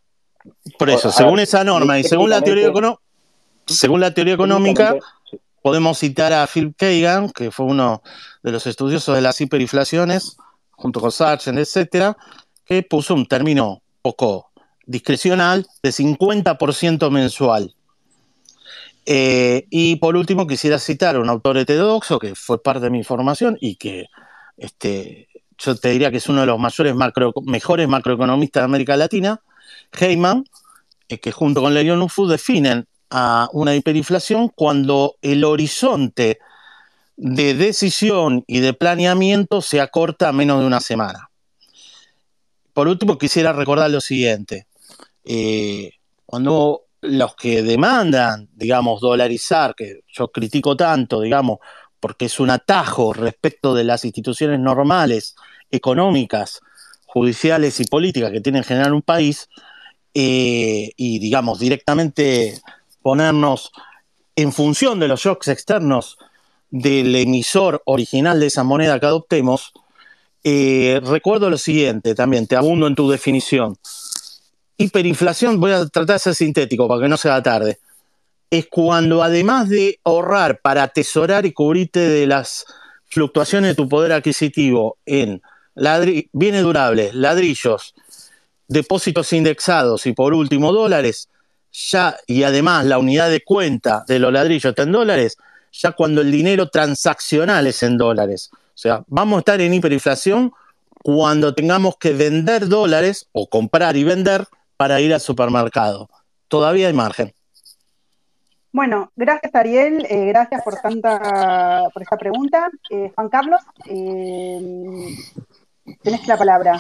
por 0.79 0.91
eso, 0.91 1.11
según 1.11 1.41
esa 1.41 1.65
norma 1.65 1.99
y 1.99 2.05
según 2.05 2.31
la 2.31 2.41
teoría, 2.43 2.69
econo- 2.69 2.99
según 3.67 4.01
la 4.01 4.13
teoría 4.13 4.35
económica, 4.35 4.95
sí, 5.31 5.39
podemos 5.63 5.99
citar 5.99 6.33
a 6.33 6.47
Philip 6.47 6.77
Kagan, 6.77 7.31
que 7.31 7.51
fue 7.51 7.67
uno 7.67 8.03
de 8.43 8.53
los 8.53 8.67
estudiosos 8.67 9.15
de 9.15 9.21
las 9.23 9.41
hiperinflaciones, 9.41 10.37
junto 10.73 11.01
con 11.01 11.11
Sargent, 11.11 11.59
etcétera, 11.59 12.17
que 12.65 12.83
puso 12.83 13.15
un 13.15 13.27
término 13.27 13.83
poco 14.03 14.51
discrecional 14.85 15.67
de 15.83 15.91
50% 15.93 17.11
mensual. 17.11 17.75
Eh, 19.09 19.67
y 19.71 19.97
por 19.97 20.17
último, 20.17 20.49
quisiera 20.49 20.81
citar 20.81 21.15
a 21.15 21.21
un 21.21 21.29
autor 21.29 21.59
heterodoxo 21.59 22.19
que 22.19 22.35
fue 22.35 22.61
parte 22.61 22.81
de 22.81 22.91
mi 22.91 23.05
formación 23.05 23.57
y 23.61 23.77
que 23.77 24.07
este, 24.57 25.29
yo 25.59 25.77
te 25.77 25.91
diría 25.91 26.11
que 26.11 26.17
es 26.17 26.29
uno 26.29 26.41
de 26.41 26.47
los 26.47 26.59
mayores 26.59 26.95
mejores 27.45 27.89
macroeconomistas 27.89 28.63
de 28.63 28.65
América 28.65 28.97
Latina, 28.97 29.41
Heyman, 29.99 30.45
eh, 31.09 31.19
que 31.19 31.31
junto 31.31 31.63
con 31.63 31.73
Leon 31.73 32.03
Ufu 32.03 32.27
definen 32.27 32.89
a 33.11 33.49
una 33.53 33.77
hiperinflación 33.77 34.49
cuando 34.49 35.15
el 35.23 35.45
horizonte 35.45 36.41
de 37.17 37.55
decisión 37.55 38.43
y 38.49 38.59
de 38.59 38.75
planeamiento 38.75 39.63
se 39.63 39.81
acorta 39.81 40.29
a 40.29 40.33
menos 40.33 40.61
de 40.61 40.67
una 40.67 40.81
semana. 40.81 41.31
Por 42.73 42.89
último, 42.89 43.17
quisiera 43.17 43.53
recordar 43.53 43.91
lo 43.91 44.01
siguiente. 44.01 44.67
Eh, 45.25 45.93
cuando 46.27 46.86
los 47.07 47.35
que 47.37 47.63
demandan, 47.63 48.49
digamos, 48.55 49.01
dolarizar, 49.01 49.75
que 49.75 50.01
yo 50.09 50.29
critico 50.29 50.77
tanto, 50.77 51.21
digamos, 51.21 51.59
porque 52.01 52.27
es 52.27 52.41
un 52.41 52.51
atajo 52.51 53.13
respecto 53.13 53.75
de 53.75 53.85
las 53.85 54.05
instituciones 54.05 54.61
normales, 54.61 55.35
económicas, 55.71 56.61
judiciales 57.07 57.81
y 57.81 57.85
políticas 57.85 58.31
que 58.31 58.41
tiene 58.41 58.61
que 58.61 58.69
generar 58.69 58.93
un 58.93 59.03
país, 59.03 59.49
eh, 60.15 60.93
y, 60.97 61.19
digamos, 61.19 61.59
directamente 61.59 62.59
ponernos 63.03 63.71
en 64.35 64.53
función 64.53 64.99
de 64.99 65.09
los 65.09 65.21
shocks 65.21 65.49
externos 65.49 66.19
del 66.71 67.15
emisor 67.15 67.83
original 67.87 68.41
de 68.41 68.47
esa 68.47 68.65
moneda 68.65 68.99
que 68.99 69.07
adoptemos, 69.07 69.73
eh, 70.45 71.01
recuerdo 71.05 71.51
lo 71.51 71.59
siguiente 71.59 72.15
también, 72.15 72.47
te 72.47 72.57
abundo 72.57 72.87
en 72.87 72.95
tu 72.95 73.11
definición. 73.11 73.77
Hiperinflación, 74.79 75.59
voy 75.59 75.73
a 75.73 75.87
tratar 75.87 76.17
de 76.17 76.19
ser 76.19 76.35
sintético 76.35 76.87
para 76.87 77.01
que 77.01 77.09
no 77.09 77.17
sea 77.17 77.43
tarde, 77.43 77.79
es 78.51 78.67
cuando 78.67 79.23
además 79.23 79.69
de 79.69 79.99
ahorrar 80.05 80.61
para 80.61 80.83
atesorar 80.83 81.47
y 81.47 81.53
cubrirte 81.53 82.01
de 82.01 82.27
las 82.27 82.67
fluctuaciones 83.09 83.71
de 83.71 83.75
tu 83.75 83.89
poder 83.89 84.13
adquisitivo 84.13 84.99
en 85.07 85.41
bienes 86.33 86.63
durables, 86.63 87.15
ladrillos, 87.15 87.95
depósitos 88.69 89.33
indexados 89.33 90.07
y 90.07 90.13
por 90.13 90.35
último 90.35 90.73
dólares, 90.73 91.29
ya 91.73 92.17
y 92.27 92.43
además 92.43 92.85
la 92.85 92.99
unidad 92.99 93.31
de 93.31 93.43
cuenta 93.43 94.05
de 94.07 94.19
los 94.19 94.33
ladrillos 94.33 94.71
está 94.71 94.83
en 94.83 94.93
dólares, 94.93 95.37
ya 95.73 95.93
cuando 95.93 96.21
el 96.21 96.31
dinero 96.31 96.69
transaccional 96.69 97.67
es 97.67 97.83
en 97.83 97.99
dólares. 97.99 98.51
O 98.53 98.79
sea, 98.79 99.05
vamos 99.07 99.37
a 99.37 99.41
estar 99.41 99.61
en 99.61 99.75
hiperinflación 99.75 100.53
cuando 101.03 101.55
tengamos 101.55 101.97
que 101.99 102.13
vender 102.13 102.69
dólares 102.69 103.29
o 103.33 103.49
comprar 103.49 103.97
y 103.97 104.05
vender 104.05 104.47
para 104.77 105.01
ir 105.01 105.13
al 105.15 105.21
supermercado. 105.21 106.09
Todavía 106.49 106.89
hay 106.89 106.93
margen. 106.93 107.33
Bueno, 108.73 109.11
gracias 109.17 109.55
Ariel, 109.55 110.07
eh, 110.11 110.27
gracias 110.27 110.63
por 110.63 110.75
tanta, 110.81 111.89
por 111.95 112.03
esta 112.03 112.17
pregunta. 112.19 112.69
Eh, 112.91 113.11
Juan 113.15 113.29
Carlos, 113.31 113.61
eh, 113.87 115.17
tenés 116.03 116.27
la 116.27 116.37
palabra. 116.37 116.79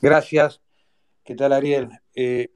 Gracias. 0.00 0.60
¿Qué 1.22 1.34
tal, 1.34 1.52
Ariel? 1.52 1.90
Eh, 2.14 2.48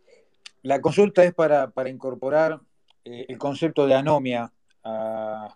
la 0.62 0.80
consulta 0.80 1.22
es 1.22 1.34
para, 1.34 1.70
para 1.70 1.90
incorporar 1.90 2.60
eh, 3.04 3.26
el 3.28 3.36
concepto 3.38 3.86
de 3.86 3.94
anomia 3.94 4.50
a, 4.82 5.54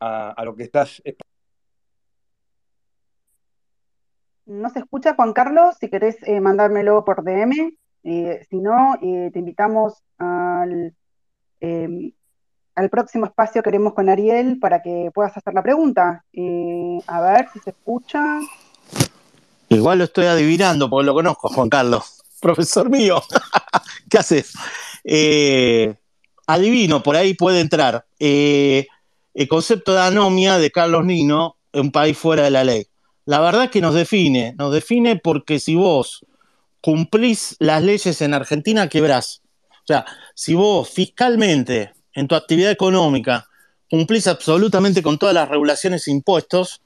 a- 0.00 0.30
a 0.30 0.44
lo 0.44 0.54
que 0.56 0.64
estás 0.64 1.00
No 4.46 4.68
se 4.70 4.80
escucha, 4.80 5.14
Juan 5.14 5.32
Carlos, 5.32 5.76
si 5.80 5.88
querés 5.88 6.16
eh, 6.24 6.40
mandármelo 6.40 7.04
por 7.04 7.22
DM. 7.24 7.76
Eh, 8.04 8.46
si 8.50 8.58
no, 8.58 8.96
eh, 9.02 9.30
te 9.32 9.38
invitamos 9.38 9.94
al, 10.18 10.94
eh, 11.60 12.12
al 12.74 12.90
próximo 12.90 13.24
espacio 13.24 13.62
que 13.62 13.70
haremos 13.70 13.94
con 13.94 14.10
Ariel 14.10 14.58
para 14.60 14.82
que 14.82 15.10
puedas 15.14 15.34
hacer 15.34 15.54
la 15.54 15.62
pregunta. 15.62 16.22
Eh, 16.32 16.98
a 17.06 17.20
ver 17.22 17.48
si 17.52 17.60
se 17.60 17.70
escucha. 17.70 18.40
Igual 19.70 19.98
lo 19.98 20.04
estoy 20.04 20.26
adivinando 20.26 20.90
porque 20.90 21.06
lo 21.06 21.14
conozco, 21.14 21.48
Juan 21.48 21.70
Carlos, 21.70 22.22
profesor 22.40 22.90
mío. 22.90 23.22
¿Qué 24.10 24.18
haces? 24.18 24.52
Adivino, 26.46 27.02
por 27.02 27.16
ahí 27.16 27.32
puede 27.32 27.60
entrar. 27.60 28.04
El 28.18 29.48
concepto 29.48 29.94
de 29.94 30.02
anomia 30.02 30.58
de 30.58 30.70
Carlos 30.70 31.06
Nino, 31.06 31.56
un 31.72 31.90
país 31.90 32.18
fuera 32.18 32.44
de 32.44 32.50
la 32.50 32.64
ley. 32.64 32.86
La 33.24 33.40
verdad 33.40 33.64
es 33.64 33.70
que 33.70 33.80
nos 33.80 33.94
define, 33.94 34.54
nos 34.58 34.72
define 34.72 35.16
porque 35.16 35.58
si 35.58 35.74
vos 35.74 36.24
cumplís 36.84 37.56
las 37.60 37.82
leyes 37.82 38.20
en 38.20 38.34
Argentina, 38.34 38.90
quebrás. 38.90 39.40
O 39.70 39.86
sea, 39.86 40.04
si 40.34 40.52
vos 40.52 40.90
fiscalmente, 40.90 41.94
en 42.12 42.28
tu 42.28 42.34
actividad 42.34 42.70
económica, 42.70 43.48
cumplís 43.88 44.26
absolutamente 44.26 45.02
con 45.02 45.16
todas 45.16 45.34
las 45.34 45.48
regulaciones 45.48 46.06
e 46.06 46.10
impuestos, 46.10 46.82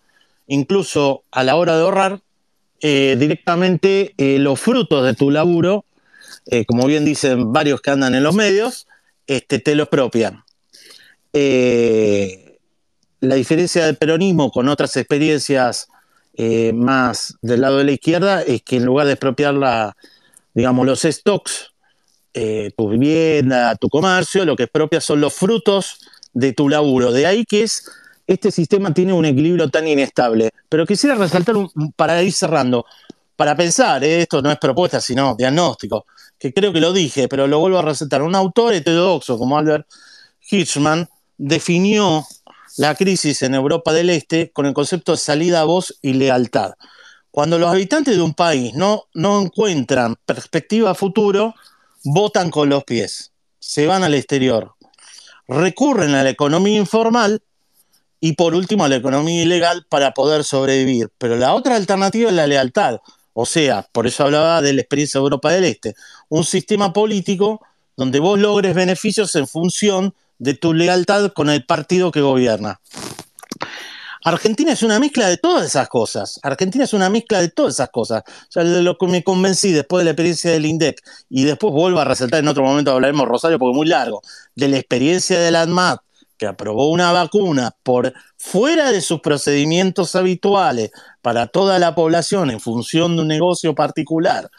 incluso 0.46 1.24
a 1.32 1.42
la 1.42 1.56
hora 1.56 1.76
de 1.76 1.82
ahorrar, 1.82 2.20
eh, 2.80 3.16
directamente 3.18 4.14
eh, 4.18 4.38
los 4.38 4.60
frutos 4.60 5.04
de 5.04 5.14
tu 5.14 5.32
laburo, 5.32 5.84
eh, 6.46 6.64
como 6.64 6.86
bien 6.86 7.04
dicen 7.04 7.52
varios 7.52 7.80
que 7.80 7.90
andan 7.90 8.14
en 8.14 8.22
los 8.22 8.36
medios, 8.36 8.86
este, 9.26 9.58
te 9.58 9.74
lo 9.74 9.82
expropian. 9.82 10.44
Eh, 11.32 12.60
la 13.18 13.34
diferencia 13.34 13.84
del 13.84 13.96
peronismo 13.96 14.52
con 14.52 14.68
otras 14.68 14.96
experiencias 14.96 15.88
eh, 16.40 16.72
más 16.72 17.34
del 17.42 17.62
lado 17.62 17.78
de 17.78 17.84
la 17.84 17.90
izquierda 17.92 18.42
es 18.42 18.62
que 18.62 18.76
en 18.76 18.84
lugar 18.84 19.06
de 19.06 19.14
expropiar 19.14 19.54
la, 19.54 19.96
digamos, 20.54 20.86
los 20.86 21.00
stocks, 21.02 21.72
eh, 22.32 22.70
tu 22.76 22.88
vivienda, 22.88 23.74
tu 23.74 23.88
comercio, 23.88 24.44
lo 24.44 24.54
que 24.54 24.62
expropia 24.62 25.00
son 25.00 25.20
los 25.20 25.34
frutos 25.34 25.98
de 26.32 26.52
tu 26.52 26.68
laburo. 26.68 27.10
De 27.10 27.26
ahí 27.26 27.44
que 27.44 27.64
es, 27.64 27.90
este 28.28 28.52
sistema 28.52 28.94
tiene 28.94 29.12
un 29.12 29.24
equilibrio 29.24 29.68
tan 29.68 29.88
inestable. 29.88 30.50
Pero 30.68 30.86
quisiera 30.86 31.16
resaltar, 31.16 31.56
un- 31.56 31.92
para 31.96 32.22
ir 32.22 32.32
cerrando, 32.32 32.84
para 33.34 33.56
pensar, 33.56 34.04
eh, 34.04 34.22
esto 34.22 34.40
no 34.40 34.52
es 34.52 34.58
propuesta, 34.58 35.00
sino 35.00 35.34
diagnóstico, 35.36 36.06
que 36.38 36.52
creo 36.52 36.72
que 36.72 36.80
lo 36.80 36.92
dije, 36.92 37.26
pero 37.26 37.48
lo 37.48 37.58
vuelvo 37.58 37.78
a 37.78 37.82
resaltar. 37.82 38.22
Un 38.22 38.36
autor 38.36 38.74
heterodoxo 38.74 39.36
como 39.38 39.58
Albert 39.58 39.88
Hirschman 40.48 41.08
definió 41.36 42.24
la 42.78 42.94
crisis 42.94 43.42
en 43.42 43.54
Europa 43.54 43.92
del 43.92 44.08
Este 44.08 44.52
con 44.52 44.64
el 44.64 44.72
concepto 44.72 45.12
de 45.12 45.18
salida 45.18 45.60
a 45.60 45.64
voz 45.64 45.98
y 46.00 46.12
lealtad. 46.12 46.74
Cuando 47.32 47.58
los 47.58 47.70
habitantes 47.70 48.16
de 48.16 48.22
un 48.22 48.34
país 48.34 48.72
no, 48.74 49.04
no 49.14 49.40
encuentran 49.42 50.14
perspectiva 50.24 50.94
futuro, 50.94 51.54
votan 52.04 52.50
con 52.50 52.68
los 52.68 52.84
pies, 52.84 53.32
se 53.58 53.86
van 53.86 54.04
al 54.04 54.14
exterior, 54.14 54.74
recurren 55.48 56.14
a 56.14 56.22
la 56.22 56.30
economía 56.30 56.78
informal 56.78 57.42
y 58.20 58.34
por 58.34 58.54
último 58.54 58.84
a 58.84 58.88
la 58.88 58.96
economía 58.96 59.42
ilegal 59.42 59.84
para 59.88 60.14
poder 60.14 60.44
sobrevivir. 60.44 61.10
Pero 61.18 61.36
la 61.36 61.54
otra 61.54 61.74
alternativa 61.74 62.30
es 62.30 62.36
la 62.36 62.46
lealtad. 62.46 63.00
O 63.32 63.44
sea, 63.44 63.88
por 63.90 64.06
eso 64.06 64.24
hablaba 64.24 64.62
de 64.62 64.72
la 64.72 64.82
experiencia 64.82 65.18
de 65.18 65.24
Europa 65.24 65.50
del 65.50 65.64
Este, 65.64 65.94
un 66.28 66.44
sistema 66.44 66.92
político 66.92 67.60
donde 67.96 68.20
vos 68.20 68.38
logres 68.38 68.74
beneficios 68.74 69.34
en 69.34 69.48
función 69.48 70.14
de 70.38 70.54
tu 70.54 70.74
lealtad 70.74 71.32
con 71.32 71.50
el 71.50 71.64
partido 71.64 72.10
que 72.10 72.20
gobierna. 72.20 72.80
Argentina 74.24 74.72
es 74.72 74.82
una 74.82 74.98
mezcla 74.98 75.28
de 75.28 75.36
todas 75.36 75.64
esas 75.64 75.88
cosas. 75.88 76.38
Argentina 76.42 76.84
es 76.84 76.92
una 76.92 77.08
mezcla 77.08 77.40
de 77.40 77.48
todas 77.48 77.74
esas 77.74 77.90
cosas. 77.90 78.22
O 78.26 78.50
sea, 78.50 78.64
de 78.64 78.82
lo 78.82 78.98
que 78.98 79.06
me 79.06 79.22
convencí 79.22 79.72
después 79.72 80.00
de 80.00 80.04
la 80.06 80.10
experiencia 80.10 80.50
del 80.50 80.66
INDEC, 80.66 81.00
y 81.30 81.44
después 81.44 81.72
vuelvo 81.72 82.00
a 82.00 82.04
resaltar, 82.04 82.40
en 82.40 82.48
otro 82.48 82.64
momento 82.64 82.92
hablaremos, 82.92 83.26
Rosario, 83.26 83.58
porque 83.58 83.72
es 83.72 83.76
muy 83.76 83.86
largo, 83.86 84.22
de 84.54 84.68
la 84.68 84.76
experiencia 84.78 85.38
de 85.38 85.50
la 85.50 85.62
ANMAT, 85.62 86.00
que 86.36 86.46
aprobó 86.46 86.90
una 86.90 87.12
vacuna 87.12 87.74
por 87.82 88.12
fuera 88.36 88.92
de 88.92 89.00
sus 89.00 89.20
procedimientos 89.20 90.14
habituales 90.14 90.90
para 91.20 91.48
toda 91.48 91.78
la 91.78 91.94
población 91.94 92.50
en 92.50 92.60
función 92.60 93.16
de 93.16 93.22
un 93.22 93.28
negocio 93.28 93.74
particular 93.74 94.44
de 94.44 94.50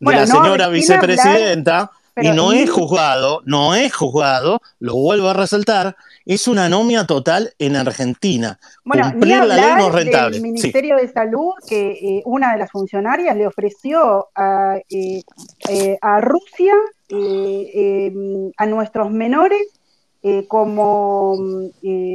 Bueno, 0.00 0.20
la 0.20 0.26
señora 0.26 0.68
vicepresidenta, 0.68 1.90
y 2.16 2.30
no 2.30 2.52
es 2.52 2.70
juzgado, 2.70 3.42
no 3.44 3.74
es 3.74 3.94
juzgado, 3.94 4.60
lo 4.78 4.94
vuelvo 4.94 5.28
a 5.28 5.32
resaltar, 5.34 5.96
es 6.26 6.46
una 6.48 6.66
anomia 6.66 7.06
total 7.06 7.52
en 7.58 7.76
Argentina. 7.76 8.58
Bueno, 8.84 9.12
ni 9.14 9.30
la 9.30 9.46
ley 9.46 9.64
no 9.78 9.88
es 9.88 9.94
rentable. 9.94 10.36
Sí. 10.36 10.42
Ministerio 10.42 10.96
de 10.96 11.12
Salud 11.12 11.52
que 11.66 11.92
eh, 11.92 12.22
una 12.24 12.52
de 12.52 12.58
las 12.58 12.70
funcionarias 12.70 13.36
le 13.36 13.46
ofreció 13.46 14.28
a, 14.34 14.76
eh, 14.90 15.22
eh, 15.68 15.98
a 16.00 16.20
Rusia 16.20 16.74
eh, 17.08 17.70
eh, 17.74 18.12
a 18.56 18.66
nuestros 18.66 19.10
menores 19.10 19.62
como 20.48 21.34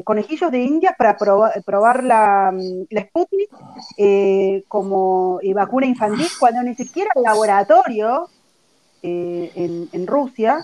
conejillos 0.03 0.51
de 0.51 0.59
India 0.61 0.93
para 0.95 1.17
proba- 1.17 1.51
probar 1.65 2.03
la, 2.03 2.53
la 2.91 3.01
Sputnik 3.01 3.49
como 4.67 5.39
vacuna 5.55 5.87
infantil, 5.87 6.27
cuando 6.39 6.61
ni 6.61 6.75
siquiera 6.75 7.09
el 7.15 7.23
laboratorio 7.23 8.29
eh, 9.05 9.51
en, 9.55 9.89
en 9.91 10.07
Rusia 10.07 10.63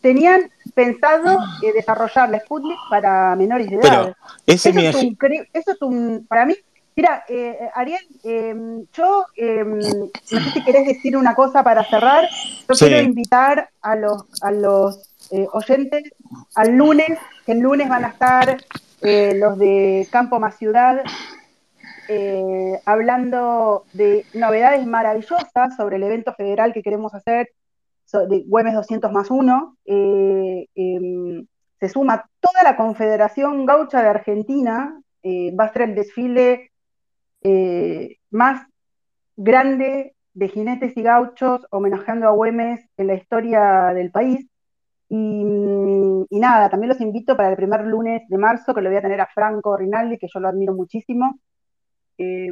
tenían 0.00 0.40
pensado 0.74 1.38
eh, 1.62 1.72
desarrollar 1.72 2.28
la 2.30 2.38
Sputnik 2.40 2.78
para 2.90 3.34
menores 3.36 3.68
de 3.68 3.76
edad. 3.76 3.82
Pero 3.82 4.16
ese 4.46 4.70
Eso 4.70 4.80
es 4.98 5.04
un, 5.04 5.16
eso 5.52 5.70
es 5.72 5.82
un, 5.82 6.26
para 6.28 6.44
mí, 6.46 6.54
mira, 6.94 7.24
eh, 7.28 7.68
Ariel, 7.74 8.06
eh, 8.24 8.54
yo 8.92 9.26
eh, 9.36 9.64
no 9.64 10.08
sé 10.24 10.50
si 10.52 10.64
querés 10.64 10.86
decir 10.86 11.16
una 11.16 11.34
cosa 11.34 11.62
para 11.62 11.82
cerrar. 11.84 12.28
Yo 12.68 12.74
Sí. 12.74 12.86
quiero 12.86 13.02
invitar 13.02 13.68
a 13.82 13.96
los, 13.96 14.24
a 14.42 14.50
los 14.50 14.86
oyentes 15.52 16.02
al 16.54 16.76
lunes, 16.76 17.18
que 17.44 17.52
el 17.52 17.60
lunes 17.60 17.88
van 17.88 18.04
a 18.04 18.08
estar 18.08 18.56
los 19.42 19.58
de 19.58 20.08
Campo 20.10 20.40
Más 20.40 20.56
Ciudad 20.56 21.02
eh, 22.08 22.80
hablando 22.84 23.84
de 23.92 24.24
novedades 24.34 24.86
maravillosas 24.86 25.76
sobre 25.76 25.96
el 25.96 26.02
evento 26.04 26.32
federal 26.34 26.72
que 26.72 26.82
queremos 26.82 27.14
hacer 27.14 27.50
de 28.12 28.44
Güemes 28.46 28.74
200 28.74 29.12
más 29.12 29.30
1. 29.30 29.76
eh, 29.84 30.66
em, 30.74 31.46
se 31.80 31.88
suma 31.88 32.28
toda 32.40 32.62
la 32.62 32.76
Confederación 32.76 33.66
Gaucha 33.66 34.02
de 34.02 34.08
Argentina, 34.08 35.00
eh, 35.22 35.54
va 35.54 35.64
a 35.64 35.72
ser 35.72 35.82
el 35.82 35.94
desfile 35.94 36.70
eh, 37.42 38.16
más 38.30 38.66
grande 39.36 40.14
de 40.34 40.48
jinetes 40.48 40.96
y 40.96 41.02
gauchos 41.02 41.66
homenajeando 41.70 42.28
a 42.28 42.32
Güemes 42.32 42.80
en 42.96 43.06
la 43.08 43.14
historia 43.14 43.92
del 43.94 44.10
país. 44.10 44.46
Y, 45.08 45.44
y 46.30 46.40
nada, 46.40 46.68
también 46.68 46.88
los 46.88 47.00
invito 47.00 47.36
para 47.36 47.50
el 47.50 47.56
primer 47.56 47.84
lunes 47.86 48.22
de 48.28 48.38
marzo, 48.38 48.74
que 48.74 48.80
lo 48.80 48.88
voy 48.90 48.98
a 48.98 49.02
tener 49.02 49.20
a 49.20 49.28
Franco 49.32 49.76
Rinaldi, 49.76 50.18
que 50.18 50.28
yo 50.32 50.40
lo 50.40 50.48
admiro 50.48 50.74
muchísimo. 50.74 51.38
Eh, 52.18 52.48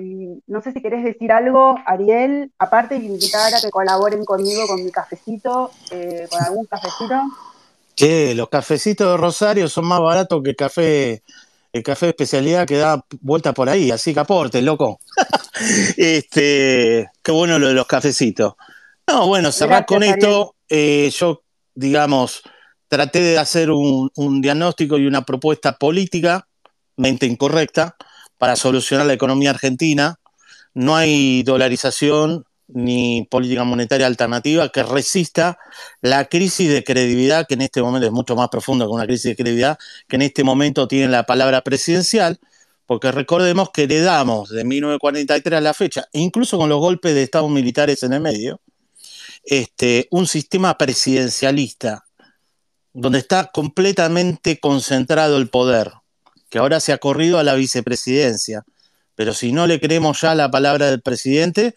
no 0.46 0.60
sé 0.60 0.72
si 0.72 0.82
querés 0.82 1.04
decir 1.04 1.32
algo, 1.32 1.76
Ariel, 1.86 2.52
aparte 2.58 2.98
de 2.98 3.06
invitar 3.06 3.54
a 3.54 3.60
que 3.60 3.70
colaboren 3.70 4.24
conmigo 4.24 4.66
con 4.66 4.84
mi 4.84 4.90
cafecito, 4.90 5.70
eh, 5.90 6.26
con 6.30 6.42
algún 6.42 6.66
cafecito. 6.66 7.14
Che, 7.94 8.34
los 8.34 8.48
cafecitos 8.50 9.10
de 9.10 9.16
Rosario 9.16 9.68
son 9.68 9.86
más 9.86 10.00
baratos 10.00 10.42
que 10.42 10.50
el 10.50 10.56
café, 10.56 11.22
el 11.72 11.82
café 11.82 12.06
de 12.06 12.10
especialidad 12.10 12.66
que 12.66 12.76
da 12.76 13.04
vuelta 13.22 13.54
por 13.54 13.70
ahí, 13.70 13.90
así 13.90 14.12
que 14.12 14.20
aporte, 14.20 14.60
loco. 14.60 15.00
este, 15.96 17.08
qué 17.22 17.32
bueno 17.32 17.58
lo 17.58 17.68
de 17.68 17.74
los 17.74 17.86
cafecitos. 17.86 18.54
No, 19.06 19.26
bueno, 19.28 19.50
cerrar 19.50 19.86
Gracias, 19.86 19.86
con 19.86 20.02
Ariel. 20.02 20.18
esto, 20.18 20.54
eh, 20.68 21.10
yo, 21.10 21.42
digamos, 21.74 22.42
traté 22.88 23.20
de 23.20 23.38
hacer 23.38 23.70
un, 23.70 24.10
un 24.16 24.42
diagnóstico 24.42 24.98
y 24.98 25.06
una 25.06 25.24
propuesta 25.24 25.78
políticamente 25.78 27.26
incorrecta 27.26 27.96
para 28.38 28.56
solucionar 28.56 29.06
la 29.06 29.12
economía 29.12 29.50
argentina. 29.50 30.18
No 30.74 30.96
hay 30.96 31.42
dolarización 31.42 32.44
ni 32.66 33.26
política 33.30 33.64
monetaria 33.64 34.06
alternativa 34.06 34.70
que 34.70 34.82
resista 34.82 35.58
la 36.00 36.24
crisis 36.26 36.70
de 36.70 36.82
credibilidad, 36.82 37.46
que 37.46 37.54
en 37.54 37.62
este 37.62 37.82
momento 37.82 38.06
es 38.06 38.12
mucho 38.12 38.36
más 38.36 38.48
profunda 38.48 38.86
que 38.86 38.90
una 38.90 39.06
crisis 39.06 39.24
de 39.24 39.36
credibilidad, 39.36 39.78
que 40.08 40.16
en 40.16 40.22
este 40.22 40.44
momento 40.44 40.88
tiene 40.88 41.08
la 41.08 41.24
palabra 41.24 41.62
presidencial, 41.62 42.38
porque 42.86 43.12
recordemos 43.12 43.70
que 43.70 43.86
le 43.86 44.00
damos 44.00 44.50
de 44.50 44.64
1943 44.64 45.58
a 45.58 45.60
la 45.60 45.74
fecha, 45.74 46.06
incluso 46.12 46.58
con 46.58 46.68
los 46.68 46.78
golpes 46.78 47.14
de 47.14 47.22
estados 47.22 47.50
militares 47.50 48.02
en 48.02 48.12
el 48.14 48.20
medio, 48.20 48.60
este, 49.44 50.08
un 50.10 50.26
sistema 50.26 50.76
presidencialista 50.78 52.04
donde 52.92 53.18
está 53.18 53.50
completamente 53.52 54.60
concentrado 54.60 55.36
el 55.36 55.50
poder, 55.50 55.92
que 56.54 56.60
ahora 56.60 56.78
se 56.78 56.92
ha 56.92 56.98
corrido 56.98 57.40
a 57.40 57.42
la 57.42 57.54
vicepresidencia. 57.54 58.62
Pero 59.16 59.34
si 59.34 59.50
no 59.50 59.66
le 59.66 59.80
creemos 59.80 60.20
ya 60.20 60.36
la 60.36 60.52
palabra 60.52 60.88
del 60.88 61.02
presidente, 61.02 61.74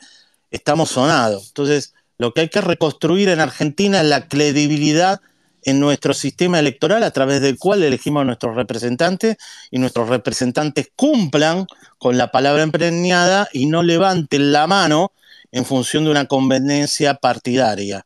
estamos 0.51 0.91
sonados. 0.91 1.47
Entonces, 1.47 1.95
lo 2.19 2.31
que 2.31 2.41
hay 2.41 2.49
que 2.49 2.61
reconstruir 2.61 3.29
en 3.29 3.39
Argentina 3.39 4.01
es 4.01 4.05
la 4.05 4.27
credibilidad 4.27 5.19
en 5.63 5.79
nuestro 5.79 6.13
sistema 6.13 6.59
electoral 6.59 7.01
a 7.01 7.09
través 7.09 7.41
del 7.41 7.57
cual 7.57 7.81
elegimos 7.81 8.21
a 8.21 8.25
nuestros 8.25 8.55
representantes 8.55 9.37
y 9.71 9.79
nuestros 9.79 10.09
representantes 10.09 10.91
cumplan 10.95 11.65
con 11.97 12.19
la 12.19 12.29
palabra 12.29 12.61
empreñada 12.61 13.49
y 13.53 13.65
no 13.65 13.81
levanten 13.81 14.51
la 14.51 14.67
mano 14.67 15.11
en 15.51 15.65
función 15.65 16.03
de 16.03 16.11
una 16.11 16.27
conveniencia 16.27 17.15
partidaria. 17.15 18.05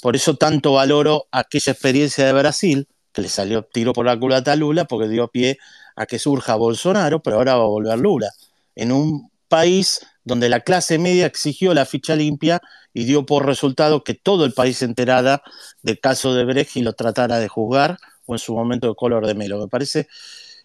Por 0.00 0.16
eso 0.16 0.36
tanto 0.36 0.72
valoro 0.72 1.26
aquella 1.32 1.72
experiencia 1.72 2.24
de 2.24 2.32
Brasil, 2.32 2.88
que 3.12 3.20
le 3.20 3.28
salió 3.28 3.62
tiro 3.62 3.92
por 3.92 4.06
la 4.06 4.18
culata 4.18 4.52
a 4.52 4.56
Lula, 4.56 4.86
porque 4.86 5.06
dio 5.06 5.28
pie 5.28 5.58
a 5.96 6.06
que 6.06 6.18
surja 6.18 6.54
Bolsonaro, 6.54 7.22
pero 7.22 7.36
ahora 7.36 7.56
va 7.56 7.64
a 7.64 7.68
volver 7.68 7.98
Lula. 7.98 8.30
En 8.74 8.92
un 8.92 9.30
país 9.48 10.06
donde 10.24 10.48
la 10.48 10.60
clase 10.60 10.98
media 10.98 11.26
exigió 11.26 11.74
la 11.74 11.84
ficha 11.84 12.16
limpia 12.16 12.62
y 12.94 13.04
dio 13.04 13.26
por 13.26 13.46
resultado 13.46 14.04
que 14.04 14.14
todo 14.14 14.44
el 14.44 14.52
país 14.52 14.78
se 14.78 14.84
enterara 14.84 15.42
del 15.82 15.98
caso 16.00 16.34
de 16.34 16.44
Brecht 16.44 16.76
y 16.76 16.82
lo 16.82 16.92
tratara 16.92 17.38
de 17.38 17.48
juzgar, 17.48 17.98
o 18.26 18.34
en 18.34 18.38
su 18.38 18.54
momento 18.54 18.88
de 18.88 18.94
color 18.94 19.26
de 19.26 19.34
melo. 19.34 19.58
Me 19.58 19.68
parece 19.68 20.08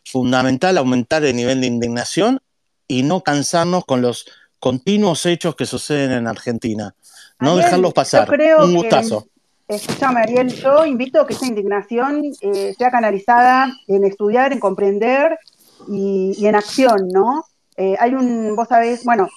fundamental 0.05 0.77
aumentar 0.77 1.23
el 1.23 1.35
nivel 1.35 1.61
de 1.61 1.67
indignación 1.67 2.39
y 2.87 3.03
no 3.03 3.21
cansarnos 3.21 3.85
con 3.85 4.01
los 4.01 4.25
continuos 4.59 5.25
hechos 5.25 5.55
que 5.55 5.65
suceden 5.65 6.11
en 6.11 6.27
Argentina. 6.27 6.95
No 7.39 7.51
Ariel, 7.51 7.65
dejarlos 7.65 7.93
pasar. 7.93 8.29
Un 8.31 8.37
que, 8.37 8.77
gustazo. 8.77 9.27
Escúchame 9.67 10.21
Ariel, 10.21 10.49
yo 10.49 10.85
invito 10.85 11.21
a 11.21 11.27
que 11.27 11.33
esa 11.33 11.45
indignación 11.45 12.23
eh, 12.41 12.73
sea 12.77 12.89
canalizada 12.89 13.71
en 13.87 14.03
estudiar, 14.03 14.53
en 14.53 14.59
comprender 14.59 15.37
y, 15.87 16.45
en 16.45 16.55
acción, 16.55 17.09
¿no? 17.09 17.43
Eh, 17.75 17.95
hay 17.99 18.13
un, 18.13 18.55
vos 18.55 18.67
sabés, 18.67 19.03
bueno, 19.03 19.27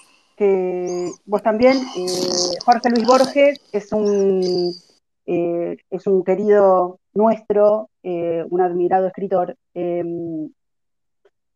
vos 1.27 1.43
también, 1.43 1.77
eh, 1.97 2.57
Jorge 2.65 2.89
Luis 2.89 3.07
Borges 3.07 3.61
es 3.73 3.93
un, 3.93 4.73
es 5.27 6.07
un 6.07 6.25
querido 6.25 6.99
nuestro, 7.13 7.91
un 8.03 8.61
admirado 8.61 9.07
escritor. 9.07 9.57
eh, 9.75 10.03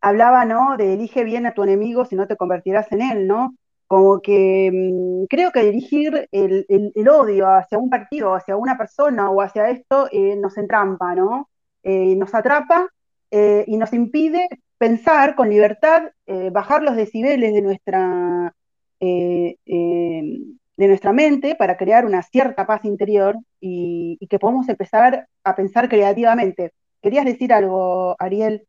hablaba, 0.05 0.45
¿no? 0.45 0.77
De 0.77 0.93
elige 0.93 1.25
bien 1.25 1.47
a 1.47 1.55
tu 1.55 1.63
enemigo 1.63 2.05
si 2.05 2.15
no 2.15 2.27
te 2.27 2.37
convertirás 2.37 2.93
en 2.93 3.01
él, 3.01 3.27
¿no? 3.27 3.55
Como 3.95 4.21
que 4.21 4.71
mm, 4.73 5.27
creo 5.27 5.53
que 5.53 5.63
dirigir 5.63 6.29
el, 6.33 6.67
el- 6.69 7.09
odio 7.09 7.47
hacia 7.49 7.79
un 7.79 7.89
partido, 7.89 8.35
hacia 8.35 8.57
una 8.57 8.77
persona 8.77 9.31
o 9.31 9.41
hacia 9.41 9.71
esto 9.71 10.09
eh, 10.11 10.35
nos 10.37 10.57
entrampa, 10.59 11.15
¿no? 11.15 11.49
Eh, 11.85 12.17
nos 12.17 12.35
atrapa 12.35 12.89
eh, 13.31 13.65
y 13.69 13.77
nos 13.77 13.93
impide 13.93 14.49
pensar 14.79 15.37
con 15.37 15.49
libertad, 15.49 16.03
bajar 16.51 16.83
los 16.83 16.97
decibeles 16.97 17.53
de 17.55 17.63
nuestra, 17.63 18.53
de 19.01 20.89
nuestra 20.89 21.13
mente 21.13 21.55
para 21.55 21.77
crear 21.77 22.05
una 22.05 22.23
cierta 22.23 22.67
paz 22.67 22.85
interior 22.85 23.37
y, 23.61 24.17
y 24.21 24.27
que 24.27 24.41
podamos 24.41 24.69
empezar 24.69 25.29
a 25.45 25.55
pensar 25.55 25.89
creativamente. 25.89 26.73
¿Querías 27.01 27.25
decir 27.25 27.53
algo, 27.53 28.17
Ariel? 28.19 28.67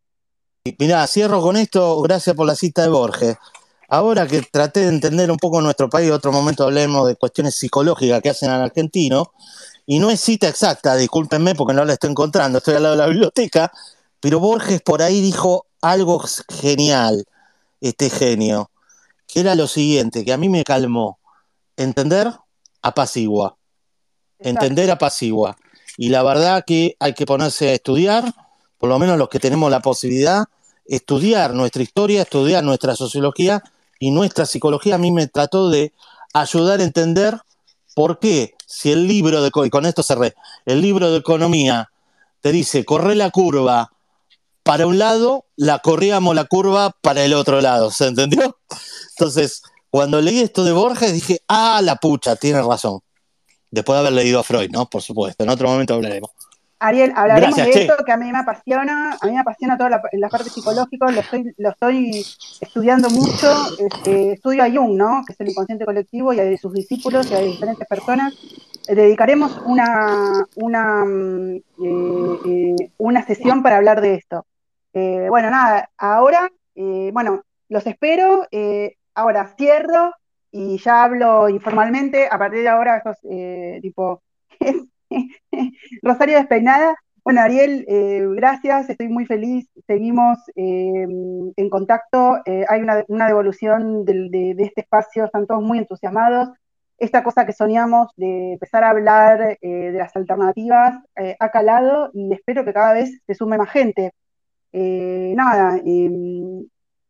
Mirá, 0.80 1.08
cierro 1.08 1.42
con 1.42 1.58
esto, 1.58 2.02
gracias 2.02 2.36
por 2.36 2.46
la 2.46 2.56
cita 2.56 2.84
de 2.84 2.90
Borges. 2.90 3.38
Ahora 3.88 4.28
que 4.28 4.42
traté 4.42 4.82
de 4.82 4.88
entender 4.88 5.30
un 5.30 5.38
poco 5.38 5.62
nuestro 5.62 5.90
país, 5.90 6.12
otro 6.12 6.32
momento 6.32 6.64
hablemos 6.64 7.08
de 7.08 7.16
cuestiones 7.16 7.56
psicológicas 7.56 8.22
que 8.22 8.30
hacen 8.30 8.50
al 8.50 8.62
argentino, 8.62 9.32
y 9.86 10.00
no 10.00 10.10
es 10.10 10.20
cita 10.20 10.48
exacta, 10.48 10.96
discúlpenme 10.96 11.54
porque 11.54 11.74
no 11.74 11.86
la 11.86 11.94
estoy 11.94 12.10
encontrando, 12.10 12.58
estoy 12.58 12.76
al 12.76 12.84
lado 12.84 12.96
de 12.96 13.02
la 13.02 13.08
biblioteca, 13.08 13.72
pero 14.20 14.40
Borges 14.40 14.82
por 14.82 15.04
ahí 15.04 15.22
dijo 15.22 15.68
algo 15.82 16.24
genial, 16.50 17.26
este 17.80 18.10
genio, 18.10 18.72
que 19.28 19.42
era 19.42 19.54
lo 19.54 19.68
siguiente, 19.68 20.26
que 20.26 20.34
a 20.34 20.38
mí 20.38 20.50
me 20.50 20.64
calmó. 20.64 21.20
entender 21.78 22.32
apacigua. 22.82 23.58
Entender 24.40 24.90
apacigua. 24.90 25.58
Y 25.98 26.10
la 26.10 26.24
verdad 26.24 26.64
que 26.66 26.96
hay 27.00 27.14
que 27.14 27.26
ponerse 27.26 27.70
a 27.70 27.74
estudiar, 27.74 28.34
por 28.78 28.90
lo 28.90 28.98
menos 28.98 29.18
los 29.18 29.30
que 29.30 29.40
tenemos 29.40 29.70
la 29.70 29.82
posibilidad, 29.82 30.46
estudiar 30.86 31.54
nuestra 31.54 31.84
historia, 31.84 32.24
estudiar 32.24 32.64
nuestra 32.64 32.96
sociología 32.96 33.64
y 34.00 34.12
nuestra 34.12 34.46
psicología. 34.46 34.96
A 34.96 35.00
mí 35.00 35.12
me 35.12 35.28
trató 35.28 35.70
de 35.70 35.94
ayudar 36.34 36.80
a 36.80 36.84
entender 36.84 37.40
por 37.96 38.20
qué, 38.20 38.56
si 38.68 38.92
el 38.92 39.08
libro 39.08 39.42
de, 39.42 39.52
con 39.52 39.86
esto 39.86 40.04
el 40.66 40.82
libro 40.82 41.12
de 41.12 41.18
economía 41.18 41.92
te 42.42 42.52
dice, 42.52 42.84
corre 42.84 43.16
la 43.16 43.32
curva 43.32 43.92
para 44.64 44.86
un 44.88 44.98
lado, 44.98 45.46
la 45.56 45.80
corríamos 45.80 46.36
la 46.36 46.46
curva 46.46 46.92
para 47.02 47.24
el 47.24 47.34
otro 47.34 47.62
lado, 47.62 47.92
¿se 47.92 48.08
entendió? 48.08 48.58
Entonces, 49.12 49.62
cuando 49.90 50.22
leí 50.22 50.42
esto 50.42 50.64
de 50.64 50.74
Borges 50.74 51.14
dije, 51.14 51.40
ah, 51.48 51.80
la 51.82 51.96
pucha, 51.96 52.36
tiene 52.36 52.62
razón. 52.62 53.00
Después 53.72 53.96
de 53.96 54.00
haber 54.00 54.14
leído 54.14 54.40
a 54.40 54.44
Freud, 54.44 54.70
¿no? 54.72 54.90
Por 54.90 55.02
supuesto, 55.02 55.44
en 55.44 55.50
otro 55.50 55.70
momento 55.70 55.94
hablaremos. 55.94 56.32
Ariel, 56.86 57.14
hablaremos 57.16 57.56
de 57.56 57.70
esto 57.72 58.06
que 58.06 58.12
a 58.12 58.18
mí 58.18 58.32
me 58.32 58.40
apasiona, 58.40 59.18
a 59.20 59.26
mí 59.26 59.34
me 59.34 59.40
apasiona 59.40 59.78
toda 59.78 59.90
la, 59.90 60.30
parte 60.30 60.50
psicológica, 60.50 61.12
lo 61.12 61.20
estoy, 61.20 61.54
lo 61.58 61.70
estoy 61.70 62.24
estudiando 62.62 63.10
mucho, 63.10 63.52
este, 63.80 64.34
estudio 64.34 64.64
a 64.64 64.70
Jung, 64.70 64.96
¿no? 64.96 65.24
que 65.26 65.34
es 65.34 65.40
el 65.40 65.50
inconsciente 65.50 65.86
colectivo, 65.86 66.32
y 66.32 66.40
a 66.40 66.58
sus 66.58 66.74
discípulos 66.74 67.32
y 67.32 67.34
a 67.34 67.40
diferentes 67.40 67.88
personas. 67.88 68.36
Eh, 68.88 68.94
dedicaremos 68.94 69.60
una, 69.66 70.46
una, 70.56 71.06
mm, 71.06 71.56
eh, 71.56 72.40
eh, 72.46 72.92
una 72.98 73.26
sesión 73.26 73.64
para 73.64 73.78
hablar 73.78 74.02
de 74.02 74.16
esto. 74.16 74.46
bueno, 74.94 75.50
nada, 75.50 75.90
ahora, 75.98 76.50
bueno, 76.76 77.44
los 77.68 77.86
espero, 77.88 78.48
ahora 79.16 79.54
cierro 79.58 80.14
y 80.52 80.78
ya 80.78 81.04
hablo 81.04 81.50
informalmente, 81.50 82.28
a 82.32 82.38
partir 82.38 82.62
de 82.62 82.70
ahora, 82.70 82.98
esos, 82.98 83.18
tipo, 83.82 84.22
Rosario 86.02 86.38
Despeinada. 86.38 86.96
Bueno, 87.24 87.42
Ariel, 87.42 87.86
eh, 87.88 88.24
gracias, 88.36 88.88
estoy 88.90 89.10
muy 89.10 89.26
feliz. 89.26 89.68
Seguimos 89.88 90.38
eh, 90.56 91.08
en 91.56 91.70
contacto. 91.70 92.38
Eh, 92.46 92.66
hay 92.70 92.82
una, 92.82 93.28
devolución 93.28 94.06
de, 94.06 94.56
este 94.60 94.82
espacio, 94.82 95.26
están 95.26 95.48
todos 95.48 95.64
muy 95.64 95.80
entusiasmados. 95.80 96.50
Esta 97.00 97.24
cosa 97.24 97.46
que 97.46 97.54
soñamos 97.54 98.10
de 98.16 98.54
empezar 98.54 98.84
a 98.84 98.92
hablar 98.92 99.58
de 99.62 99.92
las 99.92 100.16
alternativas 100.16 100.96
ha 101.40 101.50
calado 101.50 102.10
y 102.14 102.32
espero 102.34 102.64
que 102.64 102.74
cada 102.74 102.94
vez 102.94 103.22
se 103.28 103.34
sume 103.36 103.58
más 103.58 103.70
gente. 103.70 104.12
nada, 104.72 105.82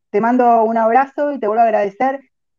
te 0.10 0.22
mando 0.22 0.64
un 0.64 0.78
abrazo 0.78 1.34
y 1.34 1.40
te 1.40 1.48
vuelvo 1.48 1.62
a 1.62 1.66
agradecer. 1.66 2.20